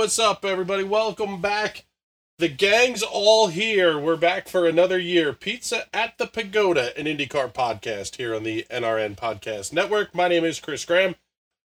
what's 0.00 0.18
up, 0.18 0.46
everybody? 0.46 0.82
Welcome 0.82 1.42
back. 1.42 1.84
The 2.38 2.48
gang's 2.48 3.02
all 3.02 3.48
here. 3.48 3.98
We're 3.98 4.16
back 4.16 4.48
for 4.48 4.66
another 4.66 4.98
year. 4.98 5.34
Pizza 5.34 5.94
at 5.94 6.16
the 6.16 6.26
Pagoda, 6.26 6.98
an 6.98 7.04
IndyCar 7.04 7.52
podcast 7.52 8.16
here 8.16 8.34
on 8.34 8.42
the 8.42 8.64
NRN 8.70 9.14
Podcast 9.14 9.74
Network. 9.74 10.14
My 10.14 10.26
name 10.26 10.42
is 10.42 10.58
Chris 10.58 10.86
Graham. 10.86 11.16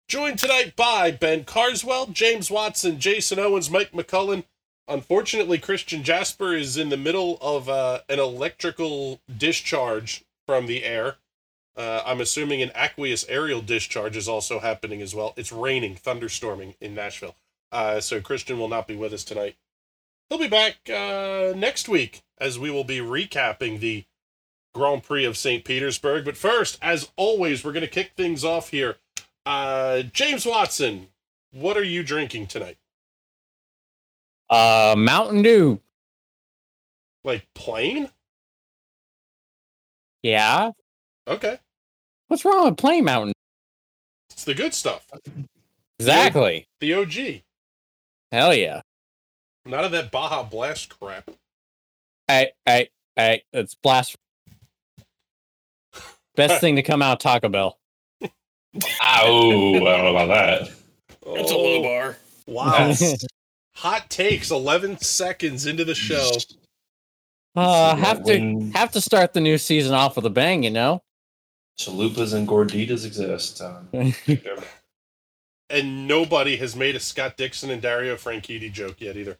Joined 0.07 0.39
tonight 0.39 0.75
by 0.75 1.11
Ben 1.11 1.43
Carswell, 1.45 2.07
James 2.07 2.49
Watson, 2.49 2.99
Jason 2.99 3.37
Owens, 3.37 3.69
Mike 3.69 3.91
McCullen. 3.91 4.45
Unfortunately, 4.87 5.59
Christian 5.59 6.01
Jasper 6.01 6.55
is 6.55 6.75
in 6.75 6.89
the 6.89 6.97
middle 6.97 7.37
of 7.39 7.69
uh, 7.69 7.99
an 8.09 8.17
electrical 8.17 9.21
discharge 9.37 10.25
from 10.47 10.65
the 10.65 10.83
air. 10.83 11.17
Uh, 11.77 12.01
I'm 12.03 12.19
assuming 12.19 12.63
an 12.63 12.71
aqueous 12.73 13.27
aerial 13.29 13.61
discharge 13.61 14.17
is 14.17 14.27
also 14.27 14.57
happening 14.57 15.03
as 15.03 15.13
well. 15.13 15.35
It's 15.37 15.51
raining, 15.51 15.97
thunderstorming 15.97 16.73
in 16.81 16.95
Nashville. 16.95 17.35
Uh, 17.73 17.99
so 17.99 18.21
Christian 18.21 18.59
will 18.59 18.67
not 18.67 18.87
be 18.87 18.95
with 18.95 19.13
us 19.13 19.23
tonight. 19.23 19.55
He'll 20.29 20.37
be 20.37 20.47
back 20.47 20.77
uh, 20.89 21.53
next 21.57 21.89
week 21.89 22.21
as 22.39 22.59
we 22.59 22.69
will 22.69 22.83
be 22.83 22.99
recapping 22.99 23.79
the 23.79 24.05
Grand 24.73 25.03
Prix 25.03 25.25
of 25.25 25.37
St. 25.37 25.65
Petersburg. 25.65 26.23
But 26.23 26.37
first, 26.37 26.77
as 26.81 27.09
always, 27.15 27.63
we're 27.63 27.73
going 27.73 27.81
to 27.81 27.87
kick 27.87 28.11
things 28.15 28.45
off 28.45 28.69
here. 28.69 28.97
Uh, 29.45 30.03
James 30.03 30.45
Watson, 30.45 31.07
what 31.51 31.75
are 31.75 31.83
you 31.83 32.03
drinking 32.03 32.47
tonight? 32.47 32.77
Uh, 34.49 34.93
Mountain 34.97 35.41
Dew. 35.41 35.81
Like 37.23 37.47
plain? 37.55 38.09
Yeah. 40.21 40.71
Okay. 41.27 41.59
What's 42.27 42.45
wrong 42.45 42.65
with 42.65 42.77
plain 42.77 43.05
Mountain? 43.05 43.33
It's 44.29 44.43
the 44.43 44.53
good 44.53 44.73
stuff. 44.73 45.09
Exactly. 45.99 46.67
The 46.79 46.93
OG. 46.93 47.42
Hell 48.33 48.55
yeah. 48.55 48.81
None 49.63 49.85
of 49.85 49.91
that 49.91 50.11
Baja 50.11 50.41
Blast 50.41 50.99
crap. 50.99 51.29
Hey, 52.27 52.53
hey, 52.65 52.89
hey, 53.15 53.43
it's 53.53 53.75
blast. 53.75 54.15
Best 56.35 56.59
thing 56.61 56.75
to 56.77 56.81
come 56.81 57.03
out 57.03 57.13
of 57.13 57.19
Taco 57.19 57.47
Bell. 57.47 57.77
Ow, 58.23 58.29
I 59.03 59.21
don't 59.21 59.83
know 59.83 60.07
about 60.07 60.27
that. 60.29 60.71
That's 61.35 61.51
a 61.51 61.55
low 61.55 61.83
bar. 61.83 62.17
Wow. 62.47 62.95
Hot 63.75 64.09
takes 64.09 64.49
11 64.49 64.97
seconds 64.97 65.67
into 65.67 65.85
the 65.85 65.93
show. 65.93 66.31
Uh, 67.55 67.95
have 67.95 68.23
to 68.23 68.31
when 68.31 68.71
have 68.71 68.91
to 68.93 69.01
start 69.01 69.33
the 69.33 69.41
new 69.41 69.59
season 69.59 69.93
off 69.93 70.15
with 70.15 70.25
a 70.25 70.31
bang, 70.31 70.63
you 70.63 70.71
know. 70.71 71.03
Chalupas 71.77 72.33
and 72.33 72.47
gorditas 72.47 73.05
exist. 73.05 73.61
Um, 73.61 73.89
And 75.69 76.07
nobody 76.07 76.57
has 76.57 76.75
made 76.75 76.95
a 76.95 76.99
Scott 76.99 77.35
Dixon 77.37 77.69
and 77.71 77.81
Dario 77.81 78.15
Franchitti 78.15 78.71
joke 78.71 79.01
yet 79.01 79.17
either. 79.17 79.37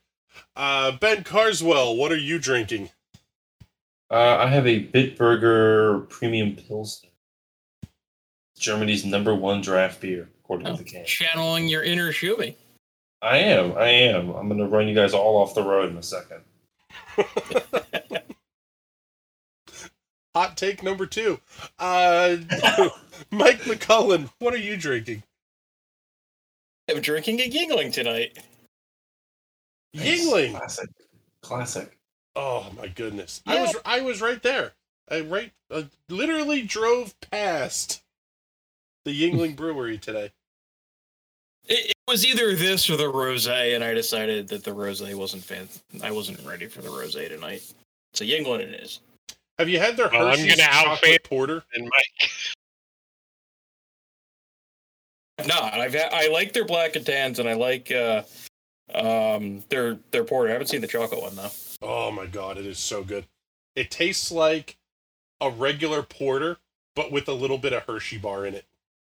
Uh, 0.56 0.92
ben 0.94 1.24
Carswell, 1.24 1.96
what 1.96 2.12
are 2.12 2.18
you 2.18 2.40
drinking? 2.40 2.90
uh, 4.10 4.38
I 4.38 4.48
have 4.48 4.66
a 4.68 4.84
Bitburger 4.88 6.08
Premium 6.10 6.56
Pilsner. 6.56 7.10
Germany's 8.58 9.04
number 9.06 9.34
one 9.36 9.62
draft 9.62 10.00
beer, 10.02 10.30
according 10.44 10.68
Oh, 10.68 10.76
to 10.78 10.84
the 10.84 10.90
can. 10.90 11.06
channeling 11.06 11.68
your 11.68 11.84
inner 11.84 12.12
shoey. 12.14 12.56
I 13.22 13.38
am. 13.40 13.74
I 13.78 13.88
am. 13.90 14.30
I'm 14.32 14.48
going 14.48 14.60
to 14.60 14.68
run 14.68 14.88
you 14.88 14.96
guys 14.96 15.14
all 15.14 15.38
off 15.38 15.54
the 15.56 15.64
road 15.64 15.90
in 15.92 15.98
a 15.98 16.04
second. 16.04 16.42
Hot 20.36 20.58
take 20.58 20.82
number 20.82 21.06
two. 21.06 21.40
Uh, 21.78 22.38
Mike 23.32 23.62
McCullen, 23.62 24.30
what 24.40 24.54
are 24.54 24.58
you 24.58 24.76
drinking? 24.78 25.24
I'm 26.90 27.02
drinking 27.02 27.40
a 27.42 27.50
Yuengling 27.50 27.94
tonight. 27.94 28.38
Yuengling. 29.96 30.58
Classic. 30.58 30.90
Classic. 31.42 31.98
Oh 32.36 32.72
my 32.76 32.88
goodness! 32.88 33.42
I 33.46 33.62
was 33.62 33.76
I 33.86 34.02
was 34.02 34.20
right 34.22 34.42
there. 34.42 34.72
I 35.10 35.22
right 35.22 35.52
uh, 35.70 35.84
literally 36.10 36.64
drove 36.64 37.14
past 37.32 38.02
the 39.06 39.12
Yuengling 39.12 39.56
Brewery 39.56 39.98
today. 40.00 40.32
It, 41.68 41.90
it 41.92 41.94
was 42.08 42.26
either 42.26 42.56
this 42.56 42.90
or 42.90 42.98
the 42.98 43.04
rosé, 43.12 43.76
and 43.76 43.84
I 43.84 43.94
decided 43.94 44.48
that 44.48 44.64
the 44.64 44.72
rosé 44.72 45.14
wasn't 45.14 45.44
fan. 45.44 45.68
I 46.02 46.12
wasn't 46.12 46.44
ready 46.46 46.66
for 46.68 46.82
the 46.82 46.90
rosé 46.90 47.30
tonight. 47.30 47.62
So 48.14 48.26
Yuengling 48.26 48.62
it 48.62 48.82
is. 48.82 49.00
Have 49.60 49.70
you 49.70 49.80
had 49.80 49.96
their 49.96 50.10
Well, 50.10 50.28
I'm 50.28 50.40
gonna 50.40 50.64
outfit- 50.64 51.22
chocolate 51.22 51.24
porter? 51.24 51.64
and 51.76 51.84
Mike. 51.84 52.32
Not. 55.48 55.74
I've 55.74 55.94
had, 55.94 56.14
I 56.14 56.28
like 56.28 56.54
their 56.54 56.66
black 56.66 56.96
and 56.96 57.06
tans, 57.06 57.40
and 57.40 57.50
I 57.50 57.54
like 57.54 57.92
uh, 57.92 58.24
um 58.94 59.64
their 59.70 59.98
their 60.12 60.24
porter. 60.24 60.50
I 60.50 60.54
haven't 60.54 60.68
seen 60.68 60.82
the 60.82 60.88
chocolate 60.88 61.22
one 61.22 61.36
though. 61.36 61.50
Oh 61.82 62.12
my 62.12 62.28
god, 62.28 62.58
it 62.58 62.66
is 62.66 62.78
so 62.78 63.04
good. 63.04 63.26
It 63.76 63.90
tastes 63.90 64.32
like 64.32 64.78
a 65.42 65.50
regular 65.50 66.04
porter, 66.04 66.58
but 66.96 67.12
with 67.12 67.28
a 67.28 67.34
little 67.34 67.58
bit 67.58 67.74
of 67.74 67.84
Hershey 67.84 68.18
bar 68.18 68.46
in 68.46 68.54
it. 68.54 68.66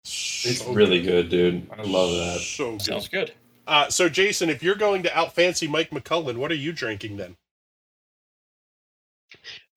It's 0.04 0.64
really 0.66 1.02
good, 1.02 1.30
dude. 1.30 1.68
I 1.78 1.82
love 1.82 2.12
that. 2.12 2.40
So 2.40 2.72
good. 2.72 2.82
Sounds 2.82 3.08
good. 3.08 3.34
Uh, 3.68 3.90
so 3.90 4.08
Jason, 4.08 4.50
if 4.50 4.62
you're 4.62 4.76
going 4.76 5.04
to 5.04 5.18
out 5.18 5.34
fancy 5.34 5.68
Mike 5.68 5.90
McCullen, 5.90 6.38
what 6.38 6.52
are 6.52 6.56
you 6.56 6.72
drinking 6.72 7.18
then? 7.18 7.36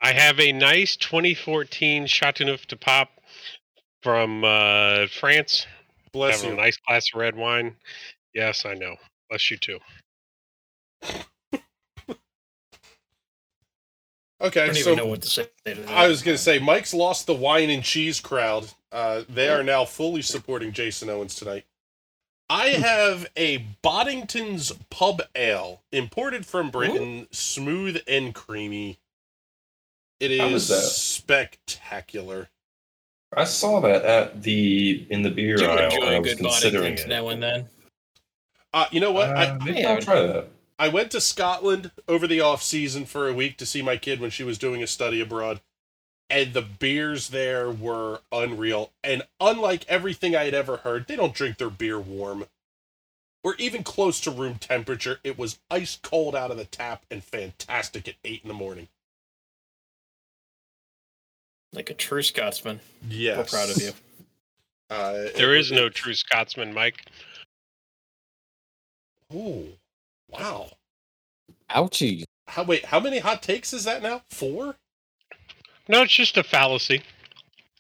I 0.01 0.13
have 0.13 0.39
a 0.39 0.53
nice 0.53 0.97
2014 0.97 2.07
Chateauneuf 2.07 2.67
de 2.67 2.77
Pop 2.77 3.11
from 4.03 4.45
uh, 4.45 5.07
France. 5.09 5.67
Bless 6.13 6.41
Having 6.43 6.57
you. 6.57 6.61
a 6.61 6.65
nice 6.65 6.77
glass 6.87 7.07
of 7.15 7.21
red 7.21 7.37
wine. 7.37 7.77
Yes, 8.35 8.65
I 8.67 8.75
know. 8.75 8.97
Bless 9.29 9.51
you 9.51 9.57
too. 9.57 9.79
okay, 11.05 11.23
I 14.41 14.47
Okay, 14.47 14.67
don't 14.67 14.75
so 14.77 14.81
even 14.93 14.97
know 14.97 15.07
what 15.07 15.23
to 15.23 15.29
say. 15.29 15.49
To. 15.65 15.85
I 15.91 16.09
was 16.09 16.23
gonna 16.23 16.39
say 16.39 16.59
Mike's 16.59 16.95
lost 16.95 17.27
the 17.27 17.35
wine 17.35 17.71
and 17.71 17.83
cheese 17.83 18.21
crowd. 18.21 18.69
Uh, 18.93 19.23
they 19.29 19.49
are 19.49 19.63
now 19.63 19.85
fully 19.85 20.23
supporting 20.23 20.73
Jason 20.73 21.11
Owens 21.11 21.35
tonight. 21.35 21.65
I 22.51 22.69
have 22.69 23.27
a 23.37 23.59
Boddington's 23.83 24.73
Pub 24.91 25.21
Ale 25.35 25.83
imported 25.93 26.47
from 26.47 26.71
Britain, 26.71 27.27
smooth 27.31 28.01
and 28.09 28.35
creamy. 28.35 28.99
It 30.21 30.39
How 30.41 30.47
is 30.49 30.71
is 30.71 30.97
spectacular. 30.97 32.49
I 33.37 33.45
saw 33.45 33.81
that 33.81 34.05
at 34.05 34.43
the 34.43 35.07
in 35.11 35.23
the 35.23 35.31
beer 35.31 35.59
You 35.61 35.69
would 35.69 35.79
aisle. 35.79 35.85
enjoy 35.91 36.01
and 36.07 36.11
I 36.11 36.15
a 36.15 36.21
was 36.21 36.35
good 36.35 36.39
considering 36.45 36.95
Boddingtons 36.95 37.05
it. 37.05 37.09
now 37.09 37.29
and 37.29 37.43
then. 37.43 37.69
Uh, 38.73 38.87
you 38.91 39.01
know 39.01 39.13
what? 39.13 39.31
Uh, 39.31 39.59
I, 39.61 39.65
maybe 39.65 39.85
I 39.85 39.95
I'll 39.95 40.01
try 40.01 40.21
that. 40.23 40.49
I 40.79 40.89
went 40.89 41.11
to 41.11 41.21
Scotland 41.21 41.91
over 42.07 42.27
the 42.27 42.41
off 42.41 42.63
season 42.63 43.05
for 43.05 43.29
a 43.29 43.35
week 43.35 43.57
to 43.59 43.67
see 43.67 43.83
my 43.83 43.97
kid 43.97 44.21
when 44.21 44.31
she 44.31 44.45
was 44.45 44.59
doing 44.59 44.83
a 44.83 44.87
study 44.87 45.21
abroad. 45.21 45.61
And 46.31 46.53
the 46.53 46.63
beers 46.63 47.31
there 47.31 47.71
were 47.71 48.21
unreal. 48.31 48.93
And 49.03 49.23
unlike 49.41 49.87
everything 49.89 50.37
I 50.37 50.45
had 50.45 50.55
ever 50.55 50.79
heard, 50.79 51.07
they 51.07 51.17
don't 51.17 51.35
drink 51.35 51.57
their 51.57 51.71
beer 51.71 51.99
warm. 51.99 52.45
Or 53.43 53.55
even 53.57 53.83
close 53.83 54.21
to 54.21 54.31
room 54.31 54.57
temperature. 54.57 55.21
It 55.25 55.39
was 55.39 55.59
ice 55.71 55.99
cold 56.03 56.37
out 56.37 56.51
of 56.51 56.59
the 56.59 56.65
tap 56.67 57.05
and 57.11 57.25
fantastic 57.25 58.07
at 58.07 58.17
eight 58.25 58.43
in 58.43 58.49
the 58.49 58.55
morning. 58.55 58.89
Like 61.73 61.91
a 61.91 61.95
true 61.95 62.23
Scotsman. 62.23 62.81
Yes. 63.09 63.37
We're 63.37 63.45
proud 63.59 63.71
of 63.71 63.83
you. 63.83 63.93
Uh, 64.91 65.29
There 65.37 65.55
it- 65.55 65.61
is 65.61 65.71
no 65.71 65.91
true 65.91 66.15
Scotsman, 66.15 66.73
Mike. 66.73 67.05
Oh, 69.31 69.65
wow. 70.31 70.71
Ouchie. 71.71 72.25
How 72.47 72.63
wait? 72.63 72.87
How 72.87 72.99
many 72.99 73.19
hot 73.19 73.43
takes 73.43 73.75
is 73.75 73.85
that 73.85 74.03
now? 74.03 74.23
Four? 74.31 74.77
No, 75.89 76.01
it's 76.01 76.15
just 76.15 76.39
a 76.39 76.43
fallacy. 76.43 77.03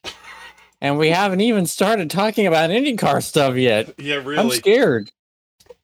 And 0.80 0.96
we 0.98 1.08
haven't 1.08 1.40
even 1.40 1.66
started 1.66 2.08
talking 2.08 2.46
about 2.46 2.70
IndyCar 2.70 3.20
stuff 3.22 3.56
yet. 3.56 3.94
Yeah, 3.98 4.16
really. 4.16 4.38
I'm 4.38 4.50
scared. 4.50 5.10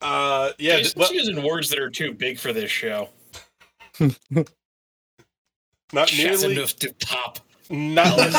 Uh, 0.01 0.51
yeah. 0.57 0.75
th- 0.75 0.83
Jason's 0.85 0.95
well, 0.95 1.13
using 1.13 1.43
words 1.43 1.69
that 1.69 1.79
are 1.79 1.89
too 1.89 2.13
big 2.13 2.37
for 2.39 2.53
this 2.53 2.71
show. 2.71 3.09
not 3.99 4.15
nearly. 5.91 6.05
Chateauneuf 6.05 6.77
de 6.77 6.93
pop. 7.05 7.39
Not, 7.69 8.31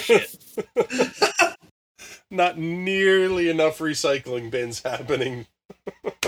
Shit. 0.00 0.36
not 2.30 2.58
nearly 2.58 3.48
enough 3.48 3.78
recycling 3.78 4.50
bins 4.50 4.82
happening. 4.82 5.46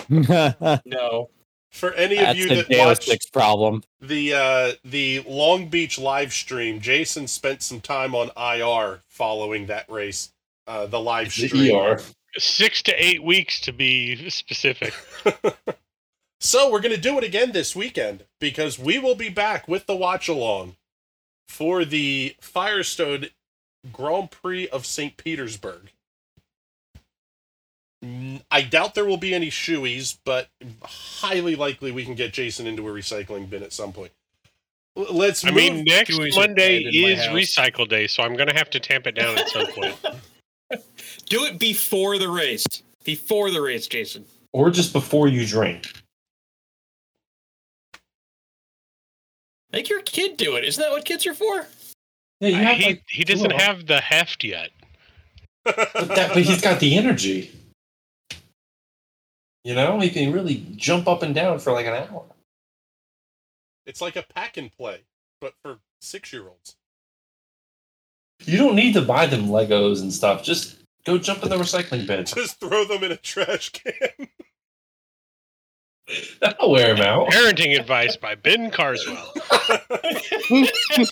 No. 0.08 1.31
For 1.70 1.93
any 1.94 2.19
of 2.19 2.37
you 2.37 2.44
a 2.50 2.55
that 2.56 2.69
Deus 2.69 2.78
watched 2.78 3.11
Ex 3.11 3.26
problem. 3.26 3.82
the 4.00 4.32
uh, 4.34 4.72
the 4.84 5.25
Long 5.26 5.69
Beach 5.69 5.99
live 5.99 6.32
stream, 6.32 6.81
Jason 6.81 7.26
spent 7.26 7.62
some 7.62 7.81
time 7.81 8.14
on 8.14 8.31
IR 8.37 9.00
following 9.08 9.66
that 9.66 9.90
race. 9.90 10.32
Uh, 10.69 10.87
the 10.87 11.00
live 11.00 11.34
The 11.34 11.49
stream. 11.49 11.75
ER. 11.76 12.00
Six 12.37 12.82
to 12.84 12.93
eight 13.05 13.25
weeks 13.25 13.61
to 13.62 13.72
be 13.72 14.28
specific. 14.31 14.94
So 16.40 16.70
we're 16.70 16.81
gonna 16.81 16.99
do 16.99 17.16
it 17.16 17.25
again 17.25 17.52
this 17.52 17.75
weekend 17.75 18.25
because 18.38 18.78
we 18.78 18.99
will 18.99 19.14
be 19.14 19.31
back 19.31 19.66
with 19.66 19.87
the 19.87 19.96
watch 19.96 20.28
along 20.28 20.76
for 21.49 21.85
the 21.85 22.37
Firestone 22.41 23.26
Grand 23.93 24.31
Prix 24.31 24.69
of 24.69 24.87
St. 24.87 25.17
Petersburg. 25.17 25.91
I 28.50 28.62
doubt 28.62 28.94
there 28.94 29.05
will 29.05 29.17
be 29.17 29.35
any 29.35 29.49
shoeies, 29.49 30.19
but 30.25 30.49
highly 30.82 31.56
likely 31.56 31.91
we 31.91 32.05
can 32.05 32.14
get 32.14 32.32
Jason 32.32 32.67
into 32.67 32.87
a 32.88 32.93
recycling 32.93 33.49
bin 33.49 33.62
at 33.62 33.73
some 33.73 33.93
point. 33.93 34.12
Let's 34.96 35.44
I 35.44 35.49
move. 35.49 35.56
mean, 35.56 35.85
next 35.85 36.11
Chewies 36.11 36.37
Monday 36.37 36.85
dead 36.85 36.94
in 36.94 37.02
my 37.02 37.08
is 37.08 37.49
recycle 37.49 37.88
day, 37.88 38.06
so 38.06 38.23
I'm 38.23 38.37
going 38.37 38.49
to 38.49 38.55
have 38.55 38.70
to 38.70 38.81
tamp 38.81 39.06
it 39.06 39.14
down 39.14 39.38
at 39.38 39.49
some 39.49 39.67
point. 39.69 39.97
Do 41.26 41.44
it 41.44 41.58
before 41.58 42.19
the 42.19 42.29
race. 42.29 42.67
Before 43.05 43.50
the 43.50 43.61
race, 43.61 43.87
Jason. 43.87 44.25
Or 44.52 44.70
just 44.70 44.93
before 44.93 45.29
you 45.29 45.47
drink. 45.47 45.90
Make 49.75 49.88
your 49.88 50.03
kid 50.03 50.37
do 50.37 50.55
it. 50.55 50.65
Isn't 50.65 50.81
that 50.81 50.93
what 50.93 51.05
kids 51.05 51.26
are 51.26 51.35
for? 51.35 51.67
Yeah, 52.41 52.49
you 52.49 52.56
Uh, 52.56 52.59
have 52.61 52.76
he 52.76 52.85
like, 52.87 53.03
he 53.09 53.25
doesn't 53.25 53.43
little- 53.43 53.59
have 53.59 53.87
the 53.87 54.00
heft 54.00 54.44
yet. 54.44 54.71
but, 55.65 55.93
that, 55.93 56.32
but 56.32 56.43
he's 56.44 56.61
got 56.61 56.79
the 56.79 56.97
energy. 56.97 57.50
You 59.65 59.75
know, 59.75 59.99
he 59.99 60.11
can 60.11 60.31
really 60.32 60.65
jump 60.76 61.09
up 61.09 61.23
and 61.23 61.35
down 61.35 61.59
for 61.59 61.73
like 61.73 61.87
an 61.87 61.94
hour. 61.94 62.25
it's 63.87 64.00
like 64.00 64.15
a 64.17 64.23
pack 64.23 64.56
and 64.59 64.71
play, 64.71 65.00
but 65.41 65.55
for 65.62 65.79
six 66.00 66.32
year 66.32 66.47
olds. 66.47 66.76
You 68.44 68.59
don't 68.59 68.76
need 68.76 68.93
to 68.94 69.03
buy 69.03 69.26
them 69.26 69.47
Legos 69.49 70.03
and 70.03 70.12
stuff. 70.12 70.43
Just 70.44 70.76
go 71.05 71.19
jump 71.19 71.43
in 71.43 71.49
the 71.49 71.56
recycling 71.56 72.06
bin. 72.06 72.25
Just 72.26 72.61
throw 72.61 72.85
them 72.85 73.03
in 73.03 73.11
a 73.12 73.17
trash 73.17 73.71
can. 73.71 74.29
That'll 76.40 76.70
wear 76.70 76.94
him 76.94 77.02
out. 77.02 77.28
Parenting 77.30 77.78
advice 77.78 78.16
by 78.16 78.34
Ben 78.34 78.70
Carswell. 78.70 79.32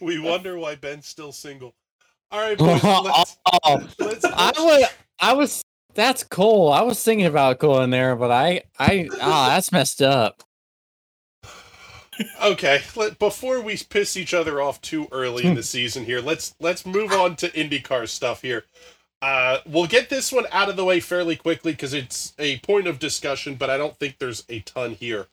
we 0.00 0.18
wonder 0.18 0.58
why 0.58 0.74
Ben's 0.74 1.06
still 1.06 1.32
single. 1.32 1.74
All 2.30 2.40
right, 2.40 2.58
boys. 2.58 2.82
Let's, 2.84 3.36
oh, 3.64 3.88
let's, 4.00 4.24
I 4.24 4.52
was, 4.58 4.84
I 5.20 5.32
was. 5.34 5.62
That's 5.94 6.24
cool. 6.24 6.70
I 6.72 6.82
was 6.82 7.02
thinking 7.02 7.26
about 7.26 7.58
cool 7.60 7.80
in 7.82 7.90
there, 7.90 8.16
but 8.16 8.30
I, 8.30 8.62
I, 8.78 9.08
oh, 9.12 9.48
that's 9.48 9.72
messed 9.72 10.02
up. 10.02 10.42
okay. 12.42 12.82
Let, 12.96 13.18
before 13.18 13.60
we 13.60 13.76
piss 13.76 14.16
each 14.16 14.34
other 14.34 14.60
off 14.60 14.80
too 14.80 15.08
early 15.12 15.44
in 15.44 15.54
the 15.54 15.62
season 15.62 16.04
here, 16.04 16.20
let's 16.20 16.54
let's 16.60 16.84
move 16.84 17.12
on 17.12 17.36
to 17.36 17.48
IndyCar 17.50 18.08
stuff 18.08 18.42
here. 18.42 18.64
Uh, 19.26 19.58
we'll 19.66 19.88
get 19.88 20.08
this 20.08 20.30
one 20.30 20.46
out 20.52 20.68
of 20.68 20.76
the 20.76 20.84
way 20.84 21.00
fairly 21.00 21.34
quickly 21.34 21.72
because 21.72 21.92
it's 21.92 22.32
a 22.38 22.58
point 22.60 22.86
of 22.86 23.00
discussion, 23.00 23.56
but 23.56 23.68
I 23.68 23.76
don't 23.76 23.98
think 23.98 24.18
there's 24.18 24.44
a 24.48 24.60
ton 24.60 24.92
here. 24.92 25.26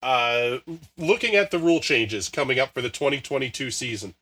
Uh, 0.00 0.58
looking 0.96 1.34
at 1.34 1.50
the 1.50 1.58
rule 1.58 1.80
changes 1.80 2.28
coming 2.28 2.60
up 2.60 2.72
for 2.72 2.80
the 2.80 2.88
2022 2.88 3.72
season, 3.72 4.14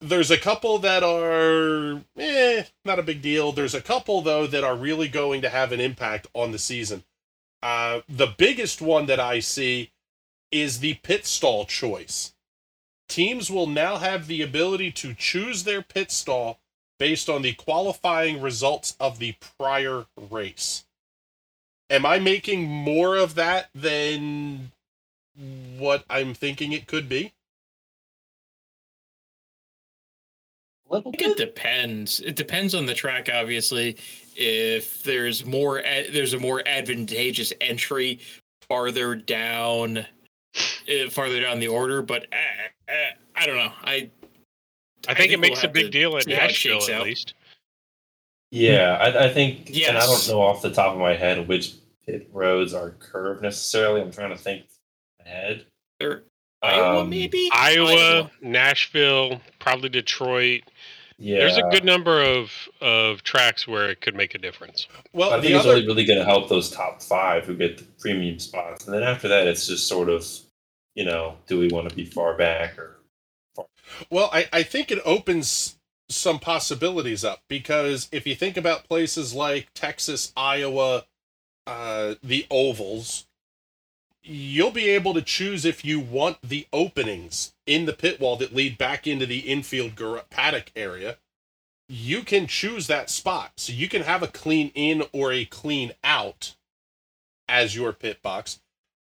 there's 0.00 0.30
a 0.30 0.38
couple 0.38 0.78
that 0.78 1.02
are 1.02 2.00
eh, 2.16 2.62
not 2.86 2.98
a 2.98 3.02
big 3.02 3.20
deal. 3.20 3.52
There's 3.52 3.74
a 3.74 3.82
couple 3.82 4.22
though 4.22 4.46
that 4.46 4.64
are 4.64 4.76
really 4.76 5.08
going 5.08 5.42
to 5.42 5.50
have 5.50 5.70
an 5.70 5.80
impact 5.80 6.26
on 6.32 6.52
the 6.52 6.58
season. 6.58 7.04
Uh, 7.62 8.00
the 8.08 8.32
biggest 8.38 8.80
one 8.80 9.04
that 9.04 9.20
I 9.20 9.40
see 9.40 9.90
is 10.50 10.78
the 10.78 10.94
pit 11.02 11.26
stall 11.26 11.66
choice. 11.66 12.32
Teams 13.10 13.50
will 13.50 13.66
now 13.66 13.98
have 13.98 14.26
the 14.26 14.40
ability 14.40 14.90
to 14.92 15.12
choose 15.12 15.64
their 15.64 15.82
pit 15.82 16.10
stall 16.10 16.60
based 16.98 17.28
on 17.28 17.42
the 17.42 17.52
qualifying 17.52 18.40
results 18.40 18.96
of 18.98 19.18
the 19.18 19.34
prior 19.58 20.06
race. 20.30 20.84
Am 21.88 22.04
I 22.04 22.18
making 22.18 22.64
more 22.64 23.16
of 23.16 23.34
that 23.36 23.68
than 23.74 24.72
what 25.78 26.04
I'm 26.10 26.34
thinking 26.34 26.72
it 26.72 26.86
could 26.86 27.08
be? 27.08 27.32
Little 30.88 31.12
I 31.12 31.16
think 31.16 31.32
it 31.32 31.36
depends. 31.36 32.20
It 32.20 32.36
depends 32.36 32.74
on 32.74 32.86
the 32.86 32.94
track, 32.94 33.28
obviously. 33.32 33.96
If 34.36 35.02
there's 35.02 35.44
more, 35.44 35.82
there's 35.82 36.34
a 36.34 36.38
more 36.38 36.62
advantageous 36.66 37.52
entry 37.60 38.20
farther 38.68 39.16
down, 39.16 39.98
uh, 39.98 41.10
farther 41.10 41.40
down 41.40 41.58
the 41.58 41.68
order. 41.68 42.02
But 42.02 42.26
uh, 42.32 42.92
uh, 42.92 43.10
I 43.34 43.46
don't 43.46 43.56
know. 43.56 43.72
I 43.82 44.10
I 45.08 45.14
think 45.14 45.32
it 45.32 45.40
we'll 45.40 45.50
makes 45.50 45.64
a 45.64 45.68
big 45.68 45.86
to 45.86 45.90
deal 45.90 46.16
at 46.16 46.24
see 46.24 46.32
how 46.32 46.44
it 46.44 46.48
Nashville, 46.48 46.90
at 46.90 47.02
least. 47.02 47.34
Yeah, 48.50 48.96
I, 49.00 49.26
I 49.26 49.28
think, 49.28 49.70
and 49.70 49.98
I 49.98 50.06
don't 50.06 50.28
know 50.28 50.40
off 50.40 50.62
the 50.62 50.70
top 50.70 50.92
of 50.92 50.98
my 50.98 51.14
head 51.14 51.48
which 51.48 51.74
pit 52.06 52.28
roads 52.32 52.74
are 52.74 52.90
curved 52.90 53.42
necessarily. 53.42 54.00
I'm 54.00 54.12
trying 54.12 54.30
to 54.30 54.36
think 54.36 54.66
ahead. 55.20 55.66
Or 56.00 56.22
Iowa, 56.62 57.00
Um, 57.00 57.10
maybe 57.10 57.50
Iowa, 57.52 58.30
Nashville, 58.40 59.40
probably 59.58 59.88
Detroit. 59.88 60.62
Yeah, 61.18 61.38
There's 61.38 61.56
a 61.56 61.62
good 61.70 61.84
number 61.84 62.22
of 62.22 62.52
of 62.80 63.22
tracks 63.22 63.66
where 63.66 63.88
it 63.88 64.02
could 64.02 64.14
make 64.14 64.34
a 64.34 64.38
difference. 64.38 64.86
Well, 65.14 65.32
I 65.32 65.36
the 65.36 65.42
think 65.42 65.54
it's 65.54 65.64
other 65.64 65.74
only 65.76 65.86
really 65.86 66.04
going 66.04 66.18
to 66.18 66.24
help 66.26 66.48
those 66.48 66.70
top 66.70 67.02
five 67.02 67.46
who 67.46 67.56
get 67.56 67.78
the 67.78 67.84
premium 67.98 68.38
spots, 68.38 68.84
and 68.84 68.94
then 68.94 69.02
after 69.02 69.26
that, 69.28 69.46
it's 69.46 69.66
just 69.66 69.88
sort 69.88 70.10
of, 70.10 70.26
you 70.94 71.06
know, 71.06 71.36
do 71.46 71.58
we 71.58 71.68
want 71.68 71.88
to 71.88 71.96
be 71.96 72.04
far 72.04 72.36
back 72.36 72.78
or? 72.78 72.95
Well, 74.10 74.30
I, 74.32 74.48
I 74.52 74.62
think 74.62 74.90
it 74.90 75.00
opens 75.04 75.76
some 76.08 76.38
possibilities 76.38 77.24
up 77.24 77.42
because 77.48 78.08
if 78.12 78.26
you 78.26 78.34
think 78.34 78.56
about 78.56 78.88
places 78.88 79.34
like 79.34 79.68
Texas, 79.74 80.32
Iowa, 80.36 81.04
uh, 81.66 82.14
the 82.22 82.46
ovals, 82.50 83.26
you'll 84.22 84.70
be 84.70 84.88
able 84.88 85.14
to 85.14 85.22
choose 85.22 85.64
if 85.64 85.84
you 85.84 86.00
want 86.00 86.38
the 86.42 86.66
openings 86.72 87.54
in 87.66 87.86
the 87.86 87.92
pit 87.92 88.20
wall 88.20 88.36
that 88.36 88.54
lead 88.54 88.78
back 88.78 89.06
into 89.06 89.26
the 89.26 89.38
infield 89.40 89.94
gar- 89.94 90.24
paddock 90.30 90.70
area. 90.76 91.16
You 91.88 92.22
can 92.22 92.46
choose 92.46 92.88
that 92.88 93.10
spot. 93.10 93.52
So 93.56 93.72
you 93.72 93.88
can 93.88 94.02
have 94.02 94.22
a 94.22 94.28
clean 94.28 94.72
in 94.74 95.04
or 95.12 95.32
a 95.32 95.44
clean 95.44 95.92
out 96.02 96.54
as 97.48 97.76
your 97.76 97.92
pit 97.92 98.22
box. 98.22 98.60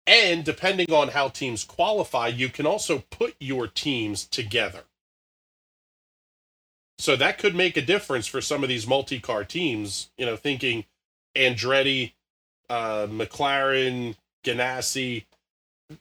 And 0.07 0.45
depending 0.45 0.93
on 0.93 1.09
how 1.09 1.29
teams 1.29 1.65
qualify, 1.65 2.29
you 2.29 2.49
can 2.49 2.65
also 2.65 3.03
put 3.11 3.35
your 3.41 3.67
teams 3.67 4.25
together. 4.25 4.85
So 6.99 7.17
that 7.17 7.39
could 7.39 7.55
make 7.55 7.77
a 7.77 7.83
difference 7.83 8.27
for 8.27 8.41
some 8.41 8.63
of 8.63 8.69
these 8.69 8.87
multi 8.87 9.21
car 9.21 9.45
teams, 9.45 10.11
you 10.17 10.25
know, 10.25 10.37
thinking 10.37 10.85
Andretti, 11.35 12.13
uh, 12.71 13.07
McLaren, 13.09 14.17
Ganassi. 14.45 15.25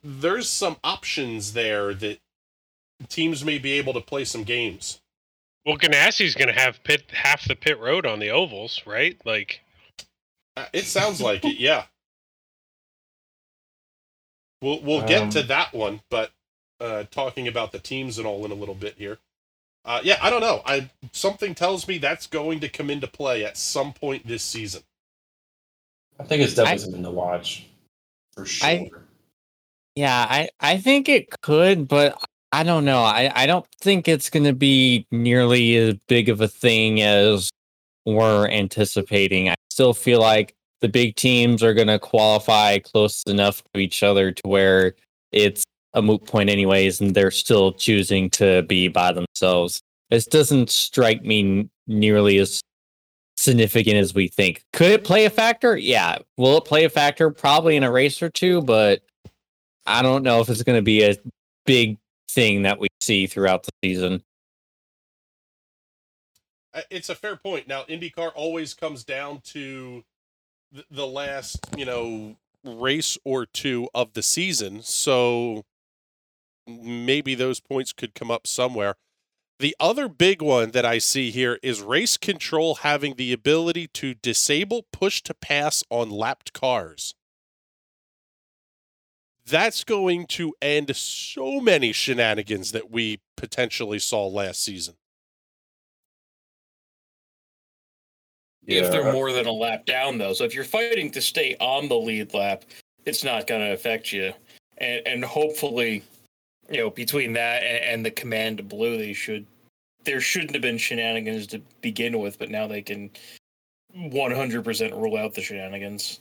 There's 0.04 0.50
some 0.50 0.78
options 0.84 1.54
there 1.54 1.94
that 1.96 2.20
teams 3.10 3.44
may 3.44 3.58
be 3.58 3.74
able 3.74 3.94
to 3.94 4.02
play 4.02 4.24
some 4.24 4.44
games. 4.44 5.02
Well, 5.66 5.78
Ganassi's 5.78 6.36
going 6.36 6.54
to 6.54 6.60
have 6.60 6.84
pit 6.84 7.04
half 7.12 7.48
the 7.48 7.56
pit 7.56 7.80
road 7.80 8.06
on 8.06 8.20
the 8.20 8.30
ovals, 8.30 8.82
right? 8.86 9.20
Like, 9.26 9.62
Uh, 10.56 10.68
It 10.74 10.86
sounds 10.86 11.20
like 11.20 11.44
it, 11.44 11.58
yeah. 11.58 11.86
We'll 14.66 14.82
we'll 14.82 15.08
get 15.08 15.22
Um, 15.22 15.30
to 15.30 15.44
that 15.44 15.76
one, 15.76 16.02
but 16.10 16.32
uh, 16.80 17.04
talking 17.12 17.48
about 17.48 17.72
the 17.72 17.78
teams 17.78 18.18
and 18.18 18.26
all 18.26 18.44
in 18.46 18.52
a 18.52 18.56
little 18.56 18.74
bit 18.74 18.96
here. 18.98 19.20
Uh, 19.86 20.00
yeah, 20.04 20.18
I 20.24 20.32
don't 20.32 20.42
know. 20.42 20.64
I 20.66 20.90
something 21.12 21.54
tells 21.54 21.88
me 21.88 22.00
that's 22.00 22.26
going 22.26 22.62
to 22.62 22.68
come 22.68 22.90
into 22.90 23.06
play 23.06 23.46
at 23.46 23.58
some 23.60 23.94
point 23.94 24.26
this 24.26 24.42
season. 24.42 24.82
I 26.20 26.24
think 26.24 26.42
it's 26.42 26.56
definitely 26.56 26.80
something 26.80 27.04
to 27.04 27.12
watch 27.12 27.68
for 28.34 28.44
sure. 28.44 28.68
I- 28.68 28.90
Yeah, 29.96 30.26
I, 30.28 30.50
I 30.60 30.78
think 30.78 31.10
it 31.10 31.30
could, 31.42 31.88
but 31.88 32.18
I 32.52 32.64
don't 32.64 32.86
know. 32.86 33.04
I, 33.04 33.32
I 33.36 33.46
don't 33.46 33.68
think 33.82 34.08
it's 34.08 34.32
going 34.32 34.46
to 34.46 34.54
be 34.54 35.06
nearly 35.12 35.76
as 35.76 35.94
big 36.08 36.28
of 36.30 36.42
a 36.42 36.48
thing 36.48 37.04
as 37.04 37.52
we're 38.04 38.48
anticipating. 38.50 39.48
I 39.50 39.54
still 39.70 39.94
feel 39.94 40.22
like 40.22 40.56
the 40.82 40.90
big 40.90 41.16
teams 41.16 41.64
are 41.64 41.74
going 41.74 41.88
to 41.88 42.00
qualify 42.00 42.80
close 42.80 43.24
enough 43.24 43.64
to 43.74 43.80
each 43.80 44.04
other 44.04 44.32
to 44.32 44.48
where 44.48 44.96
it's 45.32 45.64
a 45.94 46.02
moot 46.02 46.26
point, 46.26 46.50
anyways, 46.50 47.02
and 47.02 47.16
they're 47.16 47.32
still 47.32 47.72
choosing 47.74 48.30
to 48.32 48.64
be 48.64 48.88
by 48.88 49.12
themselves. 49.12 49.82
This 50.10 50.26
doesn't 50.26 50.70
strike 50.70 51.24
me 51.24 51.70
nearly 51.88 52.38
as 52.38 52.62
significant 53.38 53.98
as 53.98 54.14
we 54.14 54.28
think. 54.28 54.64
Could 54.74 54.92
it 54.92 55.04
play 55.04 55.26
a 55.26 55.30
factor? 55.30 55.78
Yeah. 55.78 56.18
Will 56.38 56.58
it 56.58 56.66
play 56.66 56.84
a 56.84 56.90
factor? 56.90 57.32
Probably 57.32 57.76
in 57.76 57.84
a 57.84 57.92
race 57.92 58.22
or 58.22 58.30
two, 58.30 58.62
but 58.62 59.02
I 59.86 60.02
don't 60.02 60.24
know 60.24 60.42
if 60.42 60.50
it's 60.50 60.64
going 60.64 60.78
to 60.78 60.84
be 60.84 61.04
a 61.04 61.16
big 61.66 61.98
thing 62.30 62.64
that 62.64 62.80
we 62.80 62.88
see 63.02 63.28
throughout 63.28 63.64
the 63.64 63.72
season. 63.84 64.24
It's 66.90 67.10
a 67.10 67.16
fair 67.16 67.38
point. 67.38 67.68
Now, 67.68 67.84
IndyCar 67.84 68.32
always 68.36 68.74
comes 68.74 69.06
down 69.06 69.42
to 69.46 70.04
the 70.90 71.08
last, 71.08 71.60
you 71.78 71.86
know, 71.86 72.36
race 72.64 73.18
or 73.24 73.46
two 73.46 73.90
of 73.94 74.14
the 74.14 74.24
season. 74.24 74.82
So 74.82 75.66
maybe 76.68 77.36
those 77.36 77.60
points 77.60 77.94
could 77.94 78.16
come 78.16 78.32
up 78.32 78.48
somewhere. 78.48 78.96
The 79.60 79.76
other 79.80 80.10
big 80.10 80.42
one 80.42 80.72
that 80.72 80.84
I 80.86 80.98
see 80.98 81.32
here 81.32 81.60
is 81.64 81.82
race 81.82 82.18
control 82.18 82.76
having 82.76 83.16
the 83.16 83.32
ability 83.32 83.88
to 83.94 84.14
disable 84.14 84.86
push 84.92 85.22
to 85.24 85.34
pass 85.34 85.84
on 85.90 86.10
lapped 86.10 86.52
cars. 86.52 87.16
That's 89.48 89.84
going 89.84 90.26
to 90.28 90.56
end 90.62 90.94
so 90.96 91.62
many 91.62 91.94
shenanigans 91.94 92.72
that 92.74 92.92
we 92.92 93.22
potentially 93.38 94.00
saw 94.00 94.28
last 94.28 94.62
season. 94.64 94.96
If 98.68 98.92
they're 98.92 99.12
more 99.12 99.32
than 99.32 99.46
a 99.46 99.52
lap 99.52 99.86
down, 99.86 100.18
though. 100.18 100.34
So 100.34 100.44
if 100.44 100.56
you're 100.56 100.64
fighting 100.64 101.12
to 101.12 101.22
stay 101.22 101.56
on 101.60 101.88
the 101.88 101.96
lead 101.96 102.34
lap, 102.34 102.64
it's 103.06 103.24
not 103.24 103.48
going 103.48 103.62
to 103.62 103.74
affect 103.74 104.12
you. 104.12 104.34
And, 104.78 105.06
and 105.06 105.26
hopefully, 105.26 106.04
you 106.70 106.78
know, 106.78 106.90
between 106.90 107.34
that 107.34 107.64
and, 107.64 107.84
and 107.84 108.06
the 108.06 108.12
command 108.12 108.68
blue, 108.68 108.98
they 108.98 109.14
should. 109.14 109.46
There 110.04 110.22
shouldn't 110.22 110.54
have 110.54 110.62
been 110.62 110.78
shenanigans 110.78 111.48
to 111.48 111.62
begin 111.82 112.20
with, 112.20 112.38
but 112.38 112.52
now 112.52 112.68
they 112.68 112.84
can 112.84 113.10
100% 113.98 115.02
rule 115.02 115.18
out 115.18 115.34
the 115.34 115.42
shenanigans. 115.42 116.20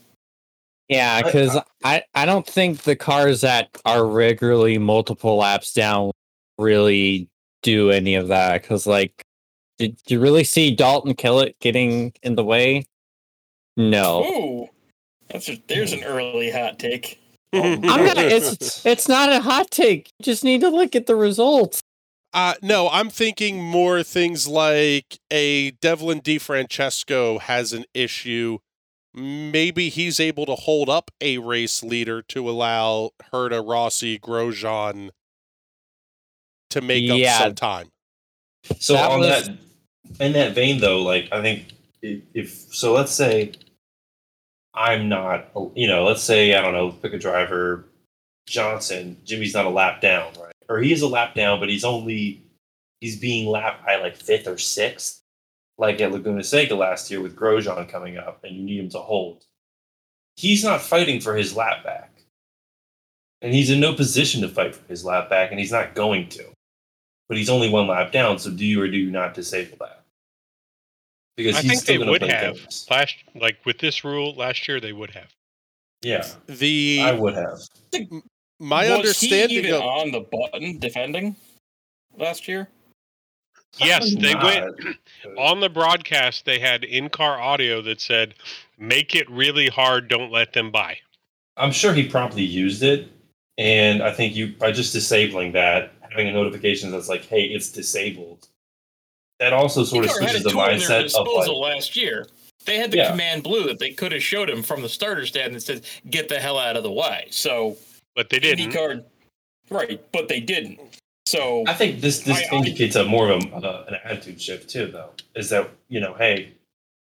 Yeah, 0.88 1.22
because 1.22 1.58
I, 1.82 2.02
I 2.14 2.26
don't 2.26 2.46
think 2.46 2.82
the 2.82 2.96
cars 2.96 3.40
that 3.40 3.68
are 3.84 4.06
regularly 4.06 4.78
multiple 4.78 5.36
laps 5.36 5.72
down 5.72 6.12
really 6.58 7.28
do 7.62 7.90
any 7.90 8.14
of 8.14 8.28
that. 8.28 8.62
Because 8.62 8.86
like, 8.86 9.24
did 9.78 9.99
you 10.07 10.21
really 10.21 10.45
see 10.45 10.75
Dalton 10.75 11.14
Kellett 11.14 11.59
getting 11.61 12.12
in 12.23 12.35
the 12.37 12.45
way? 12.45 12.87
No, 13.76 14.25
Ooh, 14.25 14.69
that's 15.28 15.49
a, 15.49 15.61
there's 15.66 15.93
an 15.93 16.04
early 16.04 16.50
hot 16.50 16.78
take. 16.78 17.21
I'm 17.52 17.81
not. 17.81 18.19
It's 18.19 18.85
it's 18.87 19.09
not 19.09 19.33
a 19.33 19.40
hot 19.40 19.71
take. 19.71 20.11
You 20.19 20.25
just 20.25 20.45
need 20.45 20.61
to 20.61 20.69
look 20.69 20.95
at 20.95 21.07
the 21.07 21.16
results. 21.16 21.81
Uh, 22.33 22.54
no, 22.62 22.88
I'm 22.90 23.11
thinking 23.11 23.62
more 23.62 24.02
things 24.02 24.49
like 24.49 25.19
a 25.31 25.71
Devlin 25.73 26.21
DiFrancesco 26.21 27.40
has 27.43 27.73
an 27.73 27.85
issue. 27.95 28.59
Maybe 29.14 29.88
he's 29.88 30.19
able 30.19 30.45
to 30.47 30.57
hold 30.57 30.88
up 30.88 31.12
a 31.21 31.38
race 31.38 31.85
leader 31.85 32.23
to 32.23 32.50
allow 32.50 33.11
Herta, 33.33 33.64
Rossi, 33.64 34.19
Grosjean 34.19 35.11
to 36.71 36.81
make 36.81 37.04
Yeah. 37.04 37.37
up 37.37 37.43
some 37.43 37.54
time. 37.54 37.90
So 38.78 38.94
That 38.94 39.11
on 39.11 39.21
was- 39.21 39.47
that, 39.49 39.56
in 40.21 40.33
that 40.33 40.54
vein, 40.54 40.80
though, 40.80 41.02
like 41.02 41.28
I 41.33 41.42
think 41.42 41.66
if, 42.02 42.23
if 42.35 42.50
so, 42.75 42.92
let's 42.92 43.12
say 43.12 43.52
I'm 44.75 45.09
not, 45.09 45.50
you 45.75 45.87
know, 45.87 46.04
let's 46.04 46.23
say 46.23 46.54
I 46.54 46.61
don't 46.62 46.73
know, 46.75 46.90
pick 46.90 47.12
a 47.12 47.18
driver, 47.18 47.85
Johnson. 48.47 49.16
Jimmy's 49.25 49.54
not 49.54 49.66
a 49.66 49.71
lap 49.71 50.00
down, 50.00 50.33
right? 50.40 50.52
Or 50.68 50.78
he 50.78 50.92
is 50.92 51.02
a 51.02 51.09
lap 51.09 51.35
down, 51.35 51.61
but 51.61 51.68
he's 51.68 51.85
only 51.85 52.42
he's 53.00 53.18
being 53.18 53.47
lapped 53.49 53.85
by 53.87 53.97
like 53.97 54.16
fifth 54.16 54.47
or 54.49 54.59
sixth, 54.59 55.21
like 55.78 56.00
at 56.00 56.12
Laguna 56.12 56.42
Seca 56.42 56.75
last 56.75 57.11
year 57.11 57.21
with 57.21 57.37
Grosjean 57.37 57.88
coming 57.88 58.16
up, 58.18 58.42
and 58.44 58.56
you 58.56 58.62
need 58.62 58.78
him 58.80 58.88
to 58.90 58.99
hold. 58.99 59.44
He's 60.37 60.64
not 60.64 60.80
fighting 60.83 61.21
for 61.21 61.37
his 61.37 61.54
lap 61.54 61.85
back, 61.85 62.11
and 63.42 63.54
he's 63.54 63.71
in 63.71 63.78
no 63.80 63.94
position 63.94 64.40
to 64.42 64.49
fight 64.49 64.75
for 64.75 64.87
his 64.88 65.04
lap 65.04 65.28
back, 65.30 65.50
and 65.50 65.61
he's 65.61 65.73
not 65.73 65.94
going 65.94 66.28
to 66.30 66.44
but 67.28 67.37
he's 67.37 67.50
only 67.50 67.69
one 67.69 67.87
lap 67.87 68.12
down. 68.12 68.38
So 68.38 68.50
do 68.50 68.64
you 68.64 68.81
or 68.83 68.88
do 68.88 68.97
you 68.97 69.11
not 69.11 69.35
disable 69.35 69.76
that? 69.81 70.02
Because 71.37 71.57
I 71.57 71.62
he's 71.62 71.71
think 71.71 71.83
still 71.83 72.04
they 72.04 72.11
would 72.11 72.23
have 72.23 72.54
games. 72.54 72.87
last, 72.90 73.16
like 73.35 73.59
with 73.64 73.78
this 73.78 74.04
rule 74.04 74.35
last 74.35 74.69
year, 74.69 74.81
they 74.81 74.93
would 74.93 75.11
have. 75.11 75.35
Yeah, 76.02 76.26
The 76.47 77.00
I 77.02 77.12
would 77.12 77.35
have. 77.35 77.59
my 78.61 78.85
Was 78.88 78.99
understanding 78.99 79.49
he 79.50 79.69
even 79.69 79.75
of 79.75 79.83
on 79.83 80.12
the 80.12 80.21
button 80.21 80.78
defending 80.78 81.35
last 82.19 82.47
year? 82.47 82.69
Yes, 83.78 84.14
they 84.14 84.35
went 84.35 84.76
on 85.37 85.61
the 85.61 85.69
broadcast. 85.69 86.45
They 86.45 86.59
had 86.61 86.85
in-car 86.85 87.40
audio 87.40 87.83
that 87.83 88.00
said, 88.00 88.35
"Make 88.78 89.16
it 89.16 89.28
really 89.31 89.69
hard. 89.69 90.09
Don't 90.09 90.31
let 90.31 90.52
them 90.52 90.71
buy." 90.71 90.99
I'm 91.57 91.73
sure 91.73 91.93
he 91.93 92.07
promptly 92.07 92.45
used 92.45 92.83
it, 92.83 93.09
and 93.59 94.02
I 94.02 94.12
think 94.12 94.37
you 94.37 94.54
by 94.59 94.71
just 94.71 94.93
disabling 94.93 95.52
that, 95.52 95.93
having 96.14 96.28
a 96.28 96.33
notification 96.33 96.90
that's 96.92 97.09
like, 97.09 97.25
"Hey, 97.26 97.42
it's 97.47 97.71
disabled." 97.71 98.49
That 99.40 99.52
also 99.52 99.83
sort 99.85 100.04
of 100.04 100.12
IndyCar 100.12 100.16
switches 100.18 100.42
the 100.44 100.50
tool 100.50 100.64
their 100.64 100.75
mindset 100.78 100.97
of 100.99 101.02
disposal 101.04 101.61
like, 101.61 101.75
last 101.75 101.97
year. 101.97 102.26
They 102.66 102.78
had 102.78 102.92
the 102.92 102.99
Yeah. 102.99 103.11
command 103.11 103.42
blue 103.42 103.64
that 103.64 103.78
they 103.80 103.90
could 103.90 104.12
have 104.12 104.23
showed 104.23 104.49
him 104.49 104.62
from 104.62 104.80
the 104.83 104.88
starter 104.88 105.26
stand 105.26 105.54
that 105.54 105.61
says 105.62 105.83
"Get 106.09 106.28
the 106.28 106.38
hell 106.38 106.56
out 106.59 106.76
of 106.76 106.83
the 106.85 106.92
way." 106.92 107.26
So 107.30 107.76
But 108.14 108.30
they 108.30 108.38
didn't. 108.38 108.71
IndyCar, 108.71 109.04
right? 109.71 110.00
But 110.12 110.28
they 110.28 110.40
didn't. 110.40 110.78
So 111.26 111.64
I 111.66 111.75
think 111.75 112.00
this 112.00 112.21
this 112.21 112.38
I- 112.38 112.54
I- 112.54 112.59
indicates 112.59 112.94
a 112.97 113.04
more 113.04 113.30
of 113.30 113.42
a, 113.44 113.56
uh, 113.56 113.85
an 113.88 113.94
attitude 114.04 114.40
shift 114.40 114.71
too, 114.71 114.87
though. 114.87 115.11
Is 115.35 115.50
that 115.50 115.68
you 115.88 115.99
know, 116.00 116.14
hey, 116.14 116.52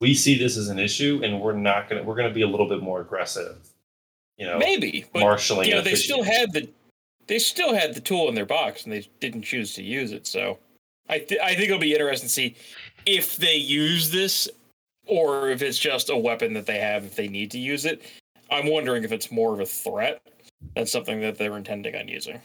we 0.01 0.15
see 0.15 0.39
this 0.39 0.57
as 0.57 0.69
an 0.69 0.79
issue, 0.79 1.21
and 1.23 1.39
we're 1.41 1.53
not 1.53 1.89
gonna 1.91 2.03
we're 2.03 2.15
gonna 2.17 2.31
be 2.33 2.43
a 2.43 2.49
little 2.49 2.69
bit 2.69 2.81
more 2.81 3.01
aggressive. 3.03 3.57
You 4.39 4.47
know, 4.47 4.59
maybe, 4.59 5.05
but 5.13 5.21
marshaling. 5.21 5.69
you 5.69 5.75
know, 5.75 5.83
they 5.83 5.95
still 5.95 6.23
officiating. 6.23 6.41
had 6.41 6.53
the 6.55 6.69
they 7.27 7.39
still 7.39 7.75
had 7.75 7.95
the 7.95 8.01
tool 8.01 8.29
in 8.29 8.35
their 8.35 8.47
box, 8.47 8.85
and 8.85 8.93
they 8.93 9.07
didn't 9.21 9.43
choose 9.43 9.75
to 9.75 9.83
use 9.83 10.13
it. 10.13 10.27
So 10.27 10.59
I 11.09 11.19
th- 11.19 11.41
I 11.41 11.55
think 11.55 11.69
it'll 11.69 11.79
be 11.79 11.93
interesting 11.93 12.29
to 12.29 12.33
see 12.33 12.57
if 13.07 13.37
they 13.37 13.57
use 13.57 14.11
this 14.11 14.49
or 15.07 15.51
if 15.51 15.63
it's 15.63 15.79
just 15.79 16.11
a 16.11 16.17
weapon 16.17 16.53
that 16.55 16.67
they 16.67 16.79
have 16.79 17.05
if 17.05 17.17
they 17.17 17.29
need 17.29 17.51
to 17.53 17.59
use 17.59 17.85
it. 17.85 18.03
I'm 18.51 18.67
wondering 18.67 19.05
if 19.05 19.13
it's 19.13 19.31
more 19.31 19.55
of 19.55 19.61
a 19.61 19.67
threat 19.67 20.23
than 20.75 20.87
something 20.87 21.21
that 21.21 21.39
they're 21.39 21.57
intending 21.57 21.97
on 21.97 22.09
using. 22.09 22.41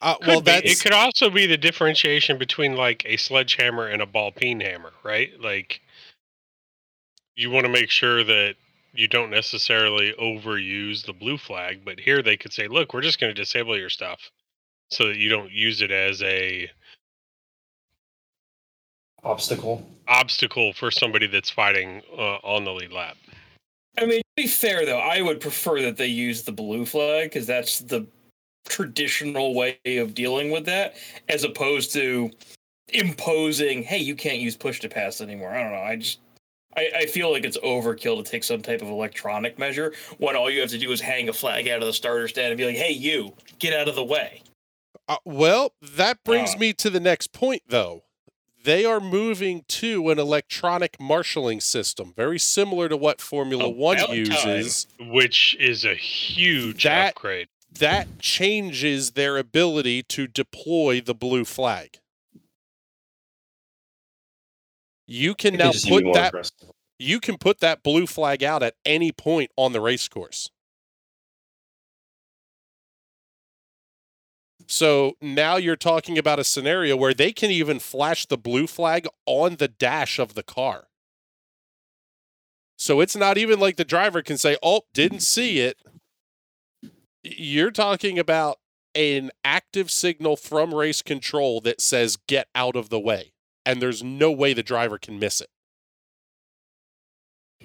uh, 0.00 0.16
well, 0.26 0.40
be. 0.40 0.52
that's 0.52 0.72
It 0.72 0.82
could 0.82 0.92
also 0.92 1.30
be 1.30 1.46
the 1.46 1.56
differentiation 1.56 2.38
between 2.38 2.76
like 2.76 3.04
a 3.06 3.16
sledgehammer 3.16 3.86
and 3.86 4.02
a 4.02 4.06
ball 4.06 4.32
peen 4.32 4.60
hammer, 4.60 4.92
right? 5.02 5.30
Like 5.40 5.80
you 7.36 7.50
want 7.50 7.66
to 7.66 7.72
make 7.72 7.90
sure 7.90 8.24
that 8.24 8.56
you 8.98 9.06
don't 9.06 9.30
necessarily 9.30 10.12
overuse 10.20 11.06
the 11.06 11.12
blue 11.12 11.38
flag, 11.38 11.82
but 11.84 12.00
here 12.00 12.20
they 12.20 12.36
could 12.36 12.52
say, 12.52 12.66
"Look, 12.66 12.92
we're 12.92 13.00
just 13.00 13.20
going 13.20 13.32
to 13.32 13.40
disable 13.40 13.78
your 13.78 13.90
stuff 13.90 14.18
so 14.90 15.06
that 15.06 15.16
you 15.16 15.28
don't 15.28 15.52
use 15.52 15.80
it 15.82 15.92
as 15.92 16.20
a 16.24 16.68
obstacle. 19.22 19.88
obstacle 20.08 20.72
for 20.72 20.90
somebody 20.90 21.28
that's 21.28 21.48
fighting 21.48 22.02
uh, 22.12 22.38
on 22.42 22.64
the 22.64 22.72
lead 22.72 22.90
lap." 22.90 23.16
I 23.96 24.04
mean, 24.04 24.18
to 24.18 24.42
be 24.42 24.48
fair 24.48 24.84
though, 24.84 24.98
I 24.98 25.22
would 25.22 25.40
prefer 25.40 25.80
that 25.82 25.96
they 25.96 26.08
use 26.08 26.42
the 26.42 26.52
blue 26.52 26.84
flag 26.84 27.30
because 27.30 27.46
that's 27.46 27.78
the 27.78 28.04
traditional 28.66 29.54
way 29.54 29.78
of 29.86 30.12
dealing 30.12 30.50
with 30.50 30.64
that, 30.66 30.96
as 31.28 31.44
opposed 31.44 31.92
to 31.92 32.32
imposing, 32.88 33.84
"Hey, 33.84 33.98
you 33.98 34.16
can't 34.16 34.40
use 34.40 34.56
push 34.56 34.80
to 34.80 34.88
pass 34.88 35.20
anymore." 35.20 35.54
I 35.54 35.62
don't 35.62 35.72
know. 35.72 35.82
I 35.82 35.94
just 35.94 36.18
I, 36.78 36.90
I 37.00 37.06
feel 37.06 37.30
like 37.32 37.44
it's 37.44 37.58
overkill 37.58 38.22
to 38.24 38.30
take 38.30 38.44
some 38.44 38.62
type 38.62 38.82
of 38.82 38.88
electronic 38.88 39.58
measure 39.58 39.92
when 40.18 40.36
all 40.36 40.50
you 40.50 40.60
have 40.60 40.70
to 40.70 40.78
do 40.78 40.90
is 40.92 41.00
hang 41.00 41.28
a 41.28 41.32
flag 41.32 41.68
out 41.68 41.80
of 41.80 41.86
the 41.86 41.92
starter 41.92 42.28
stand 42.28 42.48
and 42.48 42.58
be 42.58 42.64
like, 42.66 42.76
"Hey, 42.76 42.92
you, 42.92 43.34
get 43.58 43.72
out 43.78 43.88
of 43.88 43.94
the 43.94 44.04
way." 44.04 44.42
Uh, 45.08 45.16
well, 45.24 45.72
that 45.82 46.22
brings 46.24 46.54
Uh. 46.54 46.58
me 46.58 46.72
to 46.74 46.90
the 46.90 47.00
next 47.00 47.32
point, 47.32 47.62
though. 47.68 48.04
They 48.64 48.84
are 48.84 49.00
moving 49.00 49.64
to 49.68 50.10
an 50.10 50.18
electronic 50.18 51.00
marshaling 51.00 51.60
system, 51.60 52.12
very 52.16 52.38
similar 52.38 52.88
to 52.88 52.96
what 52.96 53.20
Formula 53.20 53.68
One 53.68 53.98
About 53.98 54.16
uses. 54.16 54.86
Which 55.00 55.56
is 55.58 55.84
a 55.84 55.94
huge 55.94 56.82
That- 56.84 57.10
upgrade. 57.16 57.48
That 57.70 58.18
changes 58.18 59.12
their 59.12 59.36
ability 59.38 60.02
to 60.04 60.26
deploy 60.26 61.00
the 61.00 61.14
blue 61.14 61.44
flag. 61.44 61.98
You 65.08 65.34
can 65.34 65.54
I 65.54 65.58
think 65.58 65.58
they 65.58 65.64
now 65.64 65.72
just 65.72 65.86
need 65.86 65.96
to 65.96 66.04
be 66.04 66.04
put 66.04 66.14
that 66.14 66.28
aggressive. 66.28 66.70
you 66.98 67.20
can 67.20 67.38
put 67.38 67.60
that 67.60 67.82
blue 67.82 68.06
flag 68.06 68.44
out 68.44 68.62
at 68.62 68.74
any 68.84 69.10
point 69.12 69.50
on 69.56 69.72
the 69.72 69.80
race 69.80 70.08
course. 70.08 70.50
So 74.66 75.14
now 75.22 75.56
you're 75.56 75.76
talking 75.76 76.18
about 76.18 76.38
a 76.38 76.44
scenario 76.44 76.96
where 76.96 77.14
they 77.14 77.32
can 77.32 77.50
even 77.50 77.78
flash 77.78 78.26
the 78.26 78.36
blue 78.36 78.66
flag 78.66 79.08
on 79.26 79.56
the 79.56 79.68
dash 79.68 80.18
of 80.18 80.34
the 80.34 80.42
car. 80.42 80.88
So 82.76 83.00
it's 83.00 83.16
not 83.16 83.38
even 83.38 83.58
like 83.58 83.76
the 83.76 83.84
driver 83.84 84.22
can 84.22 84.38
say, 84.38 84.56
"Oh, 84.62 84.82
didn't 84.94 85.20
see 85.20 85.60
it." 85.60 85.78
You're 87.22 87.70
talking 87.70 88.18
about 88.18 88.60
an 88.94 89.30
active 89.44 89.90
signal 89.90 90.36
from 90.36 90.74
race 90.74 91.02
control 91.02 91.60
that 91.62 91.80
says 91.80 92.16
get 92.26 92.48
out 92.54 92.76
of 92.76 92.90
the 92.90 93.00
way 93.00 93.32
and 93.68 93.82
there's 93.82 94.02
no 94.02 94.32
way 94.32 94.54
the 94.54 94.62
driver 94.62 94.96
can 94.96 95.18
miss 95.18 95.42
it. 95.42 95.50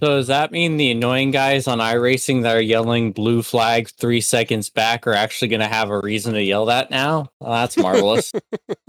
So 0.01 0.07
does 0.17 0.27
that 0.27 0.51
mean 0.51 0.75
the 0.75 0.91
annoying 0.91 1.31
guys 1.31 1.65
on 1.65 1.77
iRacing 1.77 2.43
that 2.43 2.57
are 2.57 2.61
yelling 2.61 3.13
blue 3.13 3.41
flag 3.41 3.87
three 3.89 4.19
seconds 4.19 4.69
back 4.69 5.07
are 5.07 5.13
actually 5.13 5.47
going 5.47 5.61
to 5.61 5.67
have 5.67 5.89
a 5.89 5.99
reason 5.99 6.33
to 6.33 6.43
yell 6.43 6.65
that 6.65 6.91
now? 6.91 7.29
Well, 7.39 7.53
that's 7.53 7.77
marvelous. 7.77 8.33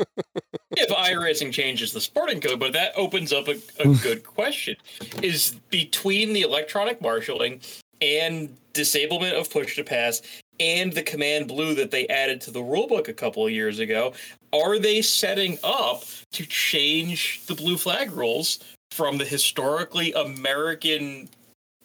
if 0.72 0.88
iRacing 0.88 1.52
changes 1.52 1.92
the 1.92 2.00
sporting 2.00 2.40
code, 2.40 2.58
but 2.58 2.72
that 2.72 2.92
opens 2.96 3.32
up 3.32 3.46
a, 3.46 3.60
a 3.78 3.94
good 4.02 4.24
question. 4.24 4.74
Is 5.22 5.54
between 5.70 6.32
the 6.32 6.40
electronic 6.40 7.00
marshaling 7.00 7.60
and 8.00 8.56
disablement 8.72 9.36
of 9.36 9.48
push 9.50 9.76
to 9.76 9.84
pass 9.84 10.20
and 10.60 10.92
the 10.92 11.02
command 11.02 11.48
blue 11.48 11.74
that 11.74 11.90
they 11.90 12.06
added 12.08 12.40
to 12.42 12.50
the 12.50 12.60
rulebook 12.60 13.08
a 13.08 13.12
couple 13.12 13.44
of 13.44 13.52
years 13.52 13.78
ago, 13.78 14.12
are 14.54 14.78
they 14.78 15.02
setting 15.02 15.58
up 15.64 16.04
to 16.32 16.46
change 16.46 17.44
the 17.46 17.54
blue 17.54 17.76
flag 17.76 18.12
rules 18.12 18.60
from 18.90 19.18
the 19.18 19.24
historically 19.24 20.12
American 20.12 21.28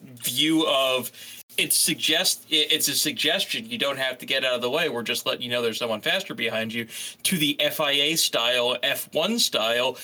view 0.01 0.65
of 0.67 1.11
it 1.57 1.73
suggests 1.73 2.45
it's 2.49 2.87
a 2.87 2.95
suggestion 2.95 3.69
you 3.69 3.77
don't 3.77 3.97
have 3.97 4.17
to 4.17 4.25
get 4.25 4.45
out 4.45 4.53
of 4.53 4.61
the 4.61 4.69
way 4.69 4.87
we're 4.87 5.03
just 5.03 5.25
letting 5.25 5.41
you 5.41 5.49
know 5.49 5.61
there's 5.61 5.79
someone 5.79 5.99
faster 5.99 6.33
behind 6.33 6.73
you 6.73 6.87
to 7.23 7.37
the 7.37 7.59
FIA 7.71 8.15
style 8.15 8.77
F1 8.81 9.39
style 9.39 9.97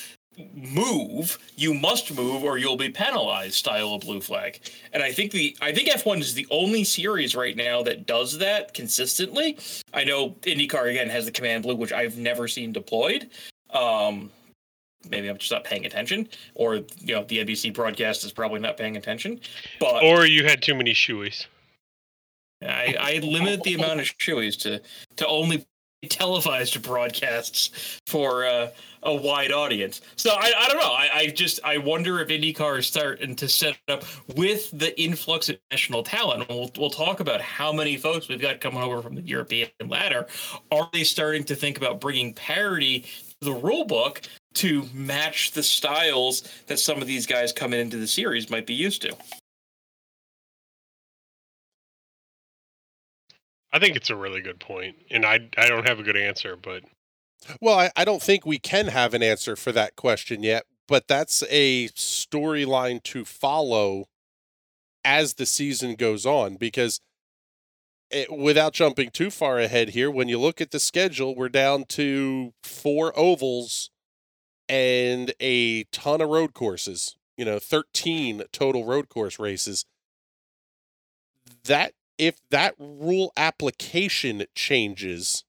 move, 0.54 1.38
you 1.56 1.74
must 1.74 2.13
move 2.13 2.44
or 2.44 2.58
you'll 2.58 2.77
be 2.77 2.89
penalized 2.89 3.56
style 3.56 3.94
of 3.94 4.01
blue 4.01 4.22
flag. 4.22 4.60
And 4.94 5.01
I 5.01 5.12
think 5.12 5.32
the 5.32 5.56
I 5.62 5.72
think 5.72 5.89
F1 5.89 6.20
is 6.20 6.34
the 6.34 6.48
only 6.51 6.84
series 6.84 7.36
right 7.36 7.56
now 7.56 7.84
that 7.84 8.06
does 8.06 8.38
that 8.39 8.74
consistently. 8.74 9.58
I 9.94 10.04
know 10.04 10.32
IndyCar 10.42 10.89
again 10.89 11.10
has 11.10 11.25
the 11.25 11.32
command 11.32 11.63
blue 11.63 11.75
which 11.75 11.94
I've 11.94 12.18
never 12.18 12.48
seen 12.48 12.72
deployed. 12.72 13.30
Um 13.72 14.32
maybe 15.10 15.27
I'm 15.27 15.38
just 15.38 15.51
not 15.51 15.63
paying 15.63 15.86
attention 15.86 16.27
or 16.56 16.75
you 16.75 17.15
know 17.15 17.24
the 17.24 17.39
NBC 17.46 17.74
broadcast 17.74 18.25
is 18.25 18.34
probably 18.34 18.60
not 18.60 18.77
paying 18.77 18.98
attention. 18.98 19.39
But 19.80 20.04
Or 20.04 20.25
you 20.25 20.44
had 20.44 20.62
too 20.62 20.75
many 20.75 20.94
shoeies. 20.94 21.46
I, 22.62 22.96
I 23.00 23.20
limit 23.20 23.63
the 23.63 23.75
amount 23.75 24.00
of 24.00 24.06
shoeies 24.18 24.58
to 24.62 24.82
to 25.18 25.27
only 25.27 25.65
televised 26.09 26.81
broadcasts 26.81 28.00
for 28.07 28.45
uh, 28.45 28.69
a 29.03 29.15
wide 29.15 29.51
audience. 29.51 30.01
So 30.15 30.31
I, 30.31 30.51
I 30.57 30.67
don't 30.67 30.77
know. 30.77 30.91
I, 30.91 31.09
I 31.13 31.27
just 31.27 31.59
I 31.63 31.77
wonder 31.77 32.19
if 32.19 32.27
IndyCar 32.27 32.79
is 32.79 32.88
starting 32.88 33.35
to 33.38 33.47
set 33.47 33.77
up 33.88 34.03
with 34.35 34.71
the 34.71 35.00
influx 35.00 35.50
of 35.50 35.57
national 35.71 36.03
talent. 36.03 36.50
We'll 36.50 36.71
we'll 36.77 36.89
talk 36.89 37.19
about 37.19 37.41
how 37.41 37.71
many 37.71 37.97
folks 37.97 38.27
we've 38.27 38.41
got 38.41 38.59
coming 38.59 38.81
over 38.81 39.01
from 39.01 39.15
the 39.15 39.21
European 39.21 39.69
ladder. 39.88 40.27
Are 40.71 40.89
they 40.91 41.03
starting 41.03 41.43
to 41.45 41.55
think 41.55 41.77
about 41.77 42.01
bringing 42.01 42.33
parity 42.33 43.01
to 43.01 43.35
the 43.41 43.53
rule 43.53 43.85
book 43.85 44.21
to 44.55 44.88
match 44.93 45.51
the 45.51 45.63
styles 45.63 46.50
that 46.67 46.79
some 46.79 47.01
of 47.01 47.07
these 47.07 47.27
guys 47.27 47.53
coming 47.53 47.79
into 47.79 47.97
the 47.97 48.07
series 48.07 48.50
might 48.50 48.65
be 48.65 48.74
used 48.74 49.01
to? 49.03 49.15
I 53.75 53.79
think 53.79 53.98
it's 53.98 54.10
a 54.10 54.15
really 54.15 54.39
good 54.39 54.62
point, 54.62 54.96
and 55.12 55.25
I 55.25 55.50
I 55.58 55.67
don't 55.67 55.86
have 55.86 56.00
a 56.00 56.03
good 56.03 56.15
answer, 56.15 56.55
but 56.55 56.84
Well, 57.60 57.77
I, 57.77 57.91
I 57.98 58.05
don't 58.05 58.24
think 58.24 58.46
we 58.46 58.58
can 58.58 58.88
have 58.88 59.13
an 59.13 59.22
answer 59.22 59.58
for 59.58 59.74
that 59.74 59.98
question 59.98 60.44
yet, 60.44 60.63
but 60.88 61.10
that's 61.10 61.44
a 61.50 61.89
storyline 61.89 63.03
to 63.03 63.25
follow 63.25 64.05
as 65.03 65.34
the 65.34 65.46
season 65.46 65.96
goes 65.96 66.25
on 66.25 66.55
because 66.55 67.01
it, 68.10 68.32
without 68.32 68.72
jumping 68.72 69.10
too 69.10 69.29
far 69.29 69.60
ahead 69.60 69.89
here, 69.89 70.10
when 70.10 70.29
you 70.29 70.39
look 70.39 70.62
at 70.62 70.72
the 70.72 70.79
schedule, 70.79 71.36
we're 71.36 71.50
down 71.50 71.84
to 71.89 72.53
four 72.63 73.12
ovals 73.20 73.89
and 74.70 75.34
a 75.41 75.84
ton 75.91 76.22
of 76.22 76.29
road 76.29 76.53
courses, 76.53 77.17
you 77.36 77.44
know, 77.44 77.60
13 77.60 78.44
total 78.53 78.86
road 78.86 79.10
course 79.10 79.38
races. 79.38 79.86
That 81.65 81.91
if 82.17 82.38
that 82.50 82.75
rule 82.79 83.31
application 83.38 84.45
changes, 84.55 85.43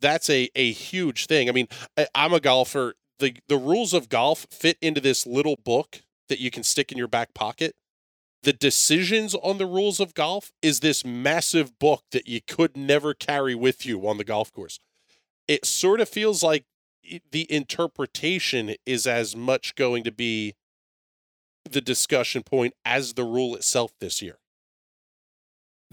that's 0.00 0.28
a 0.28 0.50
a 0.54 0.72
huge 0.72 1.26
thing. 1.26 1.48
I 1.48 1.52
mean, 1.52 1.68
I, 1.96 2.06
I'm 2.14 2.32
a 2.32 2.40
golfer. 2.40 2.94
the 3.18 3.36
The 3.48 3.56
rules 3.56 3.92
of 3.92 4.08
golf 4.08 4.46
fit 4.50 4.76
into 4.80 5.00
this 5.00 5.26
little 5.26 5.56
book 5.56 6.02
that 6.28 6.40
you 6.40 6.50
can 6.50 6.62
stick 6.62 6.90
in 6.92 6.98
your 6.98 7.08
back 7.08 7.34
pocket. 7.34 7.74
The 8.42 8.52
decisions 8.52 9.34
on 9.34 9.58
the 9.58 9.66
rules 9.66 10.00
of 10.00 10.14
golf 10.14 10.52
is 10.62 10.80
this 10.80 11.04
massive 11.04 11.78
book 11.78 12.04
that 12.12 12.28
you 12.28 12.40
could 12.46 12.76
never 12.76 13.14
carry 13.14 13.54
with 13.54 13.86
you 13.86 14.06
on 14.06 14.18
the 14.18 14.24
golf 14.24 14.52
course. 14.52 14.78
It 15.48 15.66
sort 15.66 16.00
of 16.00 16.08
feels 16.08 16.42
like 16.42 16.64
the 17.32 17.50
interpretation 17.52 18.76
is 18.86 19.06
as 19.06 19.36
much 19.36 19.74
going 19.74 20.04
to 20.04 20.12
be 20.12 20.54
the 21.68 21.80
discussion 21.80 22.42
point 22.42 22.74
as 22.84 23.14
the 23.14 23.24
rule 23.24 23.54
itself 23.54 23.92
this 23.98 24.22
year. 24.22 24.38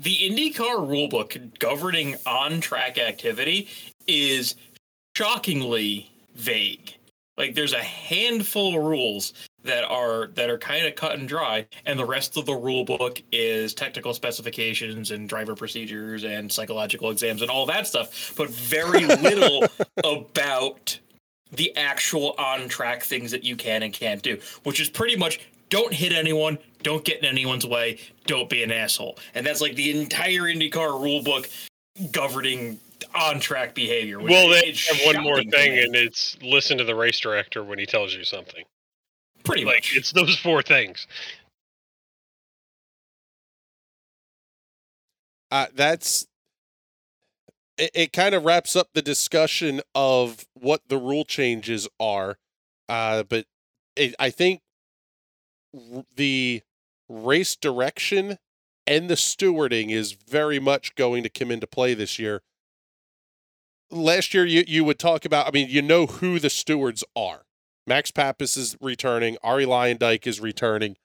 The 0.02 0.18
IndyCar 0.18 0.78
rulebook 0.80 1.60
governing 1.60 2.16
on 2.26 2.60
track 2.60 2.98
activity 2.98 3.68
is 4.08 4.56
shockingly 5.16 6.10
vague. 6.34 6.96
Like 7.38 7.54
there's 7.54 7.74
a 7.74 7.84
handful 7.84 8.76
of 8.76 8.84
rules 8.84 9.34
that 9.64 9.84
are 9.84 10.32
that 10.34 10.50
are 10.50 10.58
kind 10.58 10.88
of 10.88 10.96
cut 10.96 11.20
and 11.20 11.28
dry, 11.28 11.68
and 11.86 12.00
the 12.00 12.06
rest 12.06 12.36
of 12.36 12.48
the 12.48 12.56
rule 12.56 12.84
book 12.84 13.22
is 13.32 13.76
technical 13.76 14.16
specifications 14.16 15.12
and 15.12 15.30
driver 15.30 15.54
procedures 15.54 16.24
and 16.24 16.52
psychological 16.52 17.12
exams 17.12 17.44
and 17.44 17.52
all 17.52 17.68
that 17.68 17.86
stuff, 17.86 18.34
but 18.36 18.50
very 18.50 19.06
little 19.06 19.68
about 20.04 20.98
the 21.52 21.78
actual 21.78 22.34
on 22.40 22.68
track 22.68 23.04
things 23.04 23.30
that 23.30 23.44
you 23.44 23.56
can 23.56 23.84
and 23.84 23.94
can't 23.94 24.24
do, 24.24 24.40
which 24.64 24.80
is 24.80 24.90
pretty 24.90 25.16
much 25.16 25.40
don't 25.72 25.94
hit 25.94 26.12
anyone, 26.12 26.58
don't 26.84 27.04
get 27.06 27.20
in 27.20 27.26
anyone's 27.26 27.66
way, 27.66 28.00
don't 28.26 28.50
be 28.50 28.64
an 28.64 28.72
asshole. 28.72 29.18
And 29.36 29.46
that's 29.46 29.62
like 29.62 29.76
the 29.76 30.00
entire 30.00 30.42
IndyCar 30.44 31.02
rule 31.02 31.24
book 31.24 31.50
governing 32.12 32.80
on 33.16 33.40
track 33.40 33.74
behavior. 33.76 34.20
which 34.20 34.32
well, 34.32 34.50
they 34.50 34.74
have 34.90 35.16
one 35.16 35.24
more 35.24 35.44
thing, 35.44 35.78
and 35.80 35.96
it's 35.96 36.38
listen 36.42 36.78
to 36.78 36.84
the 36.84 36.96
race 36.96 37.20
director 37.20 37.64
when 37.64 37.80
he 37.80 37.86
tells 37.86 38.14
you 38.14 38.24
something. 38.24 38.64
pretty 39.44 39.66
Like 39.66 39.76
much. 39.78 39.96
it's 39.98 40.12
those 40.12 40.38
four 40.38 40.62
things. 40.62 41.08
uh, 45.52 45.68
that's 45.76 46.26
it, 47.78 47.92
it 47.94 48.14
kind 48.14 48.34
of 48.36 48.46
wraps 48.46 48.76
up 48.76 48.90
the 48.94 49.02
discussion 49.02 49.82
of 49.96 50.46
what 50.54 50.82
the 50.88 50.98
rule 50.98 51.26
changes 51.26 51.88
are 52.00 52.38
uh, 52.90 53.24
but 53.24 53.46
it, 53.96 54.16
i 54.20 54.30
think 54.30 54.62
r- 55.74 56.04
the 56.16 56.62
race 57.12 57.56
direction 57.56 58.38
and 58.88 59.10
the 59.10 59.16
stewarding 59.16 59.92
is 59.92 60.14
very 60.14 60.60
much 60.60 60.96
going 60.96 61.24
to 61.24 61.30
come 61.30 61.52
into 61.52 61.68
play 61.68 61.94
this 61.94 62.18
year. 62.18 62.42
Last 63.90 64.34
year 64.34 64.46
you, 64.46 64.64
you 64.68 64.84
would 64.86 65.00
talk 65.00 65.26
about 65.26 65.48
i 65.48 65.52
mean 65.52 65.68
you 65.70 65.82
know 65.82 66.06
who 66.06 66.40
the 66.40 66.50
stewards 66.50 67.04
are. 67.16 67.44
Max 67.88 68.12
Papis 68.12 68.56
is 68.58 68.78
returning. 68.80 69.38
Ari 69.44 69.66
Dyke 69.96 70.28
is 70.28 70.40
returning. 70.40 70.96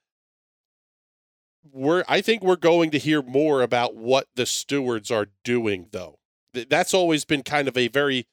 We're 1.72 2.04
I 2.08 2.20
think 2.20 2.42
we're 2.42 2.56
going 2.56 2.90
to 2.90 2.98
hear 2.98 3.22
more 3.22 3.62
about 3.62 3.96
what 3.96 4.28
the 4.36 4.46
stewards 4.46 5.10
are 5.10 5.28
doing 5.42 5.88
though. 5.90 6.18
That's 6.52 6.94
always 6.94 7.24
been 7.24 7.42
kind 7.42 7.66
of 7.66 7.76
a 7.76 7.88
very 7.88 8.26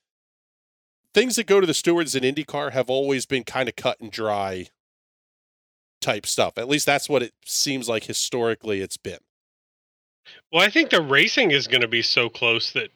things 1.13 1.35
that 1.35 1.47
go 1.47 1.59
to 1.59 1.67
the 1.67 1.73
stewards 1.73 2.15
in 2.15 2.23
IndyCar 2.23 2.71
have 2.71 2.89
always 2.89 3.25
been 3.25 3.43
kind 3.43 3.67
of 3.67 3.75
cut 3.75 3.99
and 3.99 4.11
dry 4.11 4.67
type 6.03 6.25
stuff. 6.27 6.57
At 6.57 6.67
least 6.67 6.85
that's 6.85 7.09
what 7.09 7.23
it 7.23 7.33
seems 7.45 7.89
like 7.89 8.03
historically 8.03 8.81
it's 8.81 8.97
been. 8.97 9.19
Well, 10.51 10.61
I 10.61 10.69
think 10.69 10.89
the 10.89 11.01
racing 11.01 11.51
is 11.51 11.67
going 11.67 11.81
to 11.81 11.87
be 11.87 12.01
so 12.01 12.29
close 12.29 12.71
that 12.73 12.89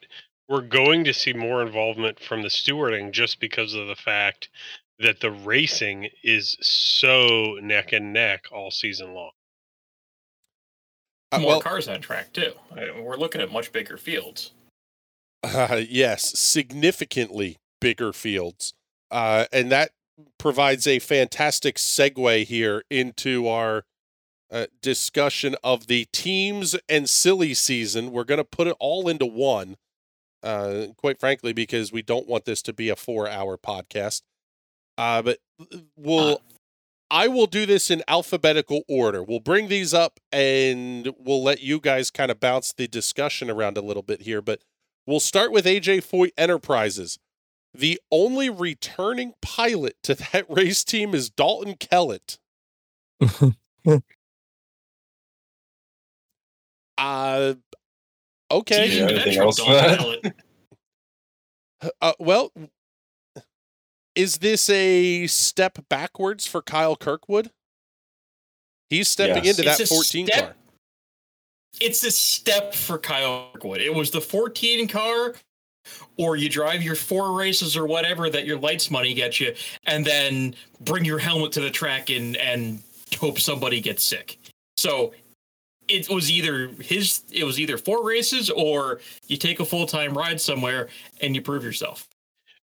we're 0.48 0.62
going 0.62 1.04
to 1.06 1.14
see 1.14 1.34
more 1.34 1.62
involvement 1.62 2.20
from 2.20 2.42
the 2.42 2.48
stewarding 2.50 3.12
just 3.12 3.40
because 3.40 3.74
of 3.74 3.88
the 3.88 3.96
fact 3.96 4.50
that 5.00 5.20
the 5.20 5.32
racing 5.32 6.10
is 6.24 6.58
so 6.62 7.58
neck 7.62 7.92
and 7.94 8.14
neck 8.14 8.46
all 8.52 8.72
season 8.72 9.14
long. 9.14 9.32
Uh, 11.32 11.40
more 11.40 11.50
well, 11.50 11.62
cars 11.62 11.88
on 11.88 12.00
track 12.02 12.32
too. 12.34 12.54
I- 12.76 13.00
We're 13.00 13.18
looking 13.18 13.42
at 13.42 13.52
much 13.52 13.72
bigger 13.72 13.98
fields. 13.98 14.52
Uh, 15.44 15.82
yes, 15.90 16.38
significantly 16.40 17.58
bigger 17.82 18.14
fields. 18.14 18.74
Uh, 19.12 19.46
and 19.52 19.72
that 19.72 19.92
provides 20.38 20.88
a 20.88 21.00
fantastic 21.00 21.76
segue 21.76 22.46
here 22.46 22.84
into 22.90 23.48
our 23.48 23.84
uh, 24.52 24.68
discussion 24.82 25.56
of 25.64 25.88
the 25.88 26.06
teams 26.12 26.76
and 26.88 27.10
silly 27.10 27.54
season. 27.54 28.12
We're 28.12 28.24
going 28.24 28.40
to 28.40 28.44
put 28.44 28.68
it 28.68 28.76
all 28.80 29.08
into 29.10 29.26
one, 29.26 29.76
uh, 30.44 30.88
quite 30.98 31.20
frankly, 31.20 31.54
because 31.54 31.92
we 31.92 32.02
don't 32.02 32.28
want 32.28 32.46
this 32.46 32.62
to 32.64 32.74
be 32.74 32.90
a 32.90 32.96
four 32.96 33.28
hour 33.28 33.58
podcast. 33.58 34.22
Uh, 34.98 35.22
but 35.22 35.40
we'll. 35.96 36.42
I 37.10 37.30
will 37.30 37.48
do 37.48 37.66
this 37.66 37.90
in 37.90 38.04
alphabetical 38.10 38.82
order. 38.90 39.24
We'll 39.24 39.40
bring 39.40 39.70
these 39.70 39.94
up 39.94 40.20
and 40.30 41.14
we'll 41.18 41.42
let 41.42 41.62
you 41.62 41.80
guys 41.80 42.12
kind 42.12 42.30
of 42.30 42.42
bounce 42.42 42.74
the 42.74 42.86
discussion 42.86 43.50
around 43.50 43.78
a 43.78 43.82
little 43.82 44.04
bit 44.04 44.24
here. 44.24 44.42
But 44.42 44.60
We'll 45.08 45.22
start 45.22 45.54
with 45.54 45.66
AJ 45.66 46.00
Foyt 46.00 46.32
Enterprises. 46.38 47.18
The 47.78 48.02
only 48.12 48.50
returning 48.50 49.34
pilot 49.42 49.96
to 50.04 50.16
that 50.16 50.46
race 50.50 50.84
team 50.84 51.14
is 51.14 51.30
Dalton 51.30 51.76
Kellett. 51.76 52.40
Uh, 56.98 57.54
okay. 58.50 58.98
Yeah, 58.98 59.04
anything 59.06 59.38
else? 59.38 59.58
Dalton 59.58 59.98
Kellett. 60.22 60.34
Uh, 62.02 62.14
well, 62.18 62.52
is 64.16 64.40
this 64.40 64.68
a 64.72 65.28
step 65.28 65.78
backwards 65.92 66.48
for 66.48 66.64
Kyle 66.64 66.96
Kirkwood? 66.96 67.52
He's 68.90 69.08
stepping 69.10 69.44
Yes. 69.44 69.60
into 69.60 69.70
that 69.70 69.80
It's 69.80 69.92
a 69.92 69.94
14 69.94 70.26
step- 70.26 70.44
car. 70.44 70.56
It's 71.80 72.04
a 72.04 72.10
step 72.10 72.74
for 72.74 72.98
Kyle 72.98 73.52
Kirkwood. 73.54 73.82
It 73.82 73.94
was 73.94 74.10
the 74.10 74.22
14 74.22 74.88
car, 74.88 75.36
or 76.18 76.36
you 76.36 76.50
drive 76.50 76.82
your 76.84 76.96
four 76.96 77.38
races 77.38 77.78
or 77.78 77.86
whatever 77.86 78.30
that 78.30 78.46
your 78.46 78.58
lights 78.58 78.90
money 78.92 79.14
gets 79.14 79.40
you, 79.40 79.54
and 79.86 80.06
then 80.06 80.56
bring 80.82 81.06
your 81.06 81.20
helmet 81.20 81.52
to 81.54 81.62
the 81.62 81.70
track 81.70 82.10
and 82.10 82.36
and 82.38 82.82
hope 83.20 83.40
somebody 83.40 83.80
gets 83.82 84.04
sick. 84.04 84.38
So 84.76 85.14
it 85.88 86.10
was 86.10 86.30
either 86.30 86.68
his 86.82 87.22
it 87.32 87.44
was 87.46 87.60
either 87.60 87.78
four 87.78 88.06
races 88.06 88.50
or 88.50 89.00
you 89.28 89.38
take 89.38 89.60
a 89.60 89.66
full 89.66 89.86
time 89.86 90.18
ride 90.18 90.42
somewhere 90.42 90.90
and 91.22 91.34
you 91.36 91.42
prove 91.42 91.64
yourself. 91.64 92.08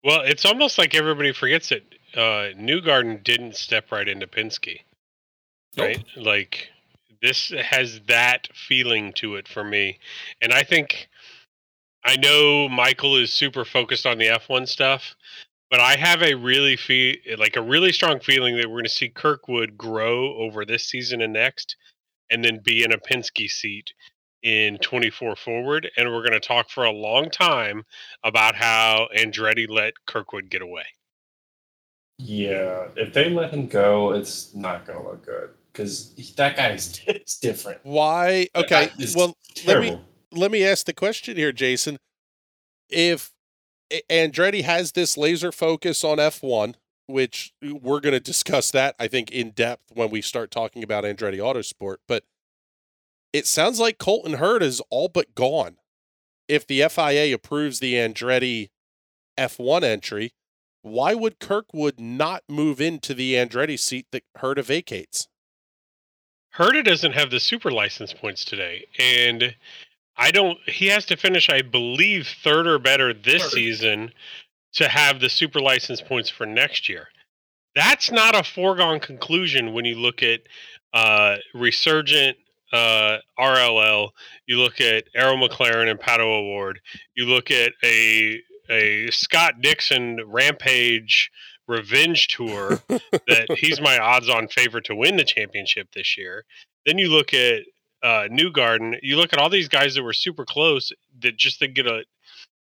Well, 0.02 0.22
it's 0.22 0.46
almost 0.46 0.78
like 0.78 0.94
everybody 0.94 1.32
forgets 1.32 1.70
it. 1.72 1.84
uh, 2.14 2.56
Newgarden 2.58 3.22
didn't 3.22 3.54
step 3.56 3.92
right 3.92 4.08
into 4.08 4.26
Penske, 4.26 4.80
Nope. 5.76 5.86
right? 5.86 6.04
Like 6.16 6.70
this 7.20 7.50
has 7.50 8.00
that 8.06 8.48
feeling 8.54 9.12
to 9.14 9.34
it 9.36 9.46
for 9.46 9.62
me, 9.62 9.98
and 10.40 10.54
I 10.54 10.62
think 10.62 11.08
I 12.04 12.16
know 12.16 12.68
Michael 12.68 13.16
is 13.16 13.32
super 13.32 13.64
focused 13.64 14.06
on 14.06 14.18
the 14.18 14.26
F1 14.26 14.66
stuff, 14.66 15.14
but 15.70 15.80
I 15.80 15.96
have 15.96 16.22
a 16.22 16.34
really 16.34 16.76
feel 16.76 17.16
eh, 17.26 17.36
like 17.38 17.56
a 17.56 17.62
really 17.62 17.92
strong 17.92 18.20
feeling 18.20 18.56
that 18.56 18.68
we're 18.68 18.76
going 18.76 18.84
to 18.84 18.90
see 18.90 19.08
Kirkwood 19.08 19.76
grow 19.76 20.34
over 20.36 20.64
this 20.64 20.84
season 20.84 21.20
and 21.20 21.32
next, 21.32 21.76
and 22.30 22.44
then 22.44 22.60
be 22.62 22.84
in 22.84 22.92
a 22.92 22.98
Penske 22.98 23.48
seat 23.48 23.92
in 24.42 24.78
24 24.78 25.36
forward, 25.36 25.90
and 25.96 26.08
we're 26.08 26.22
going 26.22 26.32
to 26.32 26.40
talk 26.40 26.70
for 26.70 26.84
a 26.84 26.90
long 26.90 27.30
time 27.30 27.84
about 28.24 28.54
how 28.54 29.08
Andretti 29.16 29.68
let 29.68 29.92
Kirkwood 30.06 30.48
get 30.48 30.62
away. 30.62 30.84
Yeah, 32.18 32.88
if 32.96 33.12
they 33.14 33.30
let 33.30 33.50
him 33.50 33.66
go, 33.66 34.12
it's 34.12 34.54
not 34.54 34.86
going 34.86 34.98
to 34.98 35.04
look 35.08 35.24
good 35.24 35.50
because 35.72 36.14
that 36.36 36.56
guy 36.56 36.70
is 36.70 37.00
it's 37.06 37.38
different. 37.38 37.80
Why? 37.82 38.48
Okay. 38.54 38.90
is 38.98 39.14
Well, 39.14 39.36
let 39.66 39.80
me 39.80 39.88
terrible. 39.88 40.04
Let 40.32 40.50
me 40.50 40.64
ask 40.64 40.86
the 40.86 40.92
question 40.92 41.36
here, 41.36 41.52
Jason. 41.52 41.98
If 42.88 43.32
Andretti 44.08 44.62
has 44.62 44.92
this 44.92 45.16
laser 45.16 45.52
focus 45.52 46.04
on 46.04 46.18
F1, 46.18 46.74
which 47.06 47.52
we're 47.62 48.00
going 48.00 48.12
to 48.12 48.20
discuss 48.20 48.70
that, 48.70 48.94
I 48.98 49.08
think, 49.08 49.30
in 49.30 49.50
depth 49.50 49.92
when 49.92 50.10
we 50.10 50.22
start 50.22 50.50
talking 50.50 50.82
about 50.82 51.04
Andretti 51.04 51.38
Autosport, 51.38 51.96
but 52.06 52.24
it 53.32 53.46
sounds 53.46 53.80
like 53.80 53.98
Colton 53.98 54.36
Herta 54.36 54.62
is 54.62 54.80
all 54.90 55.08
but 55.08 55.34
gone. 55.34 55.76
If 56.48 56.66
the 56.66 56.82
FIA 56.88 57.34
approves 57.34 57.78
the 57.80 57.94
Andretti 57.94 58.70
F1 59.38 59.82
entry, 59.82 60.32
why 60.82 61.14
would 61.14 61.38
Kirkwood 61.38 62.00
not 62.00 62.42
move 62.48 62.80
into 62.80 63.14
the 63.14 63.34
Andretti 63.34 63.78
seat 63.78 64.06
that 64.12 64.24
Herta 64.38 64.64
vacates? 64.64 65.28
Herta 66.56 66.84
doesn't 66.84 67.12
have 67.12 67.30
the 67.30 67.38
super 67.38 67.70
license 67.70 68.12
points 68.12 68.44
today, 68.44 68.86
and 68.98 69.54
I 70.20 70.30
don't. 70.30 70.58
He 70.68 70.86
has 70.88 71.06
to 71.06 71.16
finish, 71.16 71.48
I 71.48 71.62
believe, 71.62 72.28
third 72.44 72.66
or 72.66 72.78
better 72.78 73.14
this 73.14 73.42
Third. 73.42 73.52
season 73.52 74.12
to 74.74 74.86
have 74.86 75.18
the 75.18 75.30
super 75.30 75.60
license 75.60 76.02
points 76.02 76.28
for 76.28 76.44
next 76.44 76.88
year. 76.90 77.08
That's 77.74 78.10
not 78.10 78.36
a 78.36 78.42
foregone 78.44 79.00
conclusion 79.00 79.72
when 79.72 79.86
you 79.86 79.96
look 79.96 80.22
at 80.22 80.40
uh, 80.92 81.36
Resurgent 81.54 82.36
uh, 82.70 83.18
RLL. 83.38 84.10
You 84.46 84.58
look 84.58 84.80
at 84.80 85.04
Arrow 85.14 85.36
McLaren 85.36 85.90
and 85.90 85.98
Pato 85.98 86.38
O'Ward. 86.38 86.80
You 87.16 87.24
look 87.24 87.50
at 87.50 87.72
a 87.82 88.40
a 88.68 89.10
Scott 89.10 89.54
Dixon 89.62 90.18
Rampage 90.26 91.30
Revenge 91.66 92.28
Tour 92.28 92.82
that 92.88 93.46
he's 93.56 93.80
my 93.80 93.98
odds-on 93.98 94.48
favorite 94.48 94.84
to 94.84 94.94
win 94.94 95.16
the 95.16 95.24
championship 95.24 95.88
this 95.94 96.18
year. 96.18 96.44
Then 96.84 96.98
you 96.98 97.08
look 97.08 97.32
at 97.32 97.62
uh, 98.02 98.28
Newgarden. 98.30 98.98
You 99.02 99.16
look 99.16 99.32
at 99.32 99.38
all 99.38 99.50
these 99.50 99.68
guys 99.68 99.94
that 99.94 100.02
were 100.02 100.12
super 100.12 100.44
close 100.44 100.92
that 101.20 101.36
just 101.36 101.58
to 101.60 101.68
get 101.68 101.86
a 101.86 102.04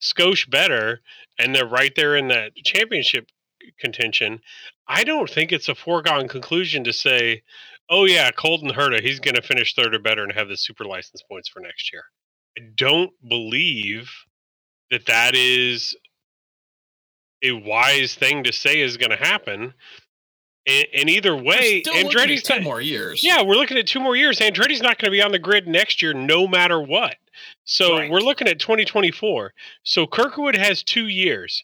skosh 0.01 0.49
better, 0.49 1.01
and 1.39 1.55
they're 1.55 1.65
right 1.67 1.93
there 1.95 2.15
in 2.15 2.27
that 2.29 2.55
championship 2.55 3.27
contention. 3.79 4.41
I 4.87 5.03
don't 5.03 5.29
think 5.29 5.51
it's 5.51 5.69
a 5.69 5.75
foregone 5.75 6.27
conclusion 6.27 6.83
to 6.85 6.93
say, 6.93 7.43
"Oh 7.89 8.05
yeah, 8.05 8.31
Colton 8.31 8.71
Herta, 8.71 9.01
he's 9.01 9.19
going 9.19 9.35
to 9.35 9.41
finish 9.41 9.73
third 9.73 9.93
or 9.95 9.99
better 9.99 10.23
and 10.23 10.31
have 10.33 10.49
the 10.49 10.57
super 10.57 10.85
license 10.85 11.21
points 11.21 11.49
for 11.49 11.59
next 11.59 11.93
year." 11.93 12.03
I 12.57 12.61
don't 12.75 13.11
believe 13.27 14.11
that 14.89 15.05
that 15.05 15.35
is 15.35 15.95
a 17.41 17.51
wise 17.53 18.15
thing 18.15 18.43
to 18.43 18.53
say 18.53 18.81
is 18.81 18.97
going 18.97 19.11
to 19.11 19.15
happen. 19.15 19.73
And, 20.67 20.85
and 20.93 21.09
either 21.09 21.35
way, 21.35 21.81
Still 21.81 21.93
looking 22.03 22.07
at 22.07 22.27
Andretti's 22.27 22.43
two 22.43 22.53
not, 22.55 22.63
more 22.63 22.81
years. 22.81 23.23
yeah, 23.23 23.41
we're 23.41 23.55
looking 23.55 23.77
at 23.77 23.87
two 23.87 23.99
more 23.99 24.15
years. 24.15 24.39
Andretti's 24.39 24.81
not 24.81 24.99
going 24.99 25.07
to 25.07 25.11
be 25.11 25.21
on 25.21 25.31
the 25.31 25.39
grid 25.39 25.67
next 25.67 26.01
year, 26.01 26.13
no 26.13 26.47
matter 26.47 26.79
what. 26.79 27.15
So 27.63 27.97
Right. 27.97 28.11
we're 28.11 28.19
looking 28.19 28.47
at 28.47 28.59
2024. 28.59 29.53
So 29.83 30.05
Kirkwood 30.05 30.55
has 30.55 30.83
two 30.83 31.07
years. 31.07 31.63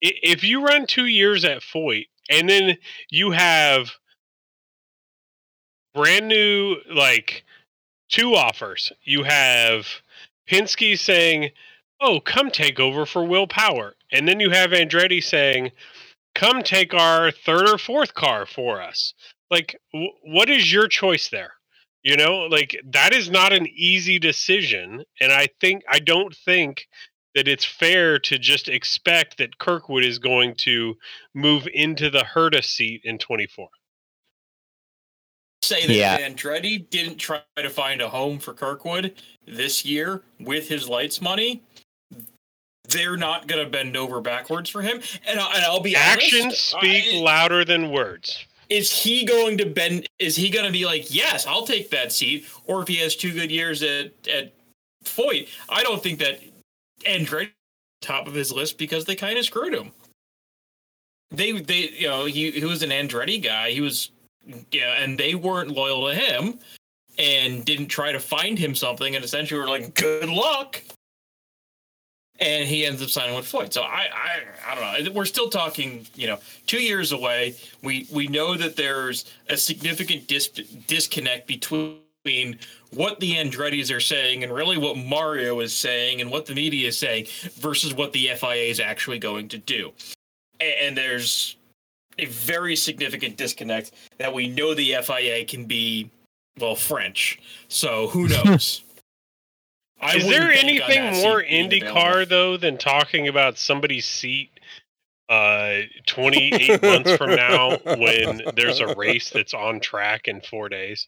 If 0.00 0.42
you 0.42 0.64
run 0.64 0.86
two 0.86 1.06
years 1.06 1.44
at 1.44 1.60
Foyt, 1.60 2.06
and 2.28 2.48
then 2.48 2.76
you 3.10 3.30
have 3.30 3.92
brand 5.94 6.28
new, 6.28 6.76
like 6.92 7.44
two 8.08 8.34
offers. 8.34 8.92
You 9.04 9.22
have 9.24 9.86
Penske 10.50 10.98
saying, 10.98 11.50
"Oh, 12.00 12.20
come 12.20 12.50
take 12.50 12.80
over 12.80 13.06
for 13.06 13.24
Will 13.24 13.46
Power," 13.46 13.94
and 14.10 14.26
then 14.26 14.40
you 14.40 14.50
have 14.50 14.70
Andretti 14.70 15.22
saying, 15.22 15.72
"Come 16.34 16.62
take 16.62 16.94
our 16.94 17.30
third 17.30 17.68
or 17.68 17.78
fourth 17.78 18.14
car 18.14 18.46
for 18.46 18.80
us." 18.80 19.14
Like, 19.50 19.76
w- 19.92 20.12
what 20.22 20.48
is 20.48 20.72
your 20.72 20.88
choice 20.88 21.28
there? 21.28 21.52
You 22.02 22.16
know, 22.16 22.48
like 22.50 22.80
that 22.92 23.14
is 23.14 23.30
not 23.30 23.52
an 23.52 23.66
easy 23.68 24.18
decision, 24.18 25.04
and 25.20 25.32
I 25.32 25.48
think 25.60 25.82
I 25.88 26.00
don't 26.00 26.34
think 26.44 26.86
that 27.34 27.48
it's 27.48 27.64
fair 27.64 28.18
to 28.18 28.38
just 28.38 28.68
expect 28.68 29.38
that 29.38 29.58
Kirkwood 29.58 30.04
is 30.04 30.18
going 30.18 30.54
to 30.56 30.94
move 31.34 31.66
into 31.72 32.10
the 32.10 32.24
Herta 32.24 32.62
seat 32.62 33.02
in 33.04 33.18
24. 33.18 33.68
say 35.62 35.86
that 35.86 35.94
Yeah. 35.94 36.28
Andretti 36.28 36.90
didn't 36.90 37.18
try 37.18 37.40
to 37.56 37.70
find 37.70 38.00
a 38.02 38.08
home 38.08 38.40
for 38.40 38.52
Kirkwood 38.52 39.14
this 39.46 39.84
year 39.84 40.24
with 40.40 40.68
his 40.68 40.88
lights 40.88 41.20
money, 41.20 41.62
they're 42.92 43.16
not 43.16 43.46
going 43.46 43.64
to 43.64 43.70
bend 43.70 43.96
over 43.96 44.20
backwards 44.20 44.68
for 44.70 44.82
him. 44.82 45.00
And, 45.26 45.40
I, 45.40 45.54
and 45.56 45.64
I'll 45.64 45.80
be 45.80 45.96
Actions 45.96 46.58
speak 46.58 47.14
I- 47.14 47.18
louder 47.18 47.64
than 47.64 47.90
words. 47.90 48.44
is 48.68 48.90
he 48.92 49.24
going 49.24 49.58
to 49.58 49.66
bend? 49.66 50.08
Is 50.18 50.36
he 50.36 50.48
going 50.50 50.66
to 50.66 50.72
be 50.72 50.84
like, 50.86 51.14
yes, 51.14 51.46
I'll 51.46 51.66
take 51.66 51.90
that 51.90 52.12
seat? 52.12 52.46
Or 52.66 52.82
if 52.82 52.88
he 52.88 52.96
has 52.96 53.16
two 53.16 53.32
good 53.32 53.50
years 53.50 53.82
at 53.82 54.12
at 54.28 54.52
Foyt, 55.04 55.48
I 55.68 55.82
don't 55.82 56.02
think 56.02 56.18
that 56.20 56.40
Andretti 57.04 57.50
top 58.00 58.26
of 58.26 58.34
his 58.34 58.50
list 58.52 58.78
because 58.78 59.04
they 59.04 59.14
kind 59.14 59.38
of 59.38 59.44
screwed 59.44 59.74
him. 59.74 59.90
They 61.30 61.52
they 61.52 61.88
you 61.90 62.08
know 62.08 62.24
he 62.26 62.50
he 62.50 62.64
was 62.64 62.82
an 62.82 62.90
Andretti 62.90 63.42
guy. 63.42 63.70
He 63.70 63.80
was 63.80 64.10
yeah, 64.70 65.02
and 65.02 65.16
they 65.16 65.34
weren't 65.34 65.70
loyal 65.70 66.08
to 66.08 66.14
him 66.14 66.58
and 67.18 67.64
didn't 67.64 67.86
try 67.88 68.10
to 68.12 68.18
find 68.18 68.58
him 68.58 68.74
something 68.74 69.14
and 69.14 69.24
essentially 69.24 69.60
were 69.60 69.68
like, 69.68 69.94
good 69.94 70.28
luck. 70.28 70.82
And 72.42 72.68
he 72.68 72.84
ends 72.84 73.00
up 73.02 73.08
signing 73.08 73.36
with 73.36 73.44
Foyt. 73.50 73.72
So 73.72 73.82
I, 73.82 74.08
I, 74.12 74.72
I 74.72 74.74
don't 74.74 75.04
know. 75.06 75.12
We're 75.12 75.24
still 75.26 75.48
talking, 75.48 76.06
you 76.16 76.26
know, 76.26 76.38
two 76.66 76.82
years 76.82 77.12
away. 77.12 77.54
We 77.82 78.06
we 78.12 78.26
know 78.26 78.56
that 78.56 78.74
there's 78.76 79.24
a 79.48 79.56
significant 79.56 80.26
dis- 80.26 80.48
disconnect 80.88 81.46
between 81.46 81.98
what 82.94 83.20
the 83.20 83.34
Andrettis 83.34 83.94
are 83.94 84.00
saying 84.00 84.42
and 84.44 84.52
really 84.52 84.76
what 84.76 84.96
Mario 84.96 85.60
is 85.60 85.72
saying 85.72 86.20
and 86.20 86.30
what 86.30 86.46
the 86.46 86.54
media 86.54 86.88
is 86.88 86.98
saying 86.98 87.26
versus 87.54 87.94
what 87.94 88.12
the 88.12 88.28
FIA 88.36 88.70
is 88.70 88.80
actually 88.80 89.18
going 89.20 89.48
to 89.48 89.58
do. 89.58 89.92
A- 90.60 90.84
And 90.84 90.96
there's 90.96 91.56
a 92.18 92.26
very 92.26 92.76
significant 92.76 93.36
disconnect 93.36 93.92
that 94.18 94.32
we 94.34 94.48
know 94.48 94.74
the 94.74 94.96
FIA 95.02 95.44
can 95.44 95.64
be, 95.64 96.10
well, 96.60 96.74
French. 96.74 97.40
So 97.68 98.08
who 98.08 98.28
knows? 98.44 98.82
I 100.02 100.16
Is 100.16 100.26
there 100.26 100.50
anything 100.50 101.22
more 101.22 101.42
IndyCar 101.42 102.28
though 102.28 102.56
than 102.56 102.76
talking 102.76 103.28
about 103.28 103.56
somebody's 103.56 104.04
seat 104.04 104.50
uh 105.28 105.82
28 106.06 106.82
months 106.82 107.16
from 107.16 107.36
now 107.36 107.78
when 107.96 108.42
there's 108.56 108.80
a 108.80 108.94
race 108.96 109.30
that's 109.30 109.54
on 109.54 109.78
track 109.80 110.26
in 110.26 110.40
4 110.40 110.68
days? 110.68 111.06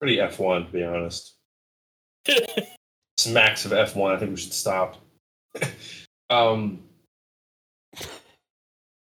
Pretty 0.00 0.16
F1, 0.16 0.66
to 0.66 0.72
be 0.72 0.82
honest. 0.82 1.34
Smacks 3.18 3.64
of 3.64 3.72
F1. 3.72 4.14
I 4.14 4.18
think 4.18 4.30
we 4.30 4.36
should 4.36 4.52
stop. 4.52 4.96
um, 6.30 6.82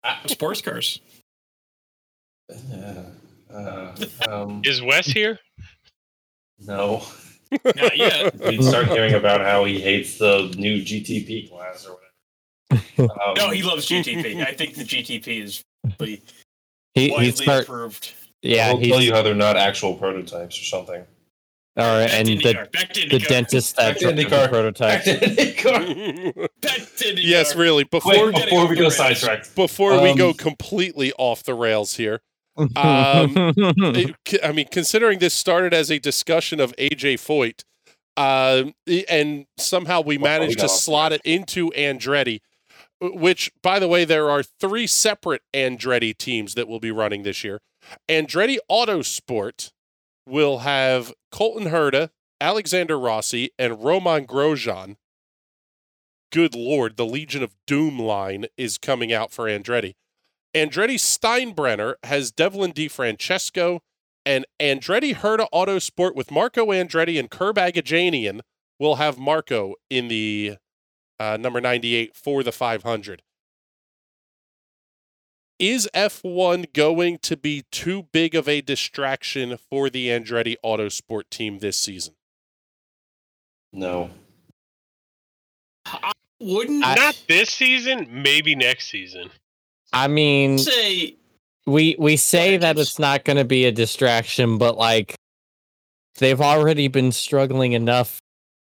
I, 0.03 0.17
Sports 0.27 0.61
cars. 0.61 0.99
uh, 2.51 3.03
uh, 3.53 3.95
um, 4.27 4.61
Is 4.65 4.81
Wes 4.81 5.07
here? 5.07 5.39
No. 6.67 7.03
Not 7.65 7.95
yet. 7.97 8.39
We 8.39 8.61
start 8.63 8.87
hearing 8.87 9.13
about 9.13 9.41
how 9.41 9.63
he 9.65 9.79
hates 9.79 10.17
the 10.17 10.51
new 10.57 10.81
GTP 10.81 11.49
class 11.49 11.85
or 11.85 11.91
whatever. 11.91 11.99
Um, 12.99 13.33
No, 13.37 13.49
he 13.51 13.61
loves 13.61 13.87
GTP. 13.87 14.43
I 14.45 14.53
think 14.53 14.73
the 14.75 14.83
GTP 14.83 15.43
is 15.43 15.61
really 15.99 16.21
He, 16.95 17.11
widely 17.11 17.25
he's 17.27 17.41
part, 17.41 17.63
approved. 17.63 18.13
yeah, 18.41 18.69
he'll 18.73 18.81
tell 18.89 19.01
you 19.01 19.13
how 19.13 19.21
they're 19.21 19.35
not 19.35 19.57
actual 19.57 19.93
prototypes 19.95 20.59
or 20.59 20.63
something. 20.63 21.03
all 21.77 21.99
right, 21.99 22.07
Back 22.07 22.13
and 22.19 22.27
to 22.27 22.35
the 22.37 22.69
back 22.73 22.93
to 22.93 23.09
the 23.09 23.19
dentist 23.19 23.75
that 23.75 23.99
Back 23.99 24.15
the 24.15 24.23
IndyCar. 24.23 24.49
prototype. 24.49 25.05
Back 26.61 26.87
yes, 27.17 27.55
really. 27.55 27.83
Before 27.83 28.31
Wait, 28.31 28.35
before 28.45 28.67
we 28.67 28.75
go 28.75 28.81
rails. 28.83 28.95
sidetracked. 28.97 29.55
before 29.55 30.01
we 30.01 30.15
go 30.15 30.29
Um, 30.29 30.33
completely 30.35 31.13
off 31.19 31.43
the 31.43 31.53
rails 31.53 31.95
here, 31.95 32.21
Um, 32.57 33.53
it- 33.95 34.15
c- 34.27 34.39
I 34.43 34.51
mean, 34.51 34.67
considering 34.71 35.19
this 35.19 35.33
started 35.33 35.73
as 35.73 35.89
a 35.91 35.99
discussion 35.99 36.59
of 36.59 36.73
AJ 36.77 37.15
Foyt, 37.15 37.63
i- 38.17 39.05
and 39.09 39.45
somehow 39.57 40.01
we 40.01 40.17
managed 40.23 40.57
got 40.57 40.63
to 40.63 40.67
slot 40.83 41.13
it 41.13 41.21
into 41.25 41.71
Andretti, 41.71 42.39
which, 43.01 43.51
by 43.61 43.79
the 43.79 43.87
way, 43.87 44.05
there 44.05 44.29
are 44.29 44.43
three 44.43 44.87
separate 44.87 45.41
Andretti 45.53 46.15
teams 46.17 46.53
that 46.55 46.67
will 46.67 46.79
be 46.79 46.91
running 46.91 47.23
this 47.23 47.43
year. 47.43 47.59
Andretti 48.07 48.57
Autosport 48.71 49.71
will 50.27 50.59
have 50.59 51.13
Colton 51.31 51.69
Herta, 51.69 52.11
Alexander 52.39 52.97
Rossi, 52.99 53.51
and 53.57 53.83
Romain 53.83 54.25
Grosjean. 54.25 54.95
Good 56.31 56.55
lord, 56.55 56.97
the 56.97 57.05
Legion 57.05 57.43
of 57.43 57.55
Doom 57.67 57.99
line 57.99 58.45
is 58.57 58.77
coming 58.77 59.11
out 59.13 59.31
for 59.31 59.45
Andretti. 59.45 59.93
Andretti 60.55 60.95
Steinbrenner 60.99 61.95
has 62.03 62.31
Devlin 62.31 62.73
DiFrancesco, 62.73 63.79
and 64.25 64.45
Andretti 64.59 65.15
Herta 65.15 65.47
Autosport 65.53 66.15
with 66.15 66.31
Marco 66.31 66.67
Andretti 66.67 67.19
and 67.19 67.29
Curb 67.29 67.57
Agajanian 67.57 68.41
will 68.79 68.95
have 68.95 69.17
Marco 69.17 69.75
in 69.89 70.07
the 70.07 70.57
uh, 71.19 71.37
number 71.39 71.59
98 71.59 72.15
for 72.15 72.43
the 72.43 72.51
500. 72.51 73.21
Is 75.59 75.89
F1 75.93 76.73
going 76.73 77.19
to 77.19 77.37
be 77.37 77.63
too 77.71 78.07
big 78.11 78.35
of 78.35 78.47
a 78.49 78.61
distraction 78.61 79.57
for 79.57 79.89
the 79.89 80.07
Andretti 80.07 80.55
Autosport 80.63 81.29
team 81.29 81.59
this 81.59 81.77
season? 81.77 82.15
No. 83.71 84.09
Wouldn't 86.39 86.83
I- 86.83 86.95
Not 86.95 87.23
this 87.27 87.49
season, 87.49 88.07
maybe 88.09 88.55
next 88.55 88.89
season. 88.89 89.29
I 89.93 90.07
mean, 90.07 90.57
say 90.57 91.15
we 91.65 91.95
we 91.99 92.17
say 92.17 92.57
that 92.57 92.77
it's 92.77 92.99
not 92.99 93.23
going 93.23 93.37
to 93.37 93.45
be 93.45 93.65
a 93.65 93.71
distraction, 93.71 94.57
but 94.57 94.77
like 94.77 95.15
they've 96.17 96.41
already 96.41 96.87
been 96.87 97.11
struggling 97.11 97.73
enough 97.73 98.19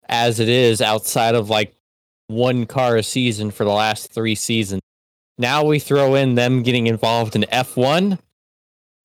as 0.09 0.38
it 0.40 0.48
is 0.48 0.81
outside 0.81 1.35
of 1.35 1.50
like 1.50 1.74
one 2.29 2.66
car 2.66 2.96
a 2.96 3.02
season 3.02 3.50
for 3.50 3.64
the 3.64 3.72
last 3.72 4.12
three 4.12 4.35
seasons. 4.35 4.83
Now 5.38 5.64
we 5.64 5.79
throw 5.79 6.14
in 6.14 6.35
them 6.35 6.62
getting 6.62 6.87
involved 6.87 7.37
in 7.37 7.42
F1. 7.42 8.18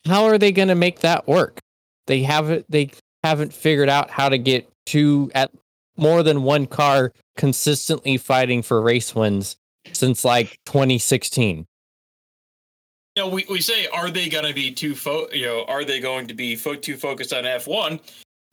How 0.05 0.25
are 0.25 0.37
they 0.37 0.51
going 0.51 0.69
to 0.69 0.75
make 0.75 0.99
that 0.99 1.27
work? 1.27 1.59
They 2.07 2.23
haven't 2.23 2.65
they 2.69 2.91
haven't 3.23 3.53
figured 3.53 3.89
out 3.89 4.09
how 4.09 4.29
to 4.29 4.37
get 4.37 4.69
two 4.85 5.31
at 5.33 5.51
more 5.97 6.23
than 6.23 6.43
one 6.43 6.65
car 6.67 7.13
consistently 7.37 8.17
fighting 8.17 8.61
for 8.61 8.81
race 8.81 9.13
wins 9.13 9.55
since 9.93 10.25
like 10.25 10.57
2016. 10.65 11.65
You 13.15 13.23
know, 13.23 13.29
we, 13.29 13.45
we 13.49 13.59
say, 13.59 13.87
are 13.87 14.09
they 14.09 14.29
going 14.29 14.45
to 14.45 14.53
be 14.53 14.71
too 14.71 14.95
fo- 14.95 15.27
you 15.33 15.45
know, 15.45 15.65
are 15.65 15.83
they 15.83 15.99
going 15.99 16.27
to 16.27 16.33
be 16.33 16.55
fo- 16.55 16.75
too 16.75 16.95
focused 16.95 17.33
on 17.33 17.43
F1? 17.43 17.99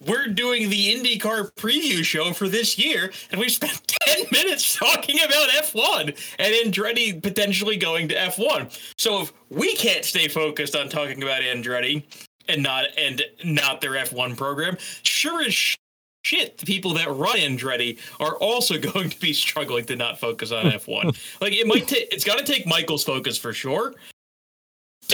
We're 0.06 0.28
doing 0.28 0.68
the 0.70 0.94
IndyCar 0.94 1.52
preview 1.54 2.04
show 2.04 2.32
for 2.32 2.48
this 2.48 2.78
year, 2.78 3.12
and 3.30 3.40
we 3.40 3.48
spent 3.48 3.94
10 4.06 4.26
minutes 4.32 4.76
talking 4.76 5.18
about 5.24 5.48
F1 5.50 6.16
and 6.38 6.72
Andretti 6.72 7.20
potentially 7.22 7.76
going 7.76 8.08
to 8.08 8.14
F1. 8.14 8.76
So 8.98 9.22
if 9.22 9.32
we 9.50 9.74
can't 9.76 10.04
stay 10.04 10.28
focused 10.28 10.74
on 10.76 10.88
talking 10.88 11.22
about 11.22 11.42
Andretti 11.42 12.04
and 12.48 12.62
not 12.62 12.86
and 12.96 13.22
not 13.44 13.80
their 13.80 13.92
F1 13.92 14.36
program, 14.36 14.76
sure 15.02 15.42
as 15.42 15.54
sh- 15.54 15.76
shit, 16.24 16.58
the 16.58 16.66
people 16.66 16.94
that 16.94 17.08
run 17.08 17.36
Andretti 17.38 17.98
are 18.20 18.36
also 18.36 18.78
going 18.92 19.10
to 19.10 19.20
be 19.20 19.32
struggling 19.32 19.84
to 19.86 19.96
not 19.96 20.18
focus 20.18 20.50
on 20.52 20.64
F1. 20.66 21.16
like 21.40 21.52
it 21.52 21.66
might 21.66 21.86
take 21.86 22.12
it's 22.12 22.24
got 22.24 22.38
to 22.38 22.44
take 22.44 22.66
Michael's 22.66 23.04
focus 23.04 23.36
for 23.38 23.52
sure. 23.52 23.94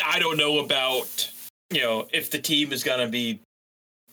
I 0.05 0.19
don't 0.19 0.37
know 0.37 0.59
about 0.59 1.31
you 1.71 1.81
know 1.81 2.09
if 2.13 2.31
the 2.31 2.39
team 2.39 2.73
is 2.73 2.83
going 2.83 3.01
to 3.01 3.09
be 3.09 3.41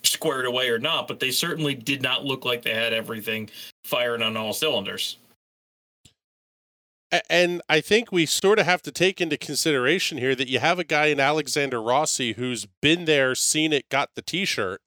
squared 0.04 0.46
away 0.46 0.68
or 0.68 0.78
not, 0.78 1.08
but 1.08 1.20
they 1.20 1.30
certainly 1.30 1.74
did 1.74 2.02
not 2.02 2.24
look 2.24 2.44
like 2.44 2.62
they 2.62 2.74
had 2.74 2.92
everything 2.92 3.48
firing 3.84 4.22
on 4.22 4.36
all 4.36 4.52
cylinders. 4.52 5.16
And 7.28 7.60
I 7.68 7.82
think 7.82 8.10
we 8.10 8.24
sort 8.24 8.58
of 8.58 8.64
have 8.64 8.80
to 8.82 8.90
take 8.90 9.20
into 9.20 9.36
consideration 9.36 10.16
here 10.16 10.34
that 10.34 10.48
you 10.48 10.60
have 10.60 10.78
a 10.78 10.84
guy 10.84 11.06
in 11.06 11.20
Alexander 11.20 11.80
Rossi 11.80 12.32
who's 12.32 12.66
been 12.80 13.04
there, 13.04 13.34
seen 13.34 13.72
it, 13.74 13.88
got 13.90 14.10
the 14.14 14.22
T-shirt. 14.22 14.80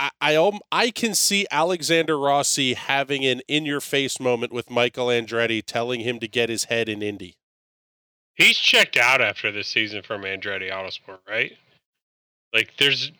I 0.00 0.10
I, 0.20 0.34
um, 0.34 0.58
I 0.72 0.90
can 0.90 1.14
see 1.14 1.46
Alexander 1.50 2.18
Rossi 2.18 2.74
having 2.74 3.24
an 3.24 3.40
in-your-face 3.46 4.18
moment 4.18 4.52
with 4.52 4.68
Michael 4.68 5.06
Andretti, 5.06 5.62
telling 5.64 6.00
him 6.00 6.18
to 6.18 6.26
get 6.26 6.48
his 6.48 6.64
head 6.64 6.88
in 6.88 7.00
Indy. 7.00 7.36
He's 8.36 8.56
checked 8.58 8.96
out 8.96 9.20
after 9.20 9.52
this 9.52 9.68
season 9.68 10.02
from 10.02 10.22
Andretti 10.22 10.70
Autosport, 10.72 11.18
right? 11.28 11.56
Like, 12.52 12.72
there's, 12.78 13.12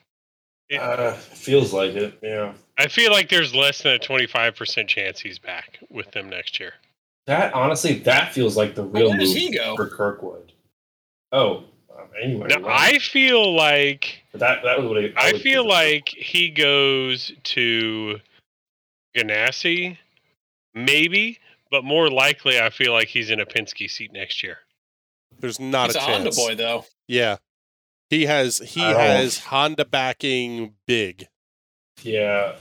It- 0.69 0.81
Uh, 0.81 1.13
feels 1.13 1.73
like 1.73 1.93
it. 1.95 2.19
Yeah. 2.23 2.55
I 2.79 2.89
feel 2.89 3.13
like 3.13 3.29
there's 3.29 3.55
less 3.55 3.83
than 3.83 3.95
a 3.95 3.99
25% 3.99 4.89
chance 4.89 5.21
he's 5.21 5.39
back 5.39 5.79
with 5.91 6.11
them 6.13 6.29
next 6.31 6.59
year. 6.59 6.73
That 7.27 7.55
honestly, 7.55 7.95
that 8.01 8.33
feels 8.35 8.57
like 8.57 8.75
the 8.75 8.83
real 8.83 9.09
where 9.11 9.19
move 9.19 9.29
he 9.29 9.51
go? 9.57 9.77
for 9.77 9.89
Kirkwood. 9.89 10.53
Oh, 11.33 11.65
um, 11.97 12.09
anyway. 12.21 12.49
Now, 12.49 12.67
I 12.69 12.99
feel 12.99 13.55
like 13.55 14.23
that 14.33 14.63
that 14.65 14.79
was 14.79 14.89
what 14.89 14.99
I, 14.99 15.13
I 15.17 15.33
would 15.33 15.41
feel 15.41 15.63
prefer. 15.65 15.77
like 15.77 16.09
he 16.09 16.51
goes 16.51 17.33
to 17.45 18.21
Ganassi, 19.17 19.97
maybe, 20.75 21.39
but 21.71 21.85
more 21.85 22.11
likely, 22.11 22.61
I 22.61 22.71
feel 22.71 22.93
like 22.93 23.09
he's 23.09 23.31
in 23.31 23.41
a 23.41 23.47
Penske 23.47 23.89
seat 23.91 24.13
next 24.13 24.43
year. 24.43 24.59
There's 25.41 25.59
not 25.61 25.91
It's 25.91 25.97
a 25.97 26.01
a 26.01 26.03
Honda 26.03 26.25
chance. 26.25 26.37
boy 26.37 26.55
though. 26.55 26.85
Yeah, 27.09 27.37
he 28.11 28.27
has 28.27 28.59
he 28.59 28.83
I 28.83 28.93
don't- 28.93 29.01
has 29.01 29.39
Honda 29.39 29.85
backing 29.85 30.75
big. 30.87 31.29
Yeah. 32.03 32.57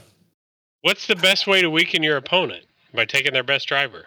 What's 0.82 1.06
the 1.06 1.16
best 1.16 1.46
way 1.46 1.62
to 1.62 1.70
weaken 1.70 2.02
your 2.02 2.16
opponent 2.16 2.64
by 2.92 3.04
taking 3.06 3.32
their 3.32 3.42
best 3.42 3.66
driver? 3.68 4.06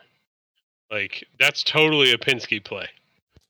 Like 0.92 1.28
that's 1.40 1.64
totally 1.64 2.12
a 2.12 2.18
Penske 2.18 2.64
play. 2.64 2.88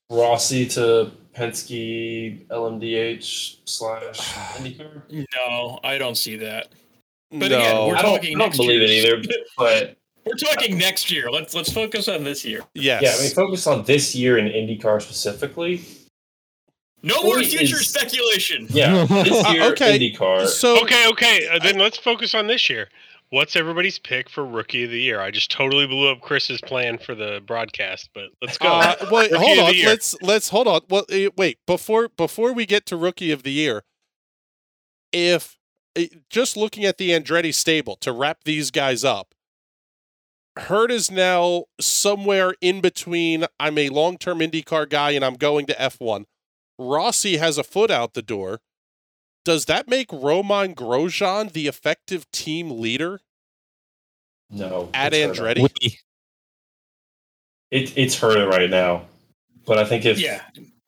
Rossi 0.09 0.65
to 0.69 1.11
Penske 1.35 2.47
LMDH 2.47 3.57
slash 3.65 4.17
IndyCar. 4.57 5.01
No, 5.35 5.79
I 5.83 5.97
don't 5.97 6.15
see 6.15 6.37
that. 6.37 6.69
But 7.29 7.51
no, 7.51 7.57
again, 7.57 7.87
we're 7.87 7.95
I 7.97 8.01
don't, 8.01 8.15
talking 8.15 8.29
I 8.35 8.39
don't 8.39 8.47
next 8.47 8.57
believe 8.57 8.81
it 8.81 8.89
either, 8.89 9.21
but 9.57 9.97
We're 10.27 10.53
talking 10.53 10.77
next 10.77 11.11
year. 11.11 11.29
Let's 11.31 11.53
let's 11.55 11.71
focus 11.71 12.07
on 12.07 12.23
this 12.23 12.43
year. 12.45 12.61
yes. 12.73 13.01
yeah, 13.03 13.13
I 13.17 13.21
mean, 13.21 13.31
focus 13.33 13.65
on 13.67 13.83
this 13.85 14.13
year 14.15 14.37
in 14.37 14.45
IndyCar 14.45 15.01
specifically. 15.01 15.81
No 17.03 17.21
more 17.23 17.41
future 17.43 17.75
is- 17.77 17.89
speculation. 17.89 18.67
Yeah, 18.69 19.05
this 19.09 19.45
Uh, 19.45 19.49
year 19.51 19.63
okay, 19.71 19.97
IndyCar. 19.99 20.47
so 20.47 20.81
Okay, 20.83 21.07
okay. 21.09 21.47
Uh, 21.47 21.59
then 21.59 21.77
let's 21.77 21.97
focus 21.97 22.33
on 22.35 22.47
this 22.47 22.69
year. 22.69 22.89
What's 23.29 23.55
everybody's 23.57 23.99
pick 23.99 24.29
for 24.29 24.45
rookie 24.45 24.85
of 24.85 24.89
the 24.89 25.01
year? 25.01 25.19
I 25.19 25.31
just 25.31 25.51
totally 25.51 25.85
blew 25.85 26.09
up 26.09 26.21
Chris's 26.21 26.61
plan 26.61 26.97
for 26.97 27.13
the 27.13 27.41
broadcast, 27.45 28.09
but 28.13 28.29
let's 28.41 28.57
go. 28.57 28.69
Uh, 28.69 28.95
wait, 29.11 29.33
hold 29.33 29.59
on. 29.59 29.73
Let's 29.83 30.15
let's 30.21 30.49
hold 30.49 30.67
on. 30.67 30.81
Well, 30.89 31.05
eh, 31.09 31.27
wait 31.35 31.59
before 31.67 32.07
before 32.07 32.53
we 32.53 32.65
get 32.65 32.85
to 32.85 32.95
rookie 32.95 33.31
of 33.31 33.43
the 33.43 33.51
year. 33.51 33.83
If 35.11 35.57
eh, 35.95 36.07
just 36.29 36.55
looking 36.57 36.85
at 36.85 36.97
the 36.97 37.09
Andretti 37.11 37.53
stable 37.53 37.95
to 37.97 38.11
wrap 38.13 38.45
these 38.45 38.71
guys 38.71 39.03
up, 39.03 39.33
Hurt 40.59 40.91
is 40.91 41.09
now 41.11 41.65
somewhere 41.79 42.55
in 42.61 42.81
between. 42.81 43.45
I'm 43.59 43.77
a 43.77 43.89
long 43.89 44.17
term 44.17 44.39
IndyCar 44.39 44.89
guy 44.89 45.11
and 45.11 45.23
I'm 45.23 45.35
going 45.35 45.65
to 45.67 45.73
F1. 45.73 46.25
Rossi 46.79 47.37
has 47.37 47.57
a 47.57 47.63
foot 47.63 47.89
out 47.89 48.13
the 48.13 48.21
door. 48.21 48.59
Does 49.45 49.65
that 49.65 49.87
make 49.87 50.11
Romain 50.11 50.75
Grosjean 50.75 51.53
the 51.53 51.67
effective 51.67 52.29
team 52.31 52.81
leader 52.81 53.21
no, 54.49 54.89
at 54.93 55.13
it's 55.13 55.39
Herta. 55.39 55.55
Andretti? 55.55 55.61
We- 55.81 55.99
It, 57.69 57.97
it's 57.97 58.17
Herta 58.17 58.49
right 58.49 58.69
now, 58.69 59.05
but 59.65 59.77
I 59.77 59.85
think 59.85 60.05
if 60.05 60.19
Yeah, 60.19 60.41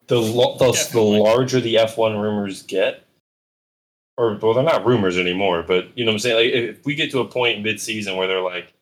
the 0.08 0.22
the, 0.22 0.90
the 0.94 1.02
larger 1.02 1.60
the 1.60 1.76
F1 1.76 2.22
rumors 2.22 2.62
get, 2.64 3.06
or 4.18 4.36
well, 4.42 4.54
they're 4.54 4.64
not 4.64 4.86
rumors 4.86 5.18
anymore, 5.18 5.64
but 5.64 5.90
you 5.98 6.06
know 6.06 6.12
what 6.12 6.16
I'm 6.16 6.20
saying. 6.20 6.36
Like 6.36 6.54
if 6.54 6.86
we 6.86 6.96
get 6.96 7.12
to 7.12 7.20
a 7.20 7.26
point 7.26 7.64
mid-season 7.64 8.16
where 8.16 8.28
they're 8.28 8.42
like, 8.42 8.74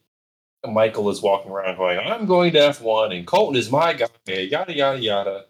Michael 0.67 1.09
is 1.09 1.21
walking 1.21 1.51
around 1.51 1.77
going, 1.77 1.99
"I'm 1.99 2.25
going 2.25 2.51
to 2.53 2.59
F1 2.59 3.15
and 3.15 3.27
Colton 3.27 3.55
is 3.55 3.69
my 3.71 3.93
guy," 3.93 4.07
yada 4.27 4.73
yada 4.75 4.99
yada, 4.99 5.45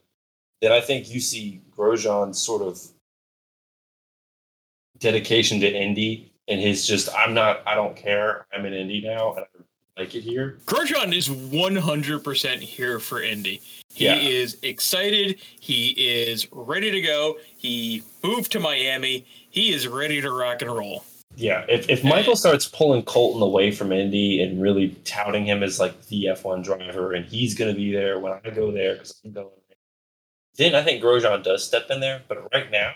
then 0.62 0.72
I 0.72 0.82
think 0.82 1.10
you 1.10 1.20
see 1.20 1.62
Grosjean's 1.76 2.40
sort 2.40 2.62
of 2.62 2.82
dedication 5.00 5.60
to 5.62 5.72
Indy 5.72 6.32
and 6.48 6.60
his 6.60 6.86
just, 6.86 7.10
"I'm 7.16 7.34
not, 7.34 7.62
I 7.68 7.76
don't 7.76 7.96
care, 7.96 8.46
I'm 8.54 8.66
in 8.66 8.74
Indy 8.74 9.02
now 9.02 9.34
and 9.36 9.46
I 9.46 10.02
like 10.02 10.16
it 10.16 10.22
here." 10.22 10.60
Grosjean 10.66 11.14
is 11.16 11.30
100% 11.30 12.62
here 12.62 13.00
for 13.00 13.22
Indy. 13.22 13.62
He 13.94 14.06
Yeah. 14.06 14.18
is 14.18 14.58
excited. 14.62 15.40
He 15.60 15.90
is 15.92 16.48
ready 16.52 16.92
to 16.92 17.02
go. 17.02 17.38
He 17.58 18.04
moved 18.24 18.52
to 18.52 18.60
Miami. 18.60 19.26
He 19.50 19.74
is 19.74 19.88
ready 19.88 20.22
to 20.22 20.32
rock 20.32 20.62
and 20.62 20.72
roll. 20.72 21.04
Yeah, 21.40 21.66
if, 21.70 21.88
if 21.88 22.04
Michael 22.04 22.36
starts 22.36 22.68
pulling 22.68 23.04
Colton 23.04 23.44
away 23.44 23.70
from 23.70 23.92
Indy 23.92 24.42
and 24.42 24.60
really 24.60 24.90
touting 25.06 25.46
him 25.46 25.62
as 25.62 25.80
like 25.80 26.08
the 26.08 26.26
F1 26.26 26.64
driver 26.64 27.14
and 27.14 27.26
he's 27.26 27.54
going 27.54 27.72
to 27.72 27.78
be 27.78 27.92
there 27.92 28.18
when 28.18 28.34
I 28.34 28.50
go 28.50 28.72
there 28.72 28.94
because 28.94 29.22
I'm 29.24 29.34
going 29.34 29.50
then 30.58 30.74
I 30.74 30.84
think 30.84 31.04
Grosjean 31.04 31.44
does 31.44 31.66
step 31.66 31.90
in 31.90 32.00
there. 32.00 32.24
But 32.28 32.52
right 32.54 32.70
now, 32.72 32.94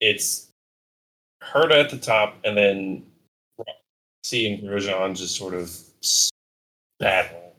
it's 0.00 0.48
Herta 1.42 1.82
at 1.82 1.90
the 1.90 1.98
top 1.98 2.36
and 2.44 2.56
then 2.56 3.04
seeing 4.22 4.62
Grosjean 4.62 5.16
just 5.16 5.36
sort 5.36 5.54
of 5.54 5.74
battle. 7.00 7.54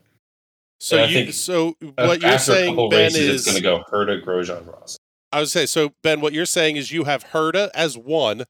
So 0.78 0.98
And 0.98 1.10
you 1.10 1.18
think 1.18 1.34
so 1.34 1.76
what 1.96 2.22
you're 2.22 2.38
saying, 2.38 2.76
Ben, 2.90 3.12
races, 3.12 3.40
is 3.40 3.44
going 3.44 3.56
to 3.56 3.62
go 3.62 3.82
Herta, 3.90 4.24
Grosjean, 4.24 4.72
Rossi. 4.72 4.98
I 5.32 5.40
would 5.40 5.48
say 5.48 5.66
so. 5.66 5.92
Ben, 6.02 6.20
what 6.20 6.32
you're 6.32 6.46
saying 6.46 6.76
is 6.76 6.92
you 6.92 7.04
have 7.04 7.24
Herta 7.24 7.70
as 7.74 7.98
one, 7.98 8.44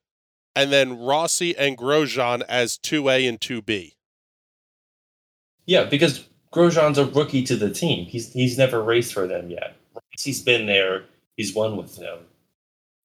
and 0.57 0.73
then 0.73 0.99
Rossi 0.99 1.55
and 1.55 1.77
Grosjean 1.77 2.41
as 2.49 2.77
two 2.77 3.09
A 3.09 3.27
and 3.27 3.39
two 3.39 3.61
B. 3.61 3.95
Yeah, 5.67 5.83
because 5.83 6.27
Grosjean's 6.51 6.97
a 6.97 7.05
rookie 7.05 7.43
to 7.43 7.55
the 7.55 7.69
team. 7.69 8.05
He's 8.05 8.33
he's 8.33 8.57
never 8.57 8.81
raced 8.81 9.13
for 9.13 9.27
them 9.27 9.51
yet. 9.51 9.75
He's 10.19 10.41
been 10.41 10.65
there. 10.65 11.03
He's 11.35 11.53
won 11.53 11.77
with 11.77 11.95
them. 11.97 12.19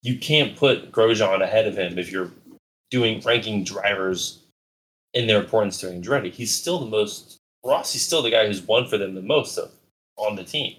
You 0.00 0.18
can't 0.18 0.56
put 0.56 0.90
Grosjean 0.90 1.42
ahead 1.42 1.66
of 1.66 1.76
him 1.76 1.98
if 1.98 2.10
you're 2.10 2.30
doing 2.90 3.20
ranking 3.20 3.64
drivers 3.64 4.38
in 5.12 5.26
their 5.26 5.40
importance 5.40 5.78
to 5.80 5.86
Andretti. 5.86 6.32
He's 6.32 6.54
still 6.54 6.78
the 6.78 6.86
most. 6.86 7.36
Rossi's 7.64 8.02
still 8.02 8.22
the 8.22 8.30
guy 8.30 8.46
who's 8.46 8.62
won 8.62 8.86
for 8.86 8.96
them 8.96 9.14
the 9.14 9.22
most 9.22 9.58
of, 9.58 9.70
on 10.16 10.36
the 10.36 10.44
team. 10.44 10.76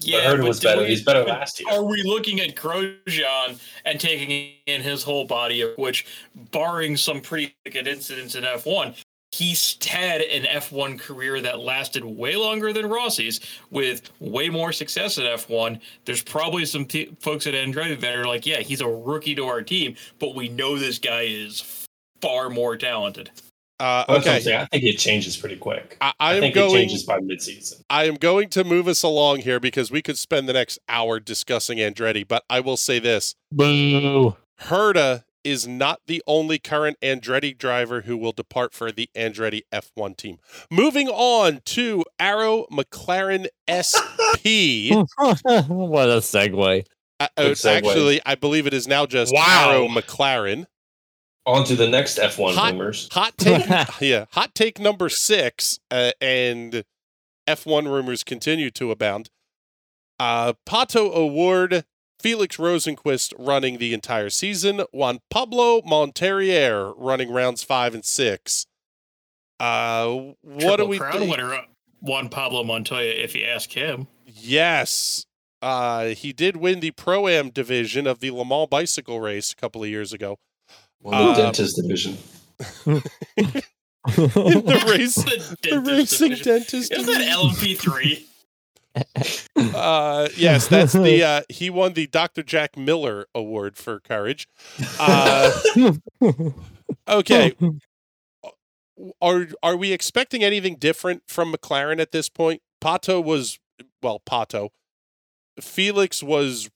Yeah, 0.00 0.20
Herta 0.24 0.38
but 0.38 0.48
was 0.48 0.60
better. 0.60 0.82
we- 0.82 0.88
He's 0.88 1.02
better 1.02 1.24
last 1.24 1.60
year. 1.60 1.68
Are 1.70 1.82
we 1.84 2.02
looking 2.02 2.40
at 2.40 2.54
Grosjean 2.56 3.58
and 3.84 4.00
taking 4.00 4.52
in 4.66 4.80
his 4.82 5.02
whole 5.02 5.24
body 5.24 5.60
of 5.60 5.76
which, 5.78 6.06
barring 6.50 6.96
some 6.96 7.20
pretty 7.20 7.54
good 7.70 7.86
incidents 7.86 8.34
in 8.34 8.44
F1, 8.44 8.94
he's 9.32 9.76
had 9.84 10.20
an 10.22 10.44
F1 10.46 10.98
career 10.98 11.40
that 11.40 11.58
lasted 11.60 12.04
way 12.04 12.36
longer 12.36 12.72
than 12.72 12.86
Rossi's 12.86 13.40
with 13.70 14.10
way 14.20 14.48
more 14.48 14.72
success 14.72 15.18
in 15.18 15.24
F1. 15.24 15.80
There's 16.04 16.22
probably 16.22 16.64
some 16.64 16.86
t- 16.86 17.10
folks 17.20 17.46
at 17.46 17.54
Andretti 17.54 17.98
that 18.00 18.14
are 18.16 18.26
like, 18.26 18.46
yeah, 18.46 18.60
he's 18.60 18.80
a 18.80 18.88
rookie 18.88 19.34
to 19.34 19.44
our 19.46 19.62
team, 19.62 19.96
but 20.18 20.34
we 20.34 20.48
know 20.48 20.78
this 20.78 20.98
guy 20.98 21.22
is 21.22 21.86
far 22.20 22.48
more 22.48 22.76
talented. 22.76 23.30
Uh, 23.80 24.04
That's 24.06 24.26
okay, 24.26 24.40
saying. 24.40 24.60
I 24.60 24.66
think 24.66 24.84
it 24.84 24.98
changes 24.98 25.36
pretty 25.36 25.56
quick. 25.56 25.96
I, 26.00 26.12
I 26.20 26.30
I, 26.30 26.34
am 26.34 26.40
think 26.42 26.56
it 26.56 26.58
going. 26.58 26.74
changes 26.74 27.02
by 27.02 27.18
midseason. 27.18 27.82
I 27.90 28.04
am 28.04 28.14
going 28.14 28.48
to 28.50 28.64
move 28.64 28.86
us 28.88 29.02
along 29.02 29.40
here 29.40 29.58
because 29.58 29.90
we 29.90 30.00
could 30.02 30.16
spend 30.18 30.48
the 30.48 30.52
next 30.52 30.78
hour 30.88 31.18
discussing 31.20 31.78
Andretti. 31.78 32.26
But 32.26 32.44
I 32.48 32.60
will 32.60 32.76
say 32.76 32.98
this: 32.98 33.34
Boo. 33.50 34.36
Herta 34.62 35.24
is 35.42 35.66
not 35.68 36.00
the 36.06 36.22
only 36.26 36.58
current 36.58 36.96
Andretti 37.02 37.56
driver 37.56 38.02
who 38.02 38.16
will 38.16 38.32
depart 38.32 38.72
for 38.72 38.90
the 38.90 39.10
Andretti 39.14 39.60
F1 39.72 40.16
team. 40.16 40.38
Moving 40.70 41.08
on 41.08 41.60
to 41.66 42.02
Arrow 42.18 42.66
McLaren 42.72 43.46
SP. 43.68 44.88
what 45.68 46.08
a 46.08 46.20
segue. 46.22 46.86
Uh, 47.20 47.28
segue. 47.38 47.66
actually, 47.66 48.20
I 48.24 48.34
believe 48.34 48.66
it 48.66 48.72
is 48.74 48.88
now 48.88 49.04
just 49.06 49.32
Wow. 49.34 49.70
Arrow 49.70 49.88
McLaren. 49.88 50.66
On 51.46 51.64
to 51.66 51.76
the 51.76 51.86
next 51.88 52.18
F1 52.18 52.54
Hot- 52.54 52.72
rumors. 52.72 53.08
Hot 53.12 53.36
take, 53.36 53.66
yeah, 54.00 54.24
hot 54.32 54.54
take 54.54 54.78
number 54.78 55.08
six, 55.10 55.78
uh, 55.90 56.12
and 56.20 56.84
F1 57.46 57.84
rumors 57.84 58.24
continue 58.24 58.70
to 58.70 58.90
abound. 58.90 59.28
Uh, 60.18 60.54
Pato 60.66 61.14
O'Ward, 61.14 61.84
Felix 62.18 62.56
Rosenqvist 62.56 63.34
running 63.38 63.76
the 63.76 63.92
entire 63.92 64.30
season, 64.30 64.82
Juan 64.92 65.18
Pablo 65.28 65.82
Montoya 65.84 66.94
running 66.96 67.30
rounds 67.30 67.62
five 67.62 67.92
and 67.94 68.04
six. 68.04 68.66
Uh, 69.60 70.32
what 70.42 70.58
do 70.58 70.66
Triple 70.86 70.88
we 70.88 70.98
Crown 70.98 71.12
think? 71.18 71.30
winner 71.30 71.60
Juan 72.00 72.28
Pablo 72.30 72.64
Montoya, 72.64 73.12
if 73.12 73.34
you 73.34 73.44
ask 73.44 73.70
him. 73.72 74.06
Yes. 74.26 75.26
Uh, 75.60 76.08
he 76.08 76.32
did 76.32 76.56
win 76.56 76.80
the 76.80 76.90
Pro 76.92 77.28
Am 77.28 77.50
division 77.50 78.06
of 78.06 78.20
the 78.20 78.30
Le 78.30 78.44
Mans 78.44 78.68
bicycle 78.70 79.20
race 79.20 79.52
a 79.52 79.56
couple 79.56 79.82
of 79.82 79.88
years 79.90 80.12
ago. 80.12 80.38
Well, 81.04 81.26
the 81.26 81.32
Uh, 81.32 81.36
dentist 81.44 81.76
division. 81.76 82.18
the 82.84 83.02
race, 84.88 85.14
The, 85.14 85.56
the 85.62 85.70
dentist 85.70 86.20
racing 86.20 86.28
division. 86.30 86.52
dentist. 86.54 86.92
Isn't 86.92 87.06
that 87.06 87.18
division. 87.18 87.78
LMP3? 87.78 88.22
Uh, 89.74 90.28
yes, 90.36 90.68
that's 90.68 90.92
the 90.92 91.20
uh, 91.24 91.42
he 91.48 91.68
won 91.68 91.94
the 91.94 92.06
Dr. 92.06 92.44
Jack 92.44 92.76
Miller 92.76 93.26
Award 93.34 93.76
for 93.76 93.98
courage. 93.98 94.46
Uh, 95.00 95.50
okay, 97.08 97.54
are 99.20 99.48
are 99.64 99.76
we 99.76 99.92
expecting 99.92 100.44
anything 100.44 100.76
different 100.76 101.24
from 101.26 101.52
McLaren 101.52 102.00
at 102.00 102.12
this 102.12 102.28
point? 102.28 102.62
Pato 102.80 103.22
was 103.22 103.58
well, 104.00 104.22
Pato. 104.24 104.68
Felix 105.60 106.22
was 106.22 106.70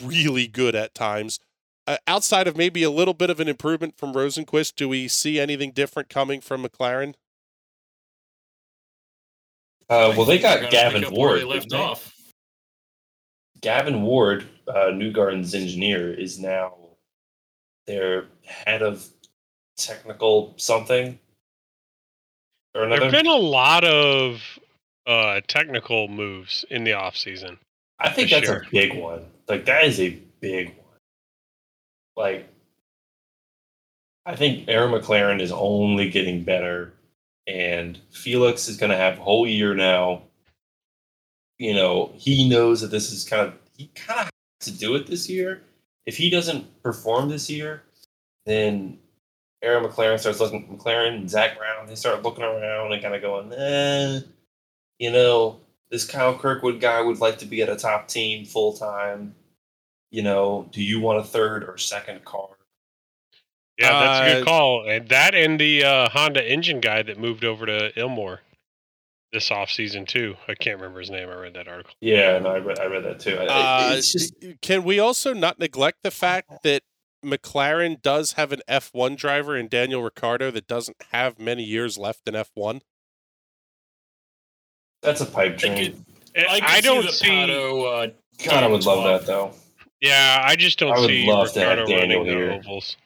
really 0.00 0.46
good 0.46 0.76
at 0.76 0.94
times. 0.94 1.40
Uh, 1.86 1.98
outside 2.06 2.48
of 2.48 2.56
maybe 2.56 2.82
a 2.82 2.90
little 2.90 3.14
bit 3.14 3.30
of 3.30 3.40
an 3.40 3.48
improvement 3.48 3.96
from 3.96 4.14
Rosenqvist, 4.14 4.74
do 4.76 4.88
we 4.88 5.06
see 5.08 5.38
anything 5.38 5.70
different 5.70 6.08
coming 6.08 6.40
from 6.40 6.64
McLaren? 6.64 7.14
Uh, 9.90 10.14
well, 10.16 10.24
they 10.24 10.38
got 10.38 10.70
Gavin 10.70 11.02
pick 11.02 11.10
up 11.10 11.18
where 11.18 11.28
Ward. 11.28 11.40
they 11.40 11.44
left 11.44 11.72
off. 11.74 12.14
Gavin 13.60 14.02
Ward, 14.02 14.46
uh, 14.66 14.90
Newgarden's 14.92 15.54
engineer, 15.54 16.12
is 16.12 16.38
now 16.38 16.74
their 17.86 18.26
head 18.44 18.82
of 18.82 19.06
technical 19.76 20.54
something 20.56 21.18
or 22.74 22.88
There've 22.88 23.12
been 23.12 23.26
a 23.26 23.34
lot 23.34 23.84
of 23.84 24.42
uh, 25.06 25.40
technical 25.46 26.08
moves 26.08 26.64
in 26.70 26.84
the 26.84 26.94
off 26.94 27.16
season. 27.16 27.58
I 28.00 28.10
think 28.10 28.30
that's 28.30 28.46
sure. 28.46 28.64
a 28.66 28.70
big 28.70 28.98
one. 28.98 29.24
Like 29.48 29.64
that 29.66 29.84
is 29.84 30.00
a 30.00 30.18
big 30.40 30.68
one. 30.68 30.83
Like 32.16 32.48
I 34.26 34.36
think 34.36 34.68
Arrow 34.68 34.88
McLaren 34.88 35.40
is 35.40 35.52
only 35.52 36.08
getting 36.10 36.44
better, 36.44 36.94
and 37.46 37.98
Felix 38.10 38.68
is 38.68 38.76
going 38.76 38.90
to 38.90 38.96
have 38.96 39.18
a 39.18 39.22
whole 39.22 39.46
year 39.46 39.74
now. 39.74 40.22
You 41.58 41.74
know, 41.74 42.12
he 42.16 42.48
knows 42.48 42.80
that 42.80 42.90
this 42.90 43.12
is 43.12 43.24
kind 43.24 43.48
of 43.48 43.54
he 43.76 43.88
kind 43.94 44.20
of 44.20 44.26
has 44.26 44.72
to 44.72 44.78
do 44.78 44.94
it 44.94 45.06
this 45.06 45.28
year. 45.28 45.62
If 46.06 46.16
he 46.16 46.30
doesn't 46.30 46.82
perform 46.82 47.28
this 47.28 47.50
year, 47.50 47.82
then 48.46 48.98
Arrow 49.62 49.86
McLaren 49.86 50.18
starts 50.18 50.40
looking. 50.40 50.66
McLaren 50.78 51.16
and 51.16 51.30
Zak 51.30 51.58
Brown 51.58 51.86
they 51.86 51.94
start 51.94 52.22
looking 52.22 52.44
around 52.44 52.92
and 52.92 53.02
kind 53.02 53.14
of 53.14 53.22
going, 53.22 53.52
eh, 53.52 54.20
you 54.98 55.10
know, 55.10 55.60
this 55.90 56.06
Kyle 56.06 56.36
Kirkwood 56.36 56.80
guy 56.80 57.00
would 57.02 57.20
like 57.20 57.38
to 57.38 57.46
be 57.46 57.62
at 57.62 57.68
a 57.68 57.76
top 57.76 58.08
team 58.08 58.44
full 58.44 58.72
time. 58.72 59.34
You 60.14 60.22
know, 60.22 60.68
do 60.70 60.80
you 60.80 61.00
want 61.00 61.18
a 61.18 61.24
third 61.24 61.64
or 61.64 61.76
second 61.76 62.24
car? 62.24 62.46
Yeah, 63.76 63.90
that's 63.90 64.20
a 64.20 64.22
Uh, 64.22 64.34
good 64.38 64.44
call. 64.46 64.88
And 64.88 65.08
that 65.08 65.34
and 65.34 65.58
the 65.58 65.82
uh, 65.82 66.08
Honda 66.10 66.48
engine 66.48 66.78
guy 66.78 67.02
that 67.02 67.18
moved 67.18 67.44
over 67.44 67.66
to 67.66 67.90
Ilmor 67.96 68.38
this 69.32 69.50
off 69.50 69.70
season 69.70 70.06
too. 70.06 70.36
I 70.46 70.54
can't 70.54 70.76
remember 70.80 71.00
his 71.00 71.10
name. 71.10 71.28
I 71.28 71.34
read 71.34 71.54
that 71.54 71.66
article. 71.66 71.92
Yeah, 72.00 72.38
no, 72.38 72.50
I 72.50 72.58
read, 72.58 72.78
I 72.78 72.84
read 72.86 73.02
that 73.02 73.18
too. 73.18 73.36
I- 73.36 73.44
I- 73.46 73.92
Uh, 73.94 73.96
just 73.96 74.34
can 74.62 74.84
we 74.84 75.00
also 75.00 75.32
not 75.34 75.58
neglect 75.58 76.04
the 76.04 76.12
fact 76.12 76.48
that 76.62 76.84
McLaren 77.24 78.00
does 78.00 78.32
have 78.34 78.52
an 78.52 78.60
F1 78.68 79.16
driver 79.16 79.56
in 79.56 79.66
Daniel 79.66 80.00
Ricciardo 80.04 80.52
that 80.52 80.68
doesn't 80.68 80.98
have 81.10 81.40
many 81.40 81.64
years 81.64 81.98
left 81.98 82.28
in 82.28 82.34
F1? 82.34 82.82
that's 85.02 85.20
a 85.20 85.26
pipe 85.26 85.54
I 85.54 85.56
dream. 85.56 85.74
could- 85.74 86.04
I, 86.36 86.60
could 86.60 86.68
I 86.70 86.80
don't 86.80 87.04
the 87.04 87.12
see. 87.12 87.26
Pato, 87.26 88.08
uh, 88.08 88.12
God, 88.44 88.62
I 88.62 88.66
would 88.68 88.84
love 88.86 89.02
that 89.04 89.26
though. 89.26 89.52
Yeah, 90.04 90.42
I 90.44 90.54
just 90.56 90.78
don't 90.78 90.92
I 90.92 91.00
would 91.00 91.08
see 91.08 91.26
love 91.26 91.52
to 91.54 91.60
have 91.60 91.78
Ricardo 91.78 91.86
Daniel 91.98 92.20
running 92.20 92.34
the 92.38 92.44
here. 92.44 92.52
ovals. 92.52 92.96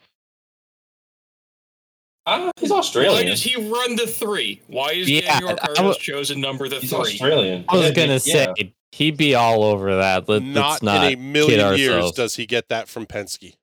Ah, 2.27 2.51
he's 2.61 2.71
Australian. 2.71 3.13
Why 3.15 3.31
Australian. 3.31 3.31
does 3.31 3.43
he 3.43 3.57
run 3.73 3.97
the 3.97 4.07
three? 4.07 4.61
Why 4.67 4.91
is 4.93 5.09
Yeah, 5.09 5.21
Daniel 5.21 5.49
I 5.51 5.53
Ricciardo's 5.53 5.77
w- 5.77 5.95
chosen 6.01 6.41
number 6.41 6.69
the 6.69 6.81
He's 6.81 6.91
three? 6.91 6.99
Australian. 6.99 7.65
I 7.69 7.77
was 7.77 7.87
Yeah, 7.87 7.93
gonna 7.93 8.13
yeah. 8.15 8.19
say 8.19 8.75
he'd 8.93 9.17
be 9.17 9.35
all 9.35 9.63
over 9.65 9.97
that. 9.97 10.29
Let, 10.29 10.43
not, 10.43 10.71
let's 10.71 10.83
not 10.83 10.97
in 10.97 11.03
a 11.05 11.11
kid 11.11 11.19
million 11.21 11.79
years 11.79 11.95
ourselves. 11.95 12.17
does 12.17 12.37
he 12.37 12.47
get 12.47 12.69
that 12.69 12.89
from 12.89 13.07
Penske. 13.07 13.55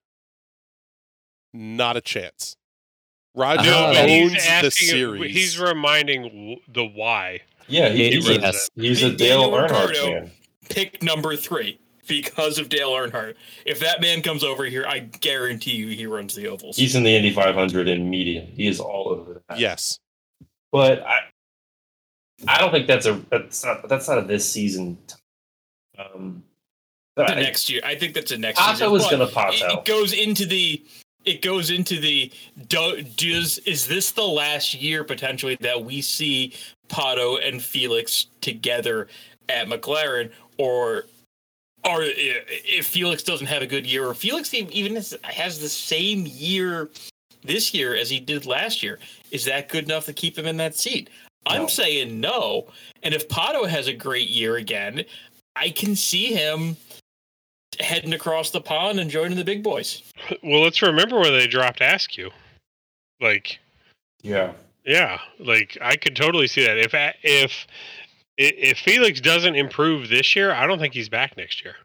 Not 1.54 1.96
a 1.98 2.02
chance. 2.02 2.56
Roger 3.36 3.70
No, 3.70 3.92
but 3.94 4.10
owns 4.10 4.34
he's 4.34 4.44
the 4.46 4.50
asking. 4.50 4.88
series. 4.88 5.36
He's 5.36 5.60
reminding 5.60 6.24
w- 6.24 6.58
the 6.70 6.86
why. 6.86 7.42
Yeah, 7.68 7.90
he, 7.90 8.06
He- 8.10 8.16
he's, 8.16 8.30
a, 8.30 8.34
yes. 8.40 8.70
he's 8.76 9.04
a 9.04 9.12
Daniel 9.12 9.52
Dale 9.52 9.60
Earnhardt 9.60 9.88
Ricciardo. 9.90 10.12
fan. 10.22 10.32
Pick 10.70 11.04
number 11.04 11.36
three 11.36 11.78
because 12.08 12.58
of 12.58 12.70
Dale 12.70 12.92
Earnhardt. 12.92 13.36
If 13.66 13.80
that 13.80 14.02
man 14.02 14.22
comes 14.22 14.44
over 14.44 14.66
here, 14.66 14.86
I 14.88 15.00
guarantee 15.00 15.76
you 15.76 15.88
he 15.88 16.06
runs 16.06 16.36
the 16.36 16.48
ovals. 16.48 16.78
He's 16.78 16.96
in 16.96 17.04
the 17.04 17.16
Indy 17.16 17.32
500 17.32 17.88
in 17.88 18.10
media. 18.10 18.42
He 18.42 18.68
is 18.68 18.80
all 18.80 19.10
over 19.10 19.42
that. 19.50 19.60
yes. 19.60 20.00
but 20.72 21.02
I, 21.04 21.20
I 22.48 22.60
don't 22.60 22.72
think 22.72 22.88
that's 22.88 23.06
a 23.06 23.14
that's 23.30 23.64
not 23.64 23.88
that's 23.88 24.08
not 24.08 24.18
a 24.18 24.22
this 24.22 24.50
season. 24.50 24.98
Um, 25.98 26.44
the 27.16 27.24
I- 27.24 27.36
next 27.36 27.70
year. 27.70 27.82
I 27.86 27.96
think 27.96 28.14
that's 28.14 28.32
a 28.32 28.38
next 28.38 28.60
Pato 28.60 28.72
season. 28.74 28.92
was 28.92 29.10
gonna 29.10 29.28
Pato. 29.28 29.54
It, 29.54 29.80
it 29.80 29.86
goes 29.86 30.14
into 30.14 30.46
the. 30.46 30.84
It 31.24 31.42
goes 31.42 31.72
into 31.72 32.00
the. 32.00 32.32
Do, 32.68 33.02
does 33.02 33.58
is 33.60 33.88
this 33.88 34.12
the 34.12 34.22
last 34.24 34.76
year 34.76 35.04
potentially 35.04 35.58
that 35.62 35.84
we 35.84 36.02
see 36.02 36.54
Pato 36.90 37.40
and 37.48 37.64
Felix 37.64 38.28
together 38.42 39.08
at 39.50 39.68
McLaren, 39.68 40.30
or 40.58 41.06
or 41.86 42.04
if 42.04 42.88
Felix 42.88 43.24
doesn't 43.24 43.48
have 43.48 43.62
a 43.62 43.68
good 43.68 43.86
year, 43.86 44.08
or 44.08 44.14
Felix 44.14 44.54
even 44.54 44.96
has, 44.96 45.16
has 45.24 45.60
the 45.60 45.70
same 45.70 46.26
year 46.26 46.90
this 47.44 47.74
year 47.74 47.96
as 47.96 48.10
he 48.10 48.20
did 48.20 48.46
last 48.46 48.82
year, 48.82 49.00
is 49.32 49.46
that 49.46 49.70
good 49.70 49.84
enough 49.86 50.06
to 50.06 50.14
keep 50.14 50.38
him 50.38 50.46
in 50.46 50.58
that 50.58 50.76
seat? 50.76 51.10
I'm 51.46 51.70
saying 51.70 52.20
no. 52.20 52.68
And 53.04 53.14
if 53.14 53.28
Pato 53.30 53.68
has 53.68 53.88
a 53.88 53.94
great 53.94 54.30
year 54.30 54.56
again, 54.56 55.06
I 55.56 55.70
can 55.70 55.96
see 55.96 56.34
him 56.34 56.76
heading 57.80 58.14
across 58.14 58.50
the 58.50 58.62
pond 58.62 59.00
and 59.00 59.12
joining 59.12 59.38
the 59.38 59.44
big 59.44 59.62
boys. 59.62 60.02
Well, 60.42 60.62
let's 60.62 60.82
remember 60.82 61.20
where 61.20 61.30
they 61.32 61.46
dropped 61.46 61.82
Askew. 61.82 62.32
Like, 63.22 63.60
Yeah. 64.24 64.54
yeah, 64.86 65.20
like 65.40 65.78
I 65.82 65.98
could 65.98 66.16
totally 66.16 66.48
see 66.48 66.66
that. 66.66 66.78
If 66.78 66.94
if 67.24 67.68
i- 67.70 68.05
if 68.38 68.78
Felix 68.80 69.22
doesn't 69.22 69.56
improve 69.56 70.10
this 70.10 70.36
year, 70.36 70.52
I 70.52 70.68
don't 70.68 70.80
think 70.80 70.94
he's 70.94 71.10
back 71.10 71.38
next 71.38 71.64
year. 71.64 71.76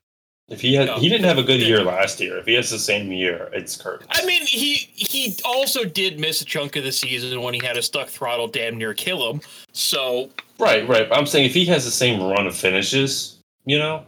If 0.48 0.60
he 0.60 0.74
had, 0.74 0.86
No. 0.88 0.98
he 0.98 1.08
didn't 1.08 1.26
have 1.26 1.38
a 1.38 1.44
good 1.44 1.60
year 1.60 1.84
last 1.84 2.18
year. 2.20 2.36
If 2.38 2.46
he 2.46 2.54
has 2.54 2.70
the 2.70 2.78
same 2.78 3.12
year, 3.12 3.48
it's 3.52 3.76
Kirk. 3.76 4.04
I 4.10 4.24
mean, 4.26 4.44
he 4.46 4.74
he 4.74 5.36
also 5.44 5.84
did 5.84 6.18
miss 6.18 6.40
a 6.40 6.44
chunk 6.44 6.74
of 6.74 6.82
the 6.82 6.90
season 6.90 7.40
when 7.40 7.54
he 7.54 7.64
had 7.64 7.76
a 7.76 7.82
stuck 7.82 8.08
throttle 8.08 8.48
damn 8.48 8.76
near 8.76 8.92
kill 8.92 9.30
him. 9.30 9.40
So 9.72 10.30
Right, 10.58 10.86
right. 10.88 11.08
But 11.08 11.16
I'm 11.16 11.26
saying 11.26 11.46
if 11.46 11.54
he 11.54 11.64
has 11.66 11.84
the 11.84 11.90
same 11.92 12.20
run 12.20 12.46
of 12.48 12.56
finishes, 12.56 13.38
you 13.64 13.78
know, 13.78 14.04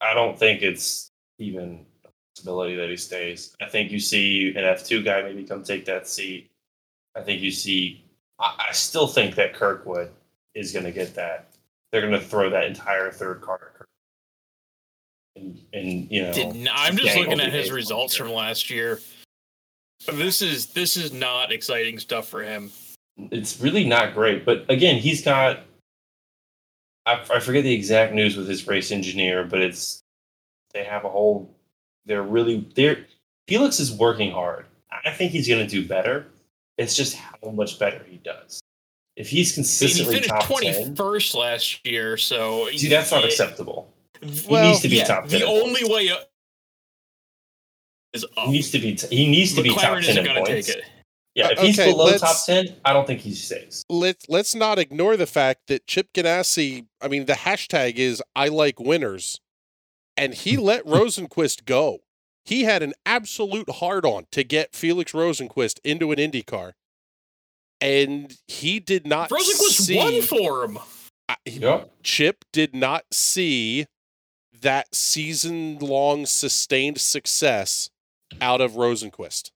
I 0.00 0.14
don't 0.14 0.38
think 0.38 0.62
it's 0.62 1.10
even 1.38 1.84
a 2.06 2.08
possibility 2.34 2.74
that 2.76 2.88
he 2.88 2.96
stays. 2.96 3.54
I 3.60 3.66
think 3.68 3.92
you 3.92 4.00
see 4.00 4.48
an 4.56 4.64
F2 4.64 5.04
guy 5.04 5.22
maybe 5.22 5.44
come 5.44 5.62
take 5.62 5.84
that 5.84 6.08
seat. 6.08 6.50
I 7.14 7.20
think 7.20 7.42
you 7.42 7.50
see, 7.50 8.02
I, 8.40 8.68
I 8.70 8.72
still 8.72 9.06
think 9.06 9.34
that 9.34 9.52
Kirkwood 9.54 10.10
is 10.54 10.72
going 10.72 10.86
to 10.86 10.90
get 10.90 11.14
that. 11.16 11.48
They're 11.92 12.00
going 12.00 12.12
to 12.12 12.20
throw 12.20 12.48
that 12.50 12.64
entire 12.64 13.10
third 13.12 13.42
car 13.42 13.60
at 13.66 13.78
Kirk. 13.78 13.88
And, 15.36 15.60
and 15.72 16.10
you 16.10 16.22
know, 16.22 16.32
did 16.32 16.56
not, 16.56 16.74
I'm 16.76 16.96
just 16.96 17.16
looking 17.16 17.40
at 17.40 17.52
his 17.52 17.70
results 17.70 18.14
from 18.14 18.32
last 18.32 18.70
year. 18.70 19.00
This 20.12 20.42
is 20.42 20.66
this 20.66 20.96
is 20.96 21.12
not 21.12 21.52
exciting 21.52 21.98
stuff 21.98 22.28
for 22.28 22.42
him. 22.42 22.70
it's 23.30 23.60
really 23.60 23.84
not 23.84 24.14
great. 24.14 24.44
But 24.44 24.64
again, 24.70 24.96
he's 24.96 25.22
got. 25.22 25.60
I, 27.04 27.24
I 27.32 27.40
forget 27.40 27.64
the 27.64 27.72
exact 27.72 28.14
news 28.14 28.36
with 28.36 28.48
his 28.48 28.66
race 28.66 28.90
engineer, 28.90 29.44
but 29.44 29.60
it's 29.60 30.00
they 30.72 30.84
have 30.84 31.04
a 31.04 31.08
whole. 31.08 31.54
They're 32.04 32.22
really 32.22 32.66
they're 32.74 33.06
Felix 33.48 33.80
is 33.80 33.92
working 33.92 34.30
hard. 34.30 34.66
I 35.04 35.10
think 35.10 35.32
he's 35.32 35.48
going 35.48 35.66
to 35.66 35.70
do 35.70 35.86
better. 35.86 36.26
It's 36.78 36.96
just 36.96 37.16
how 37.16 37.50
much 37.50 37.78
better 37.78 38.02
he 38.08 38.16
does. 38.18 38.61
If 39.16 39.28
he's 39.28 39.52
I 39.52 39.60
mean, 39.60 39.64
he 39.66 39.68
consistently 39.68 40.14
finished 40.14 40.30
top 40.30 40.44
twenty 40.44 40.72
ten, 40.72 40.96
first 40.96 41.34
last 41.34 41.86
year, 41.86 42.16
so 42.16 42.68
see 42.74 42.88
that's 42.88 43.10
not 43.10 43.24
it- 43.24 43.26
acceptable. 43.28 43.92
Well, 44.48 44.68
needs 44.68 44.80
to 44.82 44.88
be 44.88 44.96
yeah, 44.96 45.04
top 45.04 45.26
10 45.28 45.40
The 45.40 45.46
only 45.46 45.82
way 45.84 46.08
up 46.10 46.30
is 48.12 48.24
up. 48.24 48.30
He 48.46 48.52
needs 48.52 48.70
to 48.70 48.78
be. 48.78 48.94
He 49.10 49.28
needs 49.30 49.54
to 49.54 49.62
be 49.62 49.70
top 49.74 50.00
ten 50.00 50.18
in 50.18 50.34
points. 50.44 50.48
take 50.48 50.68
it. 50.76 50.84
Yeah, 51.34 51.46
Uh, 51.46 51.50
if 51.52 51.58
he's 51.60 51.76
below 51.78 52.04
let's- 52.06 52.20
top 52.20 52.36
ten, 52.46 52.76
I 52.84 52.92
don't 52.92 53.06
think 53.06 53.20
he 53.20 53.34
stays. 53.34 53.84
Let's 53.88 54.28
let's 54.28 54.54
not 54.54 54.78
ignore 54.78 55.16
the 55.16 55.26
fact 55.26 55.66
that 55.68 55.86
Chip 55.86 56.12
Ganassi. 56.12 56.86
I 57.00 57.08
mean, 57.08 57.24
the 57.26 57.32
hashtag 57.32 57.96
is 57.96 58.22
"I 58.36 58.48
like 58.48 58.78
winners," 58.78 59.40
and 60.16 60.34
he 60.34 60.56
let 60.58 60.84
Rosenqvist 60.86 61.64
go. 61.64 62.00
He 62.44 62.64
had 62.64 62.82
an 62.82 62.92
absolute 63.06 63.70
hard 63.70 64.04
on 64.04 64.26
to 64.32 64.44
get 64.44 64.74
Felix 64.74 65.12
Rosenqvist 65.12 65.78
into 65.84 66.12
an 66.12 66.18
Indy 66.18 66.42
car, 66.42 66.74
and 67.80 68.36
he 68.46 68.78
did 68.80 69.06
not 69.06 69.30
Rosenqvist 69.30 69.82
see. 69.82 69.96
won 69.96 70.22
for 70.22 70.64
him. 70.64 70.78
I- 71.28 71.36
Yep. 71.46 71.90
Chip 72.02 72.44
did 72.52 72.74
not 72.74 73.04
see 73.12 73.86
that 74.60 74.94
season 74.94 75.78
long 75.78 76.26
sustained 76.26 77.00
success 77.00 77.90
out 78.40 78.60
of 78.60 78.72
Rosenqvist. 78.72 79.50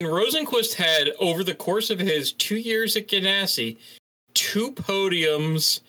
And 0.00 0.08
Rosenqvist 0.10 0.74
had 0.74 1.10
over 1.20 1.44
the 1.44 1.54
course 1.54 1.90
of 1.90 1.98
his 2.00 2.32
two 2.32 2.56
years 2.56 2.96
at 2.96 3.06
Ganassi, 3.08 3.76
two 4.34 4.72
podiums 4.72 5.80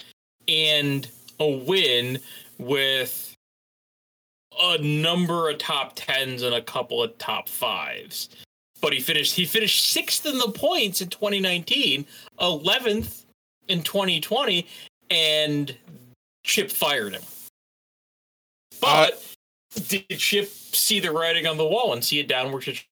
and 0.47 1.07
a 1.39 1.47
win 1.49 2.19
with 2.59 3.35
a 4.61 4.77
number 4.77 5.49
of 5.49 5.57
top 5.57 5.93
tens 5.95 6.43
and 6.43 6.53
a 6.53 6.61
couple 6.61 7.01
of 7.01 7.17
top 7.17 7.49
fives. 7.49 8.29
But 8.83 8.91
he 8.91 8.99
finished 8.99 9.33
he 9.33 9.45
finished 9.45 9.91
sixth 9.93 10.25
in 10.25 10.37
the 10.37 10.49
points 10.49 10.99
in 10.99 11.07
2019, 11.07 12.05
eleventh 12.41 13.25
in 13.69 13.81
2020, 13.81 14.67
and 15.09 15.73
Chip 16.43 16.69
fired 16.69 17.13
him. 17.13 17.21
But 18.81 19.13
uh, 19.13 19.79
did 19.87 20.19
Chip 20.19 20.49
see 20.49 20.99
the 20.99 21.13
writing 21.13 21.47
on 21.47 21.55
the 21.55 21.65
wall 21.65 21.93
and 21.93 22.03
see 22.03 22.19
a 22.19 22.27
downward 22.27 22.63
trajectory? 22.63 22.89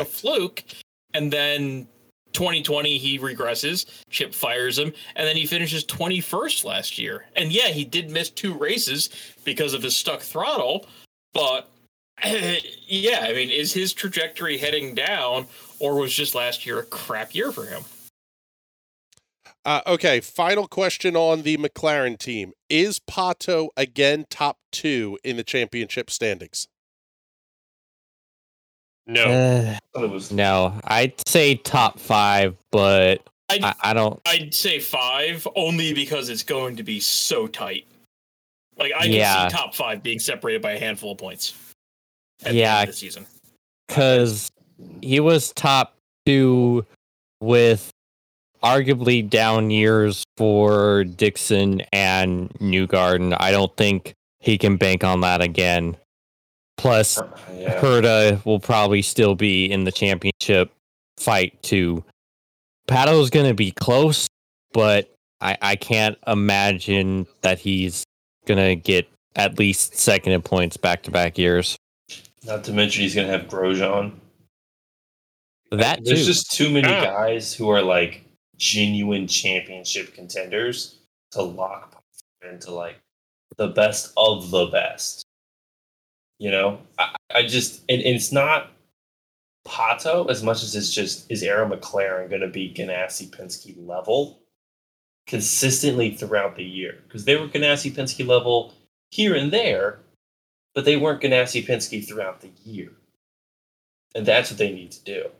a 0.00 0.04
fluke, 0.04 0.62
and 1.12 1.32
then 1.32 1.88
2020 2.32 2.98
he 2.98 3.18
regresses. 3.18 3.84
Chip 4.10 4.32
fires 4.32 4.78
him, 4.78 4.92
and 5.16 5.26
then 5.26 5.36
he 5.36 5.44
finishes 5.44 5.84
21st 5.84 6.64
last 6.64 6.98
year. 6.98 7.24
And 7.34 7.50
yeah, 7.50 7.66
he 7.66 7.84
did 7.84 8.12
miss 8.12 8.30
two 8.30 8.54
races 8.54 9.10
because 9.42 9.74
of 9.74 9.82
his 9.82 9.96
stuck 9.96 10.20
throttle, 10.20 10.86
but 11.34 11.68
yeah, 12.86 13.20
I 13.22 13.32
mean, 13.32 13.50
is 13.50 13.72
his 13.72 13.92
trajectory 13.92 14.58
heading 14.58 14.94
down, 14.94 15.46
or 15.78 15.96
was 16.00 16.12
just 16.14 16.34
last 16.34 16.64
year 16.66 16.78
a 16.78 16.84
crap 16.84 17.34
year 17.34 17.52
for 17.52 17.66
him? 17.66 17.82
Uh, 19.64 19.80
okay, 19.86 20.20
final 20.20 20.68
question 20.68 21.16
on 21.16 21.42
the 21.42 21.56
McLaren 21.56 22.16
team. 22.16 22.52
Is 22.70 23.00
Pato 23.00 23.68
again 23.76 24.24
top 24.30 24.58
two 24.70 25.18
in 25.24 25.36
the 25.36 25.42
championship 25.42 26.08
standings? 26.08 26.68
No, 29.08 29.24
Uh, 29.24 29.74
I 29.74 29.78
thought 29.92 30.04
it 30.04 30.10
was 30.10 30.32
no, 30.32 30.80
I'd 30.84 31.14
say 31.28 31.56
top 31.56 31.98
five, 31.98 32.56
but 32.72 33.22
I'd, 33.48 33.62
I, 33.62 33.74
I 33.82 33.94
don't. 33.94 34.20
I'd 34.26 34.54
say 34.54 34.80
five, 34.80 35.46
only 35.54 35.92
because 35.94 36.28
it's 36.28 36.42
going 36.42 36.76
to 36.76 36.82
be 36.82 36.98
so 37.00 37.46
tight. 37.46 37.86
Like 38.76 38.92
I 38.96 39.02
can 39.02 39.12
Yeah. 39.12 39.48
see 39.48 39.56
top 39.56 39.74
five 39.74 40.02
being 40.02 40.18
separated 40.18 40.62
by 40.62 40.72
a 40.72 40.78
handful 40.78 41.12
of 41.12 41.18
points. 41.18 41.54
At 42.44 42.54
Yeah. 42.54 42.74
the 42.76 42.80
end 42.80 42.88
of 42.88 42.94
the 42.94 42.98
season. 42.98 43.26
because 43.88 44.50
he 45.00 45.20
was 45.20 45.52
top 45.52 45.94
two 46.26 46.84
with 47.40 47.90
arguably 48.62 49.28
down 49.28 49.70
years 49.70 50.24
for 50.36 51.04
Dixon 51.04 51.82
and 51.92 52.50
Newgarden. 52.60 53.36
I 53.38 53.50
don't 53.52 53.74
think 53.76 54.12
he 54.40 54.58
can 54.58 54.76
bank 54.76 55.04
on 55.04 55.20
that 55.20 55.40
again. 55.40 55.96
Plus, 56.76 57.18
yeah. 57.54 57.80
Herta 57.80 58.44
will 58.44 58.60
probably 58.60 59.02
still 59.02 59.34
be 59.34 59.64
in 59.70 59.84
the 59.84 59.92
championship 59.92 60.70
fight 61.16 61.62
too. 61.62 62.04
Pato's 62.88 63.30
going 63.30 63.46
to 63.46 63.54
be 63.54 63.70
close, 63.70 64.28
but 64.72 65.10
I, 65.40 65.56
I 65.62 65.76
can't 65.76 66.18
imagine 66.26 67.26
that 67.42 67.58
he's 67.58 68.04
going 68.46 68.58
to 68.58 68.76
get 68.76 69.08
at 69.36 69.58
least 69.58 69.96
second 69.96 70.32
in 70.32 70.42
points 70.42 70.76
back 70.76 71.02
to 71.04 71.10
back 71.10 71.38
years. 71.38 71.76
Not 72.46 72.64
to 72.64 72.72
mention 72.72 73.02
he's 73.02 73.14
going 73.14 73.26
to 73.26 73.32
have 73.32 73.48
Grosjean. 73.48 74.12
That 75.72 75.98
too. 75.98 76.04
There's 76.04 76.26
just 76.26 76.52
too 76.52 76.70
many 76.70 76.88
Yeah. 76.88 77.04
guys 77.04 77.52
who 77.52 77.68
are 77.68 77.82
like 77.82 78.24
genuine 78.56 79.26
championship 79.26 80.14
contenders 80.14 81.00
to 81.32 81.42
lock 81.42 82.02
into 82.48 82.70
like 82.70 82.96
the 83.56 83.68
best 83.68 84.12
of 84.16 84.50
the 84.50 84.66
best. 84.66 85.24
You 86.38 86.50
know, 86.52 86.80
I, 86.98 87.16
I 87.34 87.42
just 87.46 87.80
and, 87.88 88.00
and 88.02 88.14
it's 88.14 88.30
not 88.30 88.70
Pato 89.66 90.30
as 90.30 90.42
much 90.44 90.62
as 90.62 90.76
it's 90.76 90.92
just 90.92 91.30
is 91.30 91.42
Arrow 91.42 91.68
McLaren 91.68 92.30
going 92.30 92.42
to 92.42 92.48
be 92.48 92.72
Ganassi 92.72 93.28
Penske 93.28 93.74
level 93.84 94.38
consistently 95.26 96.14
throughout 96.14 96.54
the 96.54 96.64
year 96.64 96.98
because 97.02 97.24
they 97.24 97.34
were 97.34 97.48
Ganassi 97.48 97.90
Penske 97.90 98.24
level 98.24 98.72
here 99.10 99.34
and 99.34 99.52
there, 99.52 99.98
but 100.76 100.84
they 100.84 100.98
weren't 100.98 101.22
Ganassi 101.22 101.66
Penske 101.66 102.06
throughout 102.06 102.42
the 102.42 102.50
year, 102.62 102.92
and 104.14 104.26
that's 104.26 104.50
what 104.50 104.58
they 104.58 104.70
need 104.70 104.92
to 104.92 105.02
do. 105.04 105.30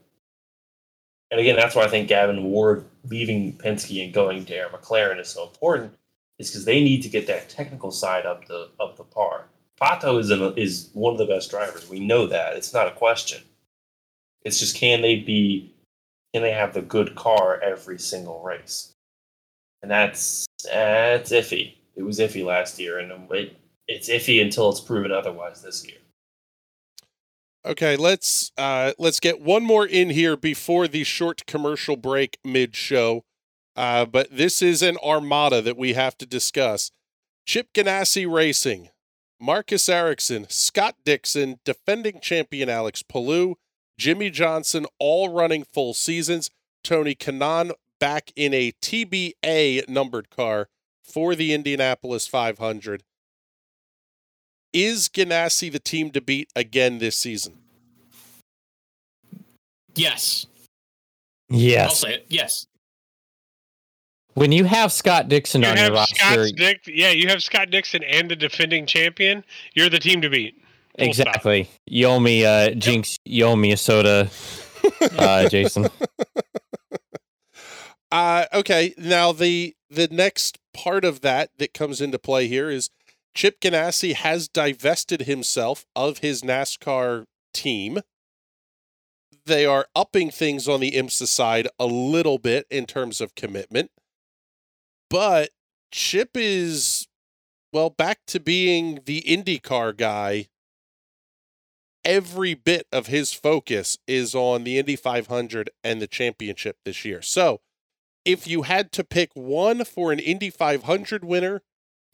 And 1.30 1.38
again, 1.38 1.56
that's 1.56 1.74
why 1.74 1.84
I 1.84 1.88
think 1.88 2.08
Gavin 2.08 2.42
Ward 2.44 2.86
leaving 3.04 3.52
Penske 3.52 4.02
and 4.02 4.14
going 4.14 4.46
to 4.46 4.56
Arrow 4.56 4.70
McLaren 4.70 5.20
is 5.20 5.28
so 5.28 5.44
important, 5.44 5.92
is 6.38 6.50
because 6.50 6.64
they 6.64 6.82
need 6.82 7.02
to 7.02 7.10
get 7.10 7.26
that 7.26 7.50
technical 7.50 7.90
side 7.90 8.24
up 8.24 8.46
the 8.46 8.70
up 8.80 8.96
the 8.96 9.04
par. 9.04 9.44
Pato 9.78 10.18
is 10.18 10.30
an, 10.30 10.54
is 10.56 10.88
one 10.94 11.12
of 11.12 11.18
the 11.18 11.26
best 11.26 11.50
drivers. 11.50 11.90
We 11.90 12.00
know 12.00 12.26
that. 12.28 12.56
It's 12.56 12.72
not 12.72 12.88
a 12.88 12.92
question. 12.92 13.42
It's 14.42 14.58
just 14.58 14.74
can 14.74 15.02
they 15.02 15.16
be 15.16 15.70
can 16.32 16.42
they 16.42 16.52
have 16.52 16.72
the 16.72 16.80
good 16.80 17.14
car 17.14 17.60
every 17.60 17.98
single 17.98 18.42
race? 18.42 18.94
And 19.82 19.90
that's 19.90 20.46
that's 20.64 21.30
iffy. 21.30 21.74
It 21.94 22.04
was 22.04 22.20
iffy 22.20 22.42
last 22.42 22.78
year, 22.78 22.98
and 22.98 23.30
it, 23.32 23.54
it's 23.88 24.08
iffy 24.08 24.42
until 24.42 24.70
it's 24.70 24.80
proven 24.80 25.12
otherwise 25.12 25.62
this 25.62 25.86
year. 25.86 25.98
Okay, 27.64 27.96
let's 27.96 28.52
uh 28.56 28.92
let's 28.98 29.18
get 29.20 29.40
one 29.40 29.64
more 29.64 29.86
in 29.86 30.10
here 30.10 30.36
before 30.36 30.86
the 30.86 31.04
short 31.04 31.46
commercial 31.46 31.96
break 31.96 32.38
mid 32.44 32.76
show. 32.76 33.24
Uh, 33.74 34.06
but 34.06 34.28
this 34.30 34.62
is 34.62 34.82
an 34.82 34.96
armada 35.04 35.60
that 35.60 35.76
we 35.76 35.92
have 35.92 36.16
to 36.16 36.24
discuss. 36.24 36.90
Chip 37.44 37.72
Ganassi 37.74 38.30
Racing, 38.30 38.88
Marcus 39.38 39.88
Ericsson, 39.88 40.46
Scott 40.48 40.96
Dixon, 41.04 41.60
defending 41.64 42.20
champion 42.20 42.70
Alex 42.70 43.02
Palou, 43.02 43.56
Jimmie 43.98 44.30
Johnson, 44.30 44.86
all 44.98 45.28
running 45.28 45.64
full 45.64 45.92
seasons. 45.92 46.50
Tony 46.82 47.14
Kanaan 47.14 47.72
back 47.98 48.32
in 48.36 48.54
a 48.54 48.72
TBA 48.80 49.88
numbered 49.88 50.30
car 50.30 50.68
for 51.02 51.34
the 51.34 51.52
Indianapolis 51.52 52.26
500. 52.26 53.02
Is 54.72 55.08
Ganassi 55.08 55.70
the 55.70 55.78
team 55.78 56.10
to 56.10 56.20
beat 56.20 56.50
again 56.54 56.98
this 56.98 57.16
season? 57.16 57.54
Yes. 59.94 60.46
Yes. 61.48 61.88
I'll 61.88 61.94
say 61.94 62.14
it. 62.16 62.26
Yes. 62.28 62.66
When 64.34 64.52
you 64.52 64.64
have 64.64 64.92
Scott 64.92 65.28
Dixon 65.28 65.62
You 65.62 65.68
on 65.68 65.76
your 65.78 65.92
roster, 65.92 66.48
Dick, 66.54 66.82
yeah, 66.86 67.10
you 67.10 67.28
have 67.28 67.42
Scott 67.42 67.70
Dixon 67.70 68.02
and 68.04 68.30
the 68.30 68.36
defending 68.36 68.84
champion. 68.84 69.42
You're 69.74 69.88
the 69.88 69.98
team 69.98 70.20
to 70.20 70.28
beat. 70.28 70.62
Full 70.98 71.12
stop. 71.14 71.28
exactly. 71.28 71.70
You 71.86 72.06
owe 72.08 72.20
me, 72.20 72.44
uh, 72.44 72.70
Jinx. 72.70 73.18
You 73.24 73.46
owe 73.46 73.56
me 73.56 73.72
a 73.72 73.78
soda, 73.78 74.28
uh, 75.18 75.48
Jason. 75.48 75.88
Uh, 78.12 78.44
okay. 78.52 78.94
Now 78.98 79.32
the 79.32 79.74
the 79.88 80.08
next 80.10 80.58
part 80.74 81.04
of 81.04 81.22
that 81.22 81.50
that 81.56 81.72
comes 81.72 82.02
into 82.02 82.18
play 82.18 82.46
here 82.46 82.68
is 82.68 82.90
Chip 83.36 83.60
Ganassi 83.60 84.14
has 84.14 84.48
divested 84.48 85.22
himself 85.22 85.84
of 85.94 86.18
his 86.18 86.40
NASCAR 86.40 87.26
team. 87.52 88.00
They 89.44 89.66
are 89.66 89.88
upping 89.94 90.30
things 90.30 90.66
on 90.66 90.80
the 90.80 90.92
IMSA 90.92 91.26
side 91.26 91.68
a 91.78 91.84
little 91.84 92.38
bit 92.38 92.66
in 92.70 92.86
terms 92.86 93.20
of 93.20 93.34
commitment, 93.34 93.90
but 95.10 95.50
Chip 95.92 96.30
is 96.34 97.08
well 97.74 97.90
back 97.90 98.20
to 98.28 98.40
being 98.40 99.00
the 99.04 99.20
IndyCar 99.20 99.94
guy. 99.94 100.46
Every 102.06 102.54
bit 102.54 102.86
of 102.90 103.08
his 103.08 103.34
focus 103.34 103.98
is 104.06 104.34
on 104.34 104.64
the 104.64 104.78
Indy 104.78 104.96
500 104.96 105.68
and 105.84 106.00
the 106.00 106.06
championship 106.06 106.78
this 106.86 107.04
year. 107.04 107.20
So, 107.20 107.60
if 108.24 108.46
you 108.46 108.62
had 108.62 108.92
to 108.92 109.04
pick 109.04 109.30
one 109.34 109.84
for 109.84 110.10
an 110.10 110.20
Indy 110.20 110.48
500 110.48 111.22
winner 111.22 111.60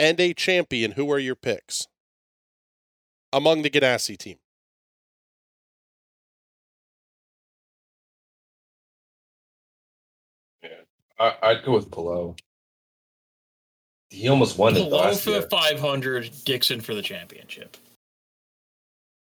and 0.03 0.19
a 0.19 0.35
champion, 0.35 0.91
who 0.93 1.13
are 1.13 1.19
your 1.21 1.37
picks 1.37 1.87
among 3.33 3.63
the 3.63 3.71
Ganassi 3.71 4.19
team? 4.19 4.39
I, 11.21 11.35
I'd 11.41 11.65
go 11.65 11.75
with 11.75 11.89
Palou. 11.93 12.35
He 14.11 14.29
almost 14.29 14.59
won 14.59 14.77
it 14.77 14.81
Below 14.81 15.03
last 15.05 15.23
for 15.23 15.31
year. 15.31 15.41
the 15.41 15.47
500, 15.49 16.31
Dixon 16.45 16.81
for 16.81 16.97
the 16.97 17.03
championship. 17.03 17.77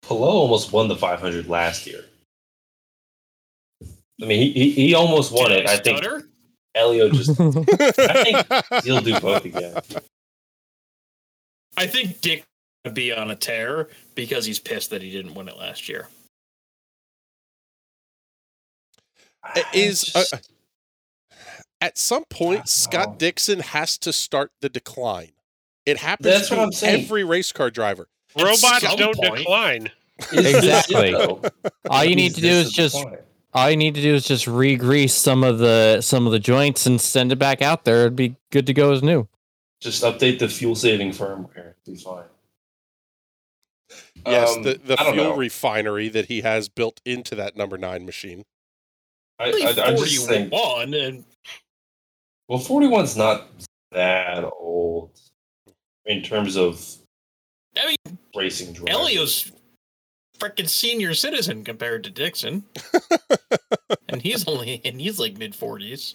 Palou 0.03 0.23
almost 0.23 0.73
won 0.73 0.87
the 0.87 0.97
500 0.97 1.49
last 1.49 1.85
year. 1.85 2.05
I 4.23 4.27
mean, 4.27 4.39
he 4.39 4.53
he, 4.53 4.71
he 4.71 4.95
almost 4.95 5.33
won 5.33 5.51
Did 5.51 5.65
it. 5.65 5.69
I 5.69 5.79
think 5.79 5.99
stutter? 5.99 6.29
Elio 6.77 7.09
just 7.09 7.31
I 7.41 8.23
think 8.23 8.85
he'll 8.85 9.01
do 9.01 9.19
both 9.19 9.45
again. 9.45 9.75
I 11.77 11.87
think 11.87 12.21
Dick 12.21 12.45
would 12.85 12.95
be 12.95 13.13
on 13.13 13.31
a 13.31 13.37
tear 13.37 13.89
because 14.15 14.45
he's 14.45 14.59
pissed 14.59 14.91
that 14.91 15.03
he 15.03 15.11
didn't 15.11 15.35
win 15.35 15.49
it 15.49 15.57
last 15.57 15.89
year. 15.89 16.09
Is 19.73 20.03
Just- 20.03 20.35
uh, 20.35 20.39
at 21.81 21.97
some 21.97 22.25
point 22.27 22.69
Scott. 22.69 23.19
Dixon 23.19 23.61
has 23.61 23.97
to 23.99 24.13
start 24.13 24.53
the 24.61 24.69
decline. 24.69 25.31
It 25.87 25.97
happens 25.97 26.27
That's 26.27 26.49
to 26.51 26.57
what 26.57 26.63
I'm 26.65 26.73
saying. 26.73 27.05
every 27.05 27.25
race 27.25 27.53
car 27.53 27.71
driver. 27.71 28.09
At 28.37 28.43
Robots 28.45 28.97
don't 28.97 29.17
point- 29.17 29.37
decline. 29.39 29.91
Exactly. 30.33 31.15
All 31.91 32.05
you 32.05 32.15
need 32.15 32.35
to 32.35 32.43
do 32.43 32.47
is 32.49 32.71
just 32.73 32.95
all 33.55 33.71
you 33.71 33.77
need 33.79 33.95
to 33.95 34.03
do 34.03 34.15
is 34.15 34.23
just 34.27 34.47
re-grease 34.47 35.15
some 35.15 35.43
of 35.43 35.59
the 35.59 36.03
some 36.03 36.27
of 36.27 36.33
the 36.33 36.39
joints 36.39 36.85
and 36.85 37.01
send 37.01 37.33
it 37.33 37.37
back 37.37 37.63
out 37.63 37.87
there. 37.87 38.03
It'd 38.03 38.17
be 38.17 38.37
good 38.51 38.67
to 38.67 38.75
go 38.75 38.93
as 38.93 39.03
new. 39.03 39.27
Just 39.81 40.03
update 40.03 40.39
the 40.39 40.49
fuel 40.49 40.75
saving 40.75 41.11
firmware. 41.11 41.75
It'll 41.87 41.95
be 41.95 41.97
fine. 41.97 42.25
Yes, 44.27 44.55
Um, 44.57 44.63
the, 44.63 44.81
the 44.85 44.97
fuel 44.97 45.15
know. 45.15 45.37
refinery 45.37 46.09
that 46.11 46.27
he 46.27 46.43
has 46.43 46.69
built 46.69 47.01
into 47.05 47.35
that 47.35 47.57
number 47.57 47.77
nine 47.79 48.05
machine. 48.07 48.45
I, 49.39 49.47
Only 49.47 49.65
I, 49.65 49.71
I'm 49.71 49.97
just 49.97 50.27
saying. 50.27 50.51
41, 50.51 50.95
and 50.95 51.25
Well, 52.49 52.59
41's 52.59 53.17
not 53.17 53.49
that 53.93 54.45
old 54.45 55.19
in 56.05 56.23
terms 56.23 56.57
of 56.57 56.85
I 57.77 57.87
mean, 58.07 58.19
racing 58.37 58.75
drivers. 58.75 58.95
Elio's 58.95 59.53
freaking 60.39 60.69
senior 60.69 61.15
citizen 61.15 61.65
compared 61.65 62.05
to 62.05 62.11
Dixon, 62.11 62.65
and 64.09 64.21
he's 64.23 64.47
only 64.47 64.81
and 64.85 65.01
he's 65.01 65.19
like 65.19 65.39
mid 65.39 65.53
40s. 65.55 66.15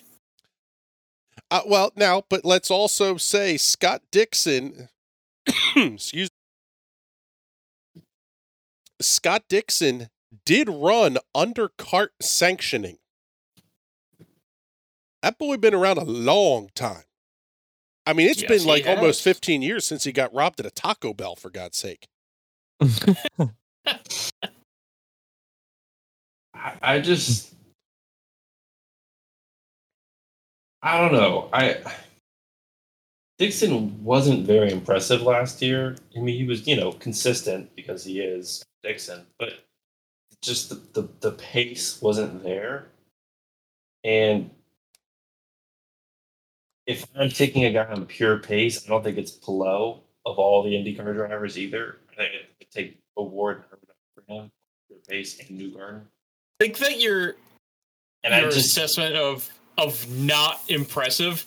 Uh, 1.52 1.62
well, 1.68 1.92
now, 1.96 2.24
but 2.30 2.44
let's 2.44 2.72
also 2.72 3.18
say 3.18 3.58
Scott 3.58 4.02
Dixon, 4.12 4.90
excuse 5.76 6.30
Scott 9.02 9.44
Dixon 9.50 10.10
did 10.46 10.70
run 10.70 11.18
under 11.34 11.70
CART 11.78 12.14
sanctioning. 12.22 12.98
That 15.22 15.38
boy 15.38 15.58
been 15.58 15.74
around 15.74 15.98
a 15.98 16.04
long 16.04 16.70
time. 16.76 17.04
I 18.06 18.14
mean, 18.14 18.30
it's 18.30 18.42
Yes, 18.42 18.50
been 18.50 18.60
he 18.60 18.68
like 18.68 18.86
almost 18.86 19.24
15 19.24 19.62
years 19.64 19.86
since 19.86 20.04
he 20.04 20.12
got 20.12 20.34
robbed 20.34 20.60
at 20.60 20.66
a 20.66 20.72
Taco 20.72 21.14
Bell, 21.14 21.36
for 21.36 21.50
God's 21.50 21.78
sake. 21.78 22.08
I, 26.54 26.74
I 26.82 27.00
just 27.00 27.55
I 30.86 31.00
don't 31.00 31.14
know. 31.14 31.50
I 31.52 31.80
Dixon 33.40 34.04
wasn't 34.04 34.46
very 34.46 34.72
impressive 34.72 35.24
last 35.24 35.60
year. 35.60 35.98
I 36.16 36.20
mean, 36.20 36.38
he 36.38 36.46
was, 36.46 36.68
you 36.68 36.76
know, 36.76 36.92
consistent 36.92 37.76
because 37.76 38.04
he 38.06 38.20
is 38.20 38.64
Dixon, 38.84 39.26
but 39.40 39.54
just 40.44 40.70
the, 40.70 40.76
the, 40.94 41.10
the 41.22 41.32
pace 41.32 42.00
wasn't 42.04 42.44
there. 42.44 42.86
And 44.04 44.52
if 46.86 47.08
I'm 47.18 47.30
taking 47.30 47.66
a 47.66 47.74
guy 47.74 47.86
on 47.86 48.06
pure 48.06 48.38
pace, 48.38 48.86
I 48.86 48.90
don't 48.90 49.04
think 49.04 49.18
it's 49.18 49.32
Palou 49.32 50.02
of 50.24 50.38
all 50.38 50.62
the 50.62 50.70
IndyCar 50.70 51.16
drivers 51.16 51.58
either. 51.58 51.98
I 52.12 52.16
think 52.16 52.34
it 52.36 52.46
would 52.60 52.72
take 52.72 53.00
O'Ward 53.18 53.64
for 53.70 54.32
him, 54.32 54.52
pure 54.88 55.00
pace 55.10 55.40
and 55.40 55.60
Newgarden. 55.60 56.02
I 56.02 56.64
think 56.64 56.78
that 56.78 57.02
your 57.02 57.38
And 58.24 58.40
your 58.40 58.52
just 58.52 58.68
assessment 58.68 59.16
of 59.16 59.50
of 59.78 60.10
not 60.20 60.62
impressive 60.68 61.46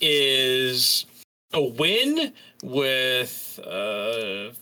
is 0.00 1.06
a 1.52 1.62
win 1.62 2.32
with 2.62 3.58
uh, 3.64 4.52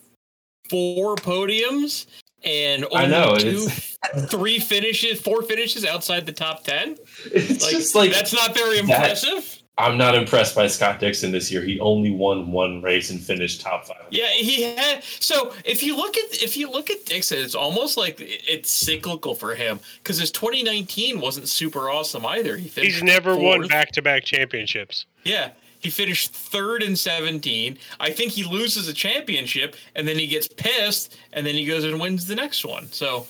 four 0.68 1.16
podiums 1.16 2.06
and 2.44 2.84
I 2.94 3.06
know, 3.06 3.36
two, 3.36 3.68
three 4.26 4.58
finishes, 4.58 5.20
four 5.20 5.42
finishes 5.42 5.84
outside 5.84 6.26
the 6.26 6.32
top 6.32 6.64
ten. 6.64 6.96
it's 7.26 7.62
Like, 7.62 7.70
just 7.70 7.94
like 7.94 8.12
that's 8.12 8.32
not 8.32 8.54
very 8.54 8.76
that- 8.80 8.84
impressive. 8.90 9.61
I'm 9.78 9.96
not 9.96 10.14
impressed 10.14 10.54
by 10.54 10.66
Scott 10.66 11.00
Dixon 11.00 11.32
this 11.32 11.50
year. 11.50 11.62
He 11.62 11.80
only 11.80 12.10
won 12.10 12.52
one 12.52 12.82
race 12.82 13.10
and 13.10 13.18
finished 13.18 13.62
top 13.62 13.86
five. 13.86 14.04
Yeah, 14.10 14.28
he 14.28 14.62
had. 14.62 15.02
So 15.02 15.54
if 15.64 15.82
you 15.82 15.96
look 15.96 16.16
at 16.18 16.42
if 16.42 16.56
you 16.56 16.70
look 16.70 16.90
at 16.90 17.06
Dixon, 17.06 17.38
it's 17.38 17.54
almost 17.54 17.96
like 17.96 18.16
it's 18.20 18.70
cyclical 18.70 19.34
for 19.34 19.54
him 19.54 19.80
because 20.02 20.18
his 20.18 20.30
2019 20.30 21.20
wasn't 21.20 21.48
super 21.48 21.88
awesome 21.90 22.26
either. 22.26 22.56
He 22.56 22.68
finished 22.68 22.96
He's 22.96 23.02
never 23.02 23.34
won 23.34 23.66
back 23.66 23.92
to 23.92 24.02
back 24.02 24.24
championships. 24.24 25.06
Yeah, 25.24 25.50
he 25.78 25.88
finished 25.88 26.34
third 26.34 26.82
in 26.82 26.94
17. 26.94 27.78
I 27.98 28.10
think 28.10 28.32
he 28.32 28.44
loses 28.44 28.88
a 28.88 28.92
championship 28.92 29.74
and 29.94 30.06
then 30.06 30.18
he 30.18 30.26
gets 30.26 30.48
pissed 30.48 31.16
and 31.32 31.46
then 31.46 31.54
he 31.54 31.64
goes 31.64 31.84
and 31.84 31.98
wins 31.98 32.26
the 32.26 32.36
next 32.36 32.64
one. 32.64 32.92
So 32.92 33.26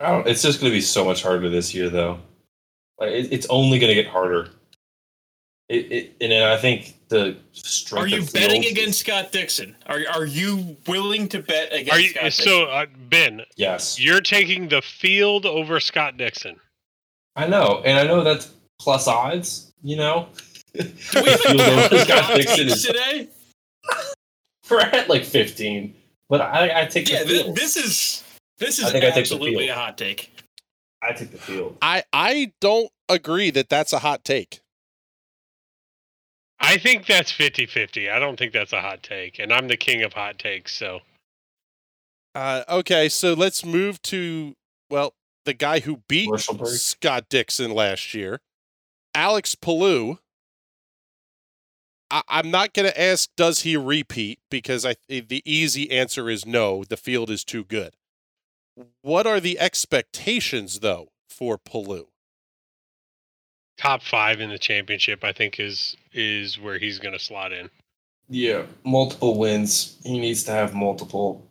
I 0.00 0.08
don't, 0.08 0.26
it's 0.26 0.42
just 0.42 0.60
going 0.60 0.72
to 0.72 0.76
be 0.76 0.80
so 0.80 1.04
much 1.04 1.22
harder 1.22 1.48
this 1.48 1.74
year, 1.74 1.88
though. 1.88 2.18
Like 2.98 3.10
it, 3.12 3.32
it's 3.32 3.46
only 3.50 3.78
going 3.78 3.88
to 3.94 4.02
get 4.02 4.06
harder. 4.10 4.50
It, 5.68 5.90
it, 5.92 6.16
and 6.20 6.30
then 6.30 6.42
I 6.42 6.56
think 6.58 6.94
the 7.08 7.36
strength. 7.52 8.04
are 8.04 8.06
you 8.06 8.20
of 8.22 8.32
betting 8.34 8.66
against 8.66 9.00
Scott 9.00 9.32
Dixon? 9.32 9.74
Are 9.86 10.00
are 10.12 10.26
you 10.26 10.76
willing 10.86 11.26
to 11.28 11.40
bet 11.42 11.72
against 11.72 11.92
Are 11.92 12.00
you 12.00 12.08
Scott 12.10 12.32
so 12.34 12.64
uh, 12.66 12.86
Ben? 13.08 13.42
Yes, 13.56 13.98
You're 13.98 14.20
taking 14.20 14.68
the 14.68 14.82
field 14.82 15.46
over 15.46 15.80
Scott 15.80 16.18
Dixon. 16.18 16.56
I 17.34 17.46
know, 17.46 17.80
and 17.84 17.98
I 17.98 18.04
know 18.04 18.22
that's 18.22 18.52
plus 18.78 19.08
odds. 19.08 19.72
You 19.82 19.96
know, 19.96 20.28
Do 20.74 20.82
we 21.14 21.30
have 21.30 21.40
Field 21.40 21.60
over 21.60 21.98
Scott 21.98 22.36
Dixon 22.36 22.68
is 22.68 22.82
today? 22.84 23.28
we're 24.70 24.80
at 24.80 25.08
like 25.08 25.24
15, 25.24 25.94
but 26.28 26.40
I, 26.40 26.82
I 26.82 26.84
take 26.86 27.08
Yeah, 27.10 27.22
the 27.22 27.28
thi- 27.28 27.42
field. 27.42 27.56
this 27.56 27.76
is 27.76 28.22
this 28.58 28.82
I 28.82 28.86
is 28.86 28.92
think 28.92 29.04
I 29.04 29.08
take 29.08 29.14
the 29.14 29.20
absolutely 29.20 29.66
field. 29.66 29.70
a 29.70 29.74
hot 29.74 29.98
take. 29.98 30.30
I 31.04 31.12
take 31.12 31.30
the 31.30 31.38
field. 31.38 31.76
I, 31.82 32.04
I 32.12 32.52
don't 32.60 32.90
agree 33.08 33.50
that 33.50 33.68
that's 33.68 33.92
a 33.92 33.98
hot 33.98 34.24
take. 34.24 34.60
I 36.58 36.78
think 36.78 37.06
that's 37.06 37.30
50 37.30 37.66
50. 37.66 38.08
I 38.08 38.18
don't 38.18 38.38
think 38.38 38.52
that's 38.52 38.72
a 38.72 38.80
hot 38.80 39.02
take. 39.02 39.38
And 39.38 39.52
I'm 39.52 39.68
the 39.68 39.76
king 39.76 40.02
of 40.02 40.14
hot 40.14 40.38
takes. 40.38 40.74
So 40.74 41.00
Uh, 42.34 42.62
okay, 42.68 43.08
so 43.08 43.34
let's 43.34 43.64
move 43.64 44.00
to 44.02 44.54
well, 44.88 45.14
the 45.44 45.54
guy 45.54 45.80
who 45.80 46.02
beat 46.08 46.30
Scott 46.38 47.26
Dixon 47.28 47.70
last 47.70 48.14
year, 48.14 48.40
Alex 49.14 49.54
Palou. 49.54 50.18
I, 52.10 52.22
I'm 52.28 52.50
not 52.50 52.74
going 52.74 52.88
to 52.88 53.00
ask, 53.00 53.30
does 53.36 53.60
he 53.60 53.76
repeat? 53.76 54.38
Because 54.50 54.86
I 54.86 54.94
the 55.08 55.42
easy 55.44 55.90
answer 55.90 56.30
is 56.30 56.46
no. 56.46 56.84
The 56.84 56.96
field 56.96 57.28
is 57.28 57.44
too 57.44 57.64
good. 57.64 57.94
What 59.02 59.26
are 59.26 59.40
the 59.40 59.58
expectations 59.58 60.80
though 60.80 61.08
for 61.28 61.58
Palou? 61.58 62.08
Top 63.76 64.02
five 64.02 64.40
in 64.40 64.50
the 64.50 64.58
championship, 64.58 65.24
I 65.24 65.32
think, 65.32 65.58
is 65.58 65.96
is 66.12 66.58
where 66.58 66.78
he's 66.78 66.98
going 66.98 67.12
to 67.12 67.18
slot 67.18 67.52
in. 67.52 67.70
Yeah, 68.28 68.62
multiple 68.84 69.38
wins. 69.38 69.98
He 70.04 70.18
needs 70.18 70.44
to 70.44 70.52
have 70.52 70.74
multiple. 70.74 71.46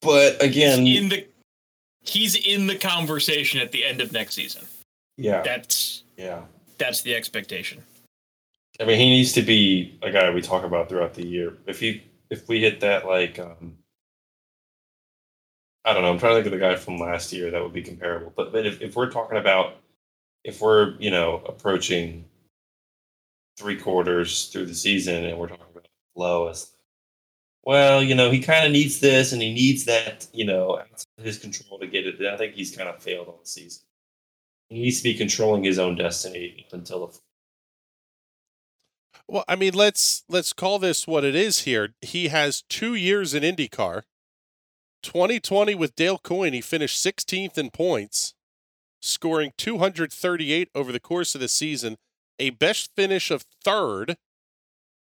But 0.00 0.42
again, 0.42 0.86
in 0.86 1.08
the 1.08 1.26
he's 2.00 2.34
in 2.34 2.66
the 2.66 2.76
conversation 2.76 3.60
at 3.60 3.72
the 3.72 3.84
end 3.84 4.00
of 4.00 4.12
next 4.12 4.34
season. 4.34 4.64
yeah, 5.16 5.42
That's 5.42 6.04
yeah. 6.16 6.42
that's 6.78 7.02
the 7.02 7.14
expectation. 7.14 7.82
I 8.80 8.84
mean, 8.84 8.98
he 8.98 9.10
needs 9.10 9.32
to 9.32 9.42
be 9.42 9.98
a 10.02 10.10
guy 10.10 10.30
we 10.30 10.40
talk 10.42 10.64
about 10.64 10.88
throughout 10.88 11.14
the 11.14 11.26
year. 11.26 11.56
If 11.66 11.78
he, 11.78 12.02
if 12.30 12.48
we 12.48 12.60
hit 12.60 12.80
that, 12.80 13.06
like, 13.06 13.38
um, 13.38 13.76
I 15.84 15.92
don't 15.92 16.02
know. 16.02 16.12
I'm 16.12 16.18
trying 16.18 16.32
to 16.32 16.42
think 16.42 16.46
of 16.46 16.52
the 16.52 16.64
guy 16.64 16.76
from 16.76 16.98
last 16.98 17.32
year 17.32 17.50
that 17.50 17.62
would 17.62 17.72
be 17.72 17.82
comparable. 17.82 18.32
But 18.36 18.52
but 18.52 18.66
if, 18.66 18.80
if 18.80 18.96
we're 18.96 19.10
talking 19.10 19.38
about, 19.38 19.76
if 20.44 20.60
we're 20.60 20.96
you 20.98 21.10
know 21.10 21.42
approaching 21.46 22.24
three 23.58 23.76
quarters 23.76 24.46
through 24.48 24.66
the 24.66 24.74
season 24.74 25.24
and 25.24 25.38
we're 25.38 25.48
talking 25.48 25.66
about 25.70 25.88
low 26.16 26.48
as, 26.48 26.72
well, 27.64 28.02
you 28.02 28.14
know, 28.14 28.30
he 28.30 28.40
kind 28.40 28.66
of 28.66 28.72
needs 28.72 29.00
this 29.00 29.32
and 29.32 29.40
he 29.42 29.52
needs 29.52 29.84
that, 29.84 30.26
you 30.32 30.44
know, 30.44 30.78
outside 30.80 31.06
his 31.22 31.38
control 31.38 31.78
to 31.78 31.86
get 31.86 32.06
it. 32.06 32.20
I 32.26 32.36
think 32.36 32.54
he's 32.54 32.76
kind 32.76 32.88
of 32.88 33.02
failed 33.02 33.28
on 33.28 33.34
the 33.42 33.48
season. 33.48 33.82
He 34.68 34.82
needs 34.82 34.98
to 34.98 35.04
be 35.04 35.14
controlling 35.14 35.64
his 35.64 35.78
own 35.78 35.96
destiny 35.96 36.66
until 36.72 37.06
the 37.06 37.18
Well, 39.28 39.44
I 39.48 39.56
mean, 39.56 39.74
let's 39.74 40.24
let's 40.28 40.52
call 40.52 40.78
this 40.78 41.06
what 41.06 41.24
it 41.24 41.34
is 41.34 41.60
here. 41.60 41.94
He 42.00 42.28
has 42.28 42.62
two 42.68 42.94
years 42.94 43.34
in 43.34 43.42
IndyCar. 43.42 44.02
2020 45.02 45.74
with 45.74 45.94
Dale 45.94 46.18
Coyne, 46.18 46.52
he 46.52 46.60
finished 46.60 47.04
16th 47.04 47.58
in 47.58 47.70
points, 47.70 48.34
scoring 49.00 49.52
238 49.56 50.68
over 50.74 50.92
the 50.92 51.00
course 51.00 51.34
of 51.34 51.40
the 51.40 51.48
season, 51.48 51.96
a 52.38 52.50
best 52.50 52.90
finish 52.96 53.30
of 53.30 53.44
third 53.64 54.16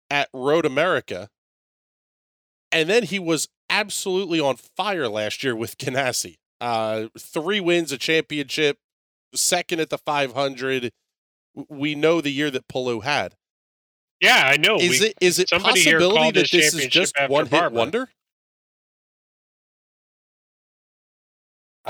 at 0.10 0.30
Road 0.34 0.66
America. 0.66 1.30
And 2.72 2.90
then 2.90 3.04
he 3.04 3.20
was 3.20 3.48
absolutely 3.70 4.40
on 4.40 4.58
fire 4.58 5.08
last 5.08 5.44
year 5.44 5.56
with 5.56 5.78
Ganassi. 5.78 6.38
Uh, 6.60 7.08
three 7.18 7.60
wins, 7.60 7.92
a 7.92 7.98
championship, 7.98 8.78
second 9.34 9.80
at 9.80 9.90
the 9.90 9.98
500. 9.98 10.92
We 11.70 11.96
know 11.96 12.22
the 12.22 12.32
year 12.32 12.52
that 12.52 12.68
Palou 12.68 13.02
had. 13.02 13.36
Yeah, 14.22 14.44
I 14.46 14.58
know. 14.58 14.78
Is 14.78 15.00
we, 15.02 15.08
it 15.08 15.14
is 15.20 15.40
it 15.40 15.50
possibility 15.50 16.32
that 16.32 16.52
this 16.52 16.76
is 16.76 16.86
just 16.88 17.16
one 17.28 17.48
hit 17.48 17.72
wonder? 17.72 18.10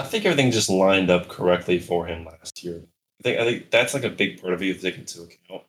I 0.01 0.03
think 0.05 0.25
everything 0.25 0.49
just 0.49 0.69
lined 0.69 1.11
up 1.11 1.27
correctly 1.27 1.77
for 1.77 2.07
him 2.07 2.25
last 2.25 2.63
year. 2.63 2.81
I 3.19 3.23
think 3.23 3.39
I 3.39 3.43
think 3.43 3.69
that's 3.69 3.93
like 3.93 4.03
a 4.03 4.09
big 4.09 4.41
part 4.41 4.53
of 4.53 4.61
it 4.63 4.73
to 4.73 4.81
take 4.81 4.97
into 4.97 5.21
account. 5.21 5.63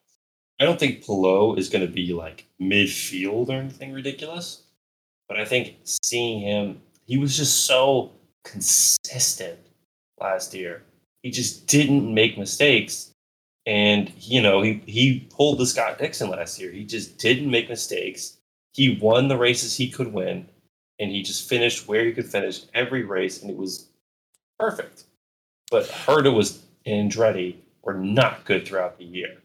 I 0.58 0.64
don't 0.64 0.80
think 0.80 1.04
Palou 1.04 1.54
is 1.56 1.68
going 1.68 1.86
to 1.86 1.92
be 1.92 2.14
like 2.14 2.46
midfield 2.60 3.50
or 3.50 3.60
anything 3.60 3.92
ridiculous, 3.92 4.62
but 5.28 5.38
I 5.38 5.44
think 5.44 5.76
seeing 5.84 6.40
him, 6.40 6.80
he 7.04 7.18
was 7.18 7.36
just 7.36 7.66
so 7.66 8.12
consistent 8.42 9.58
last 10.18 10.54
year. 10.54 10.82
He 11.22 11.30
just 11.30 11.66
didn't 11.66 12.14
make 12.14 12.38
mistakes, 12.38 13.12
and 13.66 14.10
you 14.16 14.40
know 14.40 14.62
he 14.62 14.82
he 14.86 15.28
pulled 15.30 15.58
the 15.58 15.66
Scott 15.66 15.98
Dixon 15.98 16.30
last 16.30 16.58
year. 16.58 16.72
He 16.72 16.84
just 16.86 17.18
didn't 17.18 17.50
make 17.50 17.68
mistakes. 17.68 18.38
He 18.72 18.98
won 18.98 19.28
the 19.28 19.36
races 19.36 19.76
he 19.76 19.90
could 19.90 20.14
win, 20.14 20.48
and 20.98 21.10
he 21.10 21.22
just 21.22 21.46
finished 21.46 21.86
where 21.86 22.06
he 22.06 22.12
could 22.12 22.30
finish 22.30 22.62
every 22.72 23.04
race, 23.04 23.42
and 23.42 23.50
it 23.50 23.58
was 23.58 23.91
perfect. 24.62 25.04
But 25.70 25.84
Herta 25.86 26.34
was 26.34 26.62
and 26.84 27.10
Andretti 27.10 27.56
were 27.82 27.94
not 27.94 28.44
good 28.44 28.66
throughout 28.66 28.98
the 28.98 29.04
year. 29.04 29.36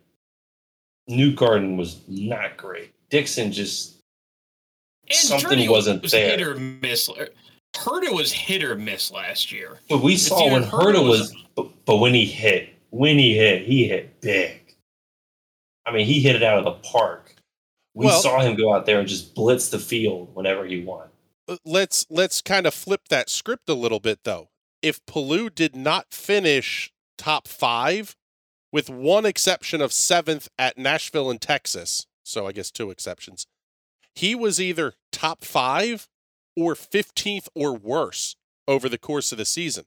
Newgarden 1.10 1.78
was 1.78 2.02
not 2.08 2.58
great. 2.58 2.92
Dixon 3.10 3.52
just 3.52 3.96
something 5.10 5.58
Andretti 5.60 5.70
wasn't 5.70 6.02
was 6.02 6.12
there. 6.12 6.38
Hit 6.38 6.42
or 6.42 6.56
miss. 6.56 7.10
Herta 7.76 8.14
was 8.14 8.32
hit 8.32 8.64
or 8.64 8.76
miss 8.76 9.12
last 9.12 9.52
year. 9.52 9.80
But 9.90 10.04
we 10.04 10.18
saw 10.18 10.46
either 10.46 10.54
when 10.54 10.64
Herta 10.64 10.94
Herta 10.96 11.08
was- 11.08 11.20
was, 11.34 11.36
but, 11.56 11.86
but 11.86 11.98
when 11.98 12.14
he 12.14 12.26
hit, 12.26 12.70
when 12.90 13.18
he 13.18 13.36
hit, 13.38 13.64
he 13.64 13.88
hit 13.88 14.20
big. 14.22 14.76
I 15.86 15.92
mean, 15.92 16.06
he 16.06 16.20
hit 16.20 16.36
it 16.36 16.44
out 16.44 16.58
of 16.58 16.66
the 16.66 16.90
park. 16.90 17.36
We 17.94 18.08
Well- 18.08 18.22
saw 18.22 18.42
him 18.42 18.56
go 18.56 18.74
out 18.74 18.86
there 18.86 19.00
and 19.00 19.08
just 19.08 19.34
blitz 19.34 19.70
the 19.70 19.80
field 19.80 20.36
whenever 20.36 20.66
he 20.66 20.82
won. 20.82 21.08
Let's 21.64 22.06
let's 22.10 22.42
kind 22.42 22.68
of 22.68 22.74
flip 22.74 23.08
that 23.10 23.30
script 23.30 23.70
a 23.70 23.74
little 23.74 24.02
bit 24.02 24.26
though. 24.26 24.50
If 24.82 25.06
Palou 25.06 25.50
did 25.50 25.76
not 25.76 26.14
finish 26.14 26.92
top 27.18 27.48
five, 27.48 28.16
with 28.72 28.90
one 28.90 29.26
exception 29.26 29.82
of 29.82 29.94
seventh 29.94 30.50
at 30.58 30.78
Nashville 30.78 31.32
and 31.32 31.42
Texas, 31.42 32.06
so 32.24 32.46
I 32.48 32.52
guess 32.52 32.72
two 32.72 32.92
exceptions, 32.92 33.48
he 34.14 34.36
was 34.36 34.60
either 34.60 34.94
top 35.12 35.44
five 35.44 36.08
or 36.56 36.74
15th 36.74 37.48
or 37.56 37.74
worse 37.74 38.36
over 38.68 38.90
the 38.90 38.98
course 38.98 39.32
of 39.32 39.38
the 39.38 39.46
season. 39.46 39.86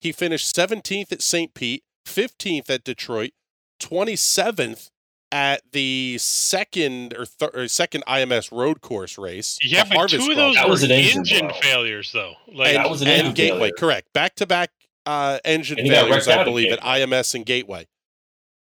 He 0.00 0.12
finished 0.12 0.54
17th 0.54 1.12
at 1.12 1.22
St. 1.22 1.52
Pete, 1.54 1.82
15th 2.06 2.70
at 2.70 2.84
Detroit, 2.84 3.32
27th 3.80 4.90
at 5.32 5.62
the 5.72 6.16
second 6.18 7.12
or, 7.14 7.26
th- 7.26 7.50
or 7.54 7.68
second 7.68 8.04
IMS 8.06 8.50
road 8.52 8.80
course 8.80 9.18
race. 9.18 9.58
Yeah, 9.62 9.84
but 9.84 9.96
Harvest 9.96 10.24
two 10.24 10.30
of 10.30 10.36
those 10.36 10.54
That 10.54 10.66
were 10.66 10.70
was 10.70 10.82
an 10.82 10.90
engine 10.92 11.20
engine, 11.20 11.50
failures, 11.60 12.12
though. 12.12 12.34
Like 12.52 12.74
and, 12.74 12.84
that 12.84 12.90
was 12.90 13.02
an 13.02 13.08
and 13.08 13.18
engine 13.18 13.34
Gateway, 13.34 13.58
failure. 13.58 13.72
correct. 13.78 14.12
Back 14.12 14.34
to 14.36 14.46
back 14.46 14.70
uh 15.04 15.38
engine 15.44 15.78
And 15.78 15.86
he 15.86 15.92
got 15.92 16.06
failures, 16.06 16.28
I 16.28 16.44
believe, 16.44 16.72
at 16.72 16.80
IMS 16.80 17.34
and 17.34 17.44
Gateway. 17.46 17.86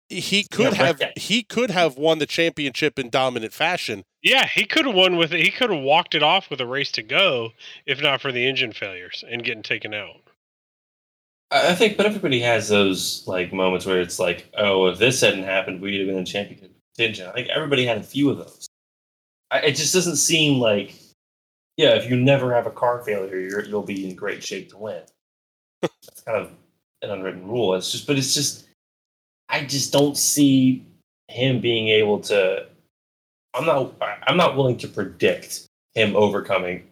He 0.09 0.43
could 0.43 0.71
got 0.71 0.77
have 0.77 0.99
wrecked 0.99 1.17
he 1.19 1.41
could 1.43 1.71
have 1.71 1.97
won 1.97 2.19
the 2.19 2.25
championship 2.27 2.99
in 2.99 3.09
dominant 3.09 3.53
fashion. 3.53 4.03
yeah, 4.21 4.45
he 4.53 4.65
could 4.65 4.85
have 4.85 4.93
won 4.95 5.15
with 5.17 5.33
it. 5.33 5.41
He 5.43 5.49
could 5.51 5.71
have 5.71 5.81
walked 5.81 6.13
it 6.15 6.21
off 6.23 6.49
with 6.49 6.61
a 6.61 6.65
race 6.67 6.91
to 6.93 7.01
go, 7.03 7.49
if 7.85 8.01
not 8.01 8.21
for 8.21 8.31
the 8.31 8.47
engine 8.47 8.71
failures 8.71 9.23
and 9.29 9.43
getting 9.43 9.63
taken 9.63 9.93
out. 9.93 10.17
I 11.51 11.75
think, 11.75 11.95
but 11.95 12.05
everybody 12.05 12.39
has 12.41 12.69
those 12.69 13.23
like 13.27 13.53
moments 13.53 13.85
where 13.85 14.01
it's 14.01 14.19
like, 14.19 14.49
oh, 14.57 14.87
if 14.87 14.97
this 14.97 15.21
hadn't 15.21 15.43
happened, 15.43 15.81
we'd 15.81 15.99
have 15.99 16.07
been 16.07 16.17
in 16.17 16.25
championship 16.25 16.71
contention. 16.95 17.27
I 17.27 17.33
think 17.33 17.49
everybody 17.49 17.85
had 17.85 17.97
a 17.97 18.03
few 18.03 18.29
of 18.29 18.37
those. 18.37 18.67
I, 19.51 19.59
it 19.59 19.75
just 19.75 19.93
doesn't 19.93 20.17
seem 20.17 20.59
like, 20.59 20.95
yeah, 21.77 21.95
if 21.95 22.09
you 22.09 22.15
never 22.15 22.53
have 22.53 22.65
a 22.65 22.71
car 22.71 23.03
failure, 23.03 23.39
you're, 23.39 23.63
you'll 23.65 23.83
be 23.83 24.09
in 24.09 24.15
great 24.15 24.43
shape 24.43 24.69
to 24.71 24.77
win. 24.77 25.01
That's 25.81 26.21
kind 26.25 26.37
of 26.37 26.51
an 27.03 27.11
unwritten 27.11 27.47
rule. 27.47 27.75
It's 27.75 27.91
just, 27.91 28.07
but 28.07 28.17
it's 28.17 28.33
just, 28.33 28.67
I 29.49 29.65
just 29.65 29.93
don't 29.93 30.17
see 30.17 30.85
him 31.27 31.61
being 31.61 31.89
able 31.89 32.19
to. 32.21 32.65
I'm 33.53 33.65
not. 33.65 33.93
I'm 34.27 34.35
not 34.35 34.57
willing 34.57 34.77
to 34.79 34.87
predict 34.87 35.65
him 35.93 36.15
overcoming 36.15 36.87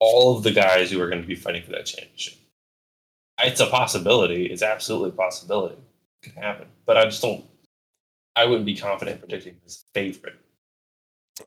all 0.00 0.36
of 0.36 0.42
the 0.42 0.52
guys 0.52 0.90
who 0.90 1.02
are 1.02 1.08
going 1.08 1.20
to 1.20 1.28
be 1.28 1.34
fighting 1.34 1.62
for 1.62 1.72
that 1.72 1.84
championship 1.84 2.38
it's 3.40 3.60
a 3.60 3.66
possibility. 3.66 4.46
It's 4.46 4.62
absolutely 4.62 5.10
a 5.10 5.12
possibility. 5.12 5.76
It 6.22 6.32
can 6.32 6.42
happen. 6.42 6.66
But 6.86 6.96
I 6.96 7.04
just 7.04 7.22
don't 7.22 7.44
I 8.36 8.44
wouldn't 8.44 8.66
be 8.66 8.76
confident 8.76 9.20
predicting 9.20 9.56
his 9.64 9.84
favorite. 9.94 10.36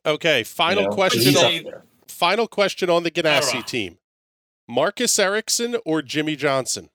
Okay, 0.06 0.39
you 0.39 0.46
final 0.46 0.84
know? 0.84 0.89
Question 0.89 1.36
on 1.36 1.82
final 2.08 2.48
question 2.48 2.89
on 2.89 3.04
the 3.04 3.12
I 3.16 3.22
don't. 3.22 3.42
Ganassi 3.42 3.66
team. 3.66 3.98
Marcus 4.68 5.18
Ericsson 5.18 5.78
or 5.86 6.02
Jimmie 6.02 6.36
Johnson? 6.36 6.89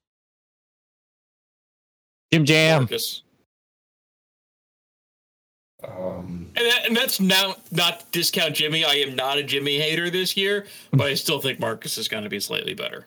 Jim 2.32 2.44
Jam. 2.44 2.82
Marcus. 2.82 3.22
Um, 5.84 6.50
And, 6.56 6.66
that, 6.66 6.86
and 6.86 6.96
that's 6.96 7.20
now 7.20 7.56
not 7.70 8.10
discount 8.12 8.54
Jimmy. 8.54 8.84
I 8.84 8.94
am 8.94 9.14
not 9.14 9.38
a 9.38 9.42
Jimmy 9.42 9.78
hater 9.78 10.10
this 10.10 10.36
year, 10.36 10.66
but 10.90 11.06
I 11.06 11.14
still 11.14 11.40
think 11.40 11.60
Marcus 11.60 11.98
is 11.98 12.08
going 12.08 12.24
to 12.24 12.30
be 12.30 12.40
slightly 12.40 12.74
better. 12.74 13.06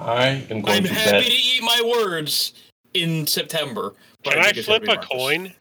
I 0.00 0.44
am 0.50 0.62
going 0.62 0.78
I'm 0.78 0.82
to 0.84 0.94
happy 0.94 1.10
bet 1.10 1.24
to 1.26 1.30
eat 1.32 1.62
my 1.62 1.82
words 1.84 2.54
in 2.94 3.26
September. 3.26 3.94
but 4.24 4.34
Can 4.34 4.42
I 4.42 4.52
think 4.52 4.64
flip 4.66 4.82
a 4.84 4.86
Marcus. 4.86 5.08
coin? 5.10 5.52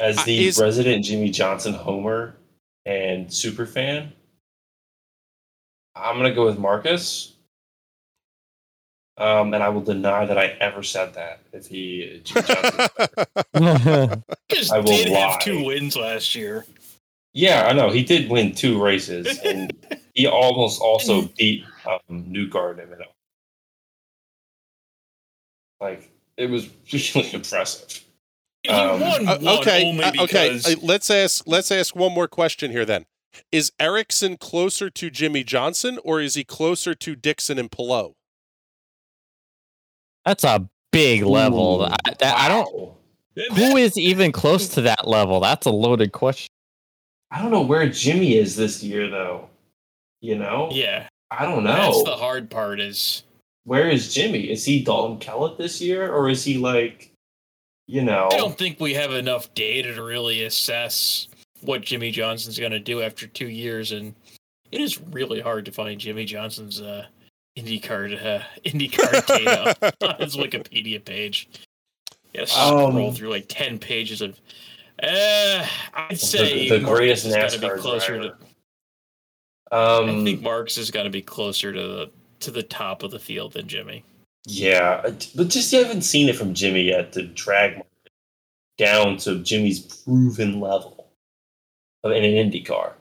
as 0.00 0.18
Uh, 0.18 0.24
the 0.24 0.46
is- 0.48 0.58
resident 0.58 1.04
Jimmie 1.04 1.30
Johnson 1.30 1.74
homer 1.74 2.36
and 2.86 3.32
super 3.32 3.66
fan. 3.66 4.12
I'm 5.94 6.16
gonna 6.16 6.34
go 6.34 6.46
with 6.46 6.58
Marcus. 6.58 7.34
Um, 9.18 9.52
and 9.52 9.62
I 9.62 9.68
will 9.68 9.82
deny 9.82 10.24
that 10.24 10.38
I 10.38 10.46
ever 10.60 10.82
said 10.82 11.12
that. 11.14 11.40
If 11.52 11.66
he 11.66 12.22
Jimmie 12.24 12.46
Johnson, 12.46 12.88
I 14.72 14.78
will 14.78 14.82
did 14.84 15.10
lie. 15.10 15.18
have 15.32 15.40
two 15.40 15.62
wins 15.64 15.94
last 15.96 16.34
year. 16.34 16.64
yeah, 17.34 17.66
I 17.66 17.72
know 17.74 17.90
he 17.90 18.02
did 18.02 18.30
win 18.30 18.54
two 18.54 18.82
races, 18.82 19.38
and 19.44 19.70
He 20.12 20.26
almost 20.26 20.80
also 20.80 21.22
beat 21.38 21.64
um, 21.86 22.00
Newgard 22.08 22.78
in 22.78 22.92
it. 22.92 22.98
Like 25.80 26.10
it 26.36 26.50
was 26.50 26.68
really 26.92 27.32
impressive. 27.34 28.04
He 28.62 28.68
Um, 28.68 29.00
won 29.00 29.28
Uh, 29.28 29.38
one 29.38 29.58
okay, 29.58 29.84
only 29.88 30.04
uh, 30.04 30.24
okay. 30.24 30.56
uh, 30.56 30.74
let's 30.82 31.10
ask. 31.10 31.44
Let's 31.46 31.70
ask 31.72 31.96
one 31.96 32.12
more 32.12 32.28
question 32.28 32.70
here. 32.70 32.84
Then, 32.84 33.06
is 33.50 33.72
Ericsson 33.80 34.36
closer 34.36 34.90
to 34.90 35.10
Jimmie 35.10 35.44
Johnson, 35.44 35.98
or 36.04 36.20
is 36.20 36.34
he 36.34 36.44
closer 36.44 36.94
to 36.94 37.16
Dixon 37.16 37.58
and 37.58 37.70
Palou? 37.70 38.14
That's 40.24 40.44
a 40.44 40.68
big 40.92 41.24
level. 41.24 41.82
Ooh, 41.82 41.86
I, 41.86 41.96
that, 42.20 42.36
I 42.38 42.48
don't. 42.48 42.94
Who 43.56 43.76
is 43.78 43.96
even 43.96 44.30
close 44.30 44.68
to 44.68 44.82
that 44.82 45.08
level? 45.08 45.40
That's 45.40 45.66
a 45.66 45.70
loaded 45.70 46.12
question. 46.12 46.48
I 47.30 47.40
don't 47.40 47.50
know 47.50 47.62
where 47.62 47.88
Jimmy 47.88 48.36
is 48.36 48.54
this 48.56 48.82
year, 48.82 49.08
though. 49.08 49.48
You 50.22 50.38
know, 50.38 50.70
yeah, 50.72 51.08
I 51.32 51.44
don't 51.44 51.64
know. 51.64 51.74
that's 51.74 52.04
the 52.04 52.16
hard 52.16 52.48
part. 52.48 52.80
Is 52.80 53.24
Where 53.64 53.88
is 53.90 54.14
Jimmy? 54.14 54.50
Is 54.50 54.64
he 54.64 54.82
Dalton 54.82 55.18
Kellett 55.18 55.58
this 55.58 55.80
year, 55.80 56.10
or 56.12 56.28
is 56.30 56.44
he 56.44 56.58
like, 56.58 57.12
you 57.88 58.02
know? 58.04 58.28
I 58.32 58.36
don't 58.36 58.56
think 58.56 58.78
we 58.78 58.94
have 58.94 59.12
enough 59.12 59.52
data 59.54 59.92
to 59.94 60.02
really 60.02 60.44
assess 60.44 61.26
what 61.62 61.80
Jimmie 61.82 62.12
Johnson's 62.12 62.58
going 62.58 62.70
to 62.72 62.78
do 62.80 63.02
after 63.02 63.26
two 63.26 63.48
years, 63.48 63.90
and 63.90 64.14
it 64.70 64.80
is 64.80 65.00
really 65.00 65.40
hard 65.40 65.64
to 65.64 65.72
find 65.72 66.00
Jimmie 66.00 66.24
Johnson's 66.24 66.80
uh, 66.80 67.06
IndyCar 67.58 68.24
uh, 68.24 68.42
IndyCar 68.64 69.26
data 69.26 69.94
on 70.08 70.20
his 70.20 70.36
Wikipedia 70.36 71.04
page. 71.04 71.48
Yes, 72.32 72.56
Um, 72.56 72.92
scroll 72.92 73.12
through 73.12 73.30
like 73.30 73.46
ten 73.48 73.76
pages 73.78 74.22
of. 74.22 74.38
Uh, 75.02 75.66
I'd 75.94 76.18
say 76.20 76.68
the 76.68 76.78
Marcus 76.78 77.24
greatest 77.24 77.24
has 77.26 77.34
gotta 77.34 77.58
be 77.58 77.66
NASCAR 77.66 77.78
closer 77.80 78.18
driver. 78.18 78.36
to. 78.38 78.46
Um, 79.72 80.20
I 80.20 80.24
think 80.24 80.42
Marks 80.42 80.76
has 80.76 80.90
got 80.90 81.04
to 81.04 81.10
be 81.10 81.22
closer 81.22 81.72
to 81.72 81.80
the 81.80 82.10
to 82.40 82.50
the 82.50 82.62
top 82.62 83.02
of 83.02 83.10
the 83.10 83.18
field 83.18 83.54
than 83.54 83.66
Jimmy. 83.66 84.04
Yeah, 84.44 85.00
but 85.34 85.48
just 85.48 85.72
you 85.72 85.82
haven't 85.82 86.02
seen 86.02 86.28
it 86.28 86.36
from 86.36 86.52
Jimmy 86.52 86.82
yet 86.82 87.12
to 87.12 87.22
drag 87.22 87.74
Marcus 87.74 87.88
down 88.76 89.16
to 89.18 89.38
Jimmy's 89.42 89.80
proven 89.80 90.60
level 90.60 91.08
of 92.04 92.12
in 92.12 92.24
an 92.24 92.34
Indy 92.34 92.62
car. 92.62 92.94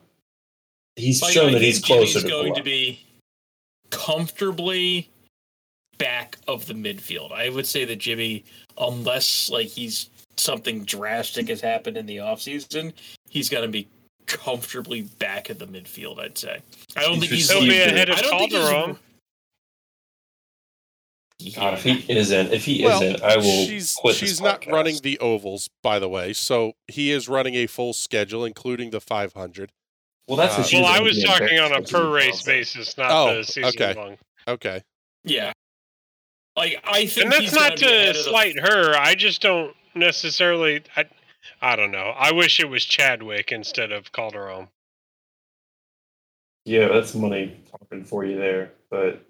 He's 0.96 1.22
Like, 1.22 1.34
shown 1.34 1.52
that 1.54 1.62
he's 1.62 1.84
closer 1.84 2.20
to. 2.20 2.20
Jimmy's 2.20 2.24
to 2.24 2.30
going 2.30 2.54
to 2.56 2.64
be 2.64 3.06
comfortably 3.90 5.10
back 5.98 6.38
of 6.48 6.68
the 6.68 6.74
midfield. 6.74 7.32
I 7.32 7.50
would 7.50 7.66
say 7.66 7.86
that 7.86 7.98
Jimmy, 7.98 8.46
unless 8.78 9.50
like 9.50 9.68
he's 9.68 10.10
something 10.38 10.84
drastic 10.84 11.50
has 11.50 11.62
happened 11.62 11.98
in 11.98 12.06
the 12.06 12.18
offseason, 12.18 12.94
he's 13.30 13.50
going 13.50 13.64
to 13.64 13.72
be 13.72 13.88
comfortably 14.32 15.02
back 15.04 15.50
at 15.50 15.60
the 15.60 15.68
midfield. 15.68 16.20
I'd 16.20 16.38
say. 16.38 16.60
I 16.96 17.02
don't 17.02 17.20
think 17.20 17.32
he's. 17.32 17.50
He'll 17.50 17.62
He'll 17.62 17.70
be 17.70 17.82
ahead 17.82 18.10
of 18.10 18.18
I 18.18 18.22
don't 18.22 18.40
think 18.40 18.52
he's- 18.52 18.70
Calderon. 18.70 19.00
God, 21.56 21.74
if 21.74 21.84
he 21.84 22.06
isn't, 22.08 22.54
if 22.54 22.66
he 22.66 22.84
well, 22.84 23.02
isn't, 23.02 23.24
I 23.24 23.36
will 23.38 23.66
she's 23.66 23.96
quit. 23.96 24.16
she's 24.16 24.30
this 24.34 24.42
not 24.42 24.64
running 24.68 24.98
the 25.02 25.18
ovals, 25.18 25.70
by 25.82 25.98
the 25.98 26.08
way. 26.08 26.34
So 26.34 26.74
he 26.88 27.10
is 27.12 27.28
running 27.28 27.56
a 27.56 27.66
full 27.66 27.94
schedule, 27.94 28.46
including 28.46 28.92
the 28.92 29.02
500. 29.02 29.72
Well, 30.28 30.38
that's 30.38 30.54
Uh, 30.60 30.68
Well, 30.74 30.86
I 30.86 31.00
was 31.00 31.24
talking 31.24 31.58
on 31.58 31.74
a 31.74 31.82
per 31.82 32.12
race 32.14 32.44
basis, 32.44 32.96
not 32.96 33.10
Oh, 33.12 33.38
the 33.38 33.44
season 33.44 33.70
okay. 33.70 33.94
long. 33.96 34.18
Okay. 34.48 34.84
Yeah. 35.24 35.52
Like 36.56 36.80
I 36.84 37.08
think, 37.08 37.24
And 37.24 37.32
that's 37.32 37.42
he's 37.42 37.54
not 37.54 37.70
gonna 37.70 37.76
be 37.80 37.86
ahead 37.88 38.04
to 38.04 38.10
of 38.20 38.26
the- 38.26 38.30
slight 38.30 38.60
her. 38.60 38.96
I 38.96 39.16
just 39.16 39.42
don't 39.42 39.76
necessarily. 39.96 40.84
I, 40.96 41.06
I 41.62 41.76
don't 41.76 41.92
know. 41.92 42.14
I 42.18 42.32
wish 42.32 42.60
it 42.60 42.70
was 42.70 42.84
Chadwick 42.86 43.52
instead 43.52 43.92
of 43.92 44.12
Calderon. 44.12 44.68
Yeah, 46.66 46.88
that's 46.90 47.16
money 47.16 47.58
talking 47.72 48.04
for 48.04 48.24
you 48.26 48.38
there, 48.38 48.72
but 48.90 49.26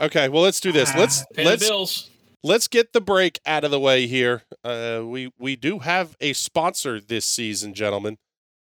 Okay. 0.00 0.28
Well, 0.28 0.42
let's 0.42 0.60
do 0.60 0.72
this. 0.72 0.94
Let's 0.94 1.24
Pay 1.34 1.44
the 1.44 1.50
let's 1.50 1.68
bills. 1.68 2.10
let's 2.42 2.68
get 2.68 2.92
the 2.92 3.00
break 3.00 3.40
out 3.46 3.64
of 3.64 3.70
the 3.70 3.80
way 3.80 4.06
here. 4.06 4.42
Uh, 4.62 5.02
we 5.04 5.32
we 5.38 5.56
do 5.56 5.80
have 5.80 6.16
a 6.20 6.32
sponsor 6.34 7.00
this 7.00 7.24
season, 7.24 7.74
gentlemen. 7.74 8.18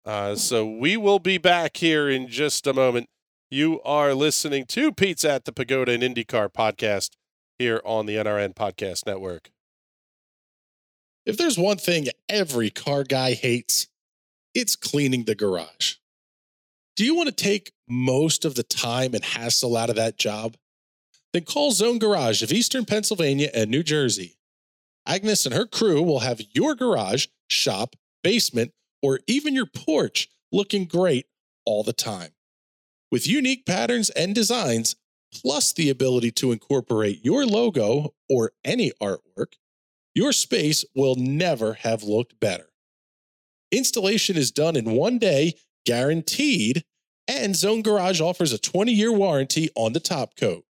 Uh, 0.05 0.35
so 0.35 0.65
we 0.65 0.95
will 0.95 1.19
be 1.19 1.37
back 1.37 1.77
here 1.77 2.07
in 2.09 2.27
just 2.27 2.65
a 2.65 2.73
moment. 2.73 3.09
You 3.49 3.81
are 3.83 4.13
listening 4.13 4.65
to 4.67 4.91
Pizza 4.91 5.31
at 5.31 5.45
the 5.45 5.51
Pagoda 5.51 5.91
and 5.91 6.03
IndyCar 6.03 6.49
podcast 6.53 7.11
here 7.59 7.81
on 7.83 8.05
the 8.05 8.15
NRN 8.15 8.53
Podcast 8.53 9.05
Network. 9.05 9.49
If 11.27 11.35
there's 11.35 11.59
one 11.59 11.75
thing 11.75 12.07
every 12.29 12.69
car 12.69 13.03
guy 13.03 13.33
hates, 13.33 13.87
it's 14.55 14.77
cleaning 14.77 15.25
the 15.25 15.35
garage. 15.35 15.95
Do 16.95 17.03
you 17.03 17.15
want 17.15 17.27
to 17.27 17.35
take 17.35 17.73
most 17.85 18.45
of 18.45 18.55
the 18.55 18.63
time 18.63 19.13
and 19.13 19.23
hassle 19.23 19.75
out 19.75 19.89
of 19.89 19.97
that 19.97 20.17
job? 20.17 20.55
Then 21.33 21.43
call 21.43 21.71
Zone 21.73 21.99
Garage 21.99 22.41
of 22.41 22.53
Eastern 22.53 22.85
Pennsylvania 22.85 23.49
and 23.53 23.69
New 23.69 23.83
Jersey. 23.83 24.37
Agnes 25.05 25.45
and 25.45 25.53
her 25.53 25.65
crew 25.65 26.01
will 26.01 26.19
have 26.19 26.39
your 26.53 26.75
garage, 26.75 27.27
shop, 27.49 27.97
basement, 28.23 28.71
or 29.01 29.19
even 29.27 29.53
your 29.53 29.65
porch 29.65 30.29
looking 30.53 30.85
great 30.85 31.25
all 31.65 31.83
the 31.83 31.91
time. 31.91 32.31
With 33.11 33.27
unique 33.27 33.65
patterns 33.65 34.09
and 34.11 34.33
designs, 34.33 34.95
plus 35.33 35.73
the 35.73 35.89
ability 35.89 36.31
to 36.31 36.53
incorporate 36.53 37.25
your 37.25 37.45
logo 37.45 38.13
or 38.29 38.53
any 38.63 38.93
artwork, 39.01 39.55
your 40.17 40.33
space 40.33 40.83
will 40.95 41.15
never 41.15 41.73
have 41.73 42.01
looked 42.01 42.39
better. 42.39 42.71
Installation 43.71 44.35
is 44.35 44.49
done 44.49 44.75
in 44.75 44.89
one 44.89 45.19
day, 45.19 45.53
guaranteed, 45.85 46.83
and 47.27 47.55
Zone 47.55 47.83
Garage 47.83 48.19
offers 48.19 48.51
a 48.51 48.57
20 48.57 48.91
year 48.91 49.11
warranty 49.11 49.69
on 49.75 49.93
the 49.93 49.99
top 49.99 50.35
coat. 50.35 50.63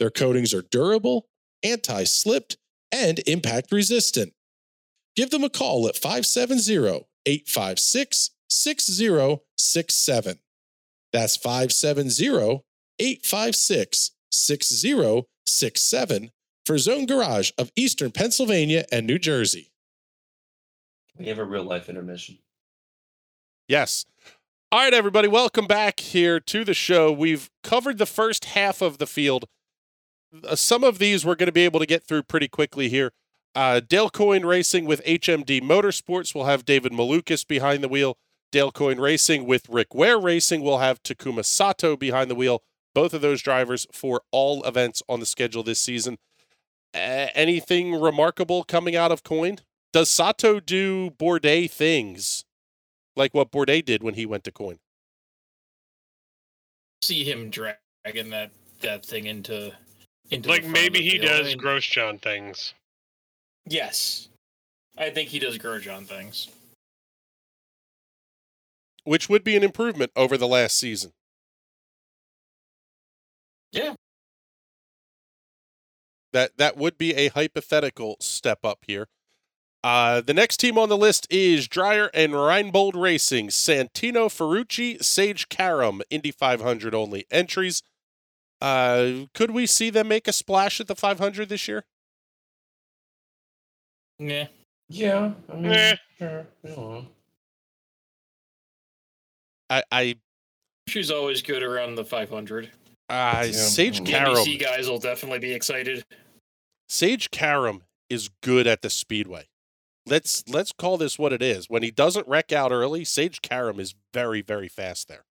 Their 0.00 0.10
coatings 0.10 0.52
are 0.52 0.62
durable, 0.62 1.28
anti 1.62 2.02
slipped, 2.02 2.56
and 2.90 3.20
impact 3.28 3.70
resistant. 3.70 4.32
Give 5.14 5.30
them 5.30 5.44
a 5.44 5.50
call 5.50 5.86
at 5.86 5.94
570 5.96 7.06
856 7.26 8.30
6067. 8.48 10.38
That's 11.12 11.36
570 11.36 12.64
856 12.98 14.10
6067 14.32 16.30
for 16.64 16.78
Zone 16.78 17.06
Garage 17.06 17.50
of 17.58 17.70
Eastern 17.76 18.10
Pennsylvania 18.10 18.84
and 18.90 19.06
New 19.06 19.18
Jersey. 19.18 19.70
we 21.18 21.26
have 21.26 21.38
a 21.38 21.44
real 21.44 21.64
life 21.64 21.88
intermission. 21.88 22.38
Yes. 23.68 24.06
All 24.72 24.80
right, 24.80 24.94
everybody, 24.94 25.28
welcome 25.28 25.66
back 25.66 26.00
here 26.00 26.40
to 26.40 26.64
the 26.64 26.74
show. 26.74 27.12
We've 27.12 27.48
covered 27.62 27.98
the 27.98 28.06
first 28.06 28.46
half 28.46 28.82
of 28.82 28.98
the 28.98 29.06
field. 29.06 29.46
Uh, 30.46 30.56
some 30.56 30.82
of 30.82 30.98
these 30.98 31.24
we're 31.24 31.36
going 31.36 31.46
to 31.46 31.52
be 31.52 31.64
able 31.64 31.80
to 31.80 31.86
get 31.86 32.02
through 32.02 32.24
pretty 32.24 32.48
quickly 32.48 32.88
here. 32.88 33.12
Uh, 33.54 33.80
Dale 33.80 34.10
Coyne 34.10 34.44
Racing 34.44 34.84
with 34.84 35.04
HMD 35.04 35.62
Motorsports 35.62 36.34
will 36.34 36.46
have 36.46 36.64
David 36.64 36.92
Malukas 36.92 37.46
behind 37.46 37.84
the 37.84 37.88
wheel. 37.88 38.18
Dale 38.50 38.72
Coyne 38.72 38.98
Racing 38.98 39.46
with 39.46 39.68
Rick 39.68 39.94
Ware 39.94 40.18
Racing 40.18 40.60
will 40.60 40.78
have 40.78 41.02
Takuma 41.02 41.44
Sato 41.44 41.96
behind 41.96 42.30
the 42.30 42.34
wheel. 42.34 42.62
Both 42.94 43.14
of 43.14 43.20
those 43.20 43.42
drivers 43.42 43.86
for 43.92 44.22
all 44.32 44.64
events 44.64 45.02
on 45.08 45.20
the 45.20 45.26
schedule 45.26 45.62
this 45.62 45.80
season. 45.80 46.18
Uh, 46.94 47.28
anything 47.34 48.00
remarkable 48.00 48.62
coming 48.64 48.94
out 48.94 49.10
of 49.10 49.22
Coyne? 49.24 49.58
Does 49.92 50.08
Sato 50.08 50.60
do 50.60 51.10
Bourdais 51.10 51.70
things? 51.70 52.44
like 53.16 53.34
what 53.34 53.50
Bourdais 53.50 53.84
did 53.84 54.02
when 54.02 54.14
he 54.14 54.26
went 54.26 54.44
to 54.44 54.50
Coyne. 54.52 54.78
see 57.02 57.22
him 57.24 57.50
dragging 57.50 58.30
that 58.30 58.50
that 58.80 59.04
thing 59.04 59.26
into 59.26 59.72
into 60.30 60.48
Like 60.48 60.62
front 60.62 60.72
maybe 60.72 60.98
the 61.00 61.04
he 61.04 61.10
field. 61.18 61.24
I 61.24 61.28
does 61.38 61.46
mean, 61.48 61.58
Grosjean 61.58 62.22
things. 62.22 62.74
Yes, 63.66 64.28
I 64.96 65.10
think 65.10 65.28
he 65.28 65.38
does 65.38 65.58
Grosjean 65.58 66.06
things. 66.06 66.48
which 69.04 69.28
would 69.28 69.44
be 69.44 69.54
an 69.54 69.62
improvement 69.62 70.10
over 70.16 70.38
the 70.38 70.48
last 70.48 70.78
season. 70.78 71.12
Yeah. 73.70 73.94
That 76.34 76.58
that 76.58 76.76
would 76.76 76.98
be 76.98 77.14
a 77.14 77.28
hypothetical 77.28 78.16
step 78.20 78.64
up 78.64 78.80
here. 78.86 79.06
Uh, 79.84 80.20
the 80.20 80.34
next 80.34 80.56
team 80.58 80.76
on 80.76 80.88
the 80.88 80.96
list 80.96 81.26
is 81.30 81.68
Dreyer 81.68 82.10
and 82.12 82.32
Reinbold 82.32 82.94
Racing, 83.00 83.48
Santino 83.48 84.26
Ferrucci, 84.26 85.02
Sage 85.02 85.48
Karam, 85.48 86.02
Indy 86.10 86.30
500 86.32 86.94
only 86.94 87.24
entries. 87.30 87.82
Uh, 88.60 89.26
could 89.34 89.52
we 89.52 89.66
see 89.66 89.90
them 89.90 90.08
make 90.08 90.26
a 90.26 90.32
splash 90.32 90.80
at 90.80 90.88
the 90.88 90.94
500 90.96 91.48
this 91.50 91.68
year? 91.68 91.84
Yeah, 94.18 94.46
Yeah. 94.88 95.32
I 95.52 95.56
mean, 95.56 95.72
Eh. 95.72 95.96
sure. 96.18 96.46
I. 96.64 97.06
I, 99.70 99.82
I, 99.92 100.16
she's 100.88 101.10
always 101.10 101.42
good 101.42 101.62
around 101.62 101.94
the 101.96 102.04
500. 102.04 102.70
uh, 103.10 103.42
Yeah. 103.46 103.52
Sage 103.52 103.98
The 103.98 104.04
The 104.04 104.10
Karam. 104.10 104.34
NBC 104.36 104.58
guys 104.60 104.88
will 104.88 104.98
definitely 104.98 105.38
be 105.40 105.52
excited. 105.52 106.04
Sage 106.88 107.30
Karam 107.30 107.82
is 108.10 108.30
good 108.42 108.66
at 108.66 108.82
the 108.82 108.90
speedway. 108.90 109.46
Let's 110.06 110.44
let's 110.48 110.72
call 110.72 110.98
this 110.98 111.18
what 111.18 111.32
it 111.32 111.42
is. 111.42 111.70
When 111.70 111.82
he 111.82 111.90
doesn't 111.90 112.28
wreck 112.28 112.52
out 112.52 112.72
early, 112.72 113.04
Sage 113.04 113.40
Karam 113.42 113.80
is 113.80 113.94
very 114.12 114.42
very 114.42 114.68
fast 114.68 115.08
there. 115.08 115.24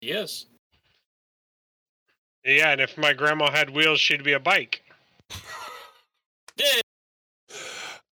Yes. 0.00 0.46
Yeah, 2.44 2.72
and 2.72 2.80
if 2.80 2.98
my 2.98 3.12
grandma 3.12 3.50
had 3.50 3.70
wheels, 3.70 4.00
she'd 4.00 4.24
be 4.24 4.32
a 4.32 4.40
bike. 4.40 4.82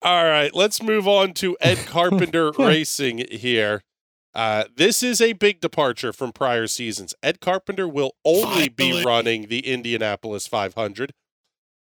All 0.01 0.25
right, 0.25 0.53
let's 0.53 0.81
move 0.81 1.07
on 1.07 1.33
to 1.35 1.57
Ed 1.61 1.77
Carpenter 1.85 2.51
Racing 2.51 3.25
here. 3.31 3.83
Uh, 4.33 4.63
this 4.75 5.03
is 5.03 5.21
a 5.21 5.33
big 5.33 5.61
departure 5.61 6.11
from 6.11 6.31
prior 6.31 6.67
seasons. 6.67 7.13
Ed 7.21 7.39
Carpenter 7.39 7.87
will 7.87 8.15
only 8.25 8.67
be 8.67 9.03
running 9.03 9.47
the 9.47 9.59
Indianapolis 9.59 10.47
500. 10.47 11.13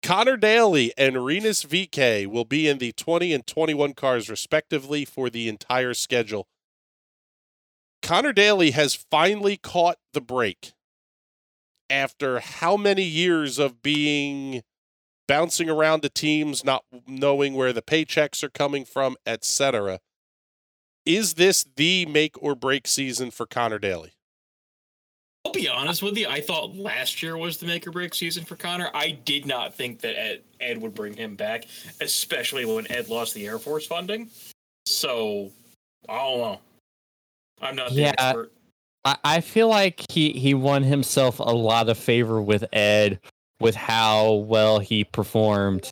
Connor 0.03 0.35
Daly 0.35 0.91
and 0.97 1.23
Rinus 1.23 1.63
VeeKay 1.63 2.27
will 2.27 2.43
be 2.43 2.67
in 2.67 2.77
the 2.77 2.91
20 2.91 3.33
and 3.33 3.47
21 3.47 3.93
cars, 3.93 4.29
respectively, 4.29 5.05
for 5.05 5.29
the 5.29 5.47
entire 5.47 5.93
schedule. 5.93 6.49
Connor 8.01 8.33
Daly 8.33 8.71
has 8.71 8.93
finally 8.95 9.55
caught 9.55 9.97
the 10.11 10.19
break 10.19 10.73
after 11.89 12.41
how 12.41 12.75
many 12.75 13.03
years 13.03 13.57
of 13.57 13.81
being 13.81 14.61
bouncing 15.25 15.69
around 15.69 16.01
the 16.01 16.09
teams, 16.09 16.65
not 16.65 16.83
knowing 17.07 17.53
where 17.53 17.71
the 17.71 17.81
paychecks 17.81 18.43
are 18.43 18.49
coming 18.49 18.83
from, 18.83 19.15
etc. 19.25 19.99
Is 21.05 21.35
this 21.35 21.65
the 21.77 22.05
make 22.07 22.35
or 22.43 22.55
break 22.55 22.87
season 22.87 23.31
for 23.31 23.45
Connor 23.45 23.79
Daly? 23.79 24.15
I'll 25.45 25.51
be 25.51 25.67
honest 25.67 26.01
with 26.01 26.17
you. 26.17 26.27
I 26.27 26.39
thought 26.39 26.75
last 26.75 27.21
year 27.21 27.37
was 27.37 27.57
the 27.57 27.65
make 27.65 27.85
or 27.85 27.91
break 27.91 28.13
season 28.13 28.45
for 28.45 28.55
Connor. 28.55 28.89
I 28.93 29.11
did 29.11 29.45
not 29.45 29.75
think 29.75 29.99
that 30.01 30.17
Ed, 30.17 30.41
Ed 30.61 30.81
would 30.81 30.93
bring 30.93 31.13
him 31.13 31.35
back, 31.35 31.65
especially 31.99 32.63
when 32.65 32.89
Ed 32.89 33.09
lost 33.09 33.33
the 33.33 33.45
Air 33.45 33.59
Force 33.59 33.85
funding. 33.85 34.29
So, 34.85 35.51
I 36.07 36.17
don't 36.17 36.39
know. 36.39 36.59
I'm 37.61 37.75
not 37.75 37.89
the 37.89 38.01
Yeah. 38.01 38.13
expert. 38.17 38.53
I, 39.03 39.17
I 39.23 39.41
feel 39.41 39.67
like 39.67 40.09
he, 40.09 40.31
he 40.31 40.53
won 40.53 40.81
himself 40.83 41.39
a 41.39 41.43
lot 41.43 41.89
of 41.89 41.97
favor 41.97 42.41
with 42.41 42.63
Ed 42.71 43.19
with 43.59 43.75
how 43.75 44.33
well 44.33 44.79
he 44.79 45.03
performed 45.03 45.89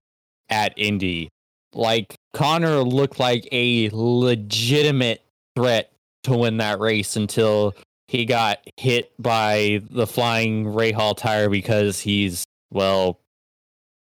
at 0.50 0.74
Indy. 0.78 1.28
Like 1.74 2.16
Connor 2.34 2.84
looked 2.84 3.20
like 3.20 3.48
a 3.52 3.90
legitimate 3.92 5.24
threat 5.58 5.92
to 6.24 6.36
win 6.38 6.58
that 6.58 6.80
race 6.80 7.16
until 7.18 7.76
he 8.12 8.26
got 8.26 8.60
hit 8.76 9.10
by 9.18 9.82
the 9.90 10.06
flying 10.06 10.66
Rahal 10.66 11.16
tire 11.16 11.48
because 11.48 12.02
he's 12.02 12.44
well 12.70 13.22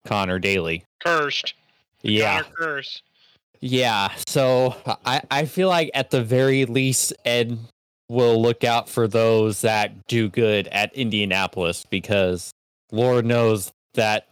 Connor 0.07 0.39
Daly. 0.39 0.85
Cursed. 1.05 1.55
Yeah. 2.03 2.43
Connor 2.43 2.55
curse. 2.55 3.03
Yeah, 3.59 4.13
so 4.29 4.77
I, 5.05 5.23
I 5.29 5.45
feel 5.47 5.69
like 5.69 5.91
at 5.93 6.11
the 6.11 6.23
very 6.23 6.67
least, 6.67 7.15
Ed 7.25 7.59
will 8.09 8.41
look 8.41 8.63
out 8.63 8.89
for 8.89 9.09
those 9.09 9.63
that 9.63 10.07
do 10.07 10.29
good 10.29 10.69
at 10.69 10.95
Indianapolis 10.95 11.85
because 11.91 12.53
Lord 12.93 13.27
knows 13.27 13.73
that's 13.95 14.25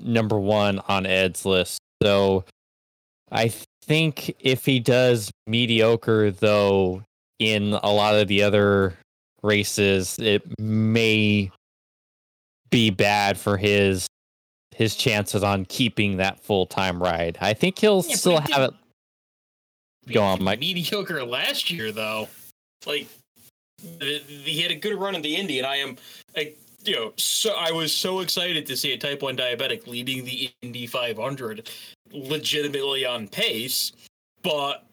number 0.00 0.38
one 0.38 0.80
on 0.88 1.04
Ed's 1.04 1.44
list. 1.44 1.78
So 2.02 2.46
I 3.30 3.52
think 3.82 4.34
if 4.38 4.64
he 4.64 4.80
does 4.80 5.30
mediocre, 5.46 6.30
though, 6.30 7.02
in 7.38 7.78
a 7.82 7.90
lot 7.90 8.14
of 8.14 8.28
the 8.28 8.42
other 8.42 8.94
races, 9.42 10.18
it 10.18 10.42
may 10.58 11.50
be 12.70 12.90
bad 12.90 13.38
for 13.38 13.56
his 13.56 14.06
his 14.74 14.96
chances 14.96 15.42
on 15.42 15.64
keeping 15.66 16.16
that 16.16 16.40
full 16.40 16.66
time 16.66 17.02
ride. 17.02 17.38
I 17.40 17.54
think 17.54 17.78
he'll 17.78 18.04
Yeah, 18.06 18.16
still 18.16 18.40
he 18.40 18.52
have 18.52 18.70
it. 18.70 18.74
Go 20.12 20.22
on, 20.22 20.42
Mike. 20.42 20.58
Mediocre 20.58 21.24
last 21.24 21.70
year, 21.70 21.90
though. 21.92 22.28
Like, 22.84 23.08
he 23.98 24.60
had 24.60 24.70
a 24.70 24.74
good 24.74 24.98
run 24.98 25.14
in 25.14 25.22
the 25.22 25.34
Indy, 25.34 25.58
and 25.58 25.66
I 25.66 25.76
am, 25.76 25.96
like, 26.36 26.58
you 26.84 26.94
know, 26.94 27.12
so 27.16 27.54
I 27.56 27.70
was 27.72 27.94
so 27.94 28.20
excited 28.20 28.66
to 28.66 28.76
see 28.76 28.92
a 28.92 28.98
Type 28.98 29.22
One 29.22 29.36
diabetic 29.36 29.86
leading 29.86 30.24
the 30.24 30.50
Indy 30.60 30.86
500, 30.86 31.70
legitimately 32.12 33.06
on 33.06 33.28
pace. 33.28 33.92
But 34.42 34.84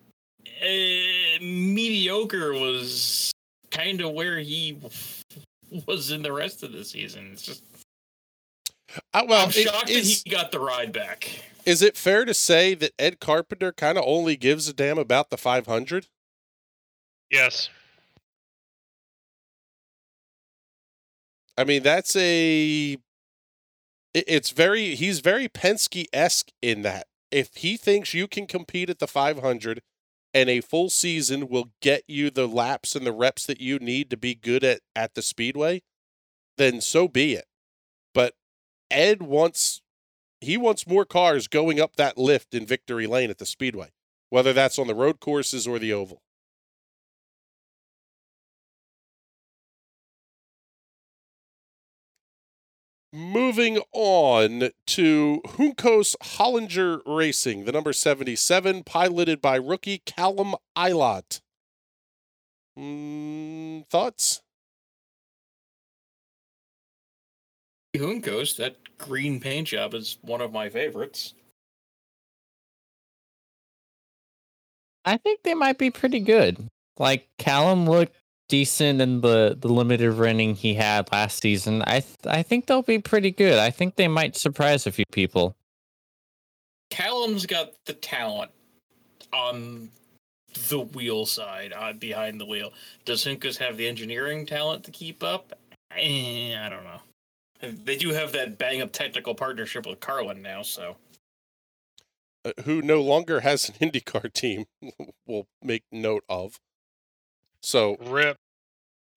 uh, 0.62 1.44
mediocre 1.44 2.54
was 2.54 3.32
kind 3.72 4.02
of 4.02 4.12
where 4.12 4.40
he 4.40 4.78
was 5.88 6.12
in 6.12 6.22
the 6.22 6.32
rest 6.34 6.64
of 6.64 6.72
the 6.72 6.84
season. 6.84 7.30
It's 7.34 7.44
just, 7.44 7.64
Uh, 9.14 9.24
well, 9.28 9.44
I'm 9.46 9.50
it- 9.50 9.54
shocked 9.54 9.90
he 9.90 10.30
got 10.30 10.52
the 10.52 10.60
ride 10.60 10.92
back. 10.92 11.30
is 11.66 11.82
it 11.82 11.96
fair 11.96 12.26
to 12.26 12.34
say 12.34 12.74
that 12.76 12.92
Ed 13.00 13.20
Carpenter 13.20 13.72
kind 13.72 13.98
of 13.98 14.04
only 14.06 14.36
gives 14.36 14.68
a 14.68 14.74
damn 14.74 14.98
about 14.98 15.30
the 15.30 15.38
500? 15.38 16.08
Yes. 17.30 17.70
I 21.58 21.64
mean, 21.64 21.84
that's 21.84 22.16
a. 22.16 22.94
it- 24.14 24.26
It's 24.28 24.50
very. 24.52 24.96
He's 24.96 25.20
very 25.20 25.48
Penske 25.48 26.06
esque 26.14 26.50
in 26.62 26.82
that. 26.82 27.08
If 27.30 27.56
he 27.58 27.78
thinks 27.78 28.14
you 28.14 28.28
can 28.28 28.48
compete 28.48 28.90
at 28.90 29.00
the 29.00 29.08
500 29.08 29.82
and 30.34 30.50
a 30.50 30.62
full 30.62 30.90
season 30.90 31.48
will 31.50 31.72
get 31.82 32.04
you 32.08 32.30
the 32.30 32.48
laps 32.48 32.96
and 32.96 33.06
the 33.06 33.12
reps 33.12 33.46
that 33.46 33.62
you 33.62 33.80
need 33.80 34.10
to 34.10 34.18
be 34.18 34.36
good 34.36 34.64
at, 34.64 34.82
at 34.96 35.14
the 35.16 35.22
speedway, 35.22 35.82
then 36.58 36.82
so 36.82 37.08
be 37.08 37.34
it. 37.34 37.46
But 38.14 38.34
Ed 38.90 39.22
wants. 39.22 39.82
He 40.44 40.58
wants 40.58 40.88
more 40.88 41.06
cars 41.06 41.48
going 41.48 41.80
up 41.80 41.98
that 41.98 42.18
lift 42.18 42.56
in 42.56 42.66
victory 42.66 43.06
lane 43.06 43.30
at 43.30 43.38
the 43.38 43.46
speedway, 43.46 43.90
whether 44.32 44.54
that's 44.54 44.80
on 44.80 44.88
the 44.88 44.96
road 44.96 45.20
courses 45.20 45.68
or 45.68 45.78
the 45.78 45.94
oval. 45.94 46.24
Moving 53.14 53.80
on 53.92 54.70
to 54.88 55.42
Juncos 55.46 56.16
Hollinger 56.24 57.02
Racing, 57.06 57.66
the 57.66 57.74
number 57.74 57.92
77, 57.92 58.84
piloted 58.84 59.42
by 59.42 59.58
rookie 59.58 60.02
Callum 60.06 60.56
Ilott. 60.78 61.42
Mm, 62.80 63.86
thoughts? 63.88 64.42
Juncos, 67.94 68.56
that 68.56 68.78
green 68.98 69.42
paint 69.42 69.68
job 69.68 69.94
is 69.94 70.18
one 70.22 70.40
of 70.40 70.54
my 70.54 70.70
favorites. 70.70 71.34
I 75.04 75.18
think 75.18 75.44
they 75.44 75.54
might 75.54 75.78
be 75.78 75.90
pretty 75.90 76.22
good. 76.22 76.66
Like 76.98 77.28
Callum 77.38 77.90
looked 77.90 78.16
decent 78.52 79.02
in 79.02 79.22
the 79.22 79.58
the 79.60 79.70
limited 79.70 80.12
running 80.12 80.54
he 80.54 80.76
had 80.76 81.10
last 81.12 81.42
season. 81.42 81.82
I 81.88 82.02
th- 82.02 82.28
I 82.28 82.44
think 82.44 82.68
they'll 82.68 82.82
be 82.82 83.00
pretty 83.00 83.32
good. 83.32 83.58
I 83.58 83.72
think 83.72 83.96
they 83.96 84.10
might 84.10 84.36
surprise 84.36 84.86
a 84.86 84.92
few 84.92 85.06
people. 85.12 85.56
Callum's 86.92 87.46
got 87.46 87.72
the 87.86 87.94
talent 87.94 88.52
on 89.32 89.90
the 90.70 90.82
wheel 90.82 91.26
side, 91.26 91.72
uh, 91.74 91.94
behind 91.94 92.42
the 92.42 92.46
wheel. 92.46 92.74
Does 93.06 93.24
Juncos 93.24 93.58
have 93.58 93.78
the 93.78 93.88
engineering 93.88 94.46
talent 94.46 94.84
to 94.84 94.92
keep 94.92 95.24
up? 95.24 95.54
Eh, 95.96 96.54
I 96.54 96.68
don't 96.70 96.84
know. 96.84 97.02
They 97.86 97.96
do 97.96 98.10
have 98.10 98.34
that 98.34 98.58
bang 98.58 98.82
up 98.82 98.92
technical 98.92 99.34
partnership 99.34 99.86
with 99.88 100.02
Carlin 100.02 100.42
now, 100.42 100.62
so 100.64 100.98
Uh, 102.44 102.52
who 102.66 102.82
no 102.82 103.02
longer 103.02 103.40
has 103.40 103.70
an 103.70 103.76
IndyCar 103.76 104.34
team, 104.42 104.66
we'll 105.26 105.48
make 105.64 105.84
note 105.92 106.26
of. 106.28 106.60
So, 107.62 107.96
Rip. 108.02 108.38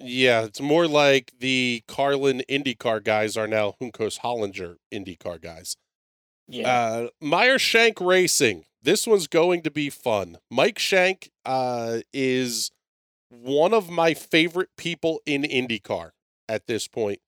Yeah, 0.05 0.42
it's 0.44 0.61
more 0.61 0.86
like 0.86 1.32
the 1.38 1.82
Carlin 1.88 2.42
IndyCar 2.48 3.02
guys 3.02 3.36
are 3.36 3.46
now 3.46 3.74
Juncos 3.80 4.20
Hollinger 4.20 4.76
IndyCar 4.92 5.40
guys. 5.40 5.76
yeah. 6.46 6.68
Uh, 6.70 7.09
Meyer 7.20 7.59
Shank 7.59 8.00
Racing. 8.00 8.64
This 8.82 9.07
one's 9.07 9.26
going 9.26 9.62
to 9.62 9.70
be 9.70 9.88
fun. 9.88 10.36
Mike 10.50 10.78
Shank 10.78 11.30
uh, 11.46 12.00
is 12.12 12.70
one 13.30 13.72
of 13.72 13.88
my 13.88 14.12
favorite 14.12 14.68
people 14.76 15.20
in 15.24 15.42
IndyCar 15.42 16.11
at 16.48 16.66
this 16.66 16.86
point. 16.86 17.20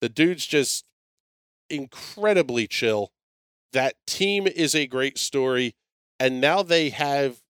The 0.00 0.08
dude's 0.08 0.44
just 0.44 0.84
incredibly 1.70 2.66
chill. 2.66 3.12
That 3.72 3.94
team 4.06 4.46
is 4.48 4.74
a 4.74 4.86
great 4.86 5.18
story. 5.18 5.76
And 6.18 6.40
now 6.40 6.64
they 6.64 6.90
have, 6.90 7.42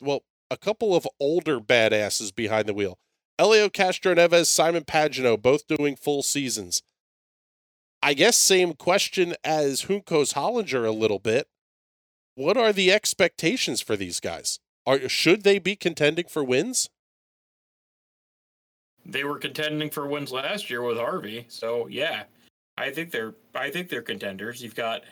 well, 0.00 0.22
a 0.50 0.56
couple 0.56 0.96
of 0.96 1.06
older 1.20 1.60
badasses 1.60 2.34
behind 2.34 2.66
the 2.66 2.74
wheel. 2.74 2.98
Elio 3.38 3.68
Castroneves, 3.68 4.46
Simon 4.46 4.84
Pagenaud, 4.84 5.42
both 5.42 5.66
doing 5.66 5.96
full 5.96 6.22
seasons. 6.22 6.82
I 8.02 8.14
guess 8.14 8.36
same 8.36 8.74
question 8.74 9.34
as 9.44 9.82
Juncos 9.82 10.34
Hollinger 10.34 10.86
a 10.86 10.90
little 10.90 11.18
bit. 11.18 11.46
What 12.34 12.56
are 12.56 12.72
the 12.72 12.92
expectations 12.92 13.80
for 13.80 13.96
these 13.96 14.20
guys? 14.20 14.58
Are 14.86 15.08
should 15.08 15.44
they 15.44 15.58
be 15.58 15.76
contending 15.76 16.26
for 16.28 16.42
wins? 16.42 16.90
they 19.04 19.24
were 19.24 19.38
contending 19.38 19.90
for 19.90 20.06
wins 20.06 20.32
last 20.32 20.70
year 20.70 20.82
with 20.82 20.96
Harvey, 20.96 21.44
so 21.48 21.86
yeah. 21.88 22.24
I 22.78 22.90
think 22.90 23.10
they're 23.10 23.34
I 23.54 23.70
think 23.70 23.88
they're 23.88 24.02
contenders. 24.02 24.62
You've 24.62 24.74
got 24.74 25.02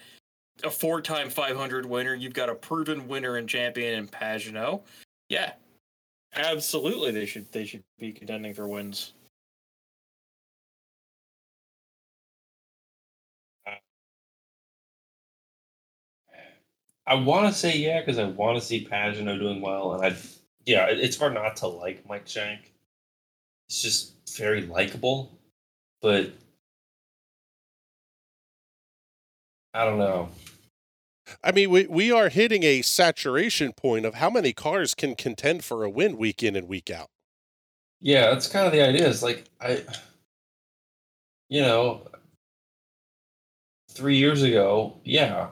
a 0.64 0.70
four-time 0.70 1.28
500 1.28 1.84
winner. 1.84 2.14
You've 2.14 2.34
got 2.34 2.48
a 2.48 2.54
proven 2.54 3.06
winner 3.06 3.36
and 3.36 3.48
champion 3.48 3.98
in 3.98 4.08
Pagenaud. 4.08 4.82
Yeah, 5.28 5.52
Absolutely, 6.34 7.12
they 7.12 7.26
should 7.26 7.52
they 7.52 7.64
should 7.64 7.84
be 7.98 8.12
contending 8.12 8.52
for 8.54 8.66
wins. 8.68 9.12
I 17.06 17.14
want 17.14 17.52
to 17.52 17.58
say 17.58 17.76
yeah 17.76 18.00
because 18.00 18.18
I 18.18 18.24
want 18.24 18.58
to 18.58 18.64
see 18.64 18.86
Pagenaud 18.86 19.38
doing 19.38 19.60
well, 19.60 19.94
and 19.94 20.04
I 20.04 20.16
yeah, 20.66 20.86
it's 20.88 21.16
hard 21.16 21.34
not 21.34 21.56
to 21.56 21.66
like 21.68 22.06
Mike 22.08 22.28
Shank. 22.28 22.72
He's 23.68 23.82
just 23.82 24.14
very 24.36 24.62
likable, 24.66 25.38
but 26.02 26.32
I 29.74 29.84
don't 29.84 29.98
know. 29.98 30.28
I 31.42 31.52
mean, 31.52 31.70
we, 31.70 31.86
we 31.86 32.12
are 32.12 32.28
hitting 32.28 32.62
a 32.62 32.82
saturation 32.82 33.72
point 33.72 34.04
of 34.06 34.14
how 34.14 34.30
many 34.30 34.52
cars 34.52 34.94
can 34.94 35.14
contend 35.14 35.64
for 35.64 35.84
a 35.84 35.90
win 35.90 36.16
week 36.16 36.42
in 36.42 36.56
and 36.56 36.68
week 36.68 36.90
out. 36.90 37.08
Yeah, 38.00 38.30
that's 38.30 38.48
kind 38.48 38.66
of 38.66 38.72
the 38.72 38.82
idea. 38.82 39.08
It's 39.08 39.22
like 39.22 39.44
I, 39.60 39.84
you 41.48 41.60
know, 41.60 42.08
three 43.90 44.16
years 44.16 44.42
ago, 44.42 44.96
yeah, 45.04 45.48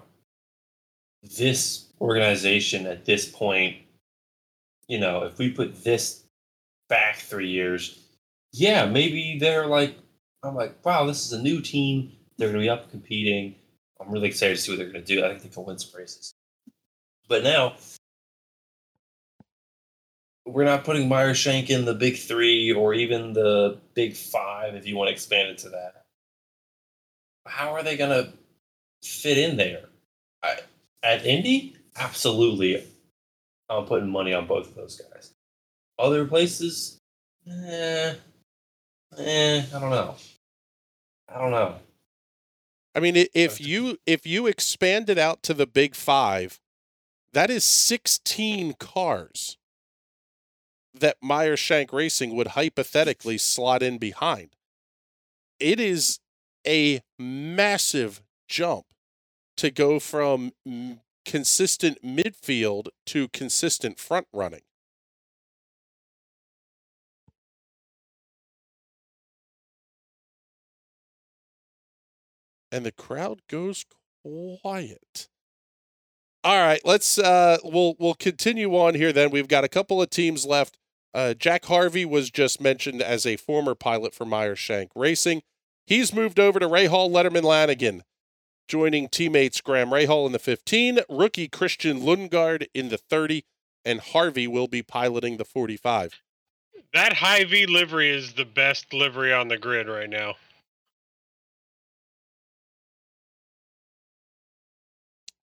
this 1.36 1.86
organization 2.00 2.86
at 2.86 3.04
this 3.04 3.26
point, 3.30 3.76
you 4.86 4.98
know, 4.98 5.24
if 5.24 5.38
we 5.38 5.50
put 5.50 5.84
this 5.84 6.24
back 6.88 7.16
three 7.16 7.50
years, 7.50 8.06
yeah, 8.52 8.86
maybe 8.86 9.38
they're 9.38 9.66
like, 9.66 9.98
I'm 10.42 10.54
like, 10.54 10.84
wow, 10.84 11.04
this 11.04 11.26
is 11.26 11.32
a 11.32 11.42
new 11.42 11.60
team. 11.60 12.12
They're 12.36 12.48
going 12.48 12.60
to 12.60 12.64
be 12.64 12.70
up 12.70 12.90
competing. 12.90 13.56
I'm 14.00 14.10
really 14.10 14.28
excited 14.28 14.56
to 14.56 14.62
see 14.62 14.72
what 14.72 14.78
they're 14.78 14.90
going 14.90 15.04
to 15.04 15.14
do. 15.14 15.24
I 15.24 15.28
think 15.28 15.42
they 15.42 15.48
can 15.48 15.64
win 15.64 15.78
some 15.78 15.98
races. 15.98 16.32
But 17.28 17.42
now, 17.42 17.74
we're 20.46 20.64
not 20.64 20.84
putting 20.84 21.08
Meyer 21.08 21.34
Shank 21.34 21.70
in 21.70 21.84
the 21.84 21.94
big 21.94 22.16
three 22.16 22.72
or 22.72 22.94
even 22.94 23.32
the 23.32 23.78
big 23.94 24.14
five, 24.14 24.74
if 24.74 24.86
you 24.86 24.96
want 24.96 25.08
to 25.08 25.12
expand 25.12 25.48
it 25.50 25.58
to 25.58 25.70
that. 25.70 26.04
How 27.46 27.74
are 27.74 27.82
they 27.82 27.96
going 27.96 28.10
to 28.10 28.32
fit 29.02 29.38
in 29.38 29.56
there? 29.56 29.84
I, 30.42 30.58
at 31.02 31.26
Indy, 31.26 31.76
absolutely. 31.96 32.84
I'm 33.68 33.84
putting 33.84 34.08
money 34.08 34.32
on 34.32 34.46
both 34.46 34.68
of 34.68 34.74
those 34.74 35.00
guys. 35.12 35.32
Other 35.98 36.24
places, 36.26 36.98
eh, 37.46 38.14
eh, 39.18 39.62
I 39.74 39.78
don't 39.78 39.90
know. 39.90 40.14
I 41.28 41.38
don't 41.38 41.50
know. 41.50 41.74
I 42.98 43.00
mean, 43.00 43.26
if 43.32 43.60
you 43.60 43.98
if 44.06 44.26
you 44.26 44.48
expand 44.48 45.08
it 45.08 45.18
out 45.18 45.44
to 45.44 45.54
the 45.54 45.68
big 45.68 45.94
five, 45.94 46.58
that 47.32 47.48
is 47.48 47.64
16 47.64 48.72
cars 48.72 49.56
that 50.92 51.16
Meyer 51.22 51.56
Shank 51.56 51.92
Racing 51.92 52.34
would 52.34 52.48
hypothetically 52.48 53.38
slot 53.38 53.84
in 53.84 53.98
behind. 53.98 54.56
It 55.60 55.78
is 55.78 56.18
a 56.66 57.02
massive 57.20 58.20
jump 58.48 58.86
to 59.58 59.70
go 59.70 60.00
from 60.00 60.50
consistent 61.24 62.02
midfield 62.04 62.88
to 63.06 63.28
consistent 63.28 64.00
front 64.00 64.26
running. 64.32 64.62
And 72.70 72.84
the 72.84 72.92
crowd 72.92 73.40
goes 73.48 73.84
quiet. 74.22 75.28
All 76.44 76.58
right, 76.58 76.80
let's 76.84 77.18
uh 77.18 77.58
we'll 77.64 77.94
we'll 77.98 78.14
continue 78.14 78.76
on 78.76 78.94
here 78.94 79.12
then. 79.12 79.30
We've 79.30 79.48
got 79.48 79.64
a 79.64 79.68
couple 79.68 80.00
of 80.00 80.10
teams 80.10 80.46
left. 80.46 80.78
Uh 81.12 81.34
Jack 81.34 81.64
Harvey 81.64 82.04
was 82.04 82.30
just 82.30 82.60
mentioned 82.60 83.02
as 83.02 83.26
a 83.26 83.36
former 83.36 83.74
pilot 83.74 84.14
for 84.14 84.24
Meyer 84.24 84.54
Shank 84.54 84.90
Racing. 84.94 85.42
He's 85.86 86.14
moved 86.14 86.38
over 86.38 86.60
to 86.60 86.68
Rahal 86.68 87.10
Letterman 87.10 87.42
Lanigan, 87.42 88.02
joining 88.68 89.08
teammates 89.08 89.60
Graham 89.62 89.90
Rahal 89.90 90.26
in 90.26 90.32
the 90.32 90.38
15, 90.38 91.00
rookie 91.08 91.48
Christian 91.48 92.00
Lundgaard 92.00 92.66
in 92.74 92.90
the 92.90 92.98
30, 92.98 93.44
and 93.86 94.00
Harvey 94.00 94.46
will 94.46 94.68
be 94.68 94.82
piloting 94.82 95.38
the 95.38 95.46
45. 95.46 96.20
That 96.92 97.14
Hy-Vee 97.14 97.66
livery 97.66 98.10
is 98.10 98.34
the 98.34 98.44
best 98.44 98.92
livery 98.92 99.32
on 99.32 99.48
the 99.48 99.56
grid 99.58 99.88
right 99.88 100.08
now. 100.08 100.34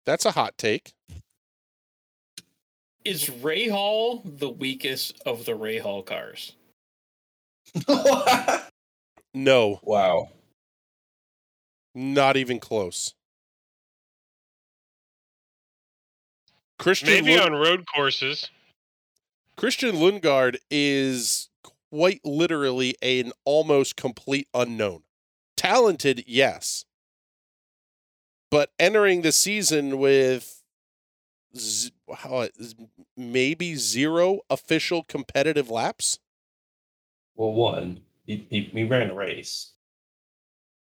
That's 0.05 0.25
a 0.25 0.31
hot 0.31 0.57
take. 0.57 0.93
Is 3.03 3.29
Rahal 3.29 4.21
the 4.39 4.49
weakest 4.49 5.21
of 5.25 5.45
the 5.45 5.53
Rahal 5.53 6.05
cars? 6.05 6.53
No, 9.37 9.81
wow. 9.83 10.29
not 11.93 12.37
even 12.37 12.57
close. 12.61 13.13
Christian 16.79 17.09
Maybe 17.09 17.37
Lund- 17.37 17.53
on 17.55 17.59
road 17.59 17.85
courses. 17.93 18.49
Christian 19.57 19.95
Lundgaard 19.97 20.55
is 20.71 21.49
quite 21.91 22.21
literally 22.23 22.95
an 23.01 23.33
almost 23.43 23.97
complete 23.97 24.47
unknown. 24.53 25.03
Talented, 25.57 26.23
yes. 26.27 26.85
But 28.55 28.71
entering 28.79 29.21
the 29.21 29.33
season 29.33 29.99
with 29.99 30.63
z- 31.57 31.91
how, 32.19 32.47
maybe 33.17 33.75
zero 33.75 34.43
official 34.49 35.03
competitive 35.03 35.69
laps. 35.69 36.19
Well, 37.35 37.51
one, 37.51 37.99
he, 38.25 38.47
he, 38.49 38.61
he 38.61 38.85
ran 38.85 39.09
a 39.09 39.13
race. 39.13 39.73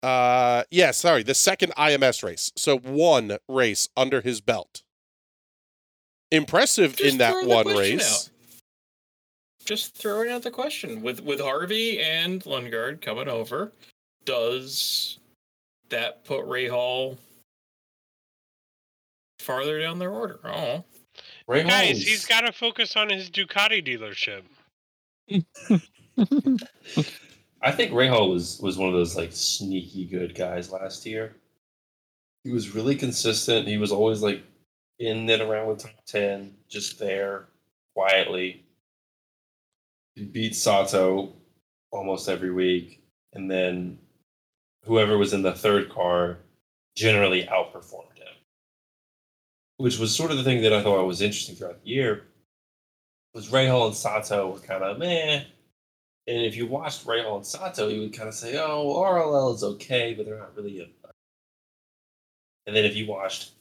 Uh, 0.03 0.65
yeah, 0.71 0.91
sorry, 0.91 1.23
the 1.23 1.33
second 1.33 1.73
IMS 1.79 2.23
race. 2.23 2.53
So 2.57 2.77
one 2.77 3.39
race 3.49 3.89
under 3.97 4.21
his 4.21 4.43
belt. 4.43 4.83
Impressive 6.31 6.97
Just 6.97 7.11
in 7.11 7.19
that 7.21 7.47
one 7.47 7.69
race. 7.69 8.29
out. 8.29 8.31
Just 9.65 9.97
throwing 9.97 10.31
out 10.31 10.43
the 10.43 10.51
question 10.51 11.01
with 11.01 11.23
with 11.23 11.41
Harvey 11.41 12.03
and 12.03 12.45
Lundgaard 12.45 13.01
coming 13.01 13.29
over, 13.29 13.73
does 14.27 15.21
that 15.89 16.23
put 16.27 16.45
Ray 16.45 16.69
Hall 16.69 17.17
farther 19.47 19.81
down 19.81 19.99
their 19.99 20.11
order? 20.11 20.41
Oh, 20.45 20.85
Ray 21.47 21.63
Guys, 21.65 21.99
is- 21.99 22.07
he's 22.07 22.27
got 22.27 22.41
to 22.43 22.53
focus 22.53 22.97
on 22.97 23.09
his 23.09 23.31
Ducati 23.31 23.81
dealership. 23.87 24.43
I 27.63 27.73
think 27.73 27.93
Rahal 27.93 28.31
was 28.33 28.61
was 28.61 28.77
one 28.77 28.89
of 28.89 28.95
those 28.95 29.17
like 29.17 29.31
sneaky 29.33 30.05
good 30.05 30.35
guys 30.35 30.71
last 30.71 31.07
year. 31.07 31.35
He 32.45 32.51
was 32.51 32.75
really 32.75 32.95
consistent. 32.95 33.67
He 33.67 33.77
was 33.79 33.93
always 33.93 34.23
like 34.23 34.43
in 34.99 35.29
and 35.29 35.43
around 35.43 35.69
with 35.69 35.79
top 35.83 36.05
ten, 36.07 36.55
just 36.69 36.99
there 36.99 37.47
quietly. 37.95 38.65
He 40.15 40.25
beat 40.25 40.55
Sato 40.55 41.33
almost 41.91 42.29
every 42.29 42.53
week, 42.53 43.01
and 43.35 43.51
then 43.51 43.99
whoever 44.85 45.19
was 45.19 45.33
in 45.33 45.43
the 45.43 45.53
third 45.53 45.91
car 45.91 46.39
generally 46.95 47.45
outperformed 47.45 48.16
him, 48.16 48.16
which 49.79 49.99
was 49.99 50.15
sort 50.15 50.31
of 50.31 50.39
the 50.39 50.45
thing 50.45 50.63
that 50.63 50.73
I 50.73 50.83
thought 50.83 51.05
was 51.07 51.21
interesting 51.23 51.55
throughout 51.57 51.83
the 51.83 51.89
year. 51.91 52.27
Was 53.35 53.49
Rahal 53.51 53.87
and 53.87 53.95
Sato 53.97 54.51
were 54.53 54.61
kind 54.61 54.83
of 54.83 54.99
meh, 54.99 55.45
and 56.27 56.43
if 56.47 56.57
you 56.57 56.67
watched 56.67 57.07
Rahal 57.07 57.37
and 57.37 57.47
Sato, 57.47 57.89
you 57.89 58.01
would 58.03 58.15
kind 58.15 58.29
of 58.29 58.35
say, 58.35 58.57
"Oh, 58.59 58.95
RLL 58.97 59.55
is 59.55 59.63
okay, 59.65 60.15
but 60.15 60.27
they're 60.27 60.39
not 60.39 60.57
really 60.57 60.81
a." 60.81 60.89
And 62.67 62.75
then 62.75 62.85
if 62.85 62.97
you 62.97 63.07
watched 63.07 63.53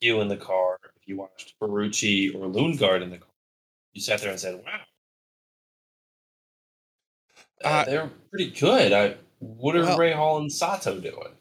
you 0.00 0.20
in 0.20 0.28
the 0.28 0.36
car, 0.36 0.78
if 0.96 1.08
you 1.08 1.16
watched 1.16 1.58
Ferrucci 1.60 2.34
or 2.34 2.48
Lundgaard 2.48 3.02
in 3.02 3.10
the 3.10 3.18
car, 3.18 3.28
you 3.92 4.00
sat 4.02 4.20
there 4.20 4.30
and 4.30 4.40
said, 4.40 4.62
"Wow, 4.64 4.84
uh, 7.64 7.68
Uh, 7.68 7.84
they're 7.84 8.10
pretty 8.30 8.50
good." 8.50 8.92
I 8.92 9.16
what 9.38 9.76
are 9.76 9.82
well- 9.84 9.98
Rahal 9.98 10.40
and 10.40 10.52
Sato 10.52 11.00
doing? 11.00 11.36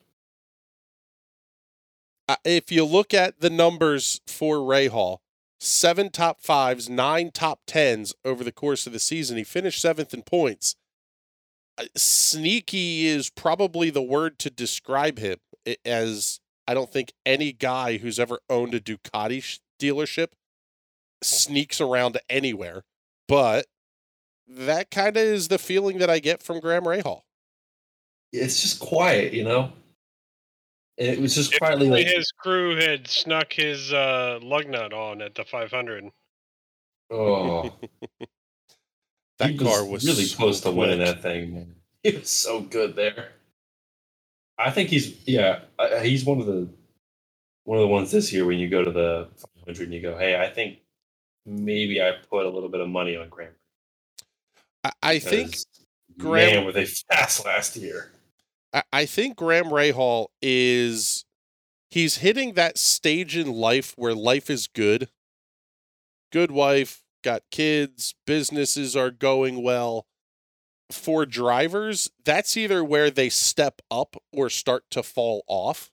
Uh, 2.30 2.36
if 2.46 2.72
you 2.72 2.86
look 2.86 3.12
at 3.12 3.40
the 3.40 3.50
numbers 3.50 4.22
for 4.28 4.58
Rahal, 4.58 5.18
seven 5.60 6.12
top 6.12 6.42
fives, 6.42 6.88
nine 6.88 7.32
top 7.32 7.62
tens 7.66 8.14
over 8.24 8.44
the 8.44 8.52
course 8.52 8.86
of 8.86 8.94
the 8.94 9.00
season. 9.00 9.36
He 9.36 9.44
finished 9.44 9.82
seventh 9.82 10.14
in 10.14 10.22
points. 10.22 10.76
Uh, 11.76 11.86
Sneaky 11.98 13.08
is 13.08 13.32
probably 13.32 13.90
the 13.90 14.04
word 14.04 14.38
to 14.40 14.52
describe 14.52 15.18
him, 15.18 15.40
as 15.84 16.40
I 16.68 16.76
don't 16.76 16.94
think 16.94 17.14
any 17.26 17.52
guy 17.52 17.98
who's 17.98 18.20
ever 18.20 18.38
owned 18.48 18.76
a 18.76 18.80
Ducati 18.80 19.60
dealership 19.82 20.34
sneaks 21.24 21.82
around 21.82 22.20
anywhere. 22.30 22.84
But 23.28 23.66
that 24.48 24.92
kind 24.92 25.18
of 25.18 25.24
is 25.24 25.48
the 25.48 25.58
feeling 25.58 25.98
that 25.98 26.12
I 26.12 26.20
get 26.20 26.44
from 26.44 26.60
Graham 26.60 26.84
Rahal. 26.84 27.22
It's 28.32 28.62
just 28.62 28.80
quiet, 28.80 29.34
you 29.34 29.44
know. 29.44 29.74
And 31.00 31.08
it 31.08 31.20
was 31.20 31.34
just 31.34 31.54
If 31.54 31.60
quietly 31.60 31.90
like, 31.90 32.08
his 32.08 32.32
crew 32.34 32.76
had 32.76 33.08
snuck 33.08 33.54
his 33.54 33.94
uh, 33.94 34.40
lug 34.42 34.68
nut 34.68 34.92
on 34.94 35.22
at 35.22 35.34
the 35.34 35.46
500. 35.46 36.10
oh. 37.12 37.74
That 39.40 39.52
he 39.52 39.58
car 39.58 39.86
was 39.86 40.06
really 40.06 40.26
so 40.26 40.36
close 40.36 40.60
to 40.62 40.72
winning 40.72 41.00
that 41.00 41.22
thing. 41.22 41.54
Man. 41.54 41.76
He 42.04 42.12
was 42.18 42.30
so 42.30 42.60
good 42.62 42.96
there. 42.98 43.30
I 44.58 44.70
think 44.72 44.90
he's 44.90 45.26
yeah, 45.26 45.62
uh, 45.78 46.00
he's 46.00 46.26
one 46.26 46.42
of 46.42 46.46
the 46.46 46.68
one 47.64 47.78
of 47.78 47.82
the 47.82 47.88
ones 47.88 48.12
this 48.12 48.34
year 48.34 48.46
when 48.46 48.60
you 48.60 48.68
go 48.68 48.84
to 48.84 48.92
the 48.92 49.30
500 49.66 49.84
and 49.84 49.94
you 49.94 50.02
go, 50.02 50.18
hey, 50.18 50.38
I 50.38 50.50
think 50.50 50.80
maybe 51.46 52.02
I 52.02 52.14
put 52.30 52.46
a 52.46 52.50
little 52.50 52.68
bit 52.68 52.82
of 52.82 52.90
money 52.90 53.16
on 53.16 53.30
Graham. 53.30 53.54
I, 54.84 54.92
I 55.02 55.20
think 55.20 55.56
Graham- 56.18 56.56
man, 56.56 56.66
were 56.66 56.72
they 56.74 56.86
fast 57.12 57.46
last 57.46 57.78
year? 57.78 58.12
I, 58.74 59.06
think 59.06 59.36
Graham 59.36 59.66
Rahal 59.66 60.28
is 60.42 61.26
he's 61.90 62.18
hitting 62.18 62.54
that 62.54 62.78
stage 62.78 63.36
in 63.36 63.52
life 63.52 63.94
where 63.98 64.14
life 64.14 64.50
is 64.50 64.68
good. 64.68 65.10
Good 66.32 66.52
wife, 66.52 67.04
got 67.24 67.44
kids, 67.50 68.14
businesses 68.28 68.96
are 68.96 69.12
going 69.12 69.64
well. 69.64 70.06
For 70.92 71.26
drivers, 71.26 72.10
that's 72.24 72.58
either 72.58 72.84
where 72.84 73.10
they 73.12 73.30
step 73.30 73.82
up 73.92 74.16
or 74.32 74.50
start 74.50 74.84
to 74.92 75.04
fall 75.04 75.44
off. 75.48 75.92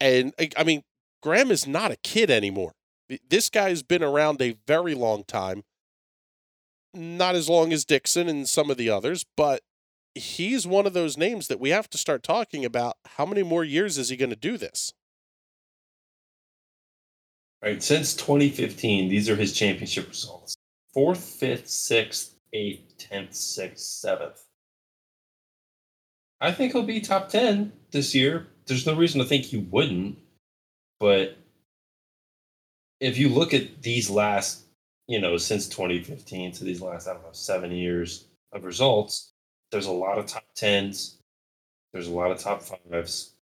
And 0.00 0.34
I- 0.38 0.50
I 0.56 0.64
mean, 0.64 0.84
Graham 1.22 1.50
is 1.50 1.66
not 1.66 1.90
a 1.90 1.96
kid 1.96 2.30
anymore. 2.30 2.74
This 3.28 3.50
guy's 3.50 3.82
been 3.82 4.02
around 4.02 4.40
a 4.40 4.56
very 4.66 4.94
long 4.94 5.24
time. 5.24 5.64
Not 6.94 7.34
as 7.34 7.48
long 7.48 7.72
as 7.72 7.84
Dixon 7.84 8.28
and 8.28 8.48
some 8.48 8.70
of 8.70 8.76
the 8.76 8.90
others, 8.90 9.24
but 9.36 9.62
he's 10.14 10.66
one 10.66 10.86
of 10.86 10.92
those 10.92 11.16
names 11.16 11.48
that 11.48 11.60
we 11.60 11.70
have 11.70 11.88
to 11.90 11.98
start 11.98 12.22
talking 12.22 12.64
about. 12.64 12.96
How 13.16 13.26
many 13.26 13.42
more 13.42 13.64
years 13.64 13.98
is 13.98 14.08
he 14.08 14.16
going 14.16 14.30
to 14.30 14.36
do 14.36 14.56
this? 14.56 14.92
Right. 17.62 17.82
Since 17.82 18.14
2015, 18.14 19.08
these 19.08 19.28
are 19.28 19.36
his 19.36 19.52
championship 19.52 20.08
results 20.08 20.56
fourth, 20.92 21.22
fifth, 21.22 21.68
sixth, 21.68 22.34
eighth, 22.52 22.96
tenth, 22.98 23.34
sixth, 23.34 23.84
seventh. 23.84 24.42
I 26.40 26.52
think 26.52 26.72
he'll 26.72 26.82
be 26.82 27.00
top 27.00 27.28
10 27.28 27.72
this 27.90 28.14
year. 28.14 28.48
There's 28.66 28.86
no 28.86 28.94
reason 28.94 29.20
to 29.20 29.26
think 29.26 29.44
he 29.44 29.58
wouldn't. 29.58 30.18
But 30.98 31.36
if 32.98 33.18
you 33.18 33.28
look 33.28 33.54
at 33.54 33.82
these 33.82 34.10
last, 34.10 34.64
you 35.06 35.20
know, 35.20 35.36
since 35.36 35.68
2015 35.68 36.52
to 36.52 36.64
these 36.64 36.80
last, 36.80 37.06
I 37.06 37.12
don't 37.12 37.22
know, 37.22 37.28
seven 37.32 37.72
years 37.72 38.26
of 38.52 38.64
results, 38.64 39.32
there's 39.70 39.86
a 39.86 39.92
lot 39.92 40.18
of 40.18 40.26
top 40.26 40.44
10s. 40.56 41.14
There's 41.92 42.08
a 42.08 42.12
lot 42.12 42.30
of 42.30 42.38
top 42.38 42.62
fives. 42.62 43.34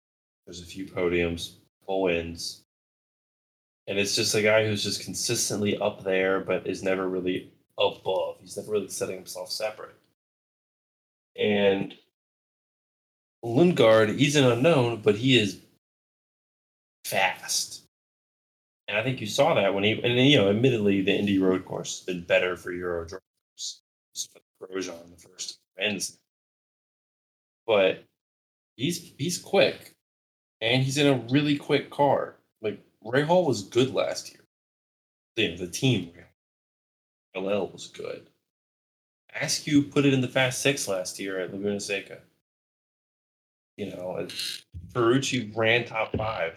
There's 0.45 0.61
a 0.61 0.65
few 0.65 0.85
podiums, 0.85 1.53
full 1.85 2.03
wins. 2.03 2.63
And 3.87 3.97
it's 3.97 4.15
just 4.15 4.35
a 4.35 4.41
guy 4.41 4.65
who's 4.65 4.83
just 4.83 5.03
consistently 5.03 5.77
up 5.77 6.03
there, 6.03 6.41
but 6.41 6.67
is 6.67 6.83
never 6.83 7.07
really 7.07 7.51
above. 7.77 8.37
He's 8.41 8.57
never 8.57 8.71
really 8.71 8.89
setting 8.89 9.15
himself 9.15 9.49
separate. 9.49 9.95
And 11.37 11.95
Lundgaard, 13.43 14.17
he's 14.17 14.35
an 14.35 14.45
unknown, 14.45 15.01
but 15.01 15.15
he 15.15 15.39
is 15.39 15.59
fast. 17.05 17.83
And 18.87 18.97
I 18.97 19.03
think 19.03 19.21
you 19.21 19.27
saw 19.27 19.53
that 19.53 19.73
when 19.73 19.83
he, 19.83 19.91
and 20.01 20.17
you 20.29 20.37
know, 20.37 20.49
admittedly, 20.49 21.01
the 21.01 21.13
Indy 21.13 21.37
Road 21.37 21.65
Course 21.65 21.99
has 21.99 22.05
been 22.05 22.23
better 22.23 22.55
for 22.55 22.71
Euro 22.71 23.05
drivers. 23.05 23.81
Grosjean 24.61 25.11
the 25.11 25.29
first 25.29 25.59
wins. 25.77 26.17
But 27.65 28.03
he's 28.75 29.13
he's 29.17 29.37
quick, 29.37 29.93
and 30.61 30.83
he's 30.83 30.97
in 30.97 31.07
a 31.07 31.25
really 31.31 31.57
quick 31.57 31.89
car. 31.89 32.35
Like 32.61 32.79
Rahal 33.03 33.45
was 33.45 33.63
good 33.63 33.93
last 33.93 34.29
year. 34.29 34.41
Know, 35.37 35.57
the 35.57 35.67
team 35.67 36.11
LL 37.35 37.69
was 37.71 37.87
good. 37.87 38.27
Askew 39.39 39.83
put 39.83 40.05
it 40.05 40.13
in 40.13 40.21
the 40.21 40.27
Fast 40.27 40.61
Six 40.61 40.87
last 40.87 41.19
year 41.19 41.39
at 41.39 41.53
Laguna 41.53 41.79
Seca. 41.79 42.19
You 43.75 43.91
know, 43.91 44.27
Ferrucci 44.93 45.55
ran 45.55 45.85
top 45.85 46.15
five 46.17 46.53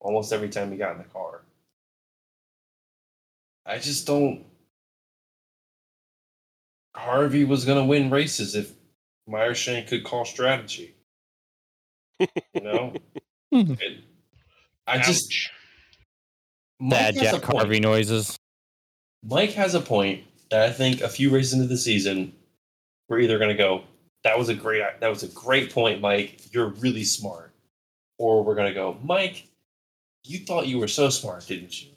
almost 0.00 0.32
every 0.32 0.50
time 0.50 0.70
he 0.70 0.76
got 0.76 0.92
in 0.92 0.98
the 0.98 1.04
car. 1.04 1.42
I 3.64 3.78
just 3.78 4.06
don't. 4.06 4.44
Harvey 6.96 7.44
was 7.44 7.64
going 7.64 7.78
to 7.78 7.84
win 7.84 8.10
races 8.10 8.54
if 8.54 8.72
Meyershank 9.28 9.88
could 9.88 10.04
call 10.04 10.24
strategy. 10.24 10.94
You 12.18 12.28
know? 12.62 12.94
Hmm. 13.52 13.74
It- 13.80 14.02
I 14.88 14.98
just. 14.98 15.26
Ouch. 15.30 15.52
Mike 16.80 16.90
Bad 16.90 17.14
Jack. 17.14 17.44
Harvey 17.44 17.78
noises. 17.78 18.36
Mike 19.24 19.52
has 19.52 19.74
a 19.76 19.80
point 19.80 20.24
that 20.50 20.62
I 20.68 20.72
think 20.72 21.00
a 21.00 21.08
few 21.08 21.30
races 21.30 21.52
into 21.54 21.66
the 21.66 21.76
season, 21.76 22.32
we're 23.08 23.20
either 23.20 23.38
going 23.38 23.50
to 23.50 23.56
go, 23.56 23.84
"That 24.24 24.36
was 24.36 24.48
a 24.48 24.54
great, 24.54 24.82
that 25.00 25.08
was 25.08 25.22
a 25.22 25.28
great 25.28 25.72
point, 25.72 26.00
Mike. 26.00 26.52
You're 26.52 26.70
really 26.70 27.04
smart," 27.04 27.52
or 28.18 28.42
we're 28.42 28.56
going 28.56 28.68
to 28.68 28.74
go, 28.74 28.98
"Mike, 29.02 29.46
you 30.24 30.40
thought 30.40 30.66
you 30.66 30.78
were 30.80 30.88
so 30.88 31.08
smart, 31.08 31.46
didn't 31.46 31.80
you?" 31.82 31.90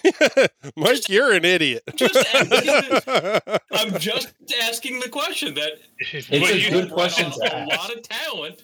Mike, 0.76 1.08
you're 1.08 1.32
an 1.32 1.44
idiot. 1.44 1.82
Just 1.94 2.16
I'm 3.72 3.98
just 3.98 4.32
asking 4.62 5.00
the 5.00 5.08
question 5.08 5.54
that 5.54 5.72
It's 5.98 6.30
a 6.30 6.70
good 6.70 6.90
question 6.90 7.26
up 7.26 7.34
to 7.34 7.64
a 7.64 7.66
lot 7.66 7.94
of 7.94 8.02
talent. 8.02 8.62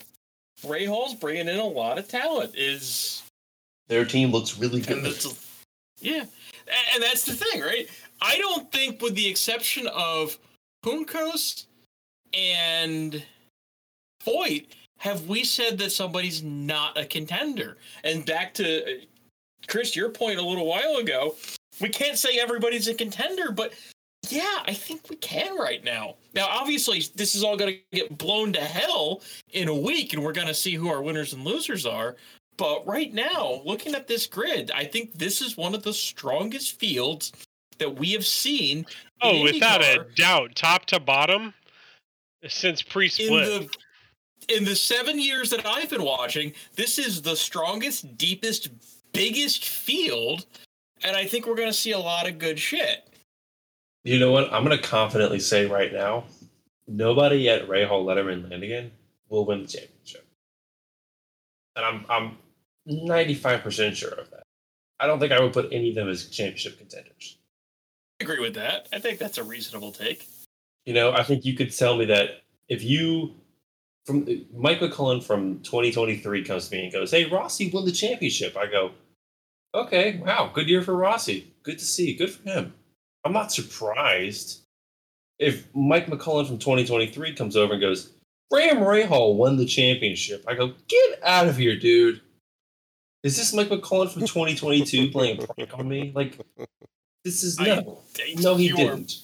Rahal's 0.62 1.14
bringing 1.14 1.48
in 1.48 1.58
a 1.58 1.64
lot 1.64 1.98
of 1.98 2.08
talent. 2.08 2.54
Is 2.56 3.22
Their 3.88 4.04
team 4.04 4.30
looks 4.32 4.58
really 4.58 4.78
and 4.78 4.86
good. 4.86 5.04
that's 5.04 5.58
yeah, 6.00 6.24
and 6.94 7.02
that's 7.02 7.24
the 7.24 7.34
thing, 7.34 7.60
right? 7.60 7.88
I 8.22 8.36
don't 8.38 8.70
think, 8.70 9.02
with 9.02 9.14
the 9.14 9.28
exception 9.28 9.88
of 9.88 10.38
Juncos 10.84 11.66
and 12.32 13.22
Foyt, 14.24 14.66
have 14.98 15.28
we 15.28 15.44
said 15.44 15.78
that 15.78 15.90
somebody's 15.90 16.42
not 16.42 16.98
a 16.98 17.04
contender? 17.04 17.78
And 18.04 18.24
back 18.24 18.54
to 18.54 19.00
Chris, 19.68 19.94
your 19.94 20.08
point 20.08 20.38
a 20.38 20.42
little 20.42 20.66
while 20.66 20.96
ago, 20.96 21.36
we 21.80 21.88
can't 21.88 22.18
say 22.18 22.38
everybody's 22.38 22.88
a 22.88 22.94
contender, 22.94 23.52
but 23.52 23.72
yeah, 24.28 24.62
I 24.66 24.72
think 24.74 25.08
we 25.08 25.16
can 25.16 25.56
right 25.56 25.82
now. 25.84 26.16
Now, 26.34 26.46
obviously, 26.48 27.04
this 27.14 27.34
is 27.34 27.44
all 27.44 27.56
going 27.56 27.74
to 27.74 27.96
get 27.96 28.18
blown 28.18 28.52
to 28.54 28.60
hell 28.60 29.22
in 29.52 29.68
a 29.68 29.74
week, 29.74 30.12
and 30.12 30.22
we're 30.22 30.32
going 30.32 30.48
to 30.48 30.54
see 30.54 30.74
who 30.74 30.88
our 30.88 31.02
winners 31.02 31.32
and 31.32 31.44
losers 31.44 31.86
are. 31.86 32.16
But 32.56 32.84
right 32.86 33.14
now, 33.14 33.62
looking 33.64 33.94
at 33.94 34.08
this 34.08 34.26
grid, 34.26 34.72
I 34.74 34.84
think 34.84 35.14
this 35.14 35.40
is 35.40 35.56
one 35.56 35.74
of 35.74 35.84
the 35.84 35.92
strongest 35.92 36.78
fields 36.78 37.32
that 37.78 37.98
we 37.98 38.12
have 38.12 38.26
seen. 38.26 38.84
Oh, 39.22 39.30
in 39.30 39.36
Oh, 39.36 39.42
without 39.44 39.82
a 39.82 40.06
doubt, 40.16 40.56
top 40.56 40.86
to 40.86 40.98
bottom, 40.98 41.54
since 42.48 42.82
pre-split. 42.82 43.30
the 43.46 43.68
in 44.48 44.64
the 44.64 44.74
seven 44.74 45.20
years 45.20 45.50
that 45.50 45.64
I've 45.66 45.90
been 45.90 46.02
watching, 46.02 46.52
this 46.74 46.98
is 46.98 47.22
the 47.22 47.36
strongest, 47.36 48.16
deepest, 48.16 48.70
biggest 49.12 49.64
field, 49.64 50.46
and 51.02 51.16
I 51.16 51.26
think 51.26 51.46
we're 51.46 51.56
going 51.56 51.68
to 51.68 51.74
see 51.74 51.92
a 51.92 51.98
lot 51.98 52.28
of 52.28 52.38
good 52.38 52.58
shit. 52.58 53.08
You 54.04 54.18
know 54.18 54.32
what? 54.32 54.52
I'm 54.52 54.64
going 54.64 54.76
to 54.76 54.82
confidently 54.82 55.40
say 55.40 55.66
right 55.66 55.92
now, 55.92 56.24
nobody 56.86 57.48
at 57.48 57.68
Rahal, 57.68 58.04
Letterman, 58.04 58.50
Lanigan 58.50 58.90
will 59.28 59.44
win 59.44 59.62
the 59.62 59.68
championship, 59.68 60.26
and 61.76 61.84
I'm 61.84 62.06
I'm 62.08 62.38
95 62.86 63.62
percent 63.62 63.96
sure 63.96 64.10
of 64.10 64.30
that. 64.30 64.42
I 65.00 65.06
don't 65.06 65.20
think 65.20 65.32
I 65.32 65.40
would 65.40 65.52
put 65.52 65.72
any 65.72 65.90
of 65.90 65.94
them 65.94 66.08
as 66.08 66.26
championship 66.26 66.78
contenders. 66.78 67.38
I 68.20 68.24
agree 68.24 68.40
with 68.40 68.54
that. 68.54 68.88
I 68.92 68.98
think 68.98 69.18
that's 69.18 69.38
a 69.38 69.44
reasonable 69.44 69.92
take. 69.92 70.26
You 70.86 70.94
know, 70.94 71.12
I 71.12 71.22
think 71.22 71.44
you 71.44 71.54
could 71.54 71.76
tell 71.76 71.96
me 71.96 72.06
that 72.06 72.42
if 72.68 72.82
you 72.82 73.34
from 74.08 74.26
Mike 74.54 74.80
McCullen 74.80 75.22
from 75.22 75.60
2023 75.60 76.42
comes 76.42 76.68
to 76.70 76.76
me 76.76 76.84
and 76.84 76.92
goes, 76.92 77.10
"Hey, 77.10 77.26
Rossi 77.26 77.68
won 77.68 77.84
the 77.84 77.92
championship," 77.92 78.56
I 78.56 78.66
go, 78.66 78.92
"Okay, 79.74 80.16
wow, 80.16 80.50
good 80.52 80.66
year 80.66 80.80
for 80.80 80.96
Rossi. 80.96 81.52
Good 81.62 81.78
to 81.78 81.84
see. 81.84 82.14
Good 82.14 82.30
for 82.30 82.42
him." 82.48 82.72
I'm 83.22 83.34
not 83.34 83.52
surprised 83.52 84.62
if 85.38 85.68
Mike 85.74 86.06
McCullen 86.06 86.46
from 86.46 86.58
2023 86.58 87.34
comes 87.34 87.54
over 87.54 87.74
and 87.74 87.82
goes, 87.82 88.14
"Graham 88.50 88.78
Rahal 88.78 89.34
won 89.34 89.58
the 89.58 89.66
championship." 89.66 90.42
I 90.48 90.54
go, 90.54 90.72
"Get 90.88 91.22
out 91.22 91.46
of 91.46 91.58
here, 91.58 91.78
dude." 91.78 92.22
Is 93.22 93.36
this 93.36 93.52
Mike 93.52 93.68
McCullen 93.68 94.10
from 94.10 94.22
2022 94.22 95.10
playing 95.12 95.36
prank 95.36 95.78
on 95.78 95.86
me? 95.86 96.12
Like, 96.14 96.38
this 97.24 97.42
is 97.42 97.58
I- 97.58 97.64
no, 97.66 98.02
no, 98.36 98.56
he 98.56 98.68
You 98.68 98.76
didn't. 98.76 99.16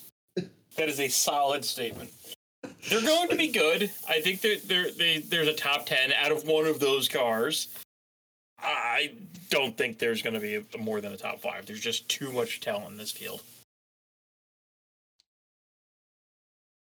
That 0.76 0.90
is 0.90 1.00
a 1.00 1.08
solid 1.08 1.64
statement. 1.64 2.12
They're 2.88 3.00
going 3.00 3.28
to 3.30 3.36
be 3.36 3.48
good. 3.48 3.90
I 4.08 4.20
think 4.20 4.40
they're, 4.40 4.58
they're, 4.64 4.90
they, 4.90 5.18
there's 5.18 5.48
a 5.48 5.54
top 5.54 5.86
10 5.86 6.12
out 6.12 6.32
of 6.32 6.44
one 6.46 6.66
of 6.66 6.80
those 6.80 7.08
cars. 7.08 7.68
I 8.58 9.12
don't 9.50 9.76
think 9.76 9.98
there's 9.98 10.22
going 10.22 10.34
to 10.34 10.40
be 10.40 10.56
a, 10.56 10.78
more 10.78 11.00
than 11.00 11.12
a 11.12 11.16
top 11.16 11.40
five. 11.40 11.66
There's 11.66 11.80
just 11.80 12.08
too 12.08 12.32
much 12.32 12.60
talent 12.60 12.90
in 12.90 12.96
this 12.96 13.10
field. 13.10 13.42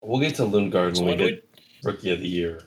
We'll 0.03 0.21
get 0.21 0.35
to 0.37 0.43
Lundgaard 0.43 0.97
So 0.97 1.05
when 1.05 1.19
we 1.19 1.25
do 1.25 1.31
get 1.31 1.49
Rookie 1.83 2.13
of 2.13 2.21
the 2.21 2.29
Year. 2.29 2.63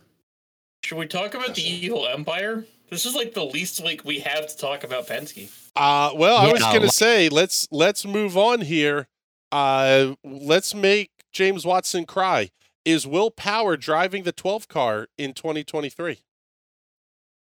Should 0.83 0.97
we 0.97 1.07
talk 1.07 1.33
about 1.33 1.55
the 1.55 1.61
Evil 1.61 2.07
Empire? 2.07 2.65
This 2.89 3.05
is 3.05 3.15
like 3.15 3.33
the 3.33 3.43
least 3.43 3.83
week 3.83 4.05
we 4.05 4.19
have 4.19 4.47
to 4.47 4.57
talk 4.57 4.83
about 4.83 5.07
Penske. 5.07 5.51
Uh, 5.75 6.11
well, 6.15 6.37
I 6.37 6.51
was 6.51 6.61
gonna 6.61 6.89
say 6.89 7.27
let's 7.27 7.67
let's 7.69 8.05
move 8.05 8.37
on 8.37 8.61
here. 8.61 9.07
Uh, 9.51 10.15
let's 10.23 10.73
make 10.73 11.11
James 11.33 11.65
Watson 11.65 12.05
cry. 12.05 12.49
Is 12.87 13.05
Will 13.05 13.29
Power 13.31 13.75
driving 13.75 14.23
the 14.23 14.31
12 14.31 14.69
car 14.69 15.09
in 15.17 15.33
2023? 15.33 16.19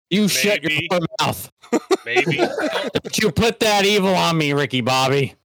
You 0.09 0.27
shut 0.27 0.61
your 0.63 0.99
mouth. 1.21 1.49
Maybe. 2.05 2.35
Don't 2.35 3.17
you 3.17 3.31
put 3.31 3.61
that 3.61 3.85
evil 3.85 4.13
on 4.13 4.37
me, 4.37 4.51
Ricky 4.51 4.81
Bobby. 4.81 5.35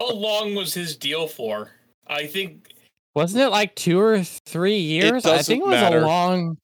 How 0.00 0.10
long 0.12 0.56
was 0.56 0.74
his 0.74 0.96
deal 0.96 1.28
for? 1.28 1.70
I 2.08 2.26
think 2.26 2.72
Wasn't 3.14 3.40
it 3.40 3.50
like 3.50 3.76
two 3.76 4.00
or 4.00 4.24
three 4.24 4.78
years? 4.78 5.24
I 5.24 5.36
doesn't 5.36 5.44
think 5.54 5.62
it 5.62 5.68
was 5.68 5.80
matter. 5.80 5.98
a 5.98 6.06
long. 6.06 6.58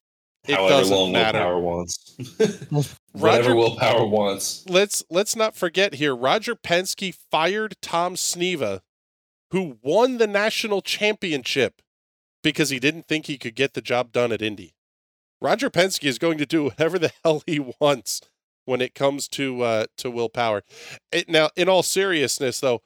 It 0.45 0.55
However 0.55 0.69
doesn't 0.73 0.95
long 0.97 1.11
matter. 1.13 1.37
Will 1.39 1.45
Power 1.45 1.59
wants. 1.61 2.15
Roger- 2.69 2.95
Whatever 3.13 3.55
Will 3.55 3.75
Power 3.77 4.05
wants. 4.05 4.65
let's 4.67 5.05
let's 5.09 5.37
not 5.37 5.55
forget 5.55 5.93
here. 5.93 6.13
Roger 6.13 6.53
Penske 6.55 7.15
fired 7.31 7.77
Tom 7.81 8.15
Sneva, 8.15 8.81
who 9.51 9.77
won 9.81 10.17
the 10.17 10.27
national 10.27 10.81
championship 10.81 11.81
because 12.43 12.69
he 12.69 12.79
didn't 12.79 13.07
think 13.07 13.25
he 13.25 13.37
could 13.37 13.55
get 13.55 13.73
the 13.73 13.81
job 13.81 14.11
done 14.11 14.31
at 14.31 14.41
Indy. 14.41 14.73
Roger 15.41 15.69
Penske 15.69 16.05
is 16.05 16.17
going 16.17 16.37
to 16.37 16.45
do 16.45 16.65
whatever 16.65 16.99
the 16.99 17.11
hell 17.23 17.43
he 17.45 17.59
wants 17.59 18.21
when 18.65 18.81
it 18.81 18.93
comes 18.93 19.27
to 19.29 19.61
uh, 19.61 19.85
to 19.97 20.11
Will 20.11 20.29
Power. 20.29 20.63
It, 21.11 21.29
now, 21.29 21.49
in 21.55 21.69
all 21.69 21.83
seriousness, 21.83 22.59
though, 22.59 22.81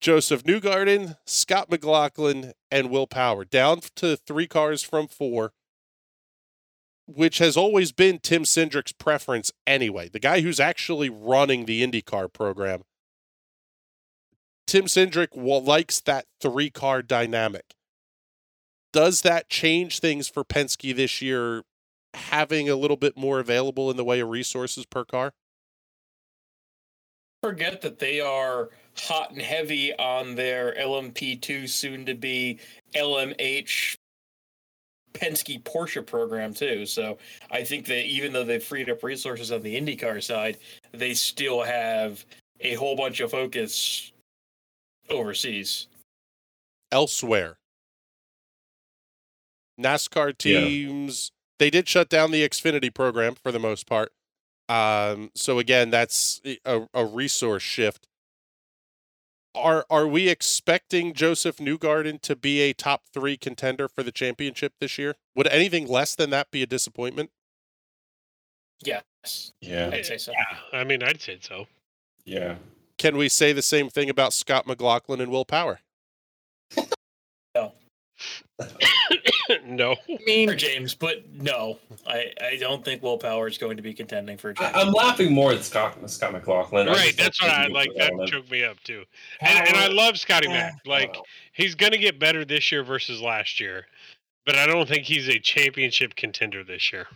Josef 0.00 0.44
Newgarden, 0.44 1.16
Scott 1.26 1.70
McLaughlin, 1.70 2.52
and 2.70 2.90
Will 2.90 3.06
Power 3.06 3.44
down 3.44 3.80
to 3.96 4.16
three 4.16 4.46
cars 4.46 4.82
from 4.82 5.08
four 5.08 5.52
which 7.06 7.38
has 7.38 7.56
always 7.56 7.92
been 7.92 8.18
Tim 8.18 8.42
Cindric's 8.42 8.92
preference 8.92 9.52
anyway. 9.66 10.08
The 10.08 10.18
guy 10.18 10.40
who's 10.40 10.60
actually 10.60 11.08
running 11.08 11.64
the 11.64 11.86
IndyCar 11.86 12.32
program. 12.32 12.82
Tim 14.66 14.86
Cindric 14.86 15.36
wa- 15.36 15.58
likes 15.58 16.00
that 16.00 16.26
three 16.40 16.70
car 16.70 17.02
dynamic. 17.02 17.75
Does 18.96 19.20
that 19.20 19.50
change 19.50 20.00
things 20.00 20.26
for 20.26 20.42
Penske 20.42 20.96
this 20.96 21.20
year, 21.20 21.64
having 22.14 22.70
a 22.70 22.76
little 22.76 22.96
bit 22.96 23.14
more 23.14 23.40
available 23.40 23.90
in 23.90 23.98
the 23.98 24.04
way 24.04 24.20
of 24.20 24.30
resources 24.30 24.86
per 24.86 25.04
car? 25.04 25.34
forget 27.42 27.82
that 27.82 27.98
they 27.98 28.20
are 28.20 28.70
hot 28.98 29.30
and 29.32 29.42
heavy 29.42 29.94
on 29.98 30.34
their 30.34 30.74
LMP2 30.80 31.68
soon 31.68 32.06
to 32.06 32.14
be 32.14 32.58
LMH 32.94 33.94
Penske 35.12 35.62
Porsche 35.62 36.04
program 36.04 36.54
too. 36.54 36.86
So 36.86 37.18
I 37.50 37.62
think 37.62 37.86
that 37.86 38.06
even 38.06 38.32
though 38.32 38.44
they've 38.44 38.62
freed 38.62 38.88
up 38.90 39.04
resources 39.04 39.52
on 39.52 39.62
the 39.62 39.78
IndyCar 39.78 40.22
side, 40.22 40.56
they 40.92 41.12
still 41.12 41.62
have 41.62 42.24
a 42.60 42.74
whole 42.74 42.96
bunch 42.96 43.20
of 43.20 43.30
focus 43.30 44.10
overseas. 45.08 45.86
Elsewhere, 46.90 47.58
NASCAR 49.80 50.28
Yeah. 50.44 50.60
teams, 50.60 51.32
they 51.58 51.70
did 51.70 51.88
shut 51.88 52.08
down 52.08 52.30
the 52.30 52.46
Xfinity 52.48 52.92
program 52.92 53.34
for 53.34 53.50
the 53.52 53.58
most 53.58 53.86
part. 53.86 54.12
Um, 54.68 55.30
so 55.34 55.58
again, 55.58 55.90
that's 55.90 56.40
a, 56.44 56.86
a 56.92 57.04
resource 57.04 57.62
shift. 57.62 58.06
Are 59.54 59.86
are 59.88 60.06
we 60.06 60.28
expecting 60.28 61.14
Josef 61.14 61.56
Newgarden 61.56 62.20
to 62.22 62.36
be 62.36 62.60
a 62.60 62.74
top 62.74 63.04
three 63.14 63.36
contender 63.38 63.88
for 63.88 64.02
the 64.02 64.12
championship 64.12 64.74
this 64.80 64.98
year? 64.98 65.14
Would 65.34 65.46
anything 65.46 65.86
less 65.86 66.14
than 66.14 66.28
that 66.30 66.50
be 66.50 66.62
a 66.62 66.66
disappointment? 66.66 67.30
Yes, 68.84 69.52
Yeah. 69.62 69.88
I'd 69.92 70.04
say 70.04 70.18
so. 70.18 70.32
Yeah, 70.32 70.78
I 70.78 70.84
mean, 70.84 71.02
I'd 71.02 71.22
say 71.22 71.38
so. 71.40 71.66
Yeah. 72.26 72.56
Can 72.98 73.16
we 73.16 73.30
say 73.30 73.52
the 73.54 73.62
same 73.62 73.88
thing 73.88 74.10
about 74.10 74.34
Scott 74.34 74.66
McLaughlin 74.66 75.20
and 75.22 75.30
Will 75.30 75.46
Power? 75.46 75.80
no. 77.54 77.72
I 79.68 79.96
mean, 80.26 80.48
For 80.48 80.54
James, 80.54 80.94
but 80.94 81.28
no, 81.32 81.78
I, 82.06 82.32
I 82.40 82.56
don't 82.56 82.84
think 82.84 83.02
Will 83.02 83.18
Power 83.18 83.48
is 83.48 83.58
going 83.58 83.76
to 83.76 83.82
be 83.82 83.92
contending 83.92 84.36
for 84.38 84.50
a 84.50 84.52
I, 84.52 84.54
championship. 84.54 84.86
I'm 84.86 84.92
laughing 84.92 85.32
more 85.32 85.52
at 85.52 85.64
Scott 85.64 85.98
Scott 86.10 86.32
McLaughlin. 86.32 86.86
Right, 86.86 87.14
that's 87.16 87.40
what 87.42 87.50
I 87.50 87.66
like. 87.66 87.90
That 87.96 88.10
develop. 88.10 88.30
choked 88.30 88.50
me 88.50 88.64
up 88.64 88.78
too. 88.84 89.04
And, 89.40 89.68
and 89.68 89.76
I 89.76 89.88
love 89.88 90.18
Scotty 90.18 90.48
Mack. 90.48 90.74
Like 90.86 91.12
don't 91.14 91.26
he's 91.52 91.74
gonna 91.74 91.98
get 91.98 92.18
better 92.18 92.44
this 92.44 92.70
year 92.70 92.84
versus 92.84 93.20
last 93.20 93.58
year, 93.60 93.86
but 94.44 94.56
I 94.56 94.66
don't 94.66 94.88
think 94.88 95.04
he's 95.04 95.28
a 95.28 95.38
championship 95.38 96.14
contender 96.14 96.62
this 96.62 96.92
year. 96.92 97.06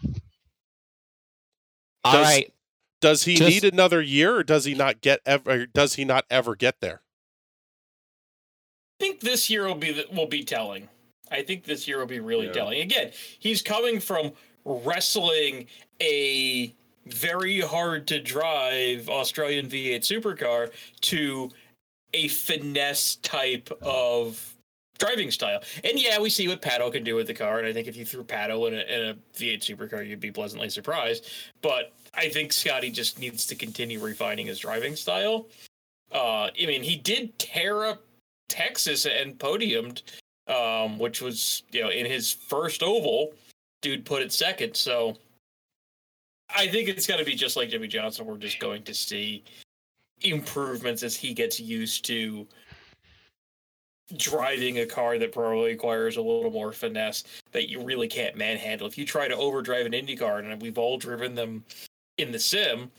all 2.05 2.13
Does- 2.13 2.27
right. 2.27 2.53
Does 3.01 3.25
he 3.25 3.37
Just- 3.37 3.49
need 3.49 3.65
another 3.73 4.03
year, 4.03 4.37
or 4.37 4.43
does 4.43 4.67
he 4.67 4.75
not 4.75 5.01
get 5.01 5.21
ever? 5.25 5.65
Does 5.67 5.95
he 5.95 6.05
not 6.05 6.27
ever 6.31 6.55
get 6.55 6.81
there? 6.81 7.01
I 9.01 9.05
think 9.05 9.21
this 9.21 9.49
year 9.49 9.67
will 9.67 9.75
be 9.77 10.05
will 10.13 10.27
be 10.27 10.45
telling. 10.45 10.91
I 11.31 11.43
think 11.43 11.65
this 11.65 11.87
year 11.87 11.99
will 11.99 12.07
be 12.07 12.21
really 12.21 12.47
Yeah. 12.47 12.53
telling. 12.53 12.81
Again, 12.81 13.13
he's 13.39 13.63
coming 13.63 14.01
from 14.01 14.33
wrestling 14.65 15.67
a 16.03 16.73
very 17.07 17.61
hard 17.61 18.07
to 18.09 18.21
drive 18.21 19.09
Australian 19.09 19.69
V8 19.69 20.03
supercar 20.03 20.71
to 21.03 21.51
a 22.13 22.29
finesse 22.29 23.17
type 23.17 23.71
of 23.83 24.55
driving 24.99 25.31
style. 25.31 25.63
And 25.83 25.99
yeah, 25.99 26.19
we 26.21 26.29
see 26.29 26.47
what 26.47 26.61
Pato 26.61 26.93
can 26.93 27.05
do 27.05 27.15
with 27.15 27.27
the 27.27 27.35
car, 27.35 27.59
and 27.59 27.67
I 27.67 27.73
think 27.73 27.89
if 27.89 27.97
you 27.97 28.05
threw 28.05 28.23
Pato 28.23 28.69
in 28.69 28.75
a, 28.75 28.81
in 28.83 29.09
a 29.11 29.15
V8 29.39 29.61
supercar, 29.61 30.07
you'd 30.07 30.21
be 30.21 30.31
pleasantly 30.31 30.69
surprised. 30.69 31.27
But 31.63 31.93
I 32.13 32.29
think 32.29 32.53
Scotty 32.53 32.91
just 32.91 33.19
needs 33.19 33.47
to 33.47 33.55
continue 33.55 33.99
refining 34.01 34.47
his 34.47 34.59
driving 34.59 34.97
style. 34.97 35.47
Uh, 36.13 36.51
I 36.61 36.67
mean, 36.67 36.83
he 36.83 36.97
did 36.97 37.39
tear 37.39 37.87
up 37.87 38.03
Texas 38.49 39.07
and 39.07 39.39
podiumed, 39.39 40.03
um, 40.51 40.99
which 40.99 41.23
was 41.23 41.63
you 41.71 41.81
know 41.81 41.91
in 41.91 42.07
his 42.07 42.33
first 42.33 42.83
oval. 42.83 43.33
Dude 43.83 44.05
put 44.05 44.21
it 44.21 44.31
second, 44.33 44.77
so 44.77 45.17
I 46.55 46.67
think 46.67 46.89
it's 46.89 47.07
going 47.07 47.19
to 47.19 47.25
be 47.25 47.35
just 47.35 47.57
like 47.57 47.71
Jimmie 47.71 47.89
Johnson. 47.89 48.27
We're 48.27 48.37
just 48.37 48.59
going 48.59 48.83
to 48.83 48.95
see 48.95 49.43
improvements 50.21 51.03
as 51.03 51.17
he 51.17 51.33
gets 51.33 51.59
used 51.59 52.05
to 52.07 52.47
driving 54.17 54.81
a 54.81 54.87
car 54.87 55.19
that 55.19 55.33
probably 55.33 55.71
requires 55.71 56.17
a 56.17 56.23
little 56.23 56.51
more 56.51 56.73
finesse 56.73 57.25
that 57.53 57.71
you 57.71 57.83
really 57.83 58.09
can't 58.09 58.37
manhandle. 58.37 58.87
If 58.87 58.99
you 58.99 59.07
try 59.07 59.29
to 59.29 59.37
overdrive 59.37 59.87
an 59.87 59.95
Indy 59.95 60.17
car, 60.17 60.39
and 60.39 60.61
we've 60.61 60.79
all 60.79 60.99
driven 60.99 61.35
them 61.35 61.65
in 62.19 62.33
the 62.33 62.39
sim, 62.39 62.91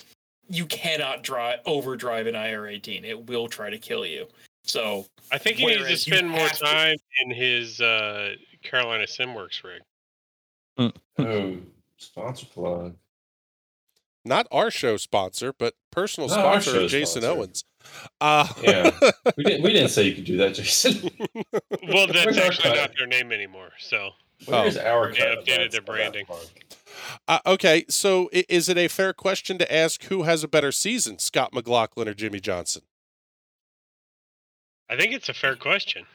you 0.49 0.65
cannot 0.65 1.23
drive 1.23 1.59
overdrive 1.65 2.27
an 2.27 2.35
IR18. 2.35 3.03
It 3.03 3.27
will 3.27 3.47
try 3.47 3.69
to 3.69 3.77
kill 3.77 4.05
you. 4.05 4.25
So 4.63 5.07
I 5.31 5.37
think 5.37 5.57
he 5.57 5.65
needs 5.65 5.87
to 5.87 5.97
spend 5.97 6.29
more 6.29 6.39
have 6.39 6.57
to- 6.57 6.65
time 6.65 6.97
in 7.23 7.31
his 7.31 7.81
uh, 7.81 8.35
Carolina 8.63 9.05
SimWorks 9.05 9.63
rig. 9.63 10.93
Oh, 11.17 11.57
sponsor 11.97 12.45
plug. 12.47 12.95
Not 14.23 14.47
our 14.51 14.69
show 14.69 14.97
sponsor, 14.97 15.51
but 15.51 15.73
personal 15.91 16.29
Not 16.29 16.61
sponsor 16.63 16.81
of 16.81 16.89
Jason 16.91 17.23
sponsor. 17.23 17.37
Owens. 17.39 17.63
Uh, 18.19 18.47
Yeah. 18.61 18.91
We 19.37 19.43
didn't. 19.43 19.63
We 19.63 19.73
didn't 19.73 19.89
say 19.89 20.03
you 20.03 20.13
could 20.15 20.25
do 20.25 20.37
that, 20.37 20.53
Jason. 20.53 21.09
Well, 21.87 22.05
that's 22.07 22.25
Where's 22.25 22.37
actually 22.37 22.75
not 22.75 22.91
their 22.97 23.07
name 23.07 23.31
anymore. 23.31 23.69
So 23.79 24.11
Where's 24.45 24.77
our 24.77 25.11
They 25.11 25.19
updated 25.19 25.71
their 25.71 25.81
branding. 25.81 26.25
uh, 27.27 27.39
okay, 27.45 27.85
so 27.89 28.29
is 28.31 28.69
it 28.69 28.77
a 28.77 28.87
fair 28.87 29.13
question 29.13 29.57
to 29.57 29.73
ask 29.73 30.03
who 30.05 30.23
has 30.23 30.43
a 30.43 30.47
better 30.47 30.71
season, 30.71 31.17
Scott 31.19 31.53
McLaughlin 31.53 32.07
or 32.07 32.13
Jimmie 32.13 32.39
Johnson? 32.39 32.83
I 34.91 34.97
think 34.97 35.13
it's 35.13 35.29
a 35.29 35.33
fair 35.33 35.55
question. 35.55 36.05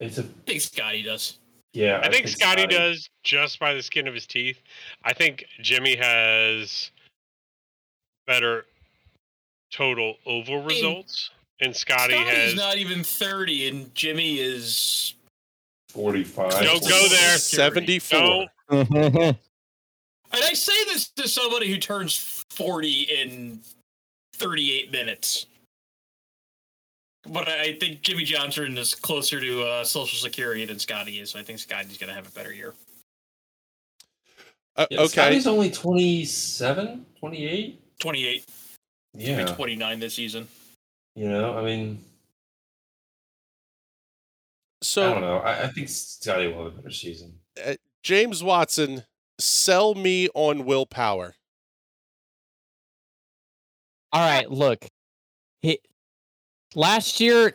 It's 0.00 0.18
a 0.18 0.22
I 0.22 0.26
think 0.46 0.60
Scotty 0.60 1.02
does. 1.02 1.38
yeah. 1.72 2.00
I 2.02 2.10
think 2.10 2.26
Scotty 2.28 2.66
does 2.66 3.08
just 3.22 3.58
by 3.60 3.74
the 3.74 3.82
skin 3.82 4.08
of 4.08 4.14
his 4.14 4.26
teeth. 4.26 4.60
I 5.04 5.12
think 5.12 5.44
Jimmy 5.60 5.96
has 5.96 6.90
better 8.26 8.66
total 9.72 10.16
oval 10.26 10.62
results, 10.64 11.30
and 11.60 11.74
Scotty 11.74 12.14
Scotty's 12.14 12.34
has. 12.34 12.54
not 12.56 12.76
even 12.76 13.04
30, 13.04 13.68
and 13.68 13.94
Jimmy 13.94 14.40
is. 14.40 15.14
Forty-five. 15.88 16.52
Don't 16.62 16.86
go 16.86 17.08
there. 17.08 17.38
74. 17.38 18.46
And 20.30 20.42
I 20.44 20.52
say 20.52 20.84
this 20.84 21.08
to 21.16 21.26
somebody 21.26 21.70
who 21.70 21.78
turns 21.78 22.44
40 22.50 23.02
in 23.04 23.60
38 24.34 24.92
minutes. 24.92 25.46
But 27.30 27.48
I 27.48 27.74
think 27.74 28.02
Jimmie 28.02 28.24
Johnson 28.24 28.76
is 28.78 28.94
closer 28.94 29.40
to 29.40 29.62
uh, 29.62 29.84
Social 29.84 30.18
Security 30.18 30.64
than 30.64 30.78
Scotty 30.78 31.20
is, 31.20 31.30
so 31.30 31.38
I 31.38 31.42
think 31.42 31.58
Scotty's 31.58 31.98
going 31.98 32.08
to 32.08 32.14
have 32.14 32.26
a 32.26 32.30
better 32.30 32.52
year. 32.52 32.74
Uh, 34.76 34.86
Yeah, 34.90 35.00
okay, 35.00 35.08
Scotty's 35.08 35.46
only 35.46 35.70
27, 35.70 37.04
28? 37.18 37.82
28, 37.98 38.44
Yeah. 39.14 39.44
29 39.44 40.00
this 40.00 40.14
season. 40.14 40.48
You 41.14 41.28
know, 41.28 41.58
I 41.58 41.64
mean, 41.64 42.04
So 44.82 45.10
I 45.10 45.12
don't 45.12 45.22
know. 45.22 45.38
I, 45.38 45.64
I 45.64 45.66
think 45.68 45.88
Scotty 45.88 46.46
will 46.48 46.64
have 46.64 46.74
a 46.74 46.76
better 46.76 46.90
season. 46.90 47.34
James 48.02 48.42
Watson, 48.42 49.02
sell 49.38 49.94
me 49.94 50.28
on 50.34 50.64
Will 50.64 50.86
Power. 50.86 51.34
All 54.12 54.20
right, 54.20 54.50
look. 54.50 54.86
He 55.60 55.80
last 56.74 57.20
year 57.20 57.54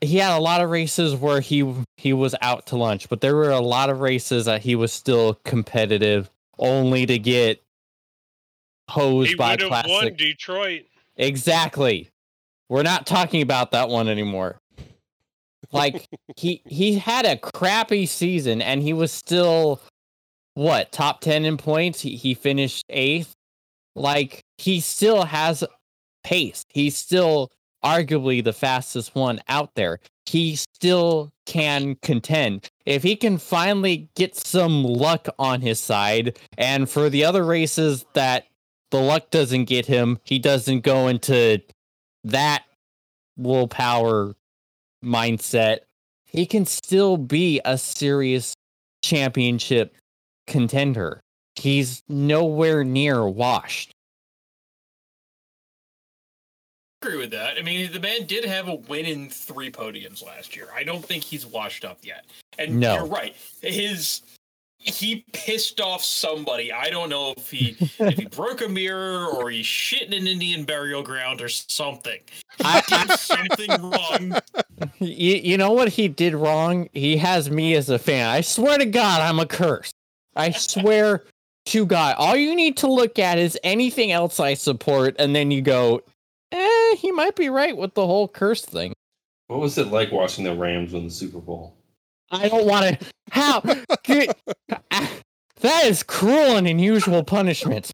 he 0.00 0.18
had 0.18 0.36
a 0.36 0.40
lot 0.40 0.60
of 0.60 0.70
races 0.70 1.14
where 1.14 1.40
he 1.40 1.74
he 1.96 2.12
was 2.12 2.34
out 2.42 2.66
to 2.66 2.76
lunch, 2.76 3.08
but 3.08 3.20
there 3.20 3.36
were 3.36 3.50
a 3.50 3.60
lot 3.60 3.90
of 3.90 4.00
races 4.00 4.44
that 4.44 4.62
he 4.62 4.76
was 4.76 4.92
still 4.92 5.38
competitive 5.44 6.30
only 6.58 7.06
to 7.06 7.18
get 7.18 7.62
hosed 8.88 9.30
He 9.30 9.34
by 9.34 9.52
would 9.52 9.62
won 9.62 9.84
classic. 9.84 10.16
Detroit. 10.16 10.82
Exactly. 11.16 12.10
We're 12.68 12.82
not 12.82 13.06
talking 13.06 13.42
about 13.42 13.70
that 13.72 13.88
one 13.88 14.08
anymore. 14.08 14.58
Like 15.72 16.06
he 16.36 16.62
he 16.66 16.98
had 16.98 17.26
a 17.26 17.36
crappy 17.36 18.06
season 18.06 18.60
and 18.62 18.82
he 18.82 18.92
was 18.92 19.12
still 19.12 19.80
what, 20.54 20.92
top 20.92 21.20
10 21.20 21.44
in 21.44 21.56
points? 21.56 22.00
He 22.00 22.16
he 22.16 22.34
finished 22.34 22.84
8th. 22.88 23.32
Like 23.96 24.42
he 24.58 24.80
still 24.80 25.24
has 25.24 25.64
pace. 26.24 26.64
He's 26.68 26.96
still 26.96 27.50
arguably 27.84 28.42
the 28.42 28.52
fastest 28.52 29.14
one 29.14 29.40
out 29.48 29.74
there. 29.74 30.00
He 30.26 30.56
still 30.56 31.32
can 31.46 31.96
contend. 31.96 32.70
If 32.86 33.02
he 33.02 33.14
can 33.14 33.38
finally 33.38 34.08
get 34.16 34.34
some 34.34 34.82
luck 34.82 35.28
on 35.38 35.60
his 35.60 35.78
side 35.78 36.38
and 36.56 36.88
for 36.88 37.10
the 37.10 37.24
other 37.24 37.44
races 37.44 38.06
that 38.14 38.46
the 38.90 39.00
luck 39.00 39.30
doesn't 39.30 39.64
get 39.66 39.86
him, 39.86 40.18
he 40.24 40.38
doesn't 40.38 40.80
go 40.80 41.08
into 41.08 41.60
that 42.24 42.64
willpower 43.36 44.34
mindset, 45.04 45.80
he 46.24 46.46
can 46.46 46.64
still 46.64 47.16
be 47.16 47.60
a 47.64 47.76
serious 47.76 48.54
championship 49.02 49.94
contender. 50.46 51.20
He's 51.56 52.02
nowhere 52.08 52.82
near 52.82 53.26
washed. 53.26 53.93
Agree 57.04 57.18
with 57.18 57.30
that. 57.32 57.56
I 57.58 57.62
mean, 57.62 57.92
the 57.92 58.00
man 58.00 58.26
did 58.26 58.44
have 58.44 58.68
a 58.68 58.74
win 58.74 59.06
in 59.06 59.28
three 59.28 59.70
podiums 59.70 60.24
last 60.24 60.56
year. 60.56 60.68
I 60.74 60.84
don't 60.84 61.04
think 61.04 61.22
he's 61.22 61.46
washed 61.46 61.84
up 61.84 61.98
yet. 62.02 62.24
And 62.58 62.80
No. 62.80 62.94
you're 62.96 63.06
right. 63.06 63.34
His 63.60 64.22
he 64.78 65.24
pissed 65.32 65.80
off 65.80 66.04
somebody. 66.04 66.70
I 66.70 66.90
don't 66.90 67.08
know 67.08 67.32
if 67.36 67.50
he 67.50 67.76
if 67.98 68.18
he 68.18 68.26
broke 68.26 68.60
a 68.62 68.68
mirror 68.68 69.26
or 69.26 69.50
he 69.50 69.62
shit 69.62 70.02
in 70.02 70.12
an 70.12 70.26
Indian 70.26 70.64
burial 70.64 71.02
ground 71.02 71.40
or 71.40 71.48
something. 71.48 72.20
I, 72.62 72.82
did 72.86 73.18
something 73.18 73.70
wrong. 73.82 74.38
you, 75.00 75.36
you 75.36 75.56
know 75.58 75.72
what 75.72 75.88
he 75.88 76.08
did 76.08 76.34
wrong? 76.34 76.88
He 76.92 77.16
has 77.16 77.50
me 77.50 77.74
as 77.74 77.88
a 77.90 77.98
fan. 77.98 78.28
I 78.28 78.42
swear 78.42 78.78
to 78.78 78.86
God, 78.86 79.20
I'm 79.22 79.40
a 79.40 79.46
curse. 79.46 79.90
I 80.36 80.50
swear 80.50 81.24
to 81.66 81.86
God. 81.86 82.16
All 82.18 82.36
you 82.36 82.54
need 82.54 82.76
to 82.78 82.86
look 82.86 83.18
at 83.18 83.38
is 83.38 83.58
anything 83.64 84.12
else 84.12 84.38
I 84.38 84.54
support, 84.54 85.16
and 85.18 85.34
then 85.34 85.50
you 85.50 85.62
go, 85.62 86.02
eh, 86.52 86.96
he 86.96 87.12
might 87.12 87.36
be 87.36 87.48
right 87.48 87.76
with 87.76 87.94
the 87.94 88.06
whole 88.06 88.28
curse 88.28 88.64
thing. 88.64 88.92
What 89.48 89.60
was 89.60 89.76
it 89.78 89.88
like 89.88 90.10
watching 90.12 90.44
the 90.44 90.54
Rams 90.54 90.92
win 90.92 91.04
the 91.04 91.10
Super 91.10 91.40
Bowl? 91.40 91.76
I 92.30 92.48
don't 92.48 92.66
want 92.66 92.98
to. 92.98 93.06
How? 93.30 93.62
That 95.64 95.86
is 95.86 96.02
cruel 96.02 96.58
and 96.58 96.68
unusual 96.68 97.24
punishment. 97.24 97.90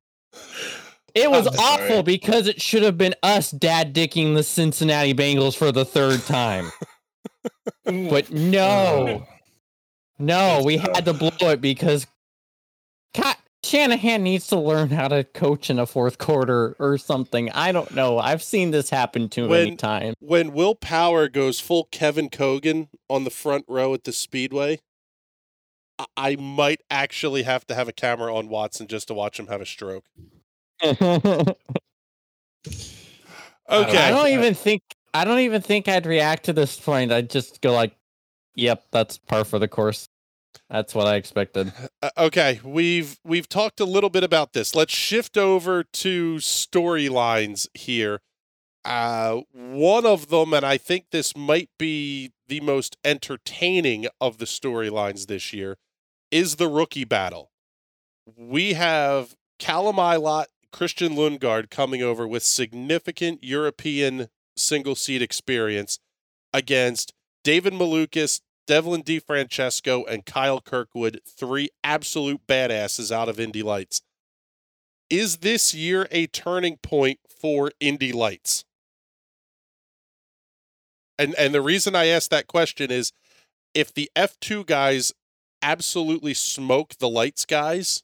It 1.15 1.31
was 1.31 1.45
sorry. 1.45 1.59
awful 1.59 2.03
because 2.03 2.49
it 2.49 2.61
should 2.61 2.83
have 2.83 2.99
been 2.99 3.15
us 3.23 3.53
dad 3.53 3.95
dicking 3.95 4.35
the 4.35 4.43
Cincinnati 4.43 5.15
Bengals 5.15 5.57
for 5.57 5.71
the 5.71 5.85
third 5.85 6.21
time. 6.23 6.73
But 7.85 8.29
no, 8.33 9.25
no, 10.19 10.63
we 10.65 10.79
had 10.79 11.05
to 11.05 11.13
blow 11.13 11.51
it 11.51 11.61
because 11.61 12.09
Ka- 13.15 13.39
Shanahan 13.71 14.25
needs 14.25 14.49
to 14.49 14.59
learn 14.59 14.91
how 14.91 15.07
to 15.07 15.23
coach 15.23 15.71
in 15.71 15.79
a 15.79 15.87
fourth 15.87 16.19
quarter 16.19 16.75
or 16.81 16.99
something. 16.99 17.53
I 17.53 17.71
don't 17.71 17.95
know. 17.95 18.19
I've 18.19 18.43
seen 18.43 18.73
this 18.73 18.91
happen 18.91 19.29
too 19.29 19.49
many 19.49 19.77
times. 19.77 20.17
When 20.19 20.53
Will 20.53 20.75
Power 20.75 21.29
goes 21.29 21.61
full 21.61 21.85
Kevin 21.93 22.31
Cogan 22.31 22.89
on 23.09 23.23
the 23.23 23.31
front 23.31 23.65
row 23.69 23.95
at 23.95 24.03
the 24.03 24.13
Speedway, 24.13 24.81
I, 26.01 26.07
I 26.17 26.37
might 26.37 26.81
actually 26.91 27.45
have 27.45 27.65
to 27.69 27.77
have 27.77 27.87
a 27.87 27.93
camera 27.93 28.35
on 28.35 28.49
Watson 28.49 28.89
just 28.89 29.07
to 29.07 29.15
watch 29.15 29.39
him 29.39 29.47
have 29.47 29.61
a 29.61 29.67
stroke. 29.67 30.07
Okay. 33.71 33.99
I 33.99 34.11
don't 34.11 34.29
even 34.29 34.55
think 34.55 34.83
I 35.15 35.25
don't 35.25 35.39
even 35.39 35.63
think 35.63 35.87
I'd 35.87 36.05
react 36.05 36.47
to 36.47 36.53
this 36.53 36.79
point. 36.79 37.13
I'd 37.13 37.31
just 37.31 37.61
go 37.61 37.73
like, 37.73 37.95
"Yep, 38.57 38.87
that's 38.91 39.19
par 39.19 39.45
for 39.45 39.61
the 39.61 39.69
course." 39.69 40.09
That's 40.69 40.95
what 40.95 41.07
I 41.07 41.17
expected. 41.17 41.73
Uh, 42.03 42.11
okay, 42.17 42.61
we've 42.65 43.19
we've 43.25 43.49
talked 43.49 43.81
a 43.81 43.85
little 43.85 44.11
bit 44.11 44.25
about 44.25 44.53
this. 44.53 44.75
Let's 44.75 44.95
shift 44.95 45.37
over 45.37 45.83
to 45.83 46.37
storylines 46.37 47.69
here. 47.75 48.21
Uh, 48.85 49.41
one 49.53 50.07
of 50.07 50.29
them, 50.29 50.55
and 50.55 50.65
I 50.65 50.79
think 50.79 51.07
this 51.11 51.37
might 51.37 51.69
be 51.79 52.33
the 52.49 52.61
most 52.61 52.97
entertaining 53.05 54.07
of 54.21 54.39
the 54.39 54.47
storylines 54.47 55.27
this 55.27 55.53
year, 55.53 55.77
is 56.31 56.57
the 56.57 56.69
rookie 56.69 57.05
battle. 57.05 57.51
We 58.37 58.75
have 58.75 59.35
Callum 59.59 59.97
Ilott, 59.97 60.47
Christian 60.73 61.15
Lundgaard 61.15 61.71
coming 61.71 62.03
over 62.03 62.27
with 62.27 62.43
significant 62.43 63.45
European 63.45 64.29
single 64.57 64.95
seat 64.95 65.21
experience 65.21 65.99
against 66.53 67.13
David 67.45 67.73
Malukas, 67.73 68.41
Devlin 68.67 69.03
DeFrancesco, 69.03 70.05
and 70.09 70.25
Kyle 70.25 70.61
Kirkwood, 70.61 71.21
three 71.27 71.71
absolute 71.83 72.47
badasses 72.47 73.11
out 73.11 73.29
of 73.29 73.41
Indy 73.41 73.63
Lights. 73.63 74.03
Is 75.09 75.39
this 75.39 75.75
year 75.75 76.07
a 76.11 76.27
turning 76.29 76.77
point 76.77 77.19
for 77.29 77.73
Indy 77.81 78.13
Lights? 78.13 78.65
And 81.19 81.35
and 81.35 81.53
the 81.53 81.61
reason 81.61 81.95
I 81.95 82.07
ask 82.07 82.31
that 82.31 82.47
question 82.47 82.91
is 82.91 83.13
if 83.75 83.93
the 83.93 84.11
F2 84.17 84.65
guys 84.65 85.13
absolutely 85.63 86.35
smoke 86.35 86.95
the 86.99 87.09
lights 87.09 87.45
guys, 87.45 88.03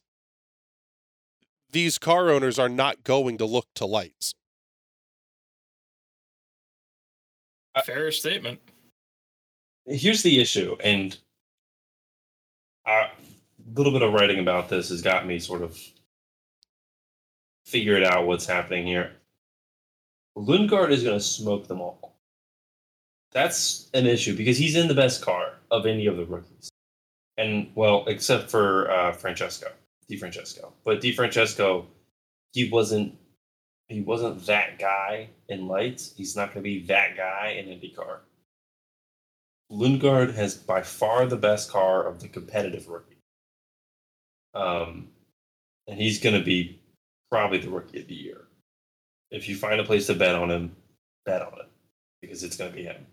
these 1.71 1.97
car 1.97 2.29
owners 2.29 2.59
are 2.59 2.69
not 2.69 3.03
going 3.03 3.37
to 3.37 3.45
look 3.45 3.67
to 3.75 3.85
lights. 3.85 4.35
Fair 7.85 8.11
statement. 8.11 8.59
Here's 9.87 10.21
the 10.21 10.41
issue, 10.41 10.75
and 10.83 11.17
a 12.85 13.07
little 13.73 13.93
bit 13.93 14.01
of 14.01 14.13
writing 14.13 14.39
about 14.39 14.67
this 14.67 14.89
has 14.89 15.01
got 15.01 15.25
me 15.25 15.39
sort 15.39 15.61
of 15.61 15.79
figured 17.65 18.03
out 18.03 18.27
what's 18.27 18.45
happening 18.45 18.85
here. 18.85 19.13
Lundgaard 20.37 20.91
is 20.91 21.03
going 21.03 21.17
to 21.17 21.23
smoke 21.23 21.67
them 21.67 21.79
all. 21.79 22.17
That's 23.31 23.89
an 23.93 24.07
issue 24.07 24.35
because 24.35 24.57
he's 24.57 24.75
in 24.75 24.87
the 24.87 24.93
best 24.93 25.21
car 25.21 25.53
of 25.71 25.85
any 25.85 26.05
of 26.05 26.17
the 26.17 26.25
rookies, 26.25 26.69
and 27.37 27.71
well, 27.75 28.03
except 28.07 28.51
for 28.51 28.91
uh, 28.91 29.13
Francesco, 29.13 29.71
DeFrancesco. 30.09 30.71
But 30.83 31.01
DeFrancesco, 31.01 31.85
he 32.51 32.69
wasn't 32.69 33.17
he 33.87 34.01
wasn't 34.01 34.45
that 34.47 34.79
guy 34.79 35.29
in 35.47 35.67
lights. 35.67 36.13
He's 36.17 36.35
not 36.35 36.53
going 36.53 36.63
to 36.63 36.69
be 36.69 36.83
that 36.87 37.15
guy 37.15 37.55
in 37.57 37.67
IndyCar. 37.67 38.19
Lundgaard 39.71 40.33
has 40.35 40.55
by 40.55 40.81
far 40.81 41.25
the 41.25 41.35
best 41.35 41.69
car 41.69 42.05
of 42.05 42.19
the 42.19 42.27
competitive 42.27 42.87
rookie. 42.87 43.17
Um, 44.53 45.09
and 45.87 45.99
he's 45.99 46.19
going 46.19 46.37
to 46.37 46.43
be 46.43 46.79
probably 47.29 47.59
the 47.59 47.69
rookie 47.69 48.01
of 48.01 48.07
the 48.07 48.15
year. 48.15 48.47
If 49.29 49.49
you 49.49 49.55
find 49.55 49.79
a 49.79 49.83
place 49.83 50.07
to 50.07 50.13
bet 50.13 50.35
on 50.35 50.49
him, 50.49 50.75
bet 51.25 51.41
on 51.41 51.53
it 51.59 51.69
because 52.21 52.43
it's 52.43 52.57
going 52.57 52.71
to 52.71 52.75
be 52.75 52.83
him. 52.83 53.05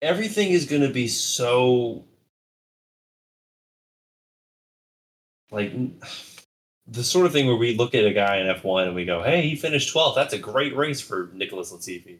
Everything 0.00 0.50
is 0.50 0.66
going 0.66 0.82
to 0.82 0.92
be 0.92 1.08
so 1.08 2.04
like 5.50 5.72
the 6.86 7.04
sort 7.04 7.26
of 7.26 7.32
thing 7.32 7.46
where 7.46 7.56
we 7.56 7.76
look 7.76 7.94
at 7.94 8.04
a 8.04 8.12
guy 8.12 8.38
in 8.38 8.46
F1 8.46 8.86
and 8.86 8.94
we 8.94 9.04
go, 9.04 9.22
"Hey, 9.22 9.42
he 9.42 9.56
finished 9.56 9.94
12th. 9.94 10.14
That's 10.14 10.34
a 10.34 10.38
great 10.38 10.76
race 10.76 11.00
for 11.00 11.30
Nicholas 11.32 11.72
Latifi." 11.72 12.18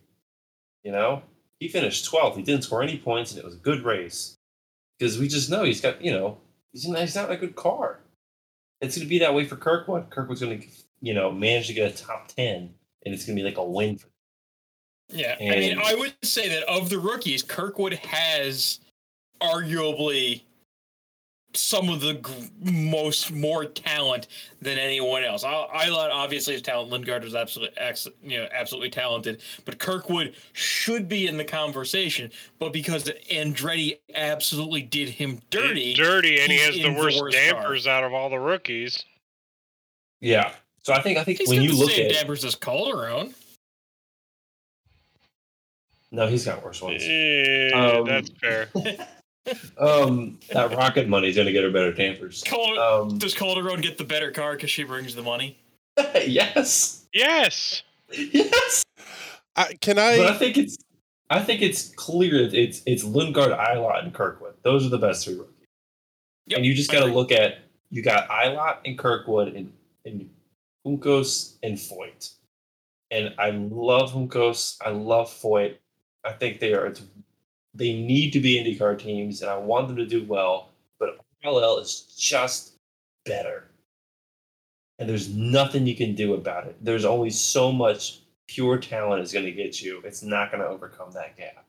You 0.84 0.92
know, 0.92 1.22
he 1.62 1.68
finished 1.68 2.10
12th. 2.10 2.34
He 2.34 2.43
didn't 2.43 2.64
score 2.64 2.82
any 2.82 2.98
points, 2.98 3.30
and 3.30 3.39
it 3.39 3.44
was 3.44 3.55
a 3.55 3.59
good 3.59 3.84
race 3.84 4.36
because 4.98 5.16
we 5.16 5.28
just 5.28 5.48
know 5.48 5.62
he's 5.62 5.80
got, 5.80 6.05
you 6.05 6.10
know, 6.10 6.39
he's 6.72 6.89
not, 6.89 7.01
he's 7.01 7.14
not 7.14 7.30
a 7.30 7.36
good 7.36 7.55
car. 7.55 8.01
It's 8.80 8.97
going 8.97 9.06
to 9.06 9.09
be 9.09 9.20
that 9.20 9.32
way 9.32 9.44
for 9.44 9.55
Kirkwood. 9.55 10.10
Kirkwood's 10.10 10.40
going 10.40 10.60
to, 10.60 10.66
you 11.01 11.14
know, 11.14 11.30
manage 11.30 11.68
to 11.68 11.72
get 11.72 11.94
a 11.94 11.97
top 11.97 12.26
10, 12.26 12.74
and 13.06 13.14
it's 13.14 13.24
going 13.24 13.36
to 13.36 13.43
be 13.43 13.48
like 13.48 13.59
a 13.59 13.64
win 13.64 13.97
for 13.97 14.09
Yeah, 15.09 15.36
I 15.40 15.44
mean, 15.44 15.78
I 15.80 15.94
would 15.94 16.14
say 16.24 16.48
that 16.48 16.64
of 16.64 16.90
the 16.90 16.98
rookies, 16.98 17.44
Kirkwood 17.44 17.94
has 17.94 18.80
arguably 19.40 20.43
some 21.54 21.88
of 21.88 22.00
the 22.00 22.14
g- 22.14 22.50
most 22.72 23.30
more 23.32 23.64
talent 23.64 24.28
than 24.60 24.78
anyone 24.78 25.22
else. 25.24 25.44
I, 25.44 25.50
I 25.52 25.88
obviously 25.90 26.54
is 26.54 26.62
talent. 26.62 26.90
Lundgaard 26.90 27.22
was 27.24 27.34
absolutely, 27.34 27.76
ex, 27.78 28.08
you 28.22 28.38
know, 28.38 28.48
absolutely 28.52 28.90
talented, 28.90 29.40
but 29.64 29.78
Kirkwood 29.78 30.34
should 30.52 31.08
be 31.08 31.26
in 31.26 31.36
the 31.36 31.44
conversation. 31.44 32.30
But 32.58 32.72
because 32.72 33.04
Andretti 33.30 33.98
absolutely 34.14 34.82
did 34.82 35.08
him 35.10 35.40
dirty, 35.50 35.88
He's 35.88 35.98
dirty, 35.98 36.40
and 36.40 36.50
he 36.50 36.58
has 36.58 36.74
the 36.74 36.84
in 36.86 36.94
the 36.94 37.00
worst 37.00 37.20
worst 37.20 37.36
car. 37.50 37.76
out 37.98 38.04
of 38.04 38.12
all 38.14 38.30
the 38.30 38.38
rookies. 38.38 39.04
Yeah. 40.20 40.52
So 40.84 40.92
I 40.92 41.00
think 41.02 41.18
I 41.18 41.24
think 41.24 41.38
he's 41.38 41.48
when 41.48 41.58
got 41.58 41.64
you 41.64 41.70
the 41.72 41.76
look 41.76 41.90
same 41.90 42.06
at 42.06 42.12
dampers 42.12 42.44
as 42.44 42.54
Calderon. 42.56 43.34
no, 46.10 46.26
he's 46.26 46.44
got 46.44 46.62
worse 46.64 46.82
ones. 46.82 47.02
Yeah, 47.06 47.70
Um, 47.98 48.06
that's 48.06 48.30
fair. 48.40 48.68
um, 49.78 50.39
that 50.52 50.70
ROKiT 50.70 51.09
money's 51.09 51.36
gonna 51.36 51.52
get 51.52 51.64
her 51.64 51.70
better 51.70 51.93
dampers. 51.93 52.43
Cal- 52.44 52.78
Um, 52.78 53.19
Does 53.19 53.35
Calderon 53.35 53.81
get 53.81 53.98
the 53.98 54.05
better 54.05 54.31
car 54.31 54.55
because 54.55 54.70
she 54.70 54.85
brings 54.85 55.14
the 55.14 55.23
money? 55.23 55.59
yes, 56.27 57.06
Yes. 57.12 57.82
yes. 58.10 58.85
I, 59.56 59.74
can 59.74 59.97
But 59.97 60.20
I 60.20 60.28
I? 60.31 60.32
think 60.39 60.56
it's, 60.56 60.78
I 61.28 61.40
think 61.43 61.60
it's 61.62 61.89
clear 61.94 62.43
that 62.48 62.55
it's 62.55 62.82
it's 62.86 63.05
Lundgaard, 63.05 63.59
Ilott, 63.59 64.02
and 64.05 64.14
Kirkwood. 64.14 64.55
Those 64.62 64.86
are 64.86 64.89
the 64.90 64.98
best 64.98 65.24
three 65.24 65.35
rookies. 65.35 65.48
Yep, 66.47 66.56
and 66.59 66.66
you 66.66 66.74
just 66.74 66.90
got 66.90 67.01
to 67.01 67.12
look 67.12 67.32
at 67.32 67.59
you 67.90 68.02
got 68.02 68.28
Ilott 68.28 68.78
and 68.85 68.98
Kirkwood 68.98 69.55
and 69.55 69.73
and 70.06 70.28
Juncos 70.86 71.56
and 71.62 71.77
Foyt. 71.77 72.32
And 73.10 73.35
I 73.39 73.51
love 73.51 74.12
Hunkos. 74.12 74.78
I 74.85 74.89
love 74.90 75.28
Foyt. 75.28 75.77
I 76.24 76.32
think 76.32 76.60
they 76.60 76.73
are 76.73 76.93
they 77.74 77.94
need 77.94 78.32
to 78.32 78.40
be 78.40 78.57
IndyCar 78.57 78.99
teams, 78.99 79.43
and 79.43 79.51
I 79.51 79.57
want 79.57 79.89
them 79.89 79.97
to 79.97 80.07
do 80.07 80.24
well. 80.24 80.70
But 80.99 81.19
RLL 81.44 81.81
is 81.81 82.15
just 82.19 82.74
better, 83.24 83.65
and 84.99 85.09
there's 85.09 85.35
nothing 85.35 85.86
you 85.86 85.97
can 85.97 86.15
do 86.15 86.35
about 86.35 86.66
it. 86.66 86.77
There's 86.82 87.05
only 87.05 87.31
so 87.31 87.73
much 87.73 88.20
pure 88.49 88.78
talent 88.78 89.23
is 89.23 89.32
going 89.32 89.47
to 89.47 89.53
get 89.53 89.81
you. 89.81 90.03
It's 90.05 90.23
not 90.23 90.51
going 90.51 90.62
to 90.62 90.69
overcome 90.69 91.12
that 91.12 91.36
gap. 91.36 91.65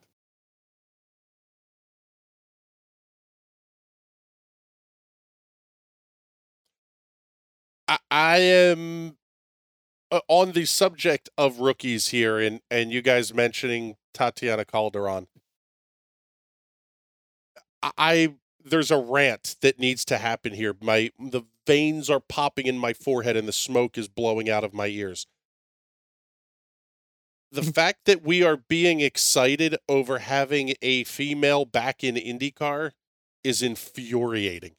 I, 7.88 7.98
I 8.10 8.38
am 8.38 9.16
uh, 10.10 10.20
on 10.28 10.52
the 10.52 10.64
subject 10.64 11.28
of 11.36 11.60
rookies 11.60 12.08
here, 12.08 12.38
and 12.38 12.60
and 12.70 12.92
you 12.92 13.02
guys 13.02 13.34
mentioning 13.34 13.96
Tatiana 14.12 14.64
Calderon. 14.64 15.26
I, 17.96 18.34
there's 18.64 18.90
a 18.90 18.98
rant 18.98 19.56
that 19.60 19.78
needs 19.78 20.04
to 20.06 20.18
happen 20.18 20.54
here. 20.54 20.74
My 20.80 21.10
the 21.18 21.42
veins 21.66 22.10
are 22.10 22.20
popping 22.20 22.66
in 22.66 22.78
my 22.78 22.92
forehead, 22.92 23.36
and 23.36 23.48
the 23.48 23.52
smoke 23.52 23.98
is 23.98 24.08
blowing 24.08 24.48
out 24.48 24.64
of 24.64 24.74
my 24.74 24.86
ears. 24.86 25.26
The 27.52 27.60
mm. 27.60 27.74
fact 27.74 28.06
that 28.06 28.24
we 28.24 28.42
are 28.42 28.56
being 28.56 29.00
excited 29.00 29.76
over 29.88 30.18
having 30.18 30.74
a 30.82 31.04
female 31.04 31.64
back 31.64 32.02
in 32.02 32.16
IndyCar 32.16 32.92
is 33.42 33.62
infuriating 33.62 34.76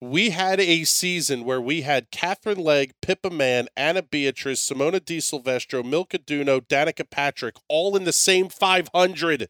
we 0.00 0.30
had 0.30 0.60
a 0.60 0.84
season 0.84 1.44
where 1.44 1.60
we 1.60 1.82
had 1.82 2.10
Katherine 2.10 2.58
Legge, 2.58 2.92
Pippa 3.02 3.30
Mann, 3.30 3.68
Ana 3.76 4.02
Beatriz, 4.02 4.60
Simona 4.60 5.04
de 5.04 5.20
Silvestro, 5.20 5.82
Milka 5.82 6.18
Duno, 6.18 6.60
Danica 6.60 7.08
Patrick, 7.08 7.56
all 7.68 7.96
in 7.96 8.04
the 8.04 8.12
same 8.12 8.48
500. 8.48 9.48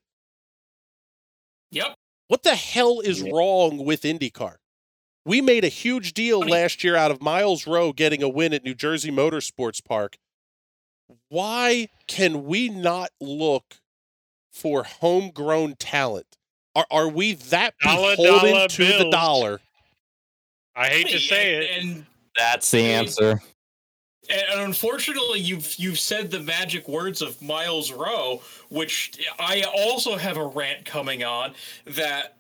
Yep. 1.71 1.95
What 2.29 2.43
the 2.43 2.55
hell 2.55 3.01
is 3.01 3.23
Yeah. 3.23 3.31
wrong 3.33 3.85
with 3.85 4.03
IndyCar? 4.03 4.57
We 5.25 5.41
made 5.41 5.65
a 5.65 5.69
huge 5.69 6.15
deal 6.15 6.41
Funny. 6.41 6.53
last 6.53 6.83
year 6.83 6.97
out 6.97 7.11
of 7.11 7.21
Myles 7.21 7.67
Rowe 7.67 7.93
getting 7.93 8.23
a 8.23 8.29
win 8.29 8.55
at 8.55 8.65
New 8.65 8.75
Jersey 8.75 9.11
Motorsports 9.11 9.85
Park. 9.85 10.17
Why 11.29 11.89
can 12.07 12.45
we 12.45 12.69
not 12.69 13.11
look 13.21 13.77
for 14.51 14.85
homegrown 14.85 15.77
talent? 15.77 16.37
Are, 16.75 16.87
are 16.91 17.09
we 17.09 17.33
that 17.35 17.75
Dollar, 17.83 18.17
beholden 18.17 18.53
dollar 18.55 18.69
to 18.69 18.85
the 18.99 19.11
dollar? 19.11 19.61
I 20.77 20.89
hate 20.89 21.09
to 21.09 21.19
say 21.19 21.55
and, 21.57 21.65
it. 21.65 21.71
And 21.97 22.07
That's 22.37 22.71
the 22.71 22.81
answer. 22.81 23.43
And 24.31 24.61
unfortunately, 24.61 25.41
you've 25.41 25.75
you've 25.77 25.99
said 25.99 26.31
the 26.31 26.41
magic 26.41 26.89
words 26.89 27.23
of 27.23 27.41
Myles 27.41 27.93
Rowe, 27.93 28.43
which 28.69 29.19
I 29.39 29.65
also 29.75 30.17
have 30.17 30.37
a 30.37 30.47
rant 30.47 30.85
coming 30.85 31.25
on 31.25 31.55
that 31.87 32.39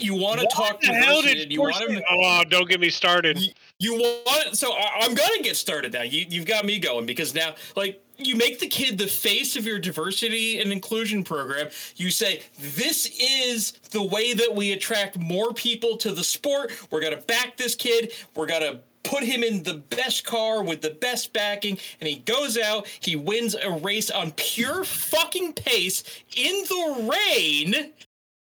you 0.00 0.14
want 0.14 0.40
to 0.40 0.46
talk 0.46 0.80
to 0.80 0.92
and 0.92 1.52
you 1.52 1.60
want 1.60 1.90
him. 1.90 2.02
Oh, 2.10 2.42
don't 2.48 2.68
get 2.68 2.80
me 2.80 2.90
started. 2.90 3.38
You, 3.38 3.52
you 3.78 3.94
want 3.94 4.56
so 4.56 4.72
I, 4.72 5.00
I'm 5.00 5.14
gonna 5.14 5.42
get 5.42 5.56
started 5.56 5.92
now. 5.92 6.02
You 6.02 6.24
you've 6.28 6.46
got 6.46 6.64
me 6.64 6.78
going 6.78 7.06
because 7.06 7.34
now 7.34 7.54
like 7.76 8.02
you 8.16 8.36
make 8.36 8.58
the 8.58 8.66
kid 8.66 8.98
the 8.98 9.06
face 9.06 9.56
of 9.56 9.66
your 9.66 9.78
diversity 9.78 10.60
and 10.60 10.72
inclusion 10.72 11.24
program. 11.24 11.68
You 11.96 12.10
say 12.10 12.42
this 12.58 13.06
is 13.20 13.72
the 13.90 14.02
way 14.02 14.32
that 14.34 14.54
we 14.54 14.72
attract 14.72 15.18
more 15.18 15.52
people 15.52 15.96
to 15.98 16.12
the 16.12 16.24
sport. 16.24 16.72
We're 16.90 17.02
gonna 17.02 17.18
back 17.18 17.56
this 17.56 17.74
kid. 17.74 18.12
We're 18.34 18.46
gonna 18.46 18.80
put 19.02 19.22
him 19.22 19.42
in 19.42 19.62
the 19.62 19.74
best 19.74 20.24
car 20.24 20.62
with 20.62 20.80
the 20.82 20.90
best 20.90 21.32
backing 21.32 21.78
and 22.00 22.08
he 22.08 22.16
goes 22.16 22.58
out 22.58 22.86
he 23.00 23.16
wins 23.16 23.54
a 23.54 23.70
race 23.70 24.10
on 24.10 24.32
pure 24.32 24.84
fucking 24.84 25.52
pace 25.54 26.02
in 26.36 26.64
the 26.68 27.10
rain 27.36 27.92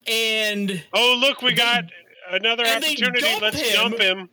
and 0.07 0.83
Oh, 0.93 1.16
look, 1.20 1.43
we 1.43 1.55
got 1.55 1.85
another 2.31 2.65
opportunity. 2.66 3.20
dump 3.20 3.43
Let's 3.43 3.61
him. 3.61 3.74
dump 3.91 4.01
him. 4.01 4.29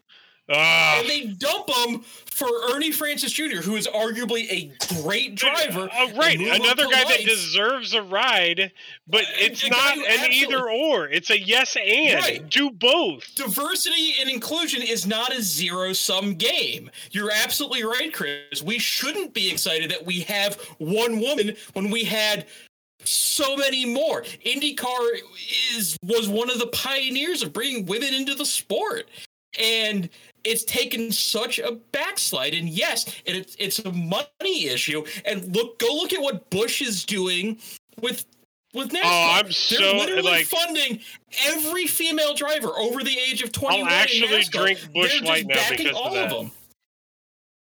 Ah, 0.52 1.00
and 1.00 1.10
they 1.10 1.26
dump 1.26 1.70
him 1.70 2.00
for 2.00 2.48
Ernie 2.72 2.92
Francis 2.92 3.32
Jr., 3.32 3.58
who 3.58 3.76
is 3.76 3.88
arguably 3.88 4.50
a 4.50 5.02
great 5.02 5.36
driver. 5.36 5.90
Oh, 5.94 6.12
right, 6.16 6.38
and 6.38 6.42
move 6.42 6.52
up 6.52 6.62
another 6.62 6.84
the 6.86 6.90
guy 6.92 7.04
that 7.04 7.26
deserves 7.26 7.94
a 7.94 8.02
ride, 8.02 8.72
but 9.08 9.26
Uh, 9.26 9.38
it's 9.38 9.70
not 9.70 9.98
an 9.98 10.32
either 10.32 10.70
or. 10.70 11.08
It's 11.08 11.30
a 11.30 11.40
yes 11.40 11.76
and. 11.76 12.20
Right. 12.20 12.50
Do 12.50 12.72
both. 12.72 13.36
Diversity 13.36 14.16
and 14.20 14.30
inclusion 14.30 14.82
is 14.82 15.06
not 15.06 15.34
a 15.34 15.42
zero 15.42 15.94
sum 15.94 16.36
game. 16.36 16.90
You're 17.12 17.32
absolutely 17.32 17.84
right, 17.84 18.14
Chris. 18.14 18.64
We 18.64 18.80
shouldn't 18.80 19.34
be 19.34 19.52
excited 19.52 19.92
that 19.92 20.06
we 20.06 20.22
have 20.22 20.56
one 20.80 21.20
woman 21.20 21.56
when 21.74 21.92
we 21.92 22.04
had 22.04 22.48
so 23.04 23.56
many 23.56 23.86
more. 23.86 24.24
IndyCar 24.46 25.20
is 25.76 25.98
was 26.04 26.28
one 26.28 26.50
of 26.50 26.60
the 26.60 26.68
pioneers 26.68 27.44
of 27.44 27.54
bringing 27.54 27.86
women 27.86 28.14
into 28.14 28.36
the 28.36 28.46
sport. 28.46 29.10
And 29.60 30.10
it's 30.50 30.64
taken 30.64 31.12
such 31.12 31.60
a 31.60 31.74
backslide. 31.92 32.54
And 32.54 32.68
yes, 32.68 33.06
it, 33.26 33.56
it's 33.60 33.80
a 33.80 33.92
money 33.92 34.66
issue. 34.68 35.04
And 35.26 35.56
look, 35.56 35.80
go 35.80 35.88
look 35.88 36.12
at 36.14 36.22
what 36.22 36.50
Busch 36.50 36.82
is 36.82 37.06
doing 37.06 37.60
with 38.02 38.26
with 38.74 38.90
NASCAR. 38.90 39.02
Oh, 39.04 39.32
I'm 39.38 39.44
They're 39.46 39.52
so 39.54 39.96
literally 39.98 40.22
like. 40.24 40.46
funding 40.46 41.00
every 41.48 41.88
female 41.88 42.34
driver 42.36 42.70
over 42.70 43.04
the 43.04 43.18
age 43.18 43.42
of 43.42 43.52
21. 43.52 43.88
in 43.88 43.94
actually 43.94 44.28
NASCAR. 44.28 44.52
drink 44.52 44.80
Busch 44.94 44.94
They're 44.94 45.20
just 45.20 45.24
Light 45.24 45.48
now 45.48 45.56
backing 45.56 45.78
because 45.88 45.92
of 45.92 45.96
all 46.06 46.14
that. 46.14 46.30
them. 46.30 46.52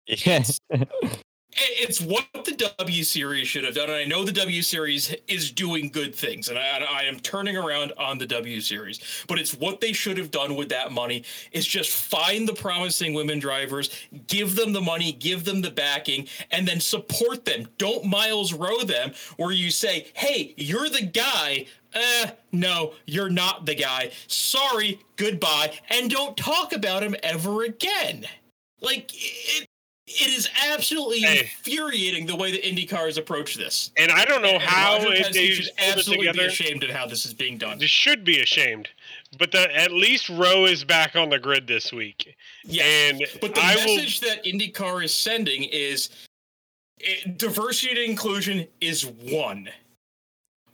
Yes. 0.07 0.59
It- 1.59 1.89
It's 1.89 2.01
what 2.01 2.25
the 2.45 2.51
W 2.77 3.03
Series 3.03 3.47
should 3.47 3.63
have 3.63 3.75
done, 3.75 3.89
and 3.89 3.97
I 3.97 4.05
know 4.05 4.23
the 4.23 4.31
W 4.31 4.61
Series 4.61 5.13
is 5.27 5.51
doing 5.51 5.89
good 5.89 6.13
things, 6.15 6.47
and 6.47 6.57
I, 6.57 6.77
I 6.79 7.03
am 7.03 7.19
turning 7.19 7.57
around 7.57 7.93
on 7.97 8.17
the 8.17 8.25
W 8.25 8.61
Series. 8.61 8.99
But 9.27 9.39
it's 9.39 9.53
what 9.53 9.81
they 9.81 9.91
should 9.93 10.17
have 10.17 10.31
done 10.31 10.55
with 10.55 10.69
that 10.69 10.91
money 10.91 11.23
is 11.51 11.65
just 11.65 11.91
find 11.91 12.47
the 12.47 12.53
promising 12.53 13.13
women 13.13 13.39
drivers, 13.39 13.89
give 14.27 14.55
them 14.55 14.73
the 14.73 14.81
money, 14.81 15.11
give 15.11 15.45
them 15.45 15.61
the 15.61 15.71
backing, 15.71 16.27
and 16.51 16.67
then 16.67 16.79
support 16.79 17.45
them. 17.45 17.67
Don't 17.77 18.05
Myles 18.05 18.53
Rowe 18.53 18.83
them, 18.83 19.13
where 19.37 19.51
you 19.51 19.71
say, 19.71 20.07
"Hey, 20.13 20.53
you're 20.57 20.89
the 20.89 21.01
guy." 21.03 21.65
Eh, 21.93 22.31
no, 22.51 22.93
you're 23.07 23.31
not 23.31 23.65
the 23.65 23.73
guy. 23.73 24.11
Sorry, 24.27 24.99
goodbye, 25.15 25.73
and 25.89 26.11
don't 26.11 26.37
talk 26.37 26.71
about 26.71 27.01
him 27.01 27.15
ever 27.23 27.63
again. 27.63 28.27
Like 28.79 29.11
it, 29.13 29.67
it 30.09 30.27
is 30.29 30.49
absolutely 30.71 31.21
Hey. 31.21 31.39
infuriating 31.41 32.25
the 32.25 32.35
way 32.35 32.51
that 32.51 32.63
IndyCar 32.63 33.05
has 33.05 33.17
approached 33.17 33.57
this. 33.57 33.91
And 33.97 34.11
I 34.11 34.25
don't 34.25 34.41
know 34.41 34.49
And 34.49 34.63
how 34.63 34.97
Roger 34.97 35.13
it, 35.13 35.33
they 35.33 35.51
should 35.51 35.65
it 35.67 35.73
absolutely 35.77 36.31
be 36.31 36.45
ashamed 36.45 36.83
of 36.83 36.89
how 36.89 37.05
this 37.05 37.25
is 37.25 37.33
being 37.33 37.57
done. 37.57 37.77
They 37.77 37.87
should 37.87 38.23
be 38.23 38.41
ashamed. 38.41 38.89
But 39.37 39.51
the, 39.51 39.73
at 39.75 39.91
least 39.91 40.27
Rowe 40.29 40.65
is 40.65 40.83
back 40.83 41.15
on 41.15 41.29
the 41.29 41.37
grid 41.39 41.67
this 41.67 41.93
week. 41.93 42.35
Yeah, 42.65 42.83
And 42.83 43.23
but 43.39 43.53
the 43.53 43.61
I 43.61 43.75
will 43.75 43.95
message 43.97 44.19
that 44.21 44.43
IndyCar 44.43 45.03
is 45.03 45.13
sending 45.13 45.63
is 45.63 46.09
eh, 47.01 47.29
diversity 47.37 47.91
and 47.91 48.09
inclusion 48.11 48.67
is 48.81 49.05
one. 49.05 49.69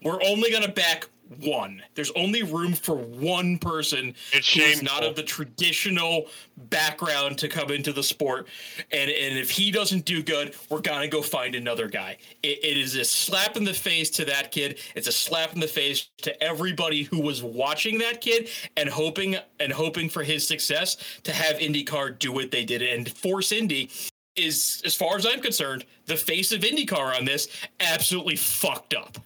We're 0.02 0.24
only 0.24 0.50
going 0.52 0.64
to 0.64 0.72
back 0.72 1.08
one. 1.40 1.82
There's 1.96 2.12
only 2.16 2.44
room 2.44 2.74
for 2.74 2.96
one 2.96 3.58
person 3.58 4.14
It's 4.32 4.54
who 4.54 4.62
is 4.62 4.78
shameful. 4.78 4.86
not 4.86 5.04
of 5.04 5.16
the 5.16 5.24
traditional 5.24 6.28
background 6.70 7.38
to 7.40 7.48
come 7.48 7.72
into 7.72 7.92
the 7.92 8.04
sport. 8.04 8.48
And 8.92 9.10
and 9.10 9.38
if 9.38 9.50
he 9.50 9.72
doesn't 9.72 10.06
do 10.06 10.22
good, 10.22 10.56
we're 10.70 10.82
gonna 10.82 11.08
go 11.08 11.22
find 11.22 11.56
another 11.56 11.88
guy. 11.88 12.18
It, 12.44 12.64
it 12.64 12.78
is 12.78 12.96
a 12.96 13.06
slap 13.06 13.58
in 13.58 13.64
the 13.64 13.74
face 13.74 14.10
to 14.12 14.26
that 14.26 14.52
kid. 14.52 14.80
It's 14.96 15.08
a 15.08 15.12
slap 15.12 15.54
in 15.54 15.60
the 15.60 15.68
face 15.68 16.10
to 16.20 16.44
everybody 16.44 17.04
who 17.04 17.20
was 17.22 17.44
watching 17.44 17.98
that 18.00 18.22
kid 18.22 18.50
and 18.78 18.90
hoping 18.90 19.36
and 19.60 19.72
hoping 19.72 20.10
for 20.10 20.24
his 20.24 20.48
success 20.48 20.98
to 21.24 21.32
have 21.32 21.58
IndyCar 21.58 22.20
do 22.20 22.32
what 22.32 22.52
they 22.52 22.66
did 22.66 22.82
and 22.82 23.10
force 23.10 23.52
Indy. 23.52 23.90
Is, 24.36 24.82
as 24.84 24.94
far 24.94 25.16
as 25.16 25.26
I'm 25.26 25.40
concerned, 25.40 25.86
the 26.08 26.18
face 26.18 26.52
of 26.52 26.60
IndyCar 26.60 27.18
on 27.18 27.24
this 27.24 27.48
absolutely 27.80 28.36
fucked 28.36 28.94
up. 28.94 29.18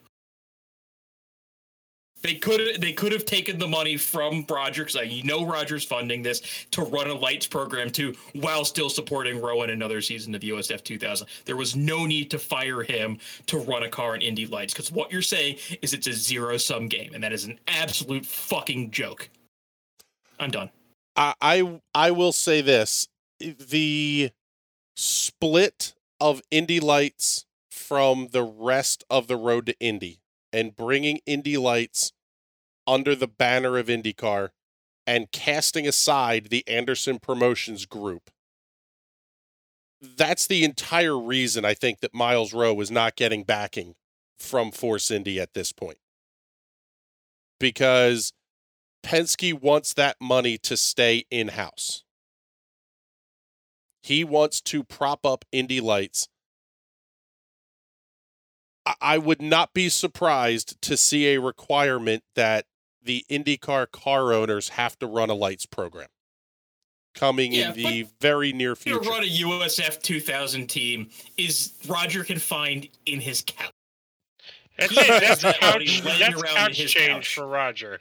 They 2.22 2.36
could 2.36 2.82
they 2.82 2.92
could 2.92 3.12
have 3.14 3.26
taken 3.26 3.58
the 3.58 3.68
money 3.68 3.96
from 3.96 4.46
Roger 4.50 4.84
because 4.84 5.10
you 5.10 5.24
know 5.24 5.46
Roger's 5.46 5.86
funding 5.86 6.22
this 6.22 6.42
to 6.72 6.82
run 6.82 7.10
a 7.10 7.14
lights 7.14 7.48
program 7.48 7.90
too, 7.90 8.14
while 8.34 8.66
still 8.66 8.90
supporting 8.90 9.42
Rowan 9.42 9.70
another 9.70 10.02
season 10.02 10.36
of 10.36 10.42
USF 10.42 10.84
2000. 10.84 11.28
There 11.46 11.56
was 11.56 11.76
no 11.76 12.06
need 12.06 12.30
to 12.32 12.40
fire 12.40 12.84
him 12.84 13.20
to 13.48 13.60
run 13.60 13.84
a 13.84 13.90
car 13.90 14.16
in 14.16 14.22
Indy 14.22 14.46
Lights 14.46 14.74
because 14.74 14.92
what 14.92 15.12
you're 15.12 15.22
saying 15.22 15.58
is 15.82 15.94
it's 15.94 16.08
a 16.08 16.14
zero 16.14 16.58
sum 16.58 16.88
game, 16.88 17.14
and 17.14 17.24
that 17.24 17.32
is 17.32 17.46
an 17.46 17.58
absolute 17.68 18.26
fucking 18.26 18.92
joke. 18.92 19.30
I'm 20.40 20.52
done. 20.52 20.70
I, 21.16 21.34
I 21.42 21.82
I 21.96 22.12
will 22.12 22.34
say 22.34 22.60
this: 22.60 23.08
the 23.40 24.32
split 24.98 25.94
of 26.20 26.42
Indy 26.52 26.82
Lights 26.82 27.46
from 27.70 28.28
the 28.34 28.44
rest 28.44 29.06
of 29.10 29.28
the 29.28 29.38
road 29.38 29.66
to 29.68 29.80
Indy 29.80 30.19
and 30.52 30.76
bringing 30.76 31.20
Indy 31.26 31.58
Lights 31.58 32.12
under 32.88 33.16
the 33.16 33.28
banner 33.28 33.78
of 33.78 33.88
IndyCar 33.88 34.50
and 35.06 35.32
casting 35.32 35.88
aside 35.88 36.48
the 36.50 36.68
Andersen 36.68 37.20
Promotions 37.20 37.86
group. 37.86 38.30
That's 40.02 40.48
the 40.48 40.64
entire 40.64 41.18
reason 41.18 41.66
I 41.66 41.74
think 41.74 42.00
that 42.00 42.14
Myles 42.14 42.54
Rowe 42.54 42.80
is 42.80 42.90
not 42.90 43.16
getting 43.16 43.44
backing 43.44 43.96
from 44.38 44.72
Force 44.72 45.12
Indy 45.12 45.40
at 45.40 45.54
this 45.54 45.72
point. 45.72 45.98
Because 47.60 48.32
Penske 49.04 49.54
wants 49.60 49.94
that 49.94 50.16
money 50.22 50.58
to 50.60 50.78
stay 50.78 51.26
in 51.30 51.50
house. 51.50 52.04
He 54.02 54.24
wants 54.24 54.62
to 54.62 54.84
prop 54.84 55.26
up 55.26 55.44
Indy 55.52 55.82
Lights. 55.82 56.30
I- 58.90 58.96
I 59.16 59.18
would 59.18 59.42
not 59.42 59.74
be 59.74 59.90
surprised 59.90 60.82
to 60.84 60.98
see 60.98 61.28
a 61.34 61.40
requirement 61.40 62.24
that 62.36 62.66
the 63.02 63.26
IndyCar 63.30 63.92
car 63.92 64.34
owners 64.34 64.70
have 64.70 64.98
to 65.00 65.08
run 65.08 65.30
a 65.30 65.34
lights 65.34 65.66
program 65.66 66.08
coming 67.16 67.54
Yeah, 67.54 67.70
in 67.72 67.76
the 67.76 68.08
very 68.22 68.52
near 68.54 68.76
To 68.76 68.82
future. 68.82 69.00
run 69.10 69.24
a 69.24 69.28
USF 69.28 70.02
2000 70.02 70.68
team 70.68 71.10
is 71.38 71.74
Roger 71.88 72.24
can 72.24 72.40
find 72.40 72.88
in 73.06 73.20
his 73.22 73.42
couch. 73.42 73.72
That's 74.78 74.92
He 74.92 75.00
it. 75.02 75.08
That's 75.22 75.42
couch. 75.60 76.02
That's 76.04 76.42
couch 76.42 76.76
change 76.78 76.96
couch. 76.96 77.36
for 77.36 77.48
Roger. 77.48 78.00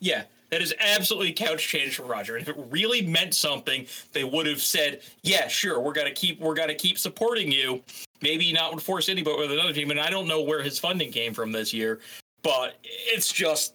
Yeah, 0.00 0.24
that 0.50 0.62
is 0.62 0.74
absolutely 0.78 1.32
couch 1.32 1.66
change 1.66 1.96
for 1.96 2.04
Roger. 2.04 2.36
And 2.36 2.46
if 2.46 2.48
it 2.48 2.62
really 2.70 3.02
meant 3.02 3.34
something, 3.34 3.86
they 4.12 4.24
would 4.24 4.46
have 4.46 4.62
said, 4.62 5.02
"Yeah, 5.22 5.48
sure, 5.48 5.80
we're 5.80 5.92
gonna 5.92 6.12
keep 6.12 6.40
we're 6.40 6.54
gonna 6.54 6.74
keep 6.74 6.98
supporting 6.98 7.50
you. 7.50 7.82
Maybe 8.22 8.52
not 8.52 8.74
with 8.74 8.84
Force 8.84 9.08
Indy, 9.08 9.22
but 9.22 9.38
with 9.38 9.52
another 9.52 9.72
team." 9.72 9.90
And 9.90 10.00
I 10.00 10.10
don't 10.10 10.28
know 10.28 10.40
where 10.42 10.62
his 10.62 10.78
funding 10.78 11.12
came 11.12 11.34
from 11.34 11.52
this 11.52 11.72
year, 11.72 12.00
but 12.42 12.78
it's 12.82 13.32
just 13.32 13.74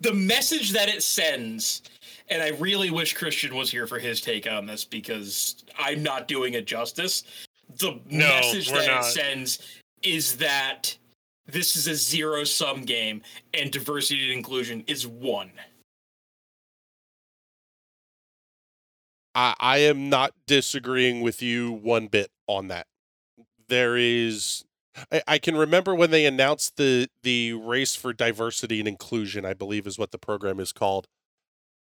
the 0.00 0.12
message 0.12 0.70
that 0.70 0.88
it 0.88 1.02
sends. 1.02 1.82
And 2.28 2.42
I 2.42 2.48
really 2.50 2.90
wish 2.90 3.12
Christian 3.14 3.54
was 3.54 3.70
here 3.70 3.86
for 3.86 3.98
his 3.98 4.20
take 4.20 4.50
on 4.50 4.66
this 4.66 4.84
because 4.84 5.64
I'm 5.76 6.02
not 6.02 6.28
doing 6.28 6.54
it 6.54 6.66
justice. 6.66 7.24
The 7.78 8.00
No, 8.08 8.28
message 8.28 8.70
that 8.70 8.86
not. 8.86 9.00
it 9.00 9.12
sends 9.12 9.58
is 10.02 10.36
that 10.38 10.96
this 11.46 11.76
is 11.76 11.88
a 11.88 11.94
zero 11.94 12.44
sum 12.44 12.84
game 12.84 13.22
and 13.54 13.70
diversity 13.70 14.22
and 14.22 14.32
inclusion 14.32 14.84
is 14.86 15.06
one. 15.06 15.50
I, 19.34 19.54
I 19.58 19.78
am 19.78 20.08
not 20.08 20.32
disagreeing 20.46 21.20
with 21.20 21.42
you 21.42 21.72
one 21.72 22.06
bit 22.08 22.30
on 22.46 22.68
that. 22.68 22.86
There 23.68 23.96
is 23.96 24.64
I, 25.10 25.22
I 25.26 25.38
can 25.38 25.56
remember 25.56 25.94
when 25.94 26.10
they 26.10 26.26
announced 26.26 26.76
the 26.76 27.08
the 27.22 27.54
race 27.54 27.94
for 27.96 28.12
diversity 28.12 28.78
and 28.78 28.88
inclusion, 28.88 29.44
I 29.44 29.54
believe 29.54 29.86
is 29.86 29.98
what 29.98 30.10
the 30.10 30.18
program 30.18 30.60
is 30.60 30.72
called. 30.72 31.06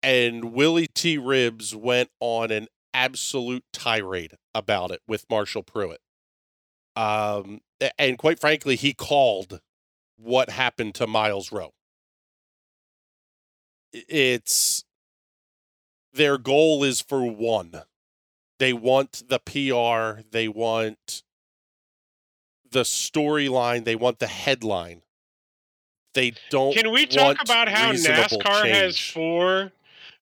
And 0.03 0.53
Willy 0.53 0.87
T. 0.89 1.19
Ribbs 1.19 1.75
went 1.75 2.11
on 2.21 2.51
an 2.51 2.69
absolute 2.95 3.65
tirade 3.73 4.37
about 4.55 4.91
it 4.91 5.01
with 5.07 5.27
Marshall 5.31 5.65
Pruett. 5.65 5.99
Um 6.97 7.61
and 7.99 8.19
quite 8.19 8.41
frankly, 8.41 8.77
he 8.77 8.93
called 8.95 9.61
what 10.17 10.51
happened 10.51 10.95
to 10.97 11.07
Myles 11.07 11.51
Rowe. 11.53 11.73
It's 13.93 14.85
their 16.13 16.39
goal 16.39 16.85
is 16.85 17.01
for 17.01 17.25
one. 17.31 17.83
They 18.59 18.73
want 18.73 19.23
the 19.29 19.39
PR, 19.39 20.23
they 20.31 20.49
want 20.49 21.23
the 22.71 22.83
storyline, 22.83 23.85
they 23.85 23.97
want 23.97 24.19
the 24.19 24.27
headline. 24.27 25.03
They 26.15 26.33
don't 26.51 26.75
Can 26.75 26.93
we 26.93 27.07
talk 27.07 27.25
want 27.25 27.39
about 27.43 27.69
how 27.69 27.91
reasonable 27.91 28.39
NASCAR 28.39 28.69
has 28.69 28.99
four 28.99 29.73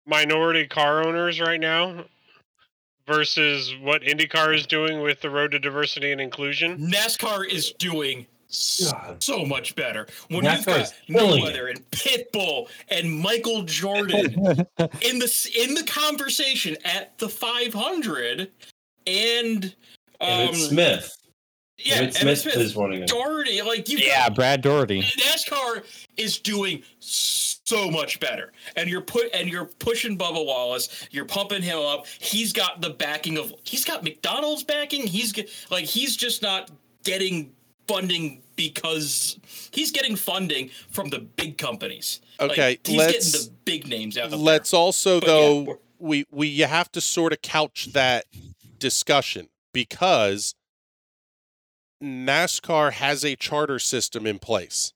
minority 0.06 0.66
car 0.66 1.06
owners 1.06 1.40
right 1.40 1.60
now 1.60 2.04
versus 3.06 3.74
what 3.80 4.02
IndyCar 4.02 4.54
is 4.54 4.66
doing 4.66 5.00
with 5.00 5.20
the 5.22 5.30
Road 5.30 5.52
to 5.52 5.58
Diversity 5.58 6.12
and 6.12 6.20
Inclusion? 6.20 6.78
NASCAR 6.78 7.48
is 7.48 7.72
doing 7.72 8.20
s- 8.20 8.26
God. 8.48 9.22
so 9.22 9.44
much 9.44 9.76
better. 9.76 10.06
When 10.28 10.44
you've 10.44 10.64
got 10.64 10.80
is 10.80 10.94
Mayweather 11.08 11.70
and 11.70 11.90
Pitbull 11.90 12.68
and 12.88 13.20
Michael 13.20 13.62
Jordan 13.62 14.24
in 15.02 15.18
the 15.18 15.50
in 15.58 15.74
the 15.74 15.84
conversation 15.86 16.76
at 16.84 17.18
the 17.18 17.28
500 17.28 18.50
and 19.06 19.74
um, 20.20 20.30
Emmitt 20.30 20.68
Smith. 20.68 21.16
yeah, 21.76 21.98
Emmitt 21.98 22.06
Emmitt 22.08 22.14
Smith, 22.14 22.38
Smith, 22.40 22.56
is 22.56 22.76
running 22.76 23.02
it. 23.02 23.08
Daugherty, 23.08 23.60
like 23.60 23.88
you 23.90 23.98
yeah, 23.98 24.30
Brad 24.30 24.62
Daugherty. 24.62 25.02
NASCAR 25.02 25.84
is 26.16 26.38
doing 26.38 26.82
so 27.00 27.90
much 27.90 28.18
better, 28.18 28.52
and 28.76 28.88
you're 28.88 29.02
put 29.02 29.28
and 29.34 29.50
you're 29.50 29.66
pushing 29.66 30.16
Bubba 30.16 30.44
Wallace. 30.44 31.06
You're 31.10 31.26
pumping 31.26 31.60
him 31.60 31.78
up. 31.78 32.06
He's 32.18 32.54
got 32.54 32.80
the 32.80 32.90
backing 32.90 33.36
of. 33.36 33.52
He's 33.62 33.84
got 33.84 34.04
McDonald's 34.04 34.64
backing. 34.64 35.06
He's 35.06 35.34
like 35.70 35.84
he's 35.84 36.16
just 36.16 36.40
not 36.40 36.70
getting 37.04 37.52
funding 37.88 38.42
because 38.56 39.38
he's 39.72 39.90
getting 39.90 40.14
funding 40.14 40.70
from 40.90 41.08
the 41.08 41.18
big 41.18 41.58
companies. 41.58 42.20
Like, 42.38 42.50
Okay, 42.52 42.78
he's 42.84 42.96
let's- 42.96 43.30
getting 43.32 43.46
the 43.48 43.56
big 43.64 43.88
names 43.88 44.16
out 44.18 44.30
there. 44.30 44.38
Let's 44.38 44.72
also 44.72 45.18
But 45.20 45.26
though 45.26 45.60
we're- 45.62 45.78
we 45.98 46.24
we 46.30 46.46
you 46.48 46.66
have 46.66 46.92
to 46.92 47.00
sort 47.00 47.32
of 47.32 47.42
couch 47.42 47.88
that 47.92 48.26
discussion 48.78 49.48
because 49.72 50.54
NASCAR 52.02 52.92
has 52.92 53.24
a 53.24 53.34
charter 53.34 53.78
system 53.80 54.26
in 54.26 54.38
place 54.38 54.92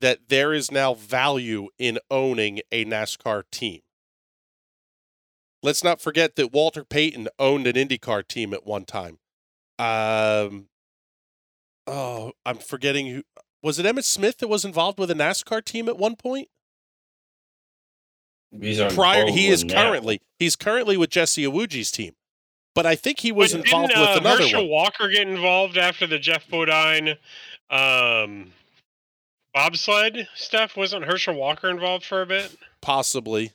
that 0.00 0.28
there 0.28 0.54
is 0.54 0.70
now 0.70 0.94
value 0.94 1.68
in 1.78 1.98
owning 2.10 2.60
a 2.72 2.84
NASCAR 2.84 3.44
team. 3.50 3.82
Let's 5.62 5.84
not 5.84 6.00
forget 6.00 6.36
that 6.36 6.52
Walter 6.52 6.84
Payton 6.84 7.28
owned 7.38 7.66
an 7.66 7.74
IndyCar 7.74 8.26
team 8.26 8.52
at 8.54 8.64
one 8.66 8.84
time. 8.84 9.18
Um 9.78 10.68
oh, 11.86 12.32
I'm 12.44 12.58
forgetting 12.58 13.06
who 13.06 13.22
was 13.62 13.78
it 13.78 13.86
Emmitt 13.86 14.04
Smith 14.04 14.38
that 14.38 14.48
was 14.48 14.64
involved 14.64 14.98
with 14.98 15.10
a 15.10 15.14
NASCAR 15.14 15.64
team 15.64 15.88
at 15.88 15.96
one 15.96 16.16
point? 16.16 16.48
He's 18.60 18.80
on 18.80 18.90
prior 18.90 19.26
he 19.26 19.48
is 19.48 19.64
now. 19.64 19.74
currently 19.74 20.20
he's 20.38 20.54
currently 20.56 20.96
with 20.96 21.10
Jesse 21.10 21.44
Iwuji's 21.44 21.90
team. 21.90 22.14
But 22.74 22.86
I 22.86 22.96
think 22.96 23.20
he 23.20 23.32
was 23.32 23.52
But 23.52 23.64
involved 23.64 23.88
didn't, 23.94 24.02
uh, 24.02 24.10
with 24.10 24.20
another 24.20 24.42
Herschel 24.42 24.62
one. 24.62 24.70
Walker 24.70 25.08
get 25.08 25.28
involved 25.28 25.76
after 25.76 26.06
the 26.06 26.18
Geoff 26.18 26.48
Bodine 26.48 27.16
um, 27.70 28.52
bobsled 29.54 30.28
stuff? 30.34 30.76
Wasn't 30.76 31.04
Herschel 31.04 31.34
Walker 31.34 31.70
involved 31.70 32.04
for 32.04 32.22
a 32.22 32.26
bit? 32.26 32.56
possibly. 32.82 33.52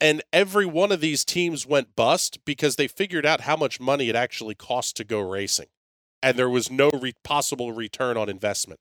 And 0.00 0.22
every 0.32 0.64
one 0.64 0.92
of 0.92 1.00
these 1.00 1.24
teams 1.24 1.66
went 1.66 1.96
bust 1.96 2.44
because 2.44 2.76
they 2.76 2.86
figured 2.86 3.26
out 3.26 3.40
how 3.40 3.56
much 3.56 3.80
money 3.80 4.08
it 4.08 4.14
actually 4.14 4.54
cost 4.54 4.96
to 4.98 5.04
go 5.04 5.18
racing. 5.18 5.66
And 6.22 6.36
there 6.36 6.50
was 6.50 6.70
no 6.70 6.90
re- 6.90 7.14
possible 7.22 7.72
return 7.72 8.16
on 8.16 8.28
investment. 8.28 8.80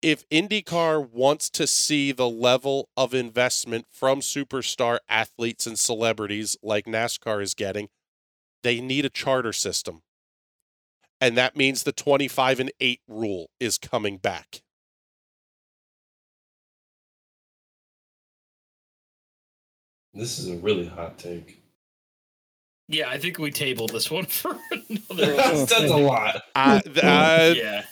If 0.00 0.28
IndyCar 0.28 1.10
wants 1.10 1.48
to 1.50 1.66
see 1.66 2.12
the 2.12 2.28
level 2.28 2.88
of 2.96 3.14
investment 3.14 3.86
from 3.90 4.20
superstar 4.20 4.98
athletes 5.08 5.66
and 5.66 5.78
celebrities 5.78 6.58
like 6.62 6.84
NASCAR 6.84 7.42
is 7.42 7.54
getting, 7.54 7.88
they 8.62 8.80
need 8.80 9.04
a 9.06 9.10
charter 9.10 9.52
system. 9.52 10.02
And 11.20 11.38
that 11.38 11.56
means 11.56 11.84
the 11.84 11.92
25 11.92 12.60
and 12.60 12.72
8 12.80 13.00
rule 13.08 13.48
is 13.58 13.78
coming 13.78 14.18
back. 14.18 14.60
This 20.12 20.38
is 20.38 20.48
a 20.48 20.56
really 20.56 20.86
hot 20.86 21.18
take. 21.18 21.63
Yeah, 22.88 23.08
I 23.08 23.18
think 23.18 23.38
we 23.38 23.50
tabled 23.50 23.90
this 23.90 24.10
one 24.10 24.24
for 24.26 24.58
another. 24.70 25.36
That's, 25.36 25.70
that's 25.70 25.90
a 25.90 25.96
lot. 25.96 26.42
Uh, 26.54 26.80
th- 26.80 26.98
uh, 26.98 27.54
yeah, 27.56 27.84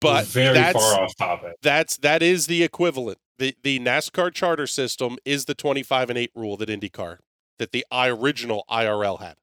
but 0.00 0.26
very 0.26 0.54
that's, 0.54 0.78
far 0.78 1.02
off 1.02 1.16
topic. 1.16 1.56
That's 1.62 1.96
that 1.98 2.22
is 2.22 2.46
the 2.46 2.62
equivalent. 2.62 3.18
The 3.38 3.56
the 3.62 3.78
NASCAR 3.80 4.32
charter 4.32 4.66
system 4.66 5.16
is 5.24 5.46
the 5.46 5.54
25 5.54 6.10
and 6.10 6.18
8 6.18 6.30
rule 6.34 6.56
that 6.58 6.68
IndyCar 6.68 7.18
that 7.58 7.72
the 7.72 7.86
I 7.90 8.08
original 8.08 8.64
IRL 8.70 9.20
had. 9.20 9.36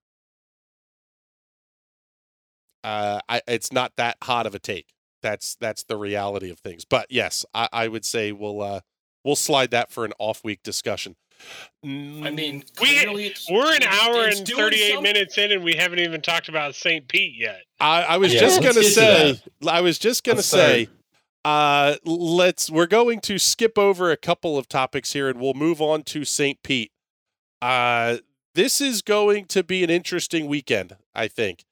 Uh 2.84 3.20
I 3.28 3.42
it's 3.48 3.72
not 3.72 3.94
that 3.98 4.18
hot 4.24 4.46
of 4.46 4.56
a 4.56 4.60
take. 4.60 4.94
That's 5.22 5.56
that's 5.56 5.84
the 5.84 5.98
reality 5.98 6.50
of 6.50 6.60
things. 6.60 6.86
But 6.86 7.08
yes, 7.10 7.46
I, 7.54 7.68
I 7.74 7.88
would 7.88 8.06
say 8.06 8.32
we'll 8.32 8.62
uh, 8.62 8.82
we'll 9.24 9.36
slide 9.36 9.72
that 9.72 9.92
for 9.92 10.06
an 10.06 10.14
off 10.20 10.44
week 10.44 10.64
discussion. 10.64 11.16
I 11.84 11.88
mean, 11.88 12.64
we, 12.82 12.88
it's, 12.90 13.50
we're 13.50 13.74
an 13.76 13.84
hour 13.84 14.26
and 14.26 14.48
38 14.48 14.94
some- 14.94 15.04
minutes 15.04 15.38
in, 15.38 15.52
and 15.52 15.64
we 15.64 15.76
haven't 15.76 16.00
even 16.00 16.22
talked 16.22 16.50
about 16.50 16.76
St. 16.76 17.08
Pete 17.08 17.36
yet. 17.38 17.62
I, 17.80 18.04
I 18.04 18.18
was 18.18 18.34
Yeah, 18.34 18.40
just 18.42 18.62
gonna 18.62 18.84
say. 18.84 19.40
I 19.68 19.82
was 19.82 20.00
just 20.00 20.24
gonna 20.24 20.42
say. 20.42 20.90
Uh, 21.46 21.96
let's. 22.04 22.70
We're 22.70 22.88
going 22.88 23.22
to 23.22 23.38
skip 23.38 23.78
over 23.78 24.12
a 24.12 24.18
couple 24.18 24.58
of 24.58 24.68
topics 24.68 25.14
here, 25.14 25.30
and 25.30 25.40
we'll 25.40 25.54
move 25.54 25.82
on 25.82 26.04
to 26.04 26.26
St. 26.26 26.62
Pete. 26.64 26.92
Uh, 27.62 28.18
this 28.54 28.82
is 28.82 29.02
going 29.02 29.46
to 29.46 29.64
be 29.64 29.84
an 29.84 29.90
interesting 29.90 30.48
weekend. 30.48 30.98
I 31.16 31.28
think. 31.28 31.64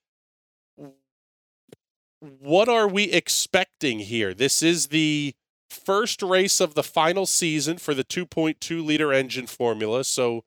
What 2.19 2.69
are 2.69 2.87
we 2.87 3.05
expecting 3.05 3.99
here? 3.99 4.33
This 4.33 4.63
is 4.63 4.87
the 4.87 5.35
first 5.69 6.21
race 6.21 6.59
of 6.59 6.73
the 6.75 6.83
final 6.83 7.25
season 7.25 7.77
for 7.77 7.93
the 7.93 8.03
2.2 8.03 8.85
liter 8.85 9.11
engine 9.13 9.47
formula, 9.47 10.03
so 10.03 10.43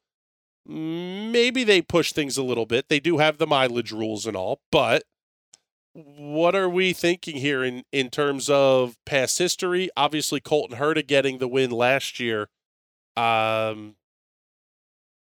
maybe 0.67 1.65
they 1.65 1.81
push 1.83 2.13
things 2.13 2.37
a 2.37 2.43
little 2.43 2.67
bit. 2.67 2.89
They 2.89 3.01
do 3.01 3.19
have 3.19 3.39
the 3.39 3.47
mileage 3.47 3.93
rules 3.93 4.27
and 4.27 4.37
all, 4.37 4.61
but 4.71 5.05
what 5.95 6.55
are 6.55 6.69
we 6.69 6.93
thinking 6.93 7.37
here 7.37 7.65
in 7.65 7.83
in 7.93 8.11
terms 8.11 8.49
of 8.49 8.97
past 9.05 9.39
history? 9.39 9.91
Obviously, 9.97 10.41
Colton 10.41 10.79
Herta 10.79 11.05
getting 11.07 11.39
the 11.39 11.49
win 11.49 11.71
last 11.71 12.21
year. 12.21 12.49
Um, 13.17 13.97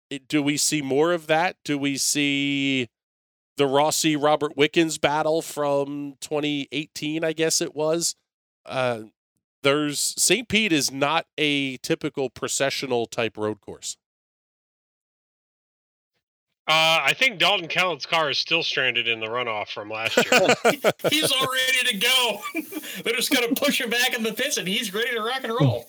it- 0.09 0.27
do 0.27 0.43
we 0.43 0.57
see 0.57 0.81
more 0.81 1.13
of 1.13 1.27
that? 1.27 1.57
Do 1.63 1.77
we 1.77 1.97
see 1.97 2.89
the 3.57 3.65
Rossi 3.65 4.15
Robert 4.15 4.55
Wickens 4.55 4.97
battle 4.97 5.41
from 5.41 6.15
2018? 6.21 7.23
I 7.23 7.33
guess 7.33 7.61
it 7.61 7.75
was. 7.75 8.15
Uh, 8.65 9.03
there's 9.63 10.15
St. 10.17 10.47
Pete 10.47 10.71
is 10.71 10.91
not 10.91 11.25
a 11.37 11.77
typical 11.77 12.29
processional 12.29 13.05
type 13.05 13.37
road 13.37 13.61
course. 13.61 13.97
Uh, 16.69 16.99
I 17.01 17.13
think 17.13 17.39
Dalton 17.39 17.69
Kellett's 17.69 18.05
car 18.05 18.29
is 18.29 18.37
still 18.37 18.61
stranded 18.61 19.07
in 19.07 19.21
the 19.21 19.27
runoff 19.27 19.69
from 19.69 19.89
last 19.89 20.17
year. 20.17 20.53
He's 21.09 21.31
all 21.31 21.47
ready 21.47 21.91
to 21.91 21.97
go. 21.97 22.41
They're 23.03 23.13
just 23.13 23.31
gonna 23.31 23.55
push 23.55 23.79
him 23.79 23.89
back 23.89 24.13
in 24.13 24.23
the 24.23 24.33
pits, 24.33 24.57
and 24.57 24.67
he's 24.67 24.93
ready 24.93 25.11
to 25.11 25.21
rock 25.21 25.43
and 25.43 25.53
roll. 25.57 25.87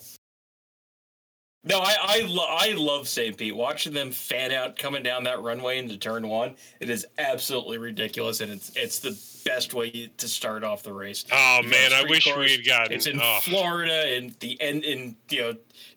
No, 1.68 1.80
I 1.80 1.96
I, 2.00 2.20
lo- 2.26 2.46
I 2.48 2.72
love 2.72 3.06
St. 3.08 3.36
Pete. 3.36 3.54
Watching 3.54 3.92
them 3.92 4.10
fan 4.10 4.52
out 4.52 4.78
coming 4.78 5.02
down 5.02 5.24
that 5.24 5.40
runway 5.42 5.78
into 5.78 5.96
turn 5.98 6.26
one, 6.28 6.54
it 6.80 6.88
is 6.90 7.06
absolutely 7.18 7.78
ridiculous, 7.78 8.40
and 8.40 8.50
it's 8.50 8.72
it's 8.74 8.98
the 9.00 9.16
best 9.44 9.74
way 9.74 10.10
to 10.16 10.28
start 10.28 10.64
off 10.64 10.82
the 10.82 10.92
race. 10.92 11.24
oh 11.32 11.60
You 11.62 11.68
man, 11.68 11.90
got 11.90 12.06
I 12.06 12.08
wish 12.08 12.24
cars. 12.24 12.38
we 12.38 12.52
had 12.52 12.66
gotten. 12.66 12.92
It's 12.92 13.06
in 13.06 13.20
oh. 13.22 13.40
Florida, 13.42 14.16
and 14.16 14.34
the 14.40 14.60
end 14.60 14.84
in 14.84 15.14
you 15.30 15.40
know, 15.42 15.56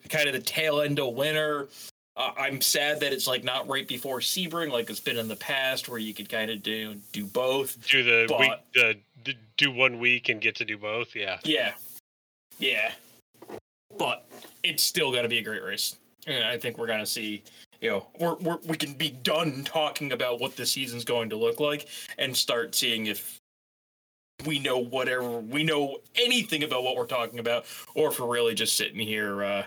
kind 0.10 0.28
of 0.28 0.34
the 0.34 0.42
tail 0.42 0.82
end 0.82 1.00
of 1.00 1.14
winter. 1.14 1.70
Uh, 2.18 2.32
I'm 2.38 2.60
sad 2.60 3.00
that 3.00 3.14
it's 3.14 3.26
like 3.26 3.46
not 3.46 3.70
right 3.70 3.88
before 3.88 4.20
Sebring, 4.20 4.70
like 4.70 4.90
it's 4.90 5.00
been 5.00 5.18
in 5.18 5.30
the 5.30 5.36
past, 5.38 5.88
where 5.88 5.98
you 6.00 6.14
could 6.14 6.28
kind 6.28 6.52
of 6.52 6.62
do 6.62 6.96
do 7.14 7.26
both. 7.26 7.88
do 7.88 8.04
the 8.04 8.26
but- 8.28 8.40
week, 8.40 8.52
the 9.24 9.36
do 9.58 9.72
one 9.72 10.00
week 10.00 10.28
and 10.28 10.42
get 10.42 10.56
to 10.56 10.66
do 10.66 10.78
both. 10.78 11.16
Yeah. 11.16 11.38
Yeah, 11.44 11.74
yeah, 12.60 12.92
but 13.98 14.28
it's 14.64 14.84
still 14.84 15.12
going 15.12 15.24
to 15.24 15.30
be 15.30 15.40
a 15.40 15.44
great 15.44 15.64
race, 15.64 15.98
and 16.28 16.44
I 16.44 16.58
think 16.58 16.78
we're 16.78 16.88
gonna 16.88 17.06
see. 17.06 17.44
You 17.80 17.90
know, 17.90 18.08
we're, 18.20 18.36
we're 18.36 18.58
we 18.68 18.78
can 18.78 18.94
be 18.94 19.10
done 19.10 19.64
talking 19.64 20.12
about 20.12 20.40
what 20.40 20.56
the 20.56 20.68
season's 20.68 21.04
going 21.04 21.30
to 21.32 21.36
look 21.36 21.60
like, 21.60 21.88
and 22.20 22.36
start 22.36 22.76
seeing 22.76 23.08
if 23.08 23.40
we 24.46 24.60
know 24.60 24.78
whatever 24.78 25.40
we 25.40 25.64
know 25.64 25.98
anything 26.16 26.64
about 26.64 26.84
what 26.84 26.96
we're 26.96 27.08
talking 27.08 27.40
about, 27.40 27.66
or 27.96 28.10
if 28.10 28.20
we're 28.20 28.28
really 28.28 28.54
just 28.54 28.78
sitting 28.78 29.00
here 29.00 29.44
uh, 29.44 29.64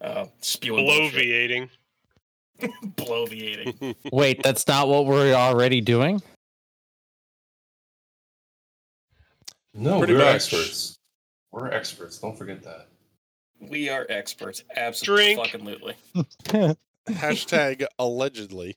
uh, 0.00 0.26
spewing 0.40 0.86
bullshit. 0.86 1.14
Bloviating. 1.14 1.68
bloviating. 2.96 3.94
Wait, 4.12 4.42
that's 4.42 4.66
not 4.66 4.88
what 4.88 5.06
we're 5.06 5.32
already 5.34 5.80
doing? 5.80 6.20
No, 9.74 9.98
Pretty 9.98 10.14
we're 10.14 10.18
much. 10.20 10.34
experts. 10.34 10.96
We're 11.52 11.70
experts. 11.70 12.18
Don't 12.18 12.36
forget 12.36 12.62
that. 12.64 12.88
We 13.60 13.88
are 13.88 14.06
experts, 14.08 14.62
absolutely, 14.76 15.34
Drink. 15.34 15.40
fucking 15.50 15.64
lutely. 15.66 15.94
Hashtag 17.08 17.86
allegedly. 17.98 18.76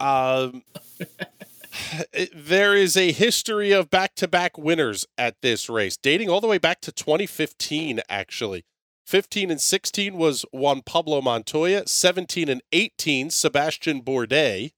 Um, 0.00 0.62
it- 2.12 2.30
there 2.34 2.74
is 2.74 2.96
a 2.96 3.12
history 3.12 3.72
of 3.72 3.90
back 3.90 4.14
to 4.16 4.28
back 4.28 4.56
winners 4.58 5.06
at 5.16 5.40
this 5.42 5.68
race, 5.68 5.96
dating 5.96 6.28
all 6.28 6.40
the 6.40 6.46
way 6.46 6.58
back 6.58 6.80
to 6.82 6.92
2015, 6.92 8.00
actually. 8.08 8.64
15 9.06 9.50
and 9.50 9.60
16 9.60 10.16
was 10.16 10.44
Juan 10.52 10.82
Pablo 10.82 11.20
Montoya, 11.22 11.86
17 11.86 12.48
and 12.48 12.60
18, 12.72 13.30
Sebastian 13.30 14.02
Bourdais. 14.02 14.72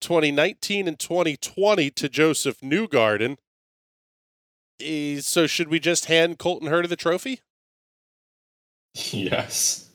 2019 0.00 0.86
and 0.86 0.96
2020 0.98 1.90
to 1.90 2.08
Josef 2.08 2.60
Newgarden. 2.60 3.36
Eh, 4.80 5.18
So, 5.20 5.48
should 5.48 5.66
we 5.68 5.80
just 5.80 6.04
hand 6.04 6.38
Colton 6.38 6.68
Herta 6.68 6.88
the 6.88 6.94
trophy? 6.94 7.40
yes. 9.12 9.90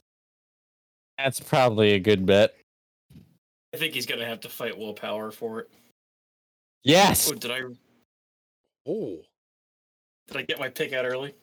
That's 1.18 1.40
probably 1.40 1.94
a 1.94 2.00
good 2.00 2.26
bet. 2.26 2.56
I 3.74 3.78
think 3.78 3.94
he's 3.94 4.06
gonna 4.06 4.26
have 4.26 4.40
to 4.42 4.50
fight 4.50 4.78
Will 4.78 4.94
Power 4.94 5.32
for 5.32 5.60
it. 5.62 5.70
Yes. 6.84 7.30
Oh, 7.32 7.36
did 7.36 7.52
I 7.52 7.62
Oh. 8.86 9.20
did 10.28 10.38
I 10.38 10.42
get 10.44 10.60
my 10.60 10.70
pick 10.70 10.94
out 10.94 11.06
early? 11.06 11.34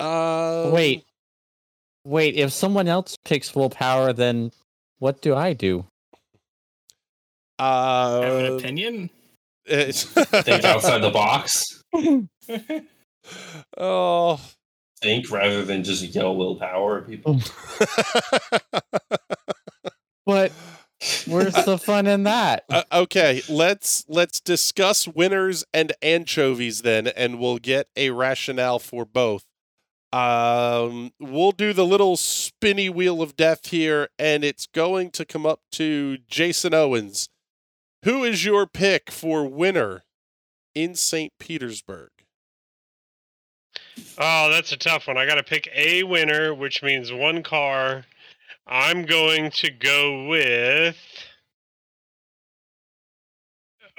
Uh, 0.00 0.70
Wait. 0.72 1.04
Wait, 2.04 2.36
if 2.36 2.52
someone 2.52 2.88
else 2.88 3.16
picks 3.24 3.54
Will 3.54 3.70
Power, 3.70 4.12
then 4.12 4.50
what 4.98 5.20
do 5.20 5.34
I 5.34 5.52
do? 5.52 5.84
Uh, 7.58 8.22
Have 8.22 8.34
an 8.36 8.56
opinion? 8.58 9.10
it's- 9.66 10.04
Think 10.04 10.64
outside 10.64 10.98
the 11.02 11.10
box. 11.10 11.82
oh. 13.76 14.40
Think 15.00 15.30
rather 15.30 15.64
than 15.64 15.84
just 15.84 16.02
yell 16.02 16.36
Will 16.36 16.56
Power 16.56 16.98
at 16.98 17.06
people. 17.08 17.40
But 20.28 20.52
where's 21.26 21.54
the 21.54 21.78
fun 21.78 22.06
in 22.06 22.24
that? 22.24 22.64
Uh, 22.68 22.82
okay, 22.92 23.40
let's 23.48 24.04
let's 24.08 24.40
discuss 24.40 25.08
winners 25.08 25.64
and 25.72 25.94
anchovies 26.02 26.82
then, 26.82 27.06
and 27.06 27.38
we'll 27.38 27.56
get 27.56 27.88
a 27.96 28.10
rationale 28.10 28.78
for 28.78 29.06
both. 29.06 29.46
Um, 30.12 31.12
we'll 31.18 31.52
do 31.52 31.72
the 31.72 31.86
little 31.86 32.18
spinny 32.18 32.90
wheel 32.90 33.22
of 33.22 33.36
death 33.36 33.68
here, 33.68 34.10
and 34.18 34.44
it's 34.44 34.66
going 34.66 35.12
to 35.12 35.24
come 35.24 35.46
up 35.46 35.60
to 35.72 36.18
Jason 36.28 36.74
Owens. 36.74 37.30
Who 38.04 38.22
is 38.22 38.44
your 38.44 38.66
pick 38.66 39.10
for 39.10 39.46
winner 39.46 40.04
in 40.74 40.94
St. 40.94 41.32
Petersburg? 41.40 42.10
Oh, 44.18 44.50
that's 44.50 44.72
a 44.72 44.76
tough 44.76 45.06
one. 45.06 45.16
I 45.16 45.26
got 45.26 45.36
to 45.36 45.42
pick 45.42 45.68
a 45.74 46.02
winner, 46.02 46.54
which 46.54 46.82
means 46.82 47.12
one 47.12 47.42
car. 47.42 48.04
I'm 48.66 49.04
going 49.04 49.50
to 49.52 49.70
go 49.70 50.26
with. 50.26 50.96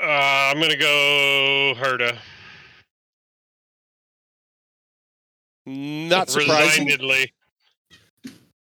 Uh, 0.01 0.05
I'm 0.05 0.57
going 0.57 0.71
to 0.71 0.77
go 0.77 1.73
Herta. 1.77 2.17
Not 5.65 6.29
surprising. 6.29 6.85
Resignedly. 6.85 7.33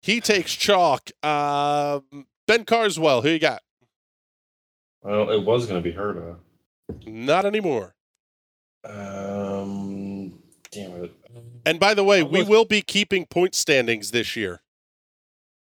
He 0.01 0.22
takes 0.22 0.53
chalk. 0.53 1.11
Um, 1.23 2.26
ben 2.47 2.65
Carswell, 2.65 3.22
who 3.22 3.30
you 3.30 3.39
got? 3.39 3.61
Well, 5.01 5.30
it 5.30 5.43
was 5.43 5.68
going 5.68 5.81
to 5.81 5.89
be 5.89 5.95
Herta. 5.95 6.38
Not 7.06 7.45
anymore. 7.45 7.93
Um, 8.84 10.39
damn 10.72 11.03
it. 11.03 11.14
And 11.65 11.80
by 11.80 11.94
the 11.94 12.03
way, 12.03 12.23
we 12.23 12.44
go- 12.44 12.49
will 12.49 12.65
be 12.65 12.81
keeping 12.81 13.26
point 13.26 13.56
standings 13.56 14.11
this 14.11 14.36
year. 14.36 14.61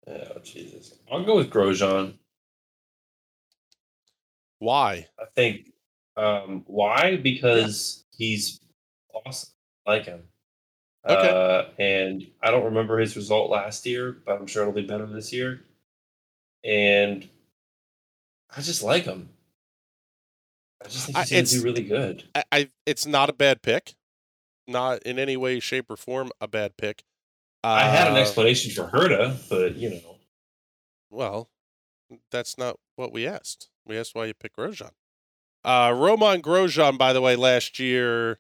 Oh, 0.08 0.40
Jesus. 0.44 0.98
I'll 1.12 1.24
go 1.24 1.36
with 1.38 1.50
Grosjean. 1.50 2.16
Why? 4.60 5.08
I 5.20 5.26
think. 5.36 5.72
Um, 6.18 6.64
why? 6.68 7.18
Because 7.18 8.06
he's 8.16 8.60
awesome. 9.14 9.50
I 9.86 9.92
like 9.92 10.06
him. 10.06 10.24
Okay. 11.08 11.30
Uh, 11.30 11.66
and 11.78 12.26
I 12.42 12.52
don't 12.52 12.64
remember 12.66 12.98
his 12.98 13.16
result 13.16 13.52
last 13.52 13.86
year, 13.86 14.18
but 14.26 14.40
I'm 14.40 14.48
sure 14.48 14.64
it'll 14.64 14.74
be 14.74 14.82
better 14.88 15.06
this 15.06 15.32
year. 15.34 15.62
And 16.64 17.28
I 18.56 18.62
just 18.62 18.82
like 18.82 19.04
him. 19.04 19.30
I 20.84 20.88
just 20.88 21.06
think 21.06 21.18
he's 21.18 21.30
going 21.30 21.40
it's- 21.42 21.52
do 21.54 21.64
really 21.64 21.84
good. 21.84 22.24
I, 22.34 22.44
I 22.52 22.70
it's 22.86 23.06
not 23.06 23.30
a 23.30 23.34
bad 23.34 23.62
pick. 23.62 23.94
Not 24.68 25.04
in 25.04 25.20
any 25.20 25.38
way, 25.38 25.60
shape, 25.60 25.90
or 25.90 25.98
form 25.98 26.32
a 26.42 26.48
bad 26.48 26.78
pick. 26.78 27.04
Uh, 27.64 27.68
I 27.68 27.84
had 27.84 28.08
an 28.08 28.18
explanation 28.18 28.72
for 28.72 28.90
Herta, 28.90 29.38
but 29.50 29.76
you 29.76 29.90
know, 29.90 30.18
Well, 31.10 31.50
that's 32.32 32.58
not 32.58 32.78
what 32.96 33.12
we 33.12 33.28
asked. 33.28 33.70
We 33.86 33.98
asked 33.98 34.16
why 34.16 34.26
you 34.26 34.34
picked 34.34 34.58
Grosjean. 34.58 34.92
Uh, 35.64 35.94
Romain 35.96 36.42
Grosjean, 36.42 36.98
by 36.98 37.14
the 37.14 37.22
way, 37.22 37.36
last 37.36 37.80
year 37.80 38.40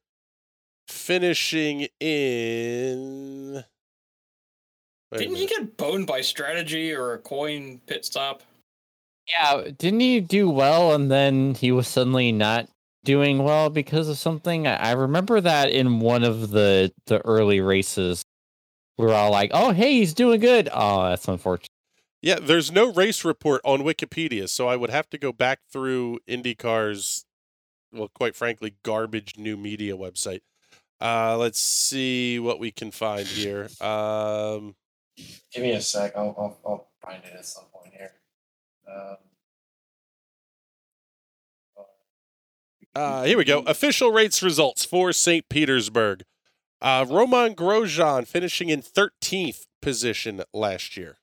finishing 0.87 1.87
in. 1.99 3.63
Wait 5.11 5.19
Didn't 5.19 5.35
he 5.35 5.47
get 5.47 5.77
boned 5.77 6.07
by 6.07 6.21
strategy 6.21 6.93
or 6.93 7.13
a 7.13 7.17
Coyne 7.17 7.81
pit 7.85 8.05
stop? 8.05 8.43
Yeah, 9.27 9.69
didn't 9.77 10.01
he 10.01 10.19
do 10.19 10.49
well 10.49 10.93
and 10.93 11.09
then 11.09 11.55
he 11.55 11.71
was 11.71 11.87
suddenly 11.87 12.31
not 12.31 12.69
doing 13.05 13.39
well 13.43 13.69
because 13.69 14.09
of 14.09 14.17
something? 14.17 14.67
I, 14.67 14.75
I 14.75 14.91
remember 14.93 15.39
that 15.41 15.69
in 15.69 16.01
one 16.01 16.23
of 16.23 16.51
the 16.51 16.91
the 17.07 17.19
early 17.25 17.61
races. 17.61 18.23
We 18.97 19.05
were 19.05 19.13
all 19.13 19.31
like, 19.31 19.51
"Oh, 19.53 19.71
hey, 19.71 19.93
he's 19.93 20.13
doing 20.13 20.39
good." 20.41 20.69
Oh, 20.73 21.09
that's 21.09 21.27
unfortunate. 21.27 21.69
Yeah, 22.21 22.39
there's 22.41 22.71
no 22.71 22.91
race 22.91 23.23
report 23.23 23.61
on 23.63 23.81
Wikipedia, 23.81 24.49
so 24.49 24.67
I 24.67 24.75
would 24.75 24.89
have 24.89 25.09
to 25.11 25.17
go 25.17 25.31
back 25.31 25.59
through 25.71 26.19
IndyCar's, 26.27 27.25
well, 27.93 28.09
quite 28.15 28.35
frankly, 28.35 28.75
garbage 28.83 29.37
new 29.37 29.55
media 29.55 29.95
website. 29.95 30.41
Uh, 30.99 31.37
let's 31.37 31.59
see 31.59 32.39
what 32.39 32.59
we 32.59 32.71
can 32.71 32.89
find 32.89 33.27
here. 33.27 33.69
Um, 33.79 34.75
Give 35.53 35.63
me 35.63 35.71
a 35.71 35.81
sec. 35.81 36.13
I'll, 36.15 36.33
I'll, 36.37 36.57
I'll 36.65 36.87
find 37.01 37.23
it 37.23 37.33
at 37.37 37.45
some 37.45 37.65
point 37.71 37.93
here. 37.93 38.11
Um, 38.91 39.17
uh, 42.95 43.23
here 43.23 43.37
we 43.37 43.43
go. 43.43 43.59
Official 43.61 44.11
rates 44.11 44.41
results 44.41 44.85
for 44.85 45.11
St. 45.13 45.47
Petersburg. 45.49 46.23
Uh, 46.81 47.05
Romain 47.09 47.55
Grosjean 47.55 48.27
finishing 48.27 48.69
in 48.69 48.81
13th 48.81 49.65
position 49.81 50.43
last 50.53 50.95
year. 50.97 51.17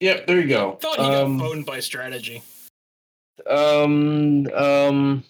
yep, 0.00 0.26
there 0.26 0.40
you 0.40 0.48
go. 0.48 0.76
Thought 0.80 0.98
he 0.98 1.04
Um, 1.04 1.38
got 1.38 1.44
boned 1.44 1.66
by 1.66 1.80
strategy. 1.80 2.42
Um, 3.46 4.46
um, 4.54 5.24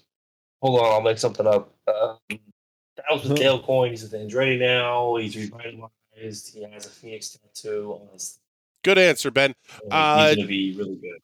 hold 0.62 0.81
on, 0.81 0.93
I'll 0.93 1.01
make 1.03 1.19
something 1.19 1.47
up. 1.47 1.73
Um, 1.87 2.16
that 2.31 3.05
was 3.12 3.25
with 3.25 3.39
Dale 3.39 3.62
Coyne. 3.62 3.91
He's 3.91 4.03
with 4.03 4.12
Andretti 4.12 4.59
now. 4.59 5.15
He's 5.16 5.37
revitalized. 5.37 6.55
He 6.55 6.62
has 6.73 6.87
a 6.87 6.91
Phoenix 6.91 7.31
tattoo 7.39 7.99
on 8.01 8.09
his. 8.12 8.39
Good 8.83 8.99
answer, 8.99 9.31
Ben. 9.31 9.55
Uh, 9.91 10.29
he's 10.29 10.37
gonna 10.37 10.49
be 10.49 10.75
really 10.77 10.97
good. 10.97 11.20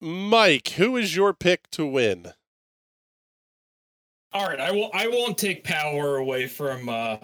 Mike, 0.00 0.68
who 0.70 0.96
is 0.96 1.16
your 1.16 1.32
pick 1.32 1.70
to 1.70 1.86
win? 1.86 2.32
All 4.32 4.46
right, 4.46 4.60
I 4.60 4.70
will. 4.70 4.90
I 4.94 5.08
won't 5.08 5.36
take 5.36 5.64
power 5.64 6.18
away 6.18 6.46
from 6.46 6.88
uh 6.88 7.16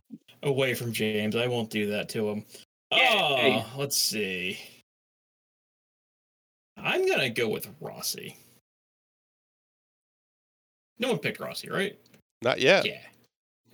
away 0.42 0.74
from 0.74 0.92
James. 0.92 1.36
I 1.36 1.46
won't 1.46 1.70
do 1.70 1.86
that 1.90 2.08
to 2.10 2.28
him. 2.28 2.44
Oh, 2.92 3.36
Yay. 3.36 3.64
let's 3.76 3.96
see. 3.96 4.58
I'm 6.76 7.06
gonna 7.08 7.30
go 7.30 7.48
with 7.48 7.68
Rossi. 7.80 8.36
No 10.98 11.08
one 11.10 11.18
picked 11.18 11.40
Rossi, 11.40 11.68
right? 11.68 11.98
Not 12.42 12.60
yet. 12.60 12.86
Yeah. 12.86 13.00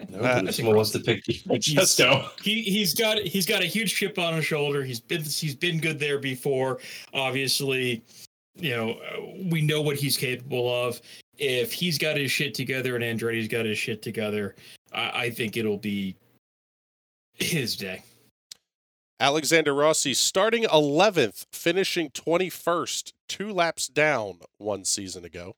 No, 0.08 0.18
Uh, 0.20 0.42
wants 0.60 0.90
to 0.90 0.98
pick 0.98 1.22
Francesco. 1.46 2.28
He 2.42 2.62
he's 2.62 2.94
got 2.94 3.18
he's 3.18 3.46
got 3.46 3.62
a 3.62 3.66
huge 3.66 3.94
chip 3.94 4.18
on 4.18 4.34
his 4.34 4.44
shoulder. 4.44 4.82
He's 4.82 5.00
been 5.00 5.22
he's 5.22 5.54
been 5.54 5.78
good 5.80 5.98
there 5.98 6.18
before. 6.18 6.80
Obviously, 7.14 8.02
you 8.56 8.70
know 8.76 8.92
uh, 8.92 9.20
we 9.50 9.62
know 9.62 9.80
what 9.80 9.96
he's 9.96 10.16
capable 10.16 10.68
of. 10.86 11.00
If 11.44 11.72
he's 11.72 11.98
got 11.98 12.16
his 12.16 12.30
shit 12.30 12.54
together 12.54 12.94
and 12.94 13.02
Andretti's 13.02 13.48
got 13.48 13.64
his 13.64 13.76
shit 13.76 14.00
together, 14.00 14.54
I, 14.92 15.24
I 15.24 15.30
think 15.30 15.56
it'll 15.56 15.76
be 15.76 16.14
his 17.34 17.74
day. 17.74 18.04
Alexander 19.18 19.74
Rossi 19.74 20.14
starting 20.14 20.64
11th, 20.64 21.46
finishing 21.52 22.10
21st, 22.10 23.12
two 23.28 23.52
laps 23.52 23.88
down 23.88 24.38
one 24.58 24.84
season 24.84 25.24
ago. 25.24 25.56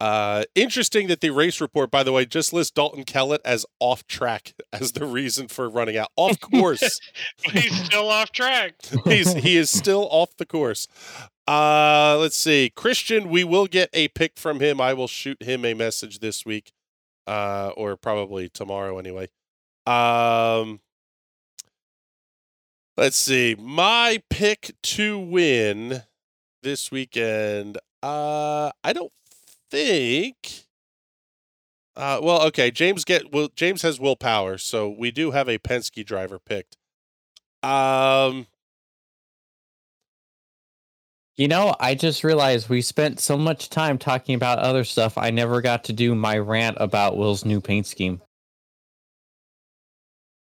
Uh, 0.00 0.44
interesting 0.54 1.08
that 1.08 1.20
the 1.20 1.28
race 1.28 1.60
report, 1.60 1.90
by 1.90 2.02
the 2.02 2.10
way, 2.10 2.24
just 2.24 2.54
lists 2.54 2.70
Dalton 2.70 3.04
Kellett 3.04 3.42
as 3.44 3.66
off 3.80 4.06
track 4.06 4.54
as 4.72 4.92
the 4.92 5.04
reason 5.04 5.46
for 5.46 5.68
running 5.68 5.98
out. 5.98 6.08
Off 6.16 6.40
course. 6.52 7.00
He's 7.42 7.84
still 7.84 8.08
off 8.08 8.32
track. 8.32 8.74
He's 9.04 9.34
he 9.34 9.58
is 9.58 9.68
still 9.70 10.08
off 10.10 10.34
the 10.38 10.46
course. 10.46 10.88
Uh, 11.46 12.16
let's 12.20 12.36
see. 12.36 12.70
Christian, 12.70 13.28
we 13.28 13.42
will 13.44 13.66
get 13.66 13.90
a 13.92 14.08
pick 14.08 14.38
from 14.38 14.60
him. 14.60 14.80
I 14.80 14.94
will 14.94 15.08
shoot 15.08 15.42
him 15.42 15.64
a 15.64 15.74
message 15.74 16.20
this 16.20 16.46
week. 16.46 16.72
Uh, 17.26 17.70
or 17.76 17.96
probably 17.96 18.48
tomorrow 18.48 18.98
anyway. 18.98 19.28
Um 19.86 20.80
Let's 22.96 23.16
see. 23.16 23.56
My 23.58 24.22
pick 24.28 24.74
to 24.82 25.18
win 25.18 26.02
this 26.62 26.90
weekend. 26.90 27.78
Uh 28.02 28.70
I 28.84 28.92
don't 28.92 29.12
think 29.70 30.66
uh 31.96 32.20
well, 32.22 32.42
okay, 32.48 32.70
James 32.70 33.04
get 33.04 33.32
well 33.32 33.48
James 33.54 33.82
has 33.82 33.98
Will 34.00 34.16
Power, 34.16 34.58
so 34.58 34.88
we 34.88 35.10
do 35.10 35.30
have 35.30 35.48
a 35.48 35.58
Penske 35.58 36.04
driver 36.04 36.38
picked. 36.38 36.76
Um 37.62 38.46
You 41.40 41.48
know, 41.48 41.74
I 41.80 41.94
just 41.94 42.22
realized 42.22 42.68
we 42.68 42.82
spent 42.82 43.18
so 43.18 43.38
much 43.38 43.70
time 43.70 43.96
talking 43.96 44.34
about 44.34 44.58
other 44.58 44.84
stuff. 44.84 45.16
I 45.16 45.30
never 45.30 45.62
got 45.62 45.84
to 45.84 45.94
do 45.94 46.14
my 46.14 46.36
rant 46.36 46.76
about 46.78 47.16
Will's 47.16 47.46
new 47.46 47.62
paint 47.62 47.86
scheme. 47.86 48.20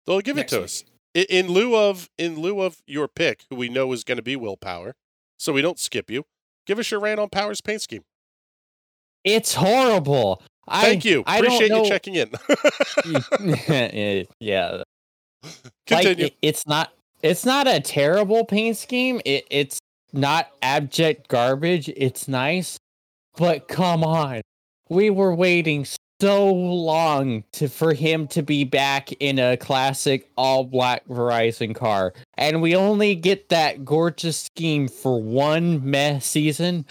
they'll 0.05 0.21
give 0.21 0.37
Next 0.37 0.53
it 0.53 0.55
to 0.55 0.61
week. 0.61 0.65
us. 0.65 0.83
In, 1.13 1.25
in 1.29 1.47
lieu 1.49 1.75
of 1.75 2.09
in 2.17 2.39
lieu 2.39 2.61
of 2.61 2.81
your 2.87 3.09
pick, 3.09 3.43
who 3.49 3.57
we 3.57 3.67
know 3.67 3.91
is 3.91 4.05
going 4.05 4.15
to 4.15 4.21
be 4.21 4.37
Will 4.37 4.55
Power, 4.55 4.95
so 5.37 5.51
we 5.51 5.61
don't 5.61 5.77
skip 5.77 6.09
you. 6.09 6.23
Give 6.65 6.79
us 6.79 6.89
your 6.89 7.01
rant 7.01 7.19
on 7.19 7.27
Power's 7.27 7.59
paint 7.59 7.81
scheme. 7.81 8.03
It's 9.25 9.55
horrible. 9.55 10.41
Thank 10.71 11.05
I, 11.05 11.09
you. 11.09 11.23
I 11.27 11.41
don't 11.41 11.53
Appreciate 11.53 11.75
you 11.75 11.85
checking 11.89 12.15
in. 12.15 12.31
yeah, 14.39 14.83
Continue. 15.85 16.07
Like, 16.07 16.19
it- 16.19 16.35
it's 16.41 16.65
not 16.65 16.93
it's 17.21 17.43
not 17.45 17.67
a 17.67 17.81
terrible 17.81 18.45
paint 18.45 18.77
scheme. 18.77 19.19
It, 19.25 19.45
it's 19.51 19.79
not 20.13 20.49
abject 20.61 21.27
garbage. 21.27 21.89
It's 21.89 22.27
nice, 22.27 22.77
but 23.35 23.67
come 23.67 24.03
on, 24.03 24.41
we 24.89 25.09
were 25.09 25.35
waiting 25.35 25.85
so 26.19 26.51
long 26.51 27.43
to 27.51 27.67
for 27.67 27.93
him 27.93 28.27
to 28.27 28.41
be 28.41 28.63
back 28.63 29.11
in 29.13 29.37
a 29.37 29.55
classic 29.57 30.29
all 30.35 30.63
black 30.63 31.05
Verizon 31.07 31.75
car, 31.75 32.13
and 32.37 32.61
we 32.61 32.75
only 32.75 33.15
get 33.15 33.49
that 33.49 33.85
gorgeous 33.85 34.37
scheme 34.37 34.87
for 34.87 35.21
one 35.21 35.89
meh 35.89 36.19
season, 36.19 36.85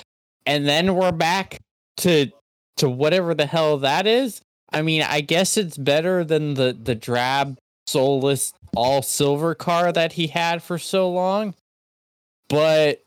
and 0.44 0.66
then 0.66 0.94
we're 0.94 1.12
back 1.12 1.58
to 1.98 2.30
to 2.76 2.88
whatever 2.88 3.34
the 3.34 3.46
hell 3.46 3.78
that 3.78 4.06
is. 4.06 4.40
I 4.72 4.82
mean, 4.82 5.02
I 5.02 5.20
guess 5.20 5.56
it's 5.56 5.76
better 5.76 6.22
than 6.24 6.54
the 6.54 6.76
the 6.80 6.94
drab 6.94 7.58
soulless 7.86 8.52
all 8.76 9.02
silver 9.02 9.54
car 9.54 9.90
that 9.92 10.12
he 10.12 10.28
had 10.28 10.62
for 10.62 10.78
so 10.78 11.10
long. 11.10 11.54
But 12.48 13.02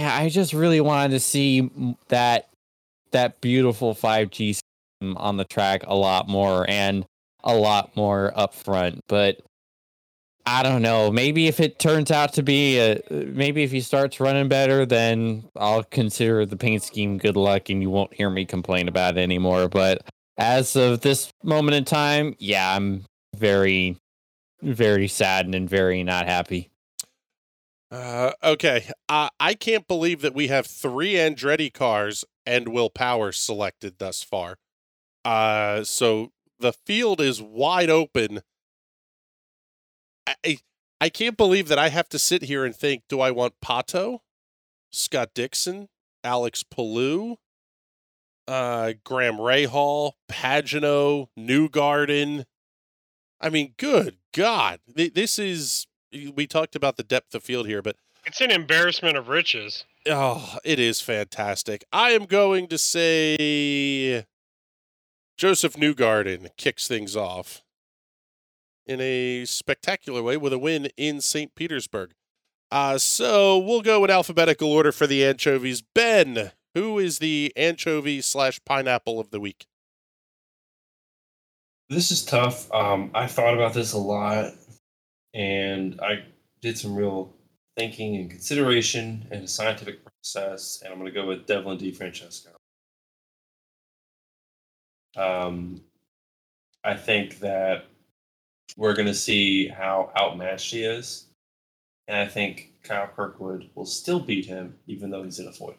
yeah, 0.00 0.16
I 0.16 0.30
just 0.30 0.54
really 0.54 0.80
wanted 0.80 1.10
to 1.10 1.20
see 1.20 1.70
that 2.08 2.48
that 3.12 3.38
beautiful 3.42 3.94
5G 3.94 4.54
system 4.54 5.16
on 5.18 5.36
the 5.36 5.44
track 5.44 5.82
a 5.86 5.94
lot 5.94 6.26
more 6.26 6.64
and 6.70 7.04
a 7.44 7.54
lot 7.54 7.94
more 7.96 8.32
up 8.34 8.54
front. 8.54 9.00
But 9.08 9.42
I 10.46 10.62
don't 10.62 10.80
know. 10.80 11.10
Maybe 11.10 11.48
if 11.48 11.60
it 11.60 11.78
turns 11.78 12.10
out 12.10 12.32
to 12.34 12.42
be 12.42 12.78
a, 12.78 13.02
maybe 13.10 13.62
if 13.62 13.72
he 13.72 13.82
starts 13.82 14.20
running 14.20 14.48
better, 14.48 14.86
then 14.86 15.44
I'll 15.54 15.84
consider 15.84 16.46
the 16.46 16.56
paint 16.56 16.82
scheme 16.82 17.18
good 17.18 17.36
luck, 17.36 17.68
and 17.68 17.82
you 17.82 17.90
won't 17.90 18.14
hear 18.14 18.30
me 18.30 18.46
complain 18.46 18.88
about 18.88 19.18
it 19.18 19.20
anymore. 19.20 19.68
But 19.68 20.00
as 20.38 20.76
of 20.76 21.02
this 21.02 21.30
moment 21.44 21.74
in 21.74 21.84
time, 21.84 22.36
yeah, 22.38 22.74
I'm 22.74 23.04
very, 23.36 23.98
very 24.62 25.08
saddened 25.08 25.54
and 25.54 25.68
very 25.68 26.02
not 26.02 26.24
happy. 26.24 26.69
Uh, 27.90 28.32
okay. 28.42 28.88
Uh, 29.08 29.30
I 29.40 29.54
can't 29.54 29.86
believe 29.88 30.20
that 30.20 30.34
we 30.34 30.48
have 30.48 30.66
three 30.66 31.14
Andretti 31.14 31.72
cars 31.72 32.24
and 32.46 32.68
Will 32.68 32.90
Power 32.90 33.32
selected 33.32 33.98
thus 33.98 34.22
far. 34.22 34.56
Uh, 35.24 35.84
so 35.84 36.32
the 36.58 36.72
field 36.72 37.20
is 37.20 37.42
wide 37.42 37.90
open. 37.90 38.40
I, 40.26 40.58
I- 41.00 41.08
can't 41.10 41.36
believe 41.36 41.68
that 41.68 41.78
I 41.78 41.88
have 41.88 42.08
to 42.10 42.18
sit 42.18 42.42
here 42.42 42.64
and 42.64 42.74
think: 42.74 43.02
Do 43.08 43.20
I 43.20 43.30
want 43.30 43.54
Pato, 43.64 44.20
Scott 44.92 45.30
Dixon, 45.34 45.88
Alex 46.24 46.62
Palou, 46.62 47.36
uh, 48.46 48.92
Graham 49.04 49.36
Rahal, 49.36 50.12
Pagenaud, 50.30 51.28
New 51.36 51.68
Garden? 51.68 52.44
I 53.40 53.50
mean, 53.50 53.74
good 53.78 54.18
God, 54.32 54.80
this 54.86 55.38
is. 55.38 55.86
We 56.12 56.46
talked 56.46 56.74
about 56.74 56.96
the 56.96 57.02
depth 57.02 57.34
of 57.34 57.42
field 57.42 57.66
here, 57.66 57.82
but 57.82 57.96
It's 58.26 58.40
an 58.40 58.50
embarrassment 58.50 59.16
of 59.16 59.28
riches. 59.28 59.84
Oh, 60.06 60.58
it 60.64 60.78
is 60.78 61.00
fantastic. 61.00 61.84
I 61.92 62.10
am 62.10 62.24
going 62.24 62.66
to 62.68 62.78
say 62.78 64.24
Josef 65.36 65.74
Newgarden 65.74 66.48
kicks 66.56 66.88
things 66.88 67.16
off 67.16 67.62
in 68.86 69.00
a 69.00 69.44
spectacular 69.44 70.22
way 70.22 70.36
with 70.36 70.52
a 70.52 70.58
win 70.58 70.88
in 70.96 71.20
St. 71.20 71.54
Petersburg. 71.54 72.12
Uh, 72.72 72.98
so 72.98 73.58
we'll 73.58 73.82
go 73.82 74.04
in 74.04 74.10
alphabetical 74.10 74.72
order 74.72 74.92
for 74.92 75.06
the 75.06 75.24
anchovies. 75.24 75.82
Ben, 75.82 76.52
who 76.74 76.98
is 76.98 77.18
the 77.18 77.52
anchovy 77.56 78.20
slash 78.20 78.60
pineapple 78.64 79.18
of 79.20 79.30
the 79.30 79.40
week? 79.40 79.66
This 81.88 82.10
is 82.10 82.24
tough. 82.24 82.72
Um, 82.72 83.10
I 83.14 83.26
thought 83.26 83.54
about 83.54 83.74
this 83.74 83.92
a 83.92 83.98
lot, 83.98 84.52
and 85.34 86.00
I 86.00 86.24
did 86.60 86.78
some 86.78 86.94
real 86.94 87.34
thinking 87.76 88.16
and 88.16 88.30
consideration 88.30 89.26
and 89.30 89.44
a 89.44 89.48
scientific 89.48 90.00
process, 90.04 90.82
and 90.82 90.92
I'm 90.92 90.98
going 90.98 91.12
to 91.12 91.20
go 91.20 91.26
with 91.26 91.46
Devlin 91.46 91.78
DeFrancesco. 91.78 92.48
Um, 95.16 95.80
I 96.84 96.94
think 96.94 97.40
that 97.40 97.86
we're 98.76 98.94
going 98.94 99.06
to 99.06 99.14
see 99.14 99.68
how 99.68 100.12
outmatched 100.18 100.72
he 100.72 100.84
is, 100.84 101.26
and 102.08 102.16
I 102.16 102.26
think 102.26 102.72
Kyle 102.82 103.08
Kirkwood 103.14 103.70
will 103.74 103.86
still 103.86 104.20
beat 104.20 104.46
him, 104.46 104.76
even 104.86 105.10
though 105.10 105.22
he's 105.22 105.38
in 105.38 105.46
a 105.46 105.50
Foyt. 105.50 105.76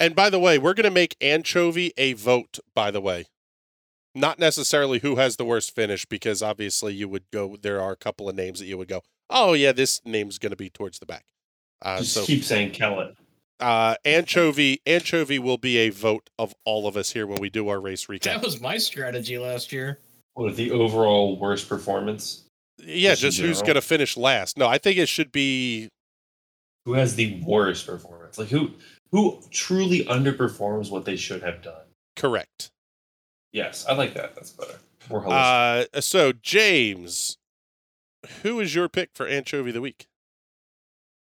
And 0.00 0.14
by 0.14 0.28
the 0.28 0.38
way, 0.38 0.58
we're 0.58 0.74
going 0.74 0.84
to 0.84 0.90
make 0.90 1.16
anchovy 1.20 1.92
a 1.96 2.14
vote. 2.14 2.58
By 2.74 2.90
the 2.90 3.00
way, 3.00 3.26
not 4.14 4.38
necessarily 4.38 5.00
who 5.00 5.16
has 5.16 5.36
the 5.36 5.44
worst 5.44 5.74
finish, 5.74 6.04
because 6.06 6.42
obviously 6.42 6.94
you 6.94 7.08
would 7.08 7.24
go. 7.32 7.56
There 7.60 7.80
are 7.80 7.92
a 7.92 7.96
couple 7.96 8.28
of 8.28 8.34
names 8.36 8.60
that 8.60 8.66
you 8.66 8.78
would 8.78 8.88
go. 8.88 9.02
Oh 9.30 9.52
yeah, 9.54 9.72
this 9.72 10.00
name's 10.04 10.38
going 10.38 10.50
to 10.50 10.56
be 10.56 10.70
towards 10.70 10.98
the 10.98 11.06
back. 11.06 11.24
Uh, 11.82 11.98
Just 11.98 12.12
so 12.14 12.24
keep 12.24 12.44
saying 12.44 12.70
Kellett. 12.72 13.14
uh, 13.60 13.94
anchovy, 14.04 14.80
anchovy 14.86 15.38
will 15.38 15.58
be 15.58 15.78
a 15.78 15.90
vote 15.90 16.30
of 16.38 16.54
all 16.64 16.86
of 16.86 16.96
us 16.96 17.10
here 17.10 17.26
when 17.26 17.40
we 17.40 17.50
do 17.50 17.68
our 17.68 17.80
race 17.80 18.06
recap. 18.06 18.22
That 18.22 18.42
was 18.42 18.60
my 18.60 18.78
strategy 18.78 19.38
last 19.38 19.72
year. 19.72 19.98
With 20.36 20.56
the 20.56 20.70
overall 20.72 21.38
worst 21.38 21.68
performance, 21.68 22.44
Yeah, 22.78 23.10
Just 23.10 23.22
just 23.22 23.38
who's 23.40 23.62
going 23.62 23.74
to 23.76 23.80
finish 23.80 24.16
last? 24.16 24.58
No, 24.58 24.66
I 24.66 24.78
think 24.78 24.98
it 24.98 25.08
should 25.08 25.30
be. 25.30 25.88
who 26.84 26.94
has 26.94 27.14
the 27.16 27.40
worst 27.46 27.86
performance? 27.86 28.36
Like 28.38 28.48
who 28.48 28.72
who 29.12 29.40
truly 29.50 30.04
underperforms 30.06 30.90
what 30.90 31.04
they 31.04 31.14
should 31.16 31.42
have 31.42 31.62
done? 31.62 31.84
Correct. 32.16 32.70
Yes, 33.54 33.86
I 33.88 33.94
like 33.94 34.14
that. 34.14 34.34
That's 34.34 34.50
better. 34.50 34.80
More 35.08 35.22
holistic. 35.22 35.86
Uh, 35.94 36.00
so 36.00 36.32
James, 36.32 37.38
who 38.42 38.58
is 38.58 38.74
your 38.74 38.88
pick 38.88 39.10
for 39.14 39.28
anchovy 39.28 39.70
of 39.70 39.74
the 39.74 39.80
week? 39.80 40.06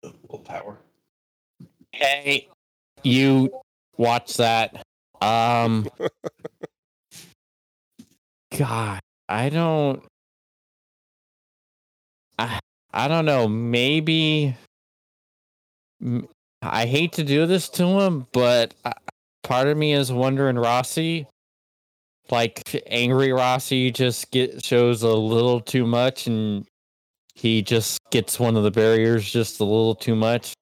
Will 0.04 0.38
Power. 0.38 0.78
Hey, 1.92 2.48
you 3.02 3.50
watch 3.98 4.38
that. 4.38 4.84
Um, 5.20 5.90
God, 8.58 9.00
I 9.28 9.50
don't. 9.50 10.04
I 12.38 12.60
I 12.94 13.08
don't 13.08 13.26
know. 13.26 13.48
Maybe. 13.48 14.56
I 16.62 16.86
hate 16.86 17.14
to 17.14 17.24
do 17.24 17.48
this 17.48 17.70
to 17.70 17.86
him, 17.86 18.28
but 18.32 18.76
I, 18.86 18.94
part 19.42 19.68
of 19.68 19.78
me 19.78 19.94
is 19.94 20.12
wondering 20.12 20.58
Rossi. 20.58 21.26
Like 22.32 22.84
angry 22.88 23.32
Rossi 23.34 23.92
just 23.92 24.30
get 24.32 24.64
shows 24.64 25.02
a 25.04 25.10
little 25.14 25.60
too 25.60 25.86
much, 25.86 26.28
and 26.28 26.66
he 27.34 27.62
just 27.62 28.00
gets 28.12 28.40
one 28.40 28.56
of 28.56 28.64
the 28.64 28.72
barriers 28.72 29.30
just 29.32 29.60
a 29.60 29.64
little 29.64 29.96
too 29.96 30.16
much. 30.16 30.54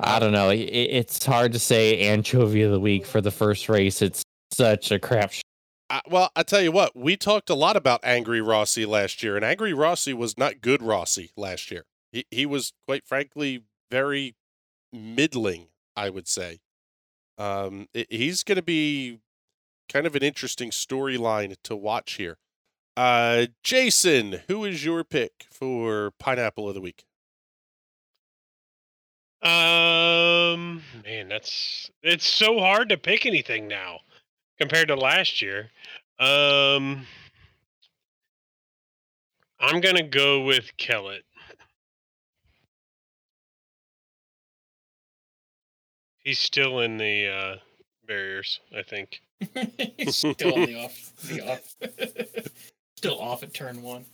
I 0.00 0.18
don't 0.18 0.32
know. 0.32 0.50
It, 0.50 0.58
it's 0.58 1.24
hard 1.24 1.52
to 1.52 1.58
say 1.58 2.00
anchovy 2.00 2.62
of 2.62 2.72
the 2.72 2.80
week 2.80 3.06
for 3.06 3.20
the 3.20 3.30
first 3.30 3.68
race. 3.68 4.02
It's 4.02 4.22
such 4.52 4.90
a 4.90 4.98
crap. 4.98 5.32
Sh- 5.32 5.40
Uh, 5.88 6.00
well, 6.10 6.30
I 6.34 6.42
tell 6.42 6.60
you 6.60 6.72
what, 6.72 6.96
we 6.96 7.16
talked 7.16 7.48
a 7.48 7.54
lot 7.54 7.76
about 7.76 8.00
Angry 8.02 8.40
Rossi 8.40 8.84
last 8.84 9.22
year, 9.22 9.36
and 9.36 9.44
Angry 9.44 9.72
Rossi 9.72 10.12
was 10.12 10.36
not 10.36 10.60
good 10.60 10.82
Rossi 10.82 11.30
last 11.36 11.70
year. 11.70 11.84
He 12.12 12.24
he 12.30 12.44
was 12.44 12.72
quite 12.88 13.06
frankly 13.06 13.62
very 13.90 14.34
middling, 14.92 15.68
I 15.94 16.10
would 16.10 16.26
say. 16.28 16.58
Um, 17.38 17.86
i- 17.94 18.06
he's 18.10 18.42
going 18.42 18.56
to 18.56 18.62
be 18.62 19.20
kind 19.88 20.06
of 20.06 20.14
an 20.16 20.22
interesting 20.22 20.70
storyline 20.70 21.56
to 21.62 21.76
watch 21.76 22.14
here. 22.14 22.38
Uh, 22.96 23.46
Jason, 23.62 24.40
who 24.48 24.64
is 24.64 24.84
your 24.84 25.04
pick 25.04 25.46
for 25.50 26.12
pineapple 26.18 26.68
of 26.68 26.74
the 26.74 26.80
week? 26.80 27.04
Um, 29.42 30.82
man, 31.04 31.28
that's 31.28 31.90
it's 32.02 32.26
so 32.26 32.58
hard 32.58 32.88
to 32.88 32.96
pick 32.96 33.26
anything 33.26 33.68
now 33.68 34.00
compared 34.58 34.88
to 34.88 34.96
last 34.96 35.42
year. 35.42 35.70
Um, 36.18 37.06
I'm 39.60 39.80
gonna 39.80 40.02
go 40.02 40.42
with 40.42 40.76
Kellett. 40.78 41.24
He's 46.24 46.40
still 46.40 46.80
in 46.80 46.96
the 46.96 47.28
uh, 47.28 47.56
barriers, 48.06 48.60
I 48.76 48.82
think. 48.82 49.20
He's 49.98 50.16
still 50.16 50.54
on 50.54 50.66
the 50.66 50.84
off, 50.84 51.12
the 51.24 51.40
off, 51.50 51.76
still 52.96 53.20
off 53.20 53.42
at 53.42 53.52
turn 53.54 53.82
one. 53.82 54.06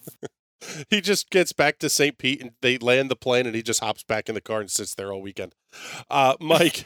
he 0.90 1.00
just 1.00 1.30
gets 1.30 1.52
back 1.52 1.78
to 1.78 1.88
St. 1.88 2.18
Pete 2.18 2.40
and 2.40 2.52
they 2.60 2.78
land 2.78 3.10
the 3.10 3.16
plane 3.16 3.46
and 3.46 3.54
he 3.54 3.62
just 3.62 3.80
hops 3.80 4.02
back 4.02 4.28
in 4.28 4.34
the 4.34 4.40
car 4.40 4.60
and 4.60 4.70
sits 4.70 4.94
there 4.94 5.12
all 5.12 5.20
weekend. 5.22 5.54
Uh, 6.10 6.34
Mike, 6.40 6.84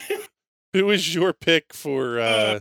who 0.73 0.91
is 0.91 1.15
your 1.15 1.33
pick 1.33 1.73
for 1.73 2.19
uh, 2.21 2.61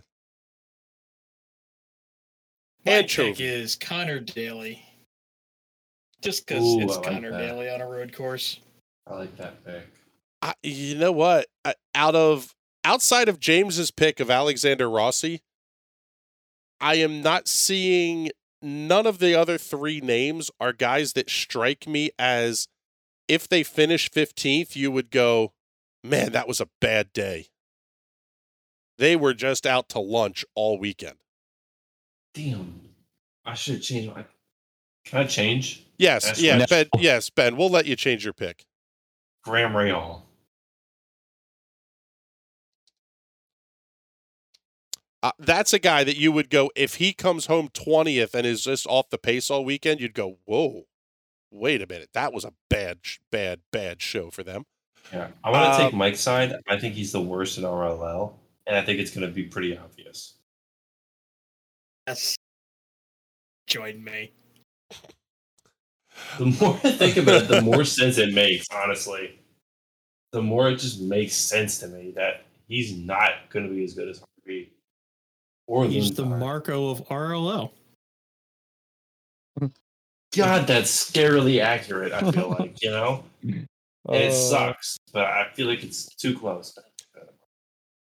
My 2.86 2.92
Anchovy. 2.94 3.32
pick 3.32 3.42
is 3.42 3.76
Connor 3.76 4.20
Daly. 4.20 4.82
Just 6.22 6.48
because 6.48 6.64
it's 6.82 6.94
I 6.94 6.96
like 7.02 7.04
Connor 7.12 7.32
that. 7.32 7.38
Daly 7.40 7.70
on 7.70 7.82
a 7.82 7.88
road 7.88 8.14
course. 8.14 8.60
I 9.08 9.16
like 9.16 9.36
that 9.38 9.64
pick. 9.66 9.84
I, 10.42 10.54
you 10.64 10.96
know 10.96 11.12
what? 11.12 11.48
I- 11.64 11.76
Out 11.94 12.16
of 12.16 12.54
outside 12.86 13.28
of 13.28 13.40
James's 13.40 13.92
pick 13.92 14.20
of 14.22 14.30
Alexander 14.30 14.90
Rossi, 14.90 15.42
I 16.80 16.96
am 16.96 17.22
not 17.22 17.48
seeing 17.48 18.30
none 18.62 19.06
of 19.06 19.20
the 19.20 19.36
other 19.36 19.58
three 19.58 20.00
names 20.00 20.52
are 20.60 20.72
guys 20.72 21.14
that 21.14 21.30
strike 21.30 21.88
me 21.88 22.12
as 22.18 22.68
if 23.28 23.50
they 23.50 23.64
finish 23.64 24.10
15th, 24.10 24.76
you 24.76 24.92
would 24.92 25.10
go, 25.10 25.54
man, 26.04 26.32
that 26.32 26.48
was 26.48 26.62
a 26.62 26.70
bad 26.80 27.12
day. 27.12 27.48
They 28.98 29.16
were 29.16 29.34
just 29.34 29.66
out 29.66 29.90
to 29.90 30.00
lunch 30.00 30.46
all 30.54 30.80
weekend. 30.80 31.18
Damn. 32.34 32.82
I 33.46 33.56
should 33.56 33.82
change 33.82 34.08
my. 34.08 34.26
Can 35.06 35.20
I 35.20 35.26
change? 35.26 35.86
Yes, 35.98 36.26
That's 36.26 36.42
yeah. 36.42 36.66
Ben. 36.70 36.88
Yes, 36.98 37.30
Ben. 37.30 37.58
We'll 37.58 37.70
let 37.70 37.86
you 37.86 37.96
change 37.96 38.24
your 38.24 38.34
pick. 38.34 38.66
Graham 39.44 39.74
Rahal. 39.74 40.22
Uh, 45.26 45.32
that's 45.40 45.74
a 45.74 45.80
guy 45.80 46.04
that 46.04 46.18
you 46.18 46.32
would 46.32 46.52
go 46.52 46.70
if 46.76 46.96
he 46.96 47.12
comes 47.12 47.48
home 47.48 47.68
twentieth 47.74 48.36
and 48.36 48.46
is 48.46 48.64
just 48.64 48.86
off 48.86 49.10
the 49.10 49.18
pace 49.18 49.50
all 49.50 49.66
weekend. 49.66 50.00
You'd 50.00 50.14
go, 50.14 50.38
whoa, 50.46 50.84
wait 51.50 51.82
a 51.82 51.88
minute, 51.88 52.10
that 52.14 52.32
was 52.32 52.46
a 52.46 52.54
bad, 52.70 53.00
bad, 53.32 53.62
bad 53.72 54.04
show 54.04 54.30
for 54.30 54.44
them. 54.44 54.66
Yeah. 55.12 55.30
I 55.44 55.50
want 55.50 55.64
to 55.66 55.72
Um, 55.72 55.82
take 55.90 55.98
Mike's 55.98 56.20
side. 56.20 56.54
I 56.68 56.78
think 56.80 56.94
he's 56.94 57.12
the 57.12 57.24
worst 57.24 57.58
in 57.58 57.64
RLL, 57.64 58.34
and 58.68 58.76
I 58.76 58.84
think 58.84 59.00
it's 59.00 59.10
going 59.10 59.26
to 59.28 59.34
be 59.34 59.46
pretty 59.46 59.76
obvious. 59.76 60.36
Yes. 62.06 62.36
join 63.66 64.04
me. 64.04 64.32
The 66.38 66.46
more 66.46 66.80
I 66.84 66.92
think 66.92 67.18
about 67.18 67.42
it, 67.42 67.48
the 67.48 67.62
more 67.64 67.84
sense 67.98 68.20
it 68.20 68.32
makes, 68.32 68.68
honestly. 68.72 69.40
The 70.34 70.44
more 70.44 70.70
it 70.70 70.76
just 70.78 71.02
makes 71.02 71.34
sense 71.34 71.80
to 71.80 71.88
me 71.88 72.12
that 72.16 72.46
he's 72.68 72.96
not 72.96 73.50
going 73.50 73.68
to 73.68 73.74
be 73.74 73.84
as 73.84 73.96
good 73.96 74.10
as 74.10 74.20
Harvey. 74.20 74.35
Or 75.68 75.86
He's 75.86 76.12
the 76.12 76.24
Lundgaard. 76.24 76.40
Marco 76.40 76.90
of 76.90 77.08
RLO. 77.08 77.72
God, 80.36 80.68
that's 80.68 81.12
scarily 81.12 81.62
accurate, 81.62 82.12
I 82.12 82.30
feel 82.32 82.50
like, 82.50 82.82
you 82.82 82.92
know? 82.92 83.24
And 84.08 84.18
it 84.22 84.32
Uh, 84.32 84.34
sucks, 84.36 84.98
but 85.14 85.26
I 85.26 85.52
feel 85.56 85.66
like 85.66 85.84
it's 85.84 86.06
too 86.14 86.38
close. 86.38 86.78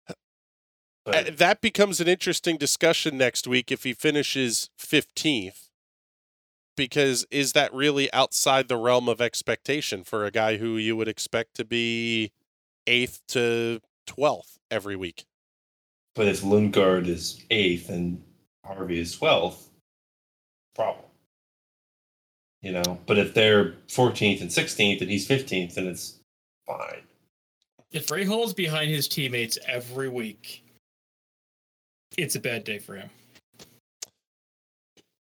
Uh, 0.09 0.15
But 1.05 1.37
that 1.37 1.61
becomes 1.61 2.01
an 2.01 2.09
interesting 2.09 2.57
discussion 2.57 3.19
next 3.19 3.47
week 3.47 3.71
if 3.71 3.85
he 3.85 3.93
finishes 3.93 4.71
fifteenth, 4.79 5.69
because 6.79 7.27
is 7.31 7.53
that 7.53 7.75
really 7.75 8.11
outside 8.15 8.69
the 8.69 8.79
realm 8.79 9.07
of 9.07 9.21
expectation 9.21 10.03
for 10.03 10.25
a 10.25 10.31
guy 10.31 10.57
who 10.57 10.79
you 10.79 10.97
would 10.97 11.09
expect 11.09 11.57
to 11.57 11.65
be 11.67 12.33
eighth 12.87 13.21
to 13.29 13.83
twelfth 14.07 14.59
every 14.71 14.97
week? 14.97 15.27
But 16.15 16.29
if 16.29 16.43
Lundgaard 16.43 17.07
is 17.09 17.41
eighth 17.51 17.89
and 17.89 18.23
Harvey 18.65 19.01
is 19.01 19.17
twelfth, 19.17 19.69
problem. 20.75 21.05
You 22.61 22.73
know, 22.73 22.99
but 23.07 23.19
if 23.19 23.35
they're 23.35 23.73
14th 23.89 24.41
and 24.41 24.49
16th 24.51 25.01
and 25.01 25.11
he's 25.11 25.27
15th, 25.27 25.75
then 25.75 25.89
it's 25.89 26.21
fine. 26.65 27.03
If 27.91 28.07
Rahal's 28.07 28.55
behind 28.55 28.89
his 28.91 29.09
teammates 29.09 29.59
every 29.67 30.09
week, 30.09 30.63
it's 32.17 32.37
a 32.37 32.41
bad 32.41 32.63
day 32.63 32.79
for 32.79 32.95
him. 32.95 33.11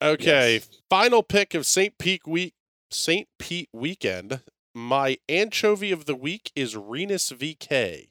Okay, 0.03 0.55
Yes. 0.55 0.69
final 0.89 1.23
pick 1.23 1.53
of 1.55 1.67
St. 1.67 1.99
Pete 1.99 2.27
week 2.27 2.55
St. 2.91 3.29
Pete 3.39 3.69
weekend. 3.73 4.41
My 4.75 5.19
anchovy 5.29 5.91
of 5.91 6.07
the 6.07 6.15
week 6.15 6.53
is 6.55 6.77
Rinus 6.77 7.31
VeeKay. 7.33 8.09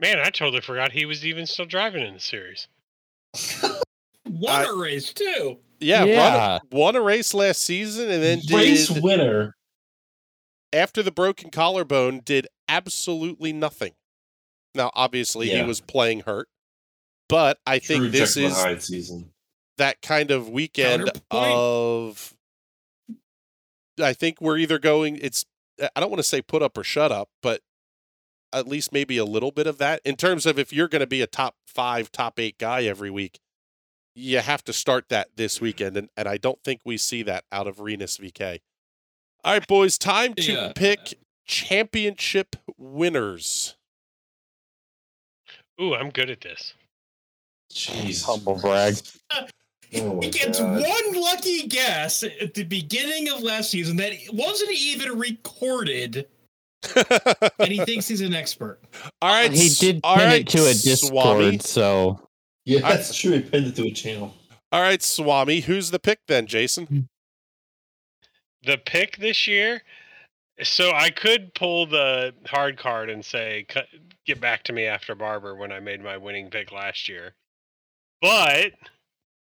Man, 0.00 0.18
I 0.18 0.30
totally 0.30 0.62
forgot 0.62 0.92
he 0.92 1.04
was 1.04 1.26
even 1.26 1.46
still 1.46 1.66
driving 1.66 2.04
in 2.04 2.14
the 2.14 2.20
series. 2.20 2.68
Won 4.26 4.66
a 4.66 4.74
race 4.74 5.12
too. 5.12 5.58
Yeah, 5.78 6.04
Yeah. 6.04 6.48
Run, 6.52 6.60
won 6.72 6.96
a 6.96 7.00
race 7.00 7.32
last 7.32 7.62
season 7.62 8.10
and 8.10 8.22
then 8.22 8.40
Race 8.52 8.88
did 8.88 9.02
winner. 9.02 9.56
after 10.72 11.02
the 11.02 11.10
broken 11.10 11.50
collarbone 11.50 12.20
did 12.22 12.46
absolutely 12.68 13.52
nothing. 13.52 13.94
Now, 14.74 14.90
obviously, 14.94 15.48
he 15.48 15.62
was 15.62 15.80
playing 15.80 16.20
hurt, 16.20 16.48
but 17.28 17.58
I 17.66 17.78
think 17.80 18.12
this 18.12 18.36
is 18.36 18.56
season. 18.84 19.30
that 19.78 20.00
kind 20.00 20.30
of 20.30 20.48
weekend 20.48 21.10
of. 21.30 22.34
I 24.00 24.12
think 24.12 24.40
we're 24.40 24.58
either 24.58 24.78
going. 24.78 25.18
It's. 25.20 25.44
I 25.80 25.98
don't 25.98 26.10
want 26.10 26.20
to 26.20 26.28
say 26.28 26.40
put 26.42 26.62
up 26.62 26.78
or 26.78 26.84
shut 26.84 27.10
up, 27.10 27.30
but 27.42 27.62
at 28.52 28.66
least 28.68 28.92
maybe 28.92 29.16
a 29.16 29.24
little 29.24 29.50
bit 29.50 29.66
of 29.66 29.78
that 29.78 30.00
in 30.04 30.16
terms 30.16 30.46
of 30.46 30.58
if 30.58 30.72
you're 30.72 30.88
going 30.88 31.00
to 31.00 31.06
be 31.06 31.22
a 31.22 31.26
top 31.26 31.54
five, 31.66 32.10
top 32.12 32.38
eight 32.40 32.58
guy 32.58 32.82
every 32.84 33.10
week, 33.10 33.38
you 34.14 34.38
have 34.38 34.64
to 34.64 34.72
start 34.72 35.08
that 35.08 35.28
this 35.36 35.60
weekend, 35.60 35.96
and, 35.96 36.08
and 36.16 36.28
I 36.28 36.36
don't 36.36 36.62
think 36.64 36.80
we 36.84 36.96
see 36.96 37.22
that 37.22 37.44
out 37.52 37.66
of 37.66 37.78
Rinus 37.80 38.18
VeeKay. 38.18 38.58
All 39.44 39.52
right, 39.54 39.66
boys, 39.66 39.96
time 39.96 40.34
to 40.34 40.52
Yeah. 40.52 40.72
pick 40.74 41.14
championship 41.46 42.56
winners. 42.76 43.76
Ooh, 45.80 45.94
I'm 45.94 46.10
good 46.10 46.28
at 46.30 46.40
this. 46.42 46.74
Jeez. 47.72 48.24
Humble 48.24 48.56
brag. 48.58 48.96
Oh 49.92 50.14
my 50.14 50.26
He 50.26 50.30
gets 50.30 50.60
God. 50.60 50.80
one 50.80 51.20
lucky 51.20 51.66
guess 51.66 52.22
at 52.22 52.54
the 52.54 52.62
beginning 52.62 53.28
of 53.28 53.42
last 53.42 53.72
season 53.72 53.96
that 53.96 54.12
wasn't 54.32 54.70
even 54.70 55.18
recorded, 55.18 56.28
and 57.58 57.68
he 57.68 57.84
thinks 57.84 58.08
he's 58.08 58.20
an 58.20 58.34
expert. 58.34 58.80
all 59.22 59.30
right, 59.32 59.52
he 59.52 59.68
did 59.68 60.00
all 60.02 60.16
pin 60.16 60.26
right, 60.26 60.40
it 60.40 60.48
to 60.48 60.64
a 60.64 60.72
Discord, 60.72 61.10
Swami. 61.12 61.58
so 61.58 62.20
Yeah, 62.64 62.80
that's 62.80 63.14
true. 63.14 63.32
He 63.32 63.40
pinned 63.40 63.66
it 63.66 63.76
to 63.76 63.84
a 63.86 63.92
channel. 63.92 64.34
All 64.72 64.80
right, 64.80 65.02
Swami, 65.02 65.60
who's 65.60 65.90
the 65.90 65.98
pick 65.98 66.20
then, 66.28 66.46
Jason? 66.46 66.86
Hmm. 66.86 67.00
The 68.62 68.78
pick 68.78 69.16
this 69.18 69.46
year. 69.46 69.82
So 70.62 70.92
I 70.92 71.08
could 71.10 71.54
pull 71.54 71.86
the 71.86 72.34
hard 72.46 72.76
card 72.76 73.08
and 73.08 73.24
say, 73.24 73.66
"Get 74.26 74.40
back 74.40 74.62
to 74.64 74.74
me 74.74 74.84
after 74.84 75.14
Barber" 75.14 75.54
when 75.54 75.72
I 75.72 75.80
made 75.80 76.02
my 76.02 76.18
winning 76.18 76.50
pick 76.50 76.70
last 76.70 77.08
year, 77.08 77.34
but 78.20 78.72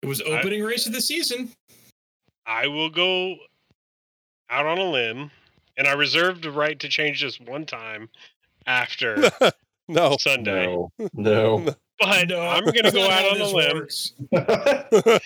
It 0.01 0.07
was 0.07 0.21
opening 0.21 0.63
race 0.63 0.87
of 0.87 0.93
the 0.93 1.01
season. 1.01 1.51
I 2.47 2.65
will 2.67 2.89
go 2.89 3.35
out 4.49 4.65
on 4.65 4.79
a 4.79 4.83
limb, 4.89 5.29
and 5.77 5.87
I 5.87 5.93
reserved 5.93 6.43
the 6.43 6.51
right 6.51 6.79
to 6.79 6.89
change 6.89 7.21
this 7.21 7.39
one 7.39 7.65
time 7.65 8.09
after 8.65 9.29
no. 9.87 10.17
Sunday. 10.19 10.65
No. 10.65 10.91
No. 11.13 11.75
But 11.97 12.27
No, 12.27 12.41
I'm 12.41 12.65
going 12.65 12.83
to 12.83 12.91
go 12.91 13.09
out 13.09 13.23
on 13.23 13.39
a 13.39 13.47
limb. 13.47 13.87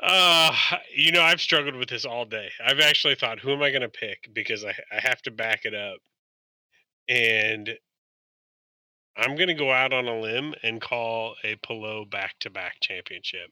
Uh, 0.00 0.52
you 0.94 1.10
know, 1.10 1.22
I've 1.22 1.40
struggled 1.40 1.74
with 1.74 1.88
this 1.88 2.04
all 2.04 2.24
day. 2.24 2.50
I've 2.64 2.80
actually 2.80 3.16
thought, 3.16 3.40
who 3.40 3.52
am 3.52 3.62
I 3.62 3.70
going 3.70 3.82
to 3.82 3.88
pick? 3.88 4.30
Because 4.32 4.64
I, 4.64 4.70
I 4.92 5.00
have 5.00 5.20
to 5.22 5.30
back 5.30 5.64
it 5.64 5.74
up. 5.74 5.98
And 7.08 7.76
I'm 9.16 9.34
going 9.34 9.48
to 9.48 9.54
go 9.54 9.72
out 9.72 9.92
on 9.92 10.06
a 10.06 10.20
limb 10.20 10.54
and 10.62 10.80
call 10.80 11.34
a 11.42 11.56
Palou 11.56 12.06
back 12.06 12.36
to 12.40 12.50
back 12.50 12.76
championship. 12.80 13.50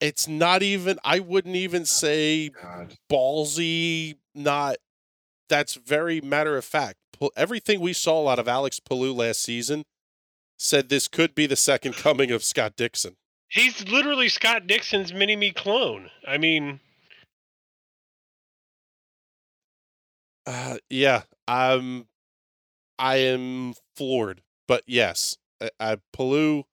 It's 0.00 0.26
not 0.26 0.62
even 0.62 0.98
I 1.04 1.20
wouldn't 1.20 1.56
even 1.56 1.84
say 1.84 2.50
God. 2.50 2.94
ballsy, 3.10 4.16
not 4.34 4.76
that's 5.48 5.74
very 5.74 6.20
matter 6.20 6.56
of 6.56 6.64
fact. 6.64 6.96
Everything 7.36 7.80
we 7.80 7.92
saw 7.92 8.28
out 8.28 8.38
of 8.38 8.46
Alex 8.46 8.80
Palou 8.80 9.12
last 9.12 9.42
season 9.42 9.84
said 10.56 10.88
this 10.88 11.08
could 11.08 11.34
be 11.34 11.46
the 11.46 11.56
second 11.56 11.94
coming 11.94 12.30
of 12.30 12.44
Scott 12.44 12.74
Dixon. 12.76 13.16
He's 13.48 13.88
literally 13.88 14.28
Scott 14.28 14.66
Dixon's 14.66 15.12
mini 15.12 15.34
me 15.34 15.52
clone. 15.52 16.10
I 16.26 16.38
mean, 16.38 16.80
Uh, 20.48 20.78
yeah, 20.88 21.22
I'm 21.46 22.06
I 22.98 23.16
am 23.16 23.74
floored, 23.94 24.40
but 24.66 24.82
yes, 24.86 25.36
uh, 25.60 25.68
uh, 25.78 25.96
Palou 26.10 26.64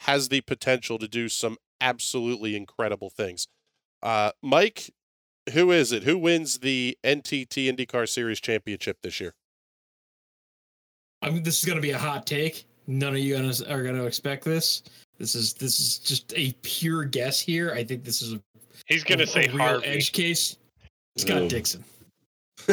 has 0.00 0.30
the 0.30 0.40
potential 0.40 0.98
to 0.98 1.06
do 1.06 1.28
some 1.28 1.58
absolutely 1.80 2.56
incredible 2.56 3.10
things. 3.10 3.46
Uh, 4.02 4.30
Mike, 4.42 4.90
who 5.52 5.72
is 5.72 5.92
it? 5.92 6.04
Who 6.04 6.18
wins 6.18 6.58
the 6.58 6.96
NTT 7.04 7.72
IndyCar 7.72 8.08
Series 8.08 8.40
championship 8.40 8.98
this 9.02 9.20
year? 9.20 9.34
I 11.22 11.30
mean, 11.30 11.42
this 11.42 11.58
is 11.58 11.64
going 11.64 11.76
to 11.76 11.82
be 11.82 11.90
a 11.90 11.98
hot 11.98 12.26
take. 12.26 12.64
None 12.86 13.12
of 13.14 13.18
you 13.18 13.36
gonna, 13.36 13.52
are 13.68 13.82
going 13.82 13.96
to 13.96 14.06
expect 14.06 14.44
this. 14.44 14.82
This 15.18 15.34
is 15.34 15.52
this 15.54 15.80
is 15.80 15.98
just 15.98 16.32
a 16.36 16.52
pure 16.62 17.04
guess 17.04 17.40
here. 17.40 17.72
I 17.72 17.82
think 17.82 18.04
this 18.04 18.22
is 18.22 18.34
a, 18.34 18.40
he's 18.86 19.02
going 19.04 19.18
to 19.18 19.24
a 19.24 19.26
say 19.26 19.48
real 19.48 19.58
Harvey. 19.58 19.86
edge 19.86 20.12
case. 20.12 20.56
Scott 21.16 21.42
No. 21.42 21.48
Dixon. 21.48 21.82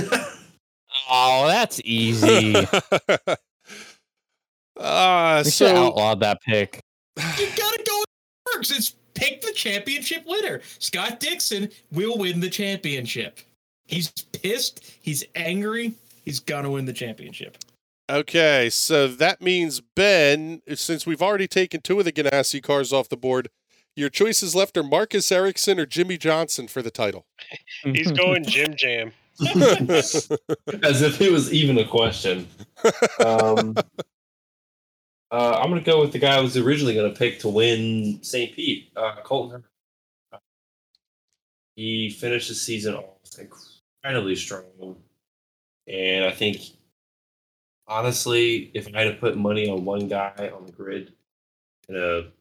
oh, 1.10 1.48
that's 1.48 1.82
easy. 1.84 2.56
uh, 2.56 2.66
We 5.46 5.52
should 5.52 5.54
so 5.54 5.76
uh, 5.76 5.88
outlaw 5.88 6.16
that 6.16 6.42
pick. 6.42 6.80
You 7.18 7.48
got 7.58 7.74
to 7.74 7.84
go. 7.88 7.98
with 7.98 8.06
it 8.45 8.45
works. 8.56 8.72
It's 8.72 8.96
pick 9.14 9.42
the 9.42 9.52
championship 9.54 10.24
winner. 10.26 10.62
Scott 10.80 11.20
Dixon 11.20 11.70
will 11.92 12.18
win 12.18 12.40
the 12.40 12.50
championship. 12.50 13.40
He's 13.86 14.12
pissed. 14.12 14.84
He's 15.02 15.24
angry. 15.36 15.94
He's 16.24 16.40
gonna 16.40 16.72
win 16.72 16.86
the 16.86 16.94
championship. 16.94 17.58
Okay, 18.10 18.70
so 18.70 19.08
that 19.08 19.42
means 19.42 19.82
Ben, 19.82 20.62
since 20.76 21.08
we've 21.08 21.22
already 21.22 21.48
taken 21.48 21.82
two 21.82 21.98
of 22.00 22.06
the 22.06 22.12
Ganassi 22.12 22.62
cars 22.62 22.94
off 22.94 23.10
the 23.10 23.18
board, 23.18 23.50
your 23.96 24.10
choices 24.10 24.54
left 24.54 24.78
are 24.78 24.84
Marcus 24.84 25.32
Ericsson 25.32 25.80
or 25.80 25.86
Jimmie 25.86 26.18
Johnson 26.18 26.68
for 26.68 26.82
the 26.82 26.92
title. 26.92 27.26
He's 27.84 28.12
going 28.12 28.44
Jim 28.44 28.76
Jam. 28.76 29.12
As 29.40 31.02
if 31.02 31.20
it 31.20 31.32
was 31.32 31.52
even 31.52 31.78
a 31.80 31.86
question. 31.86 32.48
Um, 33.26 33.76
uh, 35.36 35.60
I'm 35.62 35.70
going 35.70 35.84
to 35.84 35.86
go 35.86 36.00
with 36.00 36.14
the 36.14 36.20
guy 36.20 36.38
I 36.38 36.40
was 36.40 36.56
originally 36.56 36.94
going 36.94 37.12
to 37.12 37.18
pick 37.18 37.40
to 37.40 37.50
win 37.50 38.24
St. 38.24 38.56
Pete, 38.56 38.90
uh, 38.96 39.18
Colton. 39.24 39.66
He 41.76 42.10
finished 42.10 42.48
the 42.48 42.56
season 42.56 42.96
off 42.96 43.18
incredibly 43.38 44.38
strong. 44.38 44.96
And 45.88 46.24
I 46.24 46.32
think, 46.32 46.62
honestly, 47.86 48.72
if 48.74 48.88
I 48.88 49.02
had 49.02 49.12
to 49.12 49.20
put 49.20 49.36
money 49.36 49.70
on 49.70 49.84
one 49.84 50.08
guy 50.08 50.52
on 50.56 50.66
the 50.66 50.72
grid 50.72 51.12
in 51.90 51.98
a 51.98 52.32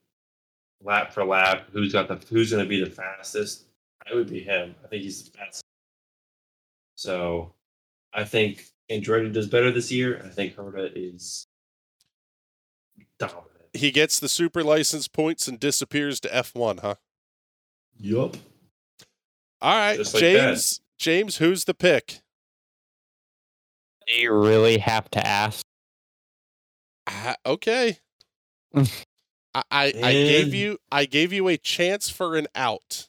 lap 0.80 1.12
for 1.12 1.24
lap, 1.24 1.66
who's 1.72 1.92
got 1.92 2.06
the 2.06 2.14
who's 2.28 2.52
going 2.52 2.62
to 2.62 2.68
be 2.68 2.82
the 2.82 2.90
fastest, 2.90 3.64
it 4.08 4.14
would 4.14 4.30
be 4.30 4.40
him. 4.40 4.76
I 4.84 4.86
think 4.86 5.02
he's 5.02 5.24
the 5.24 5.36
best. 5.36 5.64
So 6.94 7.52
I 8.12 8.22
think 8.22 8.66
Andretti 8.88 9.32
does 9.32 9.48
better 9.48 9.72
this 9.72 9.90
year. 9.90 10.22
I 10.24 10.28
think 10.28 10.54
Herta 10.54 10.92
is 10.94 11.48
dominant. 13.18 13.46
he 13.72 13.90
gets 13.90 14.18
the 14.20 14.28
super 14.28 14.62
license 14.62 15.08
points 15.08 15.48
and 15.48 15.58
disappears 15.58 16.20
to 16.20 16.28
F1, 16.28 16.80
huh? 16.80 16.94
Yup. 17.98 18.36
All 19.60 19.76
right, 19.76 19.98
like 19.98 20.14
James. 20.14 20.80
James, 20.98 21.36
who's 21.38 21.64
the 21.64 21.74
pick? 21.74 22.20
you 24.06 24.32
really 24.32 24.78
have 24.78 25.10
to 25.10 25.26
ask. 25.26 25.64
Ah, 27.06 27.36
okay. 27.46 27.98
I, 28.74 28.84
I, 29.70 29.84
I 30.02 30.12
gave 30.12 30.54
you 30.54 30.78
I 30.90 31.04
gave 31.04 31.32
you 31.32 31.48
a 31.48 31.56
chance 31.56 32.10
for 32.10 32.36
an 32.36 32.48
out. 32.54 33.08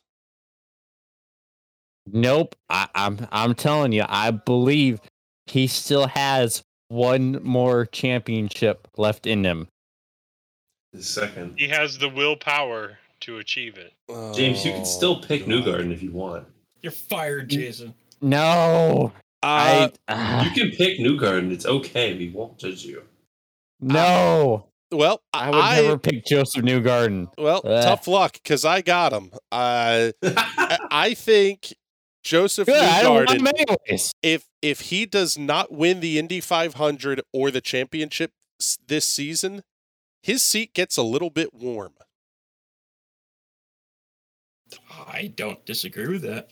Nope. 2.06 2.56
I, 2.70 2.88
I'm 2.94 3.28
I'm 3.32 3.56
telling 3.56 3.92
you, 3.92 4.06
I 4.08 4.32
believe 4.32 5.00
he 5.48 5.68
still 5.68 6.08
has 6.08 6.64
one 6.88 7.40
more 7.44 7.86
championship 7.88 8.88
left 8.98 9.26
in 9.26 9.44
him. 9.44 9.68
The 10.96 11.04
second. 11.04 11.56
He 11.58 11.68
has 11.70 11.98
the 11.98 12.10
willpower 12.10 12.98
to 13.22 13.38
achieve 13.38 13.78
it. 13.78 13.94
James, 14.36 14.64
you 14.66 14.72
can 14.72 14.82
Oh, 14.82 14.86
still 14.86 15.22
pick 15.22 15.42
God. 15.42 15.50
Newgarden 15.50 15.92
if 15.94 16.02
you 16.04 16.12
want. 16.12 16.46
You're 16.82 16.92
fired, 16.92 17.50
Jason. 17.50 17.94
No. 18.22 19.12
Uh, 19.44 19.90
I 20.08 20.44
You 20.46 20.52
can 20.52 20.72
pick 20.72 21.00
Newgarden. 21.00 21.52
It's 21.52 21.66
okay. 21.66 22.18
We 22.18 22.30
won't 22.30 22.58
judge 22.58 22.84
you. 22.84 23.04
no. 23.80 24.68
well, 24.92 25.22
I 25.34 25.50
would 25.50 25.84
never 25.84 25.98
pick 26.00 26.26
Josef 26.26 26.64
Newgarden. 26.64 27.28
Well, 27.38 27.62
Ugh. 27.66 27.84
tough 27.84 28.08
luck 28.08 28.34
because 28.34 28.64
I 28.66 28.82
got 28.82 29.12
him. 29.14 29.32
Uh, 29.52 30.12
I, 30.24 30.78
I 30.92 31.14
think 31.14 31.74
Josef 32.24 32.66
Good. 32.68 32.78
I 32.82 33.02
don't 33.04 33.16
want 33.16 33.32
him 33.32 33.42
Newgarden, 33.46 34.12
if 34.24 34.46
if 34.62 34.82
he 34.82 35.06
does 35.06 35.38
not 35.38 35.72
win 35.72 36.00
the 36.00 36.18
Indy 36.18 36.40
500 36.40 37.22
or 37.34 37.52
the 37.52 37.62
championship 37.62 38.32
this 38.88 39.06
season, 39.06 39.64
his 40.26 40.42
seat 40.42 40.74
gets 40.74 40.98
a 40.98 41.04
little 41.04 41.30
bit 41.30 41.54
warm. 41.54 41.94
I 44.90 45.32
don't 45.36 45.64
disagree 45.68 46.08
with 46.08 46.24
that. 46.24 46.50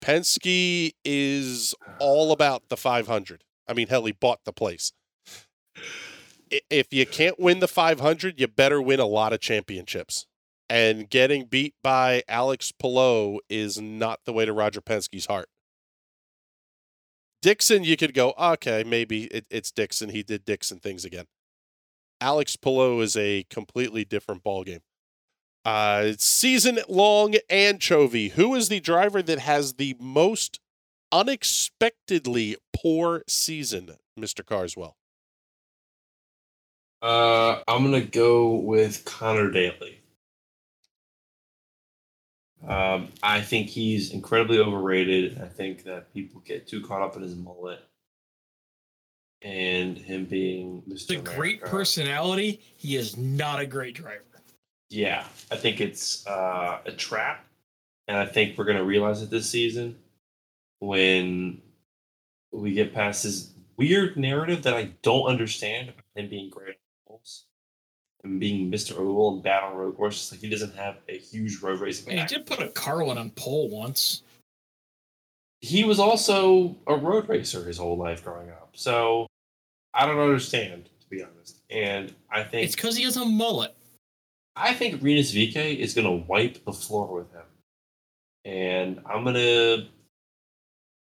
Penske 0.00 0.92
is 1.04 1.74
ah. 1.84 1.94
all 1.98 2.30
about 2.30 2.68
the 2.68 2.76
500. 2.76 3.42
I 3.66 3.74
mean, 3.74 3.88
hell, 3.88 4.04
he 4.04 4.12
bought 4.12 4.44
the 4.44 4.52
place. 4.52 4.92
If 6.70 6.92
you 6.92 7.04
can't 7.04 7.40
win 7.40 7.58
the 7.58 7.66
500, 7.66 8.38
you 8.38 8.46
better 8.46 8.80
win 8.80 9.00
a 9.00 9.06
lot 9.06 9.32
of 9.32 9.40
championships. 9.40 10.26
And 10.70 11.10
getting 11.10 11.46
beat 11.46 11.74
by 11.82 12.22
Alex 12.28 12.70
Palou 12.70 13.40
is 13.50 13.80
not 13.80 14.20
the 14.24 14.32
way 14.32 14.44
to 14.44 14.52
Roger 14.52 14.80
Penske's 14.80 15.26
heart. 15.26 15.48
Dixon, 17.42 17.82
you 17.82 17.96
could 17.96 18.14
go, 18.14 18.34
okay, 18.38 18.84
maybe 18.86 19.24
it, 19.24 19.46
it's 19.50 19.72
Dixon. 19.72 20.10
He 20.10 20.22
did 20.22 20.44
Dixon 20.44 20.78
things 20.78 21.04
again. 21.04 21.26
Alex 22.20 22.56
Palou 22.56 23.00
is 23.00 23.16
a 23.16 23.44
completely 23.50 24.04
different 24.04 24.42
ballgame. 24.42 24.80
Uh, 25.64 26.12
season 26.18 26.78
long 26.88 27.34
anchovy. 27.50 28.28
Who 28.30 28.54
is 28.54 28.68
the 28.68 28.80
driver 28.80 29.22
that 29.22 29.40
has 29.40 29.74
the 29.74 29.96
most 30.00 30.60
unexpectedly 31.12 32.56
poor 32.72 33.22
season, 33.26 33.96
Mr. 34.18 34.44
Carswell? 34.44 34.96
Uh, 37.00 37.60
I'm 37.68 37.84
gonna 37.84 38.00
go 38.00 38.54
with 38.54 39.04
Connor 39.04 39.50
Daly. 39.50 40.00
Um, 42.66 43.08
I 43.22 43.40
think 43.40 43.68
he's 43.68 44.12
incredibly 44.12 44.58
overrated. 44.58 45.40
I 45.40 45.46
think 45.46 45.84
that 45.84 46.12
people 46.12 46.40
get 46.40 46.66
too 46.66 46.84
caught 46.84 47.02
up 47.02 47.14
in 47.14 47.22
his 47.22 47.36
mullet 47.36 47.80
and 49.42 49.96
him 49.96 50.24
being 50.24 50.82
Mr. 50.88 51.08
The 51.08 51.16
great 51.16 51.58
America. 51.58 51.70
personality, 51.70 52.60
he 52.76 52.96
is 52.96 53.16
not 53.16 53.60
a 53.60 53.66
great 53.66 53.94
driver. 53.94 54.22
Yeah, 54.90 55.24
I 55.50 55.56
think 55.56 55.80
it's 55.80 56.26
uh, 56.26 56.78
a 56.86 56.92
trap, 56.92 57.44
and 58.06 58.16
I 58.16 58.26
think 58.26 58.56
we're 58.56 58.64
gonna 58.64 58.84
realize 58.84 59.22
it 59.22 59.30
this 59.30 59.48
season 59.48 59.96
when 60.80 61.60
we 62.52 62.72
get 62.72 62.94
past 62.94 63.24
this 63.24 63.50
weird 63.76 64.16
narrative 64.16 64.62
that 64.62 64.74
I 64.74 64.90
don't 65.02 65.26
understand 65.26 65.90
about 65.90 66.04
him 66.14 66.30
being 66.30 66.50
great 66.50 66.76
and 68.24 68.40
being 68.40 68.70
Mr. 68.70 68.98
Oval 68.98 69.34
and 69.34 69.42
bad 69.42 69.62
on 69.62 69.76
road 69.76 69.96
courses. 69.96 70.30
Like 70.32 70.40
he 70.40 70.48
doesn't 70.48 70.74
have 70.74 70.96
a 71.08 71.18
huge 71.18 71.60
road 71.62 71.80
racing. 71.80 72.10
And 72.10 72.20
he 72.20 72.26
did 72.26 72.46
put 72.46 72.60
a 72.60 72.68
Carlin 72.68 73.18
on 73.18 73.30
pole 73.30 73.68
once. 73.68 74.22
He 75.60 75.84
was 75.84 75.98
also 75.98 76.76
a 76.86 76.94
road 76.94 77.28
racer 77.28 77.64
his 77.64 77.78
whole 77.78 77.96
life 77.96 78.22
growing 78.24 78.50
up, 78.50 78.70
so 78.74 79.26
I 79.94 80.06
don't 80.06 80.18
understand 80.18 80.88
to 81.00 81.08
be 81.08 81.22
honest. 81.22 81.60
And 81.70 82.14
I 82.30 82.44
think 82.44 82.66
It's 82.66 82.76
because 82.76 82.96
he 82.96 83.04
has 83.04 83.16
a 83.16 83.24
mullet. 83.24 83.74
I 84.54 84.74
think 84.74 85.02
Rinus 85.02 85.32
VeeKay 85.32 85.76
is 85.78 85.94
going 85.94 86.04
to 86.04 86.26
wipe 86.26 86.64
the 86.64 86.72
floor 86.72 87.06
with 87.14 87.30
him, 87.32 87.46
and 88.44 89.00
I'm 89.06 89.24
gonna 89.24 89.38
mm, 89.38 89.88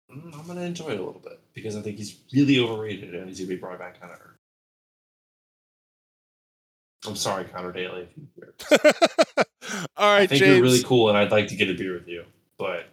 I'm 0.10 0.48
gonna 0.48 0.62
enjoy 0.62 0.90
it 0.90 1.00
a 1.00 1.04
little 1.04 1.22
bit 1.24 1.40
because 1.54 1.76
I 1.76 1.82
think 1.82 1.98
he's 1.98 2.18
really 2.34 2.60
overrated 2.60 3.14
and 3.16 3.28
he's 3.28 3.40
gonna 3.40 3.50
be 3.50 3.56
brought 3.58 3.80
back 3.80 4.00
kind 4.00 4.14
of 4.14 4.20
earth. 4.20 4.38
I'm 7.08 7.16
sorry, 7.16 7.46
Connor 7.46 7.72
Daly. 7.72 8.02
If 8.02 8.10
you 8.18 8.28
hear. 8.36 8.54
All 9.98 10.14
I 10.16 10.28
think 10.28 10.40
James. 10.40 10.54
you're 10.56 10.62
really 10.62 10.84
cool, 10.84 11.10
and 11.10 11.18
I'd 11.18 11.32
like 11.32 11.48
to 11.48 11.56
get 11.56 11.70
a 11.70 11.74
beer 11.74 11.94
with 11.94 12.08
you. 12.08 12.26
But 12.60 12.88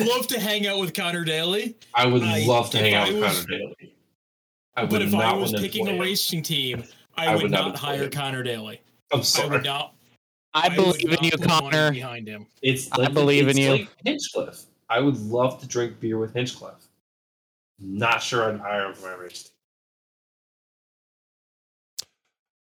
I'd 0.00 0.06
love 0.08 0.26
to 0.28 0.40
hang 0.40 0.66
out 0.66 0.78
with 0.80 0.94
Connor 0.94 1.24
Daly, 1.24 1.76
I 1.94 2.06
would 2.06 2.22
I- 2.22 2.44
love 2.46 2.70
to 2.70 2.78
hang 2.78 2.94
out 2.94 3.08
I 3.08 3.12
with 3.12 3.22
was- 3.22 3.44
Connor 3.44 3.58
Daly. 3.58 3.94
I 4.76 4.82
would 4.82 4.90
but 4.90 5.02
if 5.02 5.12
not 5.12 5.24
I 5.24 5.36
was 5.36 5.52
picking 5.52 5.88
a 5.88 5.98
racing 6.00 6.42
team, 6.42 6.84
I, 7.16 7.26
I 7.26 7.34
would, 7.34 7.42
would 7.44 7.50
not 7.50 7.68
not 7.70 7.78
hire 7.78 8.04
him. 8.04 8.10
Connor 8.10 8.42
Daly. 8.42 8.80
I'm 9.12 9.18
I 9.20 9.22
sorry. 9.22 9.48
would 9.50 9.64
not. 9.64 9.94
I 10.54 10.68
would 10.68 10.76
believe 10.76 11.12
in 11.12 11.24
you, 11.24 11.30
Connor. 11.32 11.90
Behind 11.92 12.26
him. 12.26 12.46
It's 12.62 12.90
I 12.92 13.02
like, 13.02 13.14
believe 13.14 13.48
in 13.48 13.56
you. 13.56 13.70
Like 13.72 13.88
Hinchcliffe. 14.04 14.62
I 14.88 15.00
would 15.00 15.18
love 15.20 15.60
to 15.60 15.66
drink 15.66 16.00
beer 16.00 16.18
with 16.18 16.32
Hinchcliffe. 16.34 16.86
Not 17.78 18.22
sure 18.22 18.44
I'd 18.52 18.60
hire 18.60 18.86
him 18.86 18.94
for 18.94 19.06
my 19.08 19.14
race 19.14 19.42
team. 19.44 19.52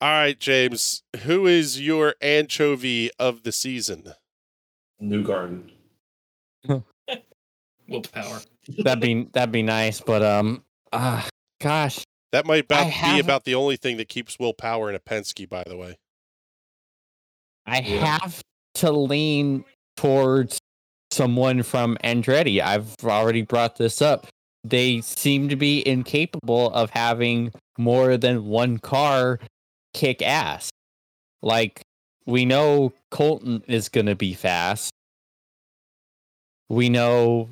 All 0.01 0.09
right, 0.09 0.39
James. 0.39 1.03
Who 1.23 1.45
is 1.45 1.79
your 1.79 2.15
anchovy 2.21 3.11
of 3.19 3.43
the 3.43 3.51
season? 3.51 4.13
Newgarden. 5.01 5.69
Will 7.91 8.01
Power. 8.01 8.39
That'd 8.83 9.01
be 9.01 9.27
that'd 9.33 9.51
be 9.51 9.63
nice, 9.63 10.01
but 10.01 10.21
um, 10.23 10.63
ah, 10.93 11.27
gosh, 11.59 12.03
That 12.31 12.45
might 12.45 12.63
about 12.65 12.85
be 12.85 12.91
haven't- 12.91 13.25
about 13.25 13.43
the 13.43 13.55
only 13.55 13.75
thing 13.75 13.97
that 13.97 14.07
keeps 14.09 14.37
Will 14.39 14.53
Power 14.53 14.89
in 14.89 14.95
a 14.95 14.99
Penske, 14.99 15.47
by 15.49 15.63
the 15.67 15.75
way. 15.77 15.97
I 17.65 17.81
Yeah. 17.81 18.17
have 18.19 18.41
to 18.75 18.91
lean 18.91 19.65
towards 19.97 20.57
someone 21.11 21.63
from 21.63 21.97
Andretti. 22.03 22.61
I've 22.61 22.95
already 23.03 23.41
brought 23.41 23.75
this 23.77 24.01
up. 24.01 24.27
They 24.63 25.01
seem 25.01 25.49
to 25.49 25.55
be 25.55 25.85
incapable 25.87 26.69
of 26.71 26.91
having 26.91 27.51
more 27.77 28.15
than 28.17 28.45
one 28.45 28.77
car 28.77 29.39
kick 29.93 30.21
ass. 30.21 30.69
Like 31.41 31.81
we 32.25 32.45
know 32.45 32.93
Colton 33.09 33.63
is 33.67 33.89
going 33.89 34.05
to 34.05 34.15
be 34.15 34.33
fast. 34.33 34.91
We 36.69 36.87
know 36.89 37.49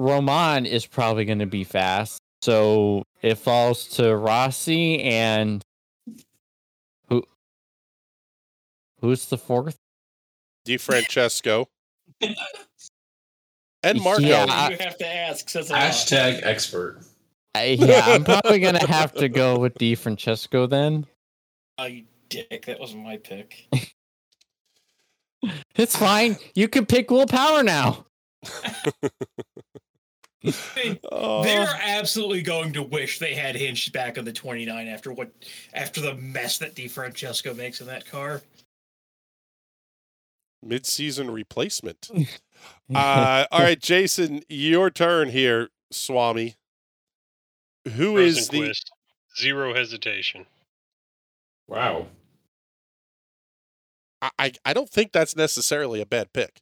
Romain 0.00 0.64
is 0.66 0.86
probably 0.86 1.24
going 1.24 1.40
to 1.40 1.46
be 1.46 1.62
fast. 1.64 2.18
So 2.42 3.04
it 3.20 3.36
falls 3.36 3.86
to 3.96 4.16
Rossi 4.16 5.00
and 5.02 5.62
who 7.08 7.22
who's 9.00 9.26
the 9.26 9.36
fourth? 9.36 9.76
DeFrancesco. 10.66 11.66
and 13.82 14.00
Marco. 14.02 14.22
Yeah, 14.22 14.46
I- 14.48 14.70
you 14.70 14.76
have 14.80 14.96
to 14.98 15.06
ask. 15.06 15.48
Says 15.50 15.68
a 15.70 15.74
lot. 15.74 15.82
Hashtag 15.82 16.40
expert. 16.44 17.00
I, 17.54 17.76
yeah, 17.78 18.02
I'm 18.06 18.24
probably 18.24 18.60
gonna 18.60 18.86
have 18.86 19.12
to 19.14 19.28
go 19.28 19.58
with 19.58 19.74
DeFrancesco 19.74 20.70
then. 20.70 21.06
Oh, 21.78 21.84
you 21.86 22.04
dick. 22.28 22.64
That 22.66 22.78
wasn't 22.80 23.02
my 23.04 23.16
pick. 23.18 23.66
It's 25.74 25.96
fine. 25.96 26.36
You 26.54 26.68
can 26.68 26.84
pick 26.84 27.10
Will 27.10 27.26
Power 27.26 27.62
now. 27.62 28.04
Oh, 31.12 31.42
They're 31.42 31.68
absolutely 31.82 32.40
going 32.42 32.72
to 32.72 32.82
wish 32.82 33.18
they 33.18 33.34
had 33.34 33.54
Hinch 33.56 33.92
back 33.92 34.16
on 34.16 34.24
the 34.24 34.32
29 34.32 34.88
after 34.88 35.12
what 35.12 35.30
after 35.74 36.00
the 36.00 36.14
mess 36.14 36.56
that 36.58 36.74
DeFrancesco 36.74 37.54
makes 37.54 37.80
in 37.80 37.86
that 37.88 38.06
car. 38.06 38.40
mid-season 40.62 41.30
replacement. 41.30 42.10
Uh, 42.94 43.46
all 43.50 43.60
right, 43.60 43.80
Jason, 43.80 44.42
your 44.50 44.90
turn 44.90 45.30
here, 45.30 45.70
Swami. 45.90 46.56
Who 47.94 48.18
is 48.18 48.48
the 48.48 48.60
Rosenqvist. 48.60 48.84
Zero 49.38 49.72
hesitation. 49.74 50.44
Wow. 51.68 52.08
I, 54.20 54.30
I 54.38 54.52
I 54.66 54.72
don't 54.74 54.90
think 54.90 55.12
that's 55.12 55.34
necessarily 55.36 56.02
a 56.02 56.06
bad 56.06 56.34
pick. 56.34 56.60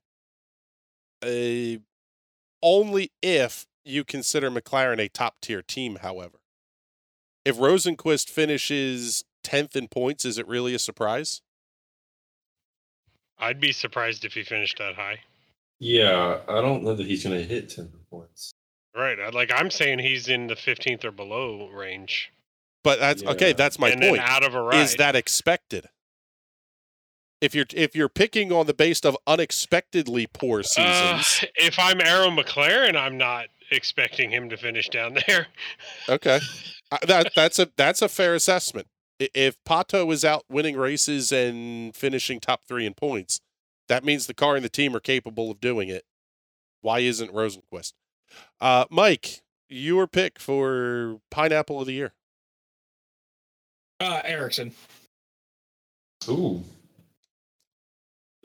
Uh, 1.21 1.81
only 2.63 3.11
if 3.23 3.67
you 3.89 4.05
consider 4.05 4.51
McLaren 4.51 4.99
a 4.99 5.09
top 5.09 5.37
tier 5.41 5.63
team, 5.63 5.99
however. 6.03 6.39
If 7.45 7.57
Rosenqvist 7.57 8.29
finishes 8.29 9.25
10th 9.45 9.75
in 9.77 9.89
points, 9.89 10.25
is 10.25 10.39
it 10.39 10.47
really 10.47 10.75
a 10.75 10.79
surprise? 10.79 11.41
I'd 13.39 13.61
be 13.61 13.73
surprised 13.73 14.25
if 14.25 14.35
he 14.35 14.43
finished 14.43 14.79
that 14.79 14.95
high. 14.97 15.21
Yeah, 15.79 16.41
I 16.49 16.61
don't 16.61 16.83
know 16.83 16.95
that 16.95 17.07
he's 17.07 17.23
going 17.25 17.39
to 17.39 17.45
hit 17.47 17.71
10 17.71 17.89
points. 18.11 18.53
Right. 18.95 19.19
I- 19.21 19.29
Like 19.29 19.53
I'm 19.55 19.71
saying, 19.71 20.01
he's 20.01 20.29
in 20.29 20.49
the 20.49 20.57
15th 20.57 21.05
or 21.05 21.13
below 21.13 21.69
range, 21.69 22.33
But 22.83 22.99
that's 22.99 23.23
okay, 23.23 23.53
that's 23.53 23.79
my 23.79 23.91
and 23.91 24.01
point. 24.01 24.17
then 24.17 24.25
out 24.25 24.45
of 24.45 24.55
a 24.55 24.61
ride. 24.63 24.81
Is 24.81 24.97
that 24.97 25.15
expected? 25.15 25.89
If 27.41 27.55
you're 27.55 27.67
if 27.73 27.95
you're 27.95 28.09
picking 28.09 28.51
on 28.51 28.67
the 28.67 28.75
base 28.75 29.01
of 29.05 29.17
unexpectedly 29.25 30.27
poor 30.27 30.61
Uh, 30.61 30.63
seasons, 30.65 31.45
if 31.55 31.79
I'm 31.79 32.01
Arrow 32.01 32.31
McLaren, 32.31 32.97
I'm 32.97 33.17
not 33.17 33.47
expecting 33.71 34.31
him 34.31 34.49
to 34.51 34.57
finish 34.57 34.89
down 34.89 35.17
there. 35.27 35.49
okay, 36.09 36.41
Uh, 36.91 36.97
that 37.07 37.31
that's 37.37 37.59
a 37.59 37.69
that's 37.77 38.01
a 38.01 38.09
fair 38.09 38.35
assessment. 38.35 38.87
If 39.19 39.63
Pato 39.65 40.11
is 40.13 40.25
out 40.25 40.45
winning 40.49 40.77
races 40.77 41.33
and 41.33 41.95
finishing 41.95 42.41
top 42.41 42.63
three 42.67 42.87
in 42.87 42.95
points, 42.95 43.41
that 43.89 44.05
means 44.05 44.27
the 44.27 44.35
car 44.35 44.57
and 44.57 44.65
the 44.65 44.71
team 44.71 44.95
are 44.97 45.01
capable 45.01 45.51
of 45.51 45.61
doing 45.61 45.89
it. 45.89 46.05
Why 46.81 47.01
isn't 47.01 47.35
Rosenqvist? 47.35 47.93
Uh, 48.61 48.85
Mike, 48.91 49.43
your 49.69 50.07
pick 50.07 50.39
for 50.39 51.21
pineapple 51.31 51.81
of 51.81 51.87
the 51.87 51.93
year. 51.93 52.13
Uh, 54.01 54.23
Ericsson. 54.25 54.73
Ooh. 56.29 56.63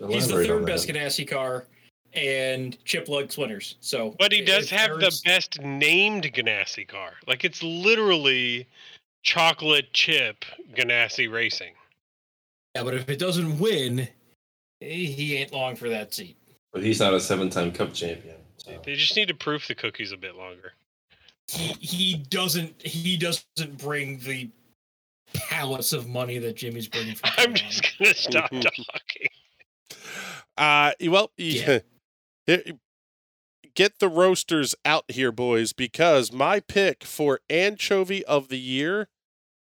He's 0.09 0.27
the 0.27 0.43
third 0.45 0.65
best 0.65 0.87
that. 0.87 0.95
Ganassi 0.95 1.27
car, 1.27 1.65
and 2.15 2.83
Chip 2.85 3.07
Lugs 3.07 3.37
winners. 3.37 3.75
So, 3.79 4.15
But 4.19 4.31
he 4.31 4.41
does 4.41 4.65
if 4.65 4.69
have 4.71 4.99
the 4.99 5.21
best 5.25 5.61
named 5.61 6.23
Ganassi 6.23 6.87
car. 6.87 7.13
Like 7.27 7.43
it's 7.43 7.63
literally 7.63 8.67
chocolate 9.23 9.91
chip 9.93 10.45
Ganassi 10.75 11.31
Racing. 11.31 11.73
Yeah, 12.75 12.83
but 12.83 12.93
if 12.93 13.09
it 13.09 13.19
doesn't 13.19 13.59
win, 13.59 14.07
he 14.79 15.37
ain't 15.37 15.53
long 15.53 15.75
for 15.75 15.89
that 15.89 16.13
seat. 16.13 16.37
But 16.71 16.83
he's 16.83 16.99
not 16.99 17.13
a 17.13 17.19
seven 17.19 17.49
time 17.49 17.71
cup 17.71 17.93
champion. 17.93 18.35
So. 18.57 18.79
They 18.83 18.95
just 18.95 19.15
need 19.15 19.27
to 19.27 19.33
proof 19.33 19.67
the 19.67 19.75
cookies 19.75 20.11
a 20.11 20.17
bit 20.17 20.35
longer. 20.35 20.73
He, 21.47 21.73
he 21.79 22.15
doesn't. 22.29 22.81
He 22.81 23.17
doesn't 23.17 23.77
bring 23.77 24.17
the 24.19 24.49
pallets 25.33 25.93
of 25.93 26.07
money 26.07 26.37
that 26.39 26.55
Jimmie's 26.55 26.87
bringing 26.87 27.15
from 27.15 27.29
I'm 27.37 27.53
just 27.53 27.97
gonna 27.99 28.13
stop 28.13 28.49
talking. 28.51 29.27
Uh, 30.57 30.91
well, 31.09 31.31
Yeah. 31.37 31.79
Yeah. 32.47 32.57
Get 33.75 33.97
the 33.99 34.07
roasters 34.09 34.75
out 34.85 35.05
here, 35.09 35.31
boys, 35.31 35.73
because 35.73 36.31
my 36.31 36.59
pick 36.59 37.03
for 37.03 37.39
anchovy 37.49 38.23
of 38.25 38.49
the 38.49 38.59
year 38.59 39.09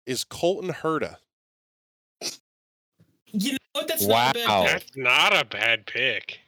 is 0.05 0.25
Colton 0.25 0.73
Herta. 0.75 1.17
You 3.33 3.53
know 3.53 3.59
what? 3.73 3.89
That's 3.89 4.07
not 4.07 4.37
a 4.37 4.39
bad 4.41 4.47
Wow. 4.49 4.63
pick. 4.65 4.73
That's 4.73 4.97
not 4.97 5.37
a 5.41 5.45
bad 5.47 5.87
pick. 5.87 6.41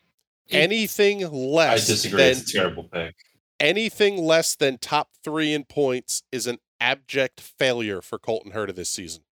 It- 0.48 0.56
Anything 0.56 1.24
I 1.24 1.28
less 1.28 1.86
disagree. 1.86 2.18
than 2.22 2.30
It's 2.32 2.50
a 2.50 2.52
terrible 2.58 2.84
pick. 2.84 3.14
anything 3.58 4.18
less 4.18 4.54
than 4.54 4.76
top 4.78 5.10
three 5.24 5.54
in 5.54 5.64
points 5.64 6.22
is 6.30 6.46
an 6.46 6.58
abject 6.78 7.40
failure 7.40 8.02
for 8.02 8.18
Colton 8.18 8.52
Herta 8.52 8.74
this 8.74 8.90
season. 8.90 9.24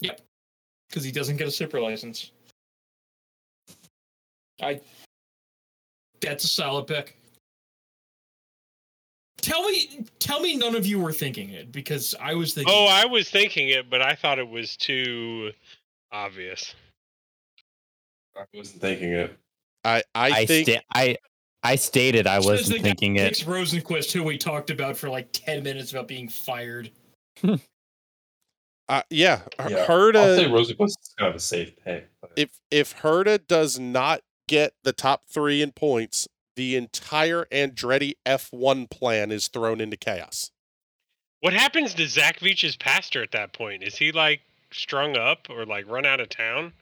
Yep. 0.00 0.20
Because 0.88 1.04
he 1.04 1.12
doesn't 1.12 1.36
get 1.36 1.46
a 1.46 1.50
super 1.52 1.80
license. 1.80 2.32
I. 4.60 4.80
That's 6.20 6.44
a 6.44 6.48
solid 6.48 6.86
pick. 6.86 7.16
Tell 9.40 9.62
me, 9.68 10.04
tell 10.18 10.40
me, 10.40 10.56
none 10.56 10.74
of 10.74 10.84
you 10.86 10.98
were 10.98 11.12
thinking 11.12 11.50
it 11.50 11.70
because 11.70 12.14
I 12.20 12.34
was 12.34 12.54
thinking. 12.54 12.74
Oh, 12.76 12.86
I 12.86 13.06
was 13.06 13.30
thinking 13.30 13.68
it, 13.68 13.88
but 13.88 14.02
I 14.02 14.14
thought 14.14 14.38
it 14.38 14.48
was 14.48 14.76
too 14.76 15.52
obvious. 16.10 16.74
I 18.36 18.42
wasn't 18.52 18.80
thinking 18.80 19.12
it. 19.12 19.36
I 19.84 20.02
I, 20.14 20.30
I 20.30 20.46
think 20.46 20.68
sta- 20.68 20.82
I 20.92 21.16
I 21.62 21.76
stated 21.76 22.26
I 22.26 22.38
wasn't 22.40 22.78
guy 22.78 22.88
thinking 22.88 23.14
who 23.16 23.22
it. 23.22 23.28
picks 23.28 23.42
Rosenqvist, 23.44 24.12
who 24.12 24.24
we 24.24 24.38
talked 24.38 24.70
about 24.70 24.96
for 24.96 25.08
like 25.08 25.28
ten 25.32 25.62
minutes 25.62 25.92
about 25.92 26.08
being 26.08 26.28
fired. 26.28 26.90
uh, 27.44 29.02
yeah, 29.10 29.40
H- 29.60 29.70
Yeah, 29.70 29.76
I'll 29.88 30.36
say 30.36 30.46
Rosenqvist 30.46 30.86
is 30.88 31.14
kind 31.16 31.30
of 31.30 31.36
a 31.36 31.40
safe 31.40 31.72
pick. 31.84 32.08
but- 32.20 32.32
if 32.36 32.50
if 32.72 32.96
Herta 33.00 33.46
does 33.46 33.78
not 33.78 34.20
get 34.48 34.74
the 34.82 34.92
top 34.92 35.22
three 35.28 35.62
in 35.62 35.70
points, 35.70 36.26
the 36.56 36.74
entire 36.74 37.44
Andretti 37.52 38.14
F1 38.26 38.90
plan 38.90 39.30
is 39.30 39.46
thrown 39.46 39.80
into 39.80 39.96
chaos. 39.96 40.50
What 41.40 41.52
happens 41.52 41.94
to 41.94 42.08
Zach 42.08 42.40
Veach's 42.40 42.74
pastor 42.74 43.22
at 43.22 43.30
that 43.30 43.52
point? 43.52 43.84
Is 43.84 43.96
he 43.96 44.10
like 44.10 44.40
strung 44.72 45.16
up 45.16 45.46
or 45.48 45.64
like 45.64 45.88
run 45.88 46.04
out 46.04 46.18
of 46.18 46.28
town? 46.28 46.72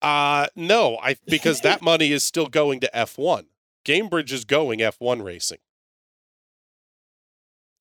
Uh 0.00 0.46
no, 0.54 0.98
I 1.02 1.16
because 1.26 1.62
that 1.62 1.82
money 1.82 2.12
is 2.12 2.22
still 2.22 2.46
going 2.46 2.78
to 2.80 2.90
F1. 2.94 3.46
Gainbridge 3.84 4.32
is 4.32 4.44
going 4.44 4.78
F1 4.78 5.24
racing. 5.24 5.58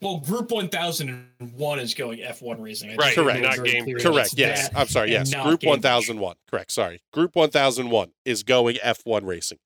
Well, 0.04 0.18
Group 0.20 0.52
One 0.52 0.70
Thousand 0.70 1.28
and 1.40 1.54
One 1.54 1.80
is 1.80 1.94
going 1.94 2.22
F 2.22 2.42
one 2.42 2.62
racing. 2.62 2.92
I 2.92 2.96
Right, 2.96 3.16
correct. 3.16 3.42
not 3.42 3.64
game- 3.66 3.86
Correct. 4.00 4.34
Yes. 4.38 4.70
I'm 4.76 4.88
sorry. 4.88 5.12
Yes. 5.12 5.34
Group 5.34 5.64
1001. 5.64 6.36
Correct. 6.50 6.72
Sorry. 6.72 7.02
Group 7.12 7.36
1001 7.36 8.12
is 8.26 8.44
going 8.44 8.76
F1 8.78 9.26
racing. 9.26 9.60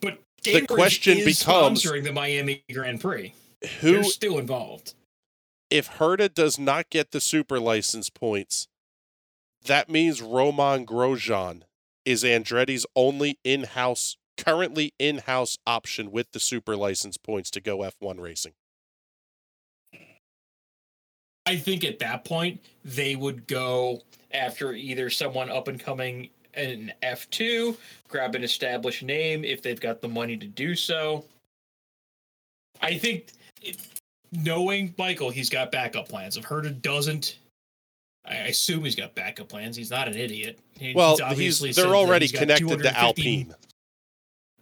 But 0.00 0.18
The 0.42 0.66
question 0.66 1.18
is 1.18 1.38
becomes- 1.40 1.82
sponsoring 1.82 2.04
the 2.04 2.12
Miami 2.12 2.64
Grand 2.72 3.00
Prix. 3.00 3.34
Who 3.80 3.92
They're 3.94 4.04
still 4.04 4.38
involved. 4.38 4.94
if 5.70 5.90
Herta 5.98 6.32
does 6.32 6.58
not 6.58 6.90
get 6.90 7.10
the 7.10 7.20
super 7.20 7.58
license 7.60 8.08
points, 8.10 8.68
that 9.64 9.88
means 9.88 10.22
Romain 10.22 10.86
Grosjean 10.86 11.62
is 12.04 12.22
Andretti's 12.22 12.86
only 12.94 13.38
in-house 13.44 14.16
currently 14.36 14.94
in-house 15.00 15.58
option 15.66 16.12
with 16.12 16.30
the 16.30 16.38
super 16.38 16.76
license 16.76 17.16
points 17.16 17.50
to 17.50 17.60
go 17.60 17.78
F1 17.82 18.20
racing. 18.20 18.52
I 21.48 21.56
think 21.56 21.82
at 21.84 21.98
that 22.00 22.24
point 22.24 22.60
they 22.84 23.16
would 23.16 23.46
go 23.46 24.02
after 24.32 24.74
either 24.74 25.08
someone 25.08 25.50
up 25.50 25.68
and 25.68 25.80
coming 25.80 26.28
in 26.54 26.92
F 27.02 27.28
two, 27.30 27.74
grab 28.08 28.34
an 28.34 28.44
established 28.44 29.02
name 29.02 29.44
if 29.44 29.62
they've 29.62 29.80
got 29.80 30.02
the 30.02 30.08
money 30.08 30.36
to 30.36 30.46
do 30.46 30.74
so. 30.74 31.24
I 32.82 32.98
think, 32.98 33.28
it, 33.62 33.78
knowing 34.30 34.94
Michael, 34.98 35.30
he's 35.30 35.48
got 35.48 35.72
backup 35.72 36.08
plans. 36.08 36.36
If 36.36 36.44
Herta 36.44 36.80
doesn't, 36.82 37.38
I 38.26 38.34
assume 38.34 38.84
he's 38.84 38.94
got 38.94 39.14
backup 39.14 39.48
plans. 39.48 39.74
He's 39.74 39.90
not 39.90 40.06
an 40.06 40.14
idiot. 40.14 40.58
He- 40.78 40.92
Well, 40.94 41.12
he's, 41.12 41.20
obviously 41.22 41.72
said 41.72 41.84
they're 41.86 41.96
already 41.96 42.24
he's 42.26 42.38
connected 42.38 42.68
to 42.68 42.76
250 42.76 42.98
Alpine. 42.98 43.54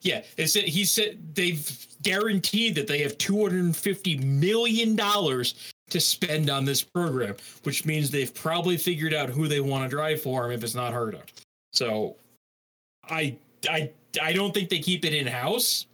Yeah, 0.02 0.22
they 0.36 0.46
said 0.46 0.64
he 0.64 0.84
said 0.84 1.34
they've 1.34 1.86
guaranteed 2.02 2.76
that 2.76 2.86
they 2.86 3.00
have 3.00 3.18
two 3.18 3.42
hundred 3.42 3.64
and 3.64 3.76
fifty 3.76 4.18
million 4.18 4.94
dollars 4.94 5.72
to 5.90 6.00
spend 6.00 6.50
on 6.50 6.64
this 6.64 6.82
program, 6.82 7.36
which 7.62 7.84
means 7.84 8.10
they've 8.10 8.34
probably 8.34 8.76
figured 8.76 9.14
out 9.14 9.28
who 9.28 9.48
they 9.48 9.60
want 9.60 9.84
to 9.84 9.88
drive 9.88 10.20
for 10.20 10.46
him 10.46 10.52
if 10.52 10.64
it's 10.64 10.74
not 10.74 10.92
Herta. 10.92 11.20
So, 11.72 12.16
I 13.08 13.36
I 13.68 13.90
I 14.20 14.32
don't 14.32 14.52
think 14.52 14.68
they 14.68 14.78
keep 14.78 15.04
it 15.04 15.14
in 15.14 15.26
house. 15.26 15.86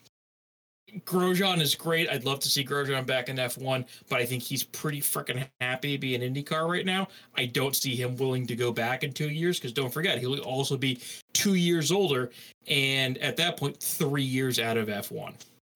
Grosjean 1.01 1.61
is 1.61 1.75
great. 1.75 2.09
I'd 2.11 2.25
love 2.25 2.41
to 2.41 2.49
see 2.49 2.65
Grosjean 2.65 3.07
back 3.07 3.29
in 3.29 3.37
F1, 3.37 3.87
but 4.09 4.21
I 4.21 4.27
think 4.27 4.43
he's 4.43 4.63
pretty 4.63 5.01
freaking 5.01 5.47
happy 5.61 5.97
being 5.97 6.21
IndyCar 6.21 6.69
right 6.69 6.85
now. 6.85 7.09
I 7.35 7.47
don't 7.47 7.75
see 7.75 7.97
him 7.97 8.17
willing 8.17 8.47
to 8.47 8.57
go 8.57 8.73
back 8.73 9.03
in 9.03 9.13
two 9.13 9.31
years 9.31 9.59
because 9.59 9.73
don't 9.73 9.93
forget, 9.93 10.19
he'll 10.19 10.39
also 10.41 10.77
be 10.77 11.01
two 11.33 11.55
years 11.55 11.91
older 11.91 12.31
and 12.67 13.17
at 13.19 13.37
that 13.39 13.57
point, 13.57 13.79
three 13.79 14.23
years 14.23 14.59
out 14.59 14.77
of 14.77 14.89
F1. 14.89 15.33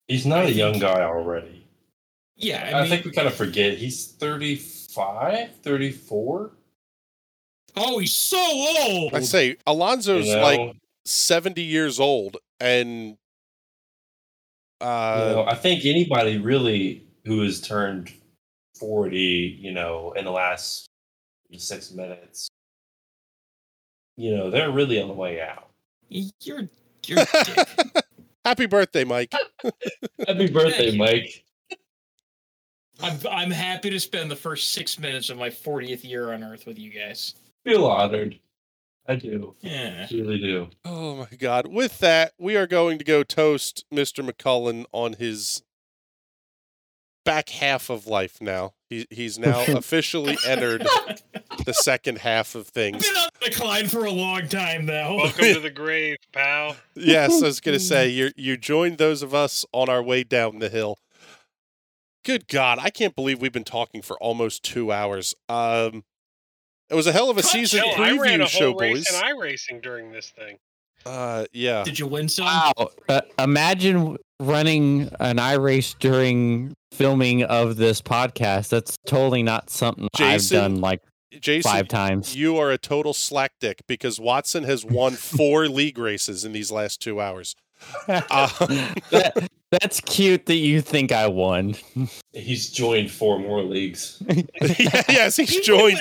He's 0.07 0.25
not 0.25 0.45
I 0.45 0.49
a 0.49 0.51
young 0.51 0.79
guy 0.79 1.01
already. 1.01 1.65
Yeah, 2.37 2.69
I, 2.71 2.77
I, 2.77 2.81
mean, 2.81 2.89
think 2.89 3.05
we 3.05 3.11
kind 3.11 3.27
of 3.27 3.33
forget. 3.33 3.77
He's 3.77 4.07
35, 4.13 5.55
34. 5.63 6.51
oh, 7.75 7.99
he's 7.99 8.13
so 8.13 8.37
old. 8.37 9.13
I'd 9.15 9.25
say 9.25 9.57
Alonso's 9.65 10.27
you 10.27 10.35
know? 10.35 10.41
like 10.41 10.75
70 11.05 11.61
years 11.63 11.99
old 11.99 12.37
and 12.59 13.17
You 14.81 14.87
uh 14.87 15.31
know, 15.33 15.45
I 15.47 15.55
think 15.55 15.85
anybody 15.85 16.37
really 16.37 17.07
who 17.25 17.41
has 17.41 17.59
turned 17.59 18.13
40, 18.79 19.17
you 19.59 19.71
know, 19.71 20.13
in 20.13 20.25
the 20.25 20.31
last 20.31 20.87
six 21.57 21.91
minutes, 21.91 22.49
you 24.15 24.35
know, 24.35 24.49
they're 24.51 24.71
really 24.71 25.01
on 25.01 25.07
the 25.07 25.13
way 25.13 25.41
out. 25.41 25.69
You're 26.09 26.69
you're 27.05 27.19
a 27.19 27.27
dick. 27.43 27.67
happy 28.45 28.65
birthday, 28.65 29.03
Mike. 29.03 29.33
Happy 30.27 30.47
birthday. 30.51 30.95
Mike. 30.95 31.43
I'm 33.01 33.19
I'm 33.29 33.51
happy 33.51 33.89
to 33.89 33.99
spend 33.99 34.31
the 34.31 34.35
first 34.35 34.71
six 34.71 34.99
minutes 34.99 35.29
of 35.29 35.37
my 35.37 35.49
40th 35.49 36.03
year 36.03 36.33
on 36.33 36.43
Earth 36.43 36.65
with 36.65 36.79
you 36.79 36.91
guys. 36.91 37.35
Feel 37.63 37.85
honored. 37.85 38.39
I 39.07 39.15
do. 39.15 39.55
Yeah. 39.61 40.07
I 40.09 40.13
really 40.13 40.39
do. 40.39 40.69
Oh 40.83 41.15
my 41.15 41.37
god. 41.37 41.67
With 41.67 41.99
that, 41.99 42.33
we 42.37 42.57
are 42.57 42.67
going 42.67 42.97
to 42.97 43.05
go 43.05 43.23
toast 43.23 43.85
Mr. 43.93 44.27
McCullen 44.27 44.85
on 44.91 45.13
his 45.13 45.63
back 47.23 47.49
half 47.49 47.89
of 47.89 48.07
life 48.07 48.41
now. 48.41 48.73
He 48.89 49.05
he's 49.09 49.37
now 49.39 49.63
officially 49.67 50.37
entered 50.45 50.85
the 51.65 51.73
second 51.73 52.19
half 52.19 52.55
of 52.55 52.61
I've 52.61 52.67
things. 52.67 53.07
been 53.07 53.15
on 53.15 53.29
decline 53.41 53.87
for 53.87 54.05
a 54.05 54.11
long 54.11 54.47
time 54.49 54.85
now. 54.85 55.15
Welcome 55.15 55.53
to 55.53 55.59
the 55.61 55.69
grave, 55.69 56.17
pal. 56.33 56.75
Yes, 56.95 57.41
I 57.41 57.45
was 57.45 57.59
going 57.61 57.77
to 57.77 57.83
say 57.83 58.09
you 58.09 58.31
you 58.35 58.57
joined 58.57 58.97
those 58.97 59.21
of 59.21 59.33
us 59.33 59.65
on 59.71 59.87
our 59.87 60.01
way 60.03 60.23
down 60.23 60.59
the 60.59 60.69
hill. 60.69 60.97
Good 62.27 62.49
God, 62.49 62.77
I 62.81 62.89
can't 62.89 63.15
believe 63.15 63.41
we've 63.41 63.53
been 63.53 63.63
talking 63.63 64.01
for 64.01 64.17
almost 64.17 64.61
two 64.61 64.91
hours. 64.91 65.33
Um, 65.47 66.03
it 66.89 66.95
was 66.95 67.07
a 67.07 67.13
hell 67.13 67.29
of 67.29 67.37
a 67.37 67.41
Cut 67.41 67.51
season 67.51 67.79
Hell, 67.79 68.03
I 68.03 68.17
ran 68.17 68.41
a 68.41 68.43
preview 68.43 68.47
show, 68.49 68.71
whole 68.71 68.79
race 68.79 69.09
boys. 69.09 69.21
in 69.21 69.37
iRacing 69.37 69.81
during 69.81 70.11
this 70.11 70.29
thing. 70.31 70.57
Uh, 71.05 71.45
yeah. 71.53 71.85
Did 71.85 71.97
you 71.99 72.05
win 72.05 72.27
some? 72.27 72.47
Wow. 72.47 72.89
Uh, 73.07 73.21
imagine 73.39 74.17
running 74.41 75.09
an 75.21 75.39
i 75.39 75.53
race 75.53 75.93
during 75.93 76.73
filming 76.91 77.43
of 77.43 77.77
this 77.77 78.01
podcast. 78.01 78.67
That's 78.67 78.97
totally 79.05 79.41
not 79.41 79.69
something 79.69 80.09
Jason, 80.17 80.57
I've 80.57 80.63
done 80.63 80.81
like 80.81 81.01
Jason, 81.39 81.71
five 81.71 81.87
times. 81.87 82.35
you 82.35 82.57
are 82.57 82.71
a 82.71 82.77
total 82.77 83.13
slack 83.13 83.53
dick 83.61 83.83
because 83.87 84.19
Watson 84.19 84.65
has 84.65 84.83
won 84.83 85.13
four 85.13 85.69
league 85.69 85.97
races 85.97 86.43
in 86.43 86.51
these 86.51 86.73
last 86.73 86.99
two 86.99 87.21
hours. 87.21 87.55
Uh, 88.09 88.49
That- 89.11 89.47
that's 89.71 89.99
cute 90.01 90.45
that 90.45 90.55
you 90.55 90.81
think 90.81 91.11
I 91.11 91.27
won. 91.27 91.75
He's 92.33 92.69
joined 92.69 93.11
four 93.11 93.39
more 93.39 93.61
leagues. 93.63 94.21
yes, 94.61 95.35
he's 95.35 95.59
joined. 95.65 95.99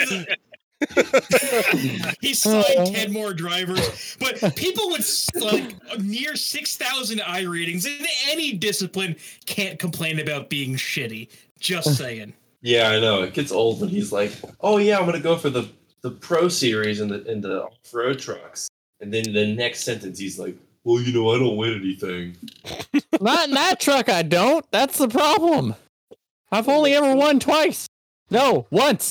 he 2.21 2.35
signed 2.35 2.65
uh-huh. 2.77 2.87
10 2.87 3.13
more 3.13 3.33
drivers, 3.33 4.17
but 4.21 4.55
people 4.57 4.91
with 4.91 5.29
like 5.41 5.75
near 5.99 6.37
6,000 6.37 7.19
iRatings 7.19 7.87
in 7.87 8.07
any 8.29 8.53
discipline 8.53 9.17
can't 9.47 9.79
complain 9.79 10.21
about 10.21 10.51
being 10.51 10.75
shitty. 10.75 11.29
Just 11.59 11.97
saying. 11.99 12.35
Yeah, 12.63 12.91
I 12.91 13.01
know. 13.01 13.23
It 13.23 13.35
gets 13.35 13.53
old 13.53 13.81
when 13.81 13.91
he's 13.91 14.13
like, 14.13 14.33
"Oh 14.61 14.79
yeah, 14.79 14.99
I'm 14.99 15.07
gonna 15.07 15.21
go 15.21 15.37
for 15.37 15.51
the 15.51 15.69
the 16.03 16.11
pro 16.11 16.49
series 16.49 17.01
and 17.01 17.11
the 17.11 17.25
in 17.31 17.41
the 17.41 17.65
off 17.65 17.93
road 17.93 18.19
trucks," 18.19 18.69
and 19.01 19.13
then 19.13 19.33
the 19.33 19.55
next 19.55 19.85
sentence 19.85 20.19
he's 20.19 20.39
like, 20.39 20.57
"Well, 20.87 21.03
you 21.03 21.13
know, 21.13 21.31
I 21.35 21.39
don't 21.39 21.57
win 21.57 21.75
anything." 21.75 22.37
Not 23.21 23.49
in 23.49 23.55
that 23.55 23.81
truck, 23.81 24.09
I 24.09 24.23
don't. 24.23 24.65
That's 24.71 24.99
the 24.99 25.09
problem. 25.09 25.75
I've 26.53 26.69
only 26.69 26.95
ever 26.95 27.15
won 27.15 27.41
twice. 27.41 27.89
No, 28.31 28.67
once. 28.71 29.11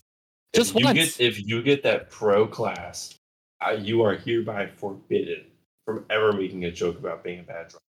Just 0.56 0.72
if 0.72 0.80
you 0.80 0.86
once. 0.86 1.18
get 1.18 1.20
if 1.20 1.46
you 1.46 1.62
get 1.62 1.84
that 1.84 2.10
pro 2.10 2.48
class, 2.48 3.14
uh, 3.62 3.72
you 3.72 4.02
are 4.04 4.16
hereby 4.16 4.68
forbidden 4.78 5.44
from 5.86 6.06
ever 6.10 6.32
making 6.32 6.64
a 6.64 6.72
joke 6.72 6.98
about 6.98 7.24
being 7.24 7.42
a 7.42 7.44
bad 7.44 7.68
driver. 7.68 7.82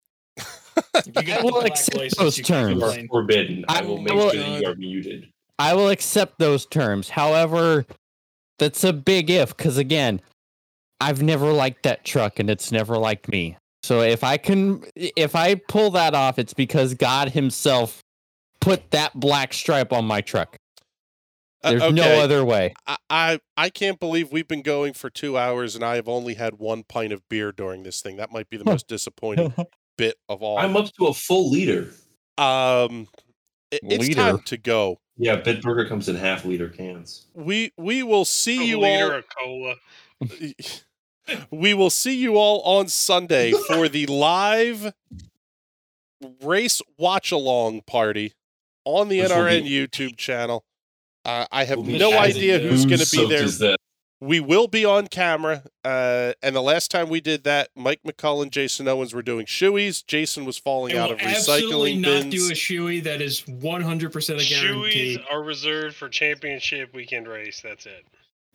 You 1.24 1.32
I 1.34 1.42
will 1.42 1.60
accept 1.60 1.96
license, 1.96 2.18
those 2.18 2.38
you 2.38 2.44
can't 2.44 2.76
You 2.76 2.84
are 2.84 2.92
terms. 2.94 3.08
forbidden. 3.08 3.64
I, 3.68 3.78
I 3.78 3.82
will 3.82 4.00
make 4.00 4.12
will- 4.12 4.30
sure 4.30 4.42
that 4.42 4.60
you 4.60 4.68
are 4.68 4.74
muted. 4.74 5.28
I 5.58 5.72
will 5.74 5.88
accept 5.88 6.38
those 6.38 6.66
terms. 6.66 7.08
However, 7.08 7.86
that's 8.58 8.84
a 8.84 8.92
big 8.92 9.30
if 9.30 9.56
because 9.56 9.78
again, 9.78 10.20
I've 11.00 11.22
never 11.22 11.52
liked 11.52 11.82
that 11.84 12.04
truck 12.04 12.38
and 12.38 12.50
it's 12.50 12.70
never 12.70 12.98
liked 12.98 13.28
me. 13.28 13.56
So 13.86 14.00
if 14.00 14.24
I 14.24 14.36
can, 14.36 14.82
if 14.96 15.36
I 15.36 15.54
pull 15.54 15.90
that 15.92 16.12
off, 16.12 16.40
it's 16.40 16.52
because 16.52 16.94
God 16.94 17.28
Himself 17.30 18.02
put 18.60 18.90
that 18.90 19.14
black 19.14 19.52
stripe 19.52 19.92
on 19.92 20.04
my 20.06 20.20
truck. 20.22 20.56
Uh, 21.62 21.70
There's 21.70 21.92
no 21.92 22.20
other 22.20 22.44
way. 22.44 22.74
I, 22.88 22.96
I 23.08 23.40
I 23.56 23.70
can't 23.70 24.00
believe 24.00 24.32
we've 24.32 24.48
been 24.48 24.62
going 24.62 24.92
for 24.92 25.08
two 25.08 25.38
hours 25.38 25.76
and 25.76 25.84
I 25.84 25.94
have 25.94 26.08
only 26.08 26.34
had 26.34 26.58
one 26.58 26.82
pint 26.82 27.12
of 27.12 27.22
beer 27.28 27.52
during 27.52 27.84
this 27.84 28.00
thing. 28.02 28.16
That 28.16 28.32
might 28.32 28.50
be 28.50 28.56
the 28.56 28.64
most 28.64 28.88
disappointing 28.88 29.54
bit 29.96 30.16
of 30.28 30.42
all. 30.42 30.58
I'm 30.58 30.76
up 30.76 30.92
to 30.98 31.06
a 31.06 31.14
full 31.14 31.48
liter. 31.50 31.92
um, 32.38 33.06
it- 33.70 33.80
it's 33.84 34.08
Leader. 34.08 34.20
time 34.20 34.38
to 34.46 34.56
go. 34.56 34.98
Yeah, 35.16 35.40
Bitburger 35.40 35.88
comes 35.88 36.08
in 36.08 36.16
half 36.16 36.44
liter 36.44 36.68
cans. 36.68 37.26
We 37.34 37.70
we 37.78 38.02
will 38.02 38.24
see 38.24 38.60
A 38.62 38.64
you 38.64 38.80
liter 38.80 39.12
all. 39.12 39.18
of 39.18 39.24
cola. 39.38 39.74
we 41.50 41.74
will 41.74 41.90
see 41.90 42.16
you 42.16 42.36
all 42.36 42.60
on 42.62 42.88
Sunday 42.88 43.52
for 43.52 43.88
the 43.88 44.06
live 44.06 44.92
race 46.42 46.80
watch 46.98 47.30
along 47.32 47.82
party 47.82 48.32
on 48.84 49.08
the 49.08 49.20
Which 49.20 49.30
NRN 49.30 49.64
be- 49.64 49.70
YouTube 49.70 50.16
channel. 50.16 50.64
Uh, 51.24 51.46
I 51.50 51.64
have 51.64 51.78
We'll 51.78 51.98
no 51.98 52.12
as 52.12 52.36
idea 52.36 52.58
who's 52.60 52.86
going 52.86 53.00
to 53.00 53.10
be 53.10 53.26
there. 53.26 53.76
We 54.20 54.40
will 54.40 54.66
be 54.68 54.84
on 54.84 55.08
camera. 55.08 55.64
Uh, 55.84 56.32
and 56.42 56.56
the 56.56 56.62
last 56.62 56.90
time 56.90 57.10
we 57.10 57.20
did 57.20 57.44
that, 57.44 57.68
Mike 57.76 58.00
McCullough 58.06 58.44
and 58.44 58.52
Jason 58.52 58.88
Owens 58.88 59.12
were 59.12 59.22
doing 59.22 59.44
shoeys. 59.44 60.06
Jason 60.06 60.44
was 60.46 60.56
falling 60.56 60.96
I 60.96 61.00
out 61.00 61.08
will 61.10 61.16
of 61.16 61.20
recycling 61.20 61.34
absolutely 61.36 61.96
recycling 61.96 62.00
not 62.24 62.30
do 62.30 62.46
a 62.46 62.54
shoey. 62.54 63.02
That 63.02 63.20
is 63.20 63.42
100% 63.42 64.06
a 64.06 64.48
guarantee. 64.48 65.16
Shoeys 65.18 65.24
are 65.30 65.42
reserved 65.42 65.96
for 65.96 66.08
championship 66.08 66.94
weekend 66.94 67.28
race. 67.28 67.60
That's 67.60 67.84
it. 67.84 68.06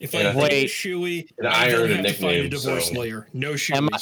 If 0.01 0.13
And 0.15 0.27
I 0.27 0.31
I 0.31 0.33
think- 0.33 0.49
do 0.49 0.55
a 0.55 0.59
Wait. 0.61 0.69
shoey, 0.69 1.27
And 1.37 1.47
I 1.47 1.65
I 1.65 1.69
then 1.71 1.81
a 1.81 1.87
to 1.87 1.87
find 1.87 1.97
a 1.97 2.01
nickname, 2.43 2.49
divorce 2.49 2.87
so- 2.87 2.93
lawyer. 2.93 3.27
No 3.33 3.55
Am 3.73 3.89
I- 3.93 3.99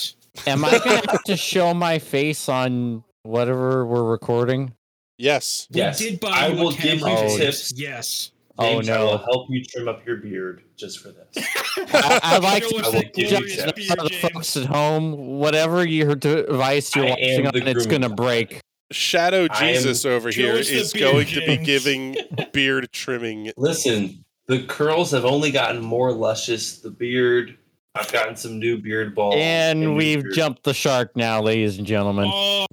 Am 0.48 0.64
I 0.66 0.78
gonna 0.80 1.02
have 1.12 1.24
to 1.26 1.36
show 1.38 1.74
my 1.74 2.00
face 2.00 2.48
on 2.50 3.04
whatever 3.24 3.86
we're 3.86 4.04
recording? 4.04 4.74
yes. 5.18 5.68
We 5.72 5.80
Yes, 5.82 6.00
did 6.00 6.20
buy 6.20 6.30
I 6.30 6.48
you 6.48 6.54
a 6.60 6.64
will 6.64 6.72
give 6.72 7.00
you 7.00 7.06
camera. 7.06 7.30
tips. 7.38 7.74
Yes. 7.76 8.32
Oh, 8.58 8.64
James, 8.82 8.90
I 8.90 8.94
no. 8.98 9.06
will 9.06 9.18
help 9.20 9.48
you 9.50 9.64
trim 9.64 9.88
up 9.88 10.06
your 10.06 10.18
beard 10.18 10.64
just 10.78 11.00
for 11.00 11.10
this. 11.10 11.46
I, 11.94 12.20
I 12.24 12.38
like 12.40 12.68
to 12.68 12.76
I 12.78 12.82
will 12.82 12.92
that 12.92 13.14
give 13.14 13.32
you 13.32 13.38
tips. 13.48 13.74
beard, 13.74 13.88
for 14.00 14.04
the 14.08 14.16
folks 14.30 14.58
at 14.58 14.66
home, 14.66 15.38
whatever 15.40 15.86
your 15.86 16.16
device 16.16 16.94
you're 16.96 17.06
I 17.06 17.10
watching 17.12 17.48
on, 17.48 17.68
it's 17.68 17.86
gonna 17.86 18.10
break. 18.10 18.60
Shadow 18.92 19.48
Jesus 19.48 20.04
over 20.04 20.32
Show 20.32 20.42
here 20.42 20.56
us 20.56 20.92
the 20.92 21.00
going 21.00 21.28
to 21.28 21.46
be 21.46 21.58
giving 21.58 22.18
beard 22.54 22.90
trimming. 22.92 23.52
Listen, 23.56 24.26
the 24.50 24.64
curls 24.64 25.12
have 25.12 25.24
only 25.26 25.52
gotten 25.52 25.80
more 25.82 26.12
luscious. 26.12 26.80
The 26.80 26.90
beard, 26.90 27.56
I've 27.96 28.12
gotten 28.12 28.36
some 28.36 28.60
new 28.60 28.78
beard 28.78 29.16
balls. 29.16 29.36
And 29.38 29.80
new 29.80 29.96
we've 29.96 30.24
beard- 30.24 30.34
jumped 30.34 30.64
the 30.64 30.74
shark 30.74 31.16
now, 31.16 31.42
ladies 31.42 31.78
and 31.78 31.88
gentlemen. 31.88 32.30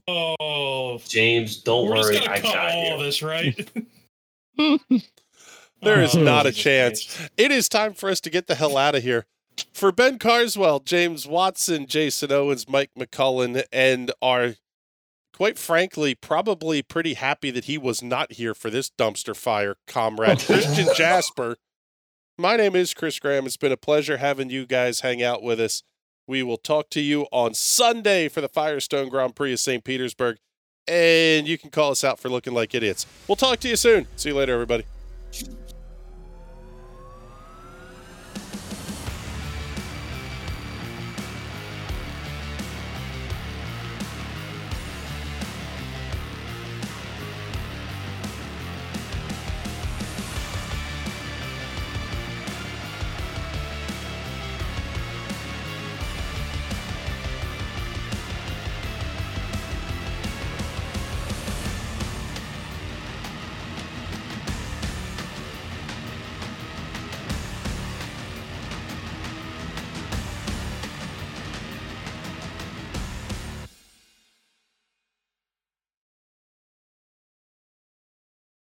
Oh, 0.09 0.99
James, 1.07 1.59
don't 1.59 1.87
we're 1.89 1.97
worry, 1.97 2.19
gonna 2.19 2.31
I 2.31 2.41
cut 2.41 2.55
got 2.55 2.71
all 2.73 2.99
you. 2.99 3.05
this, 3.05 3.23
right? 3.23 3.71
There 5.83 6.03
is 6.03 6.17
Oh, 6.17 6.23
not 6.23 6.47
a 6.47 6.53
chance. 6.53 7.05
Christ. 7.05 7.31
It 7.37 7.51
is 7.53 7.69
time 7.69 7.93
for 7.93 8.09
us 8.09 8.19
to 8.23 8.31
get 8.31 8.47
the 8.47 8.55
hell 8.55 8.79
out 8.79 8.95
of 8.95 9.03
here. 9.03 9.27
For 9.75 9.93
Ben 9.93 10.19
Carswell, 10.19 10.81
James 10.81 11.27
Watson, 11.27 11.87
Jason 11.87 12.33
Owens, 12.33 12.67
Mike 12.67 12.91
McCullen, 12.99 13.63
and 13.71 14.11
our, 14.23 14.55
quite 15.35 15.59
frankly, 15.59 16.15
probably 16.15 16.83
pretty 16.83 17.13
happy 17.15 17.51
that 17.51 17.65
he 17.67 17.77
was 17.77 18.03
not 18.03 18.33
here 18.33 18.55
for 18.55 18.71
this 18.71 18.89
dumpster 18.91 19.37
fire, 19.37 19.77
comrade 19.87 20.39
Christian 20.47 20.89
Jasper. 20.97 21.57
My 22.39 22.57
name 22.57 22.77
is 22.77 22.93
Chris 22.93 23.19
Graham. 23.19 23.47
It's 23.47 23.57
been 23.57 23.73
a 23.73 23.79
pleasure 23.79 24.19
having 24.19 24.51
you 24.51 24.67
guys 24.67 25.01
hang 25.01 25.23
out 25.23 25.43
with 25.43 25.59
us. 25.59 25.83
We 26.27 26.43
will 26.43 26.59
talk 26.59 26.91
to 26.91 27.01
you 27.01 27.23
on 27.33 27.55
Sunday 27.55 28.29
for 28.29 28.43
the 28.43 28.49
Firestone 28.49 29.09
Grand 29.09 29.35
Prix 29.35 29.55
of 29.55 29.61
St. 29.61 29.83
Petersburg. 29.83 30.37
And 30.87 31.49
you 31.49 31.57
can 31.57 31.71
call 31.71 31.93
us 31.93 32.05
out 32.05 32.19
for 32.19 32.29
looking 32.29 32.53
like 32.53 32.75
idiots. 32.75 33.07
We'll 33.27 33.37
talk 33.37 33.61
to 33.61 33.69
you 33.69 33.77
soon. 33.77 34.07
See 34.17 34.29
you 34.29 34.35
later, 34.35 34.53
everybody. 34.53 34.85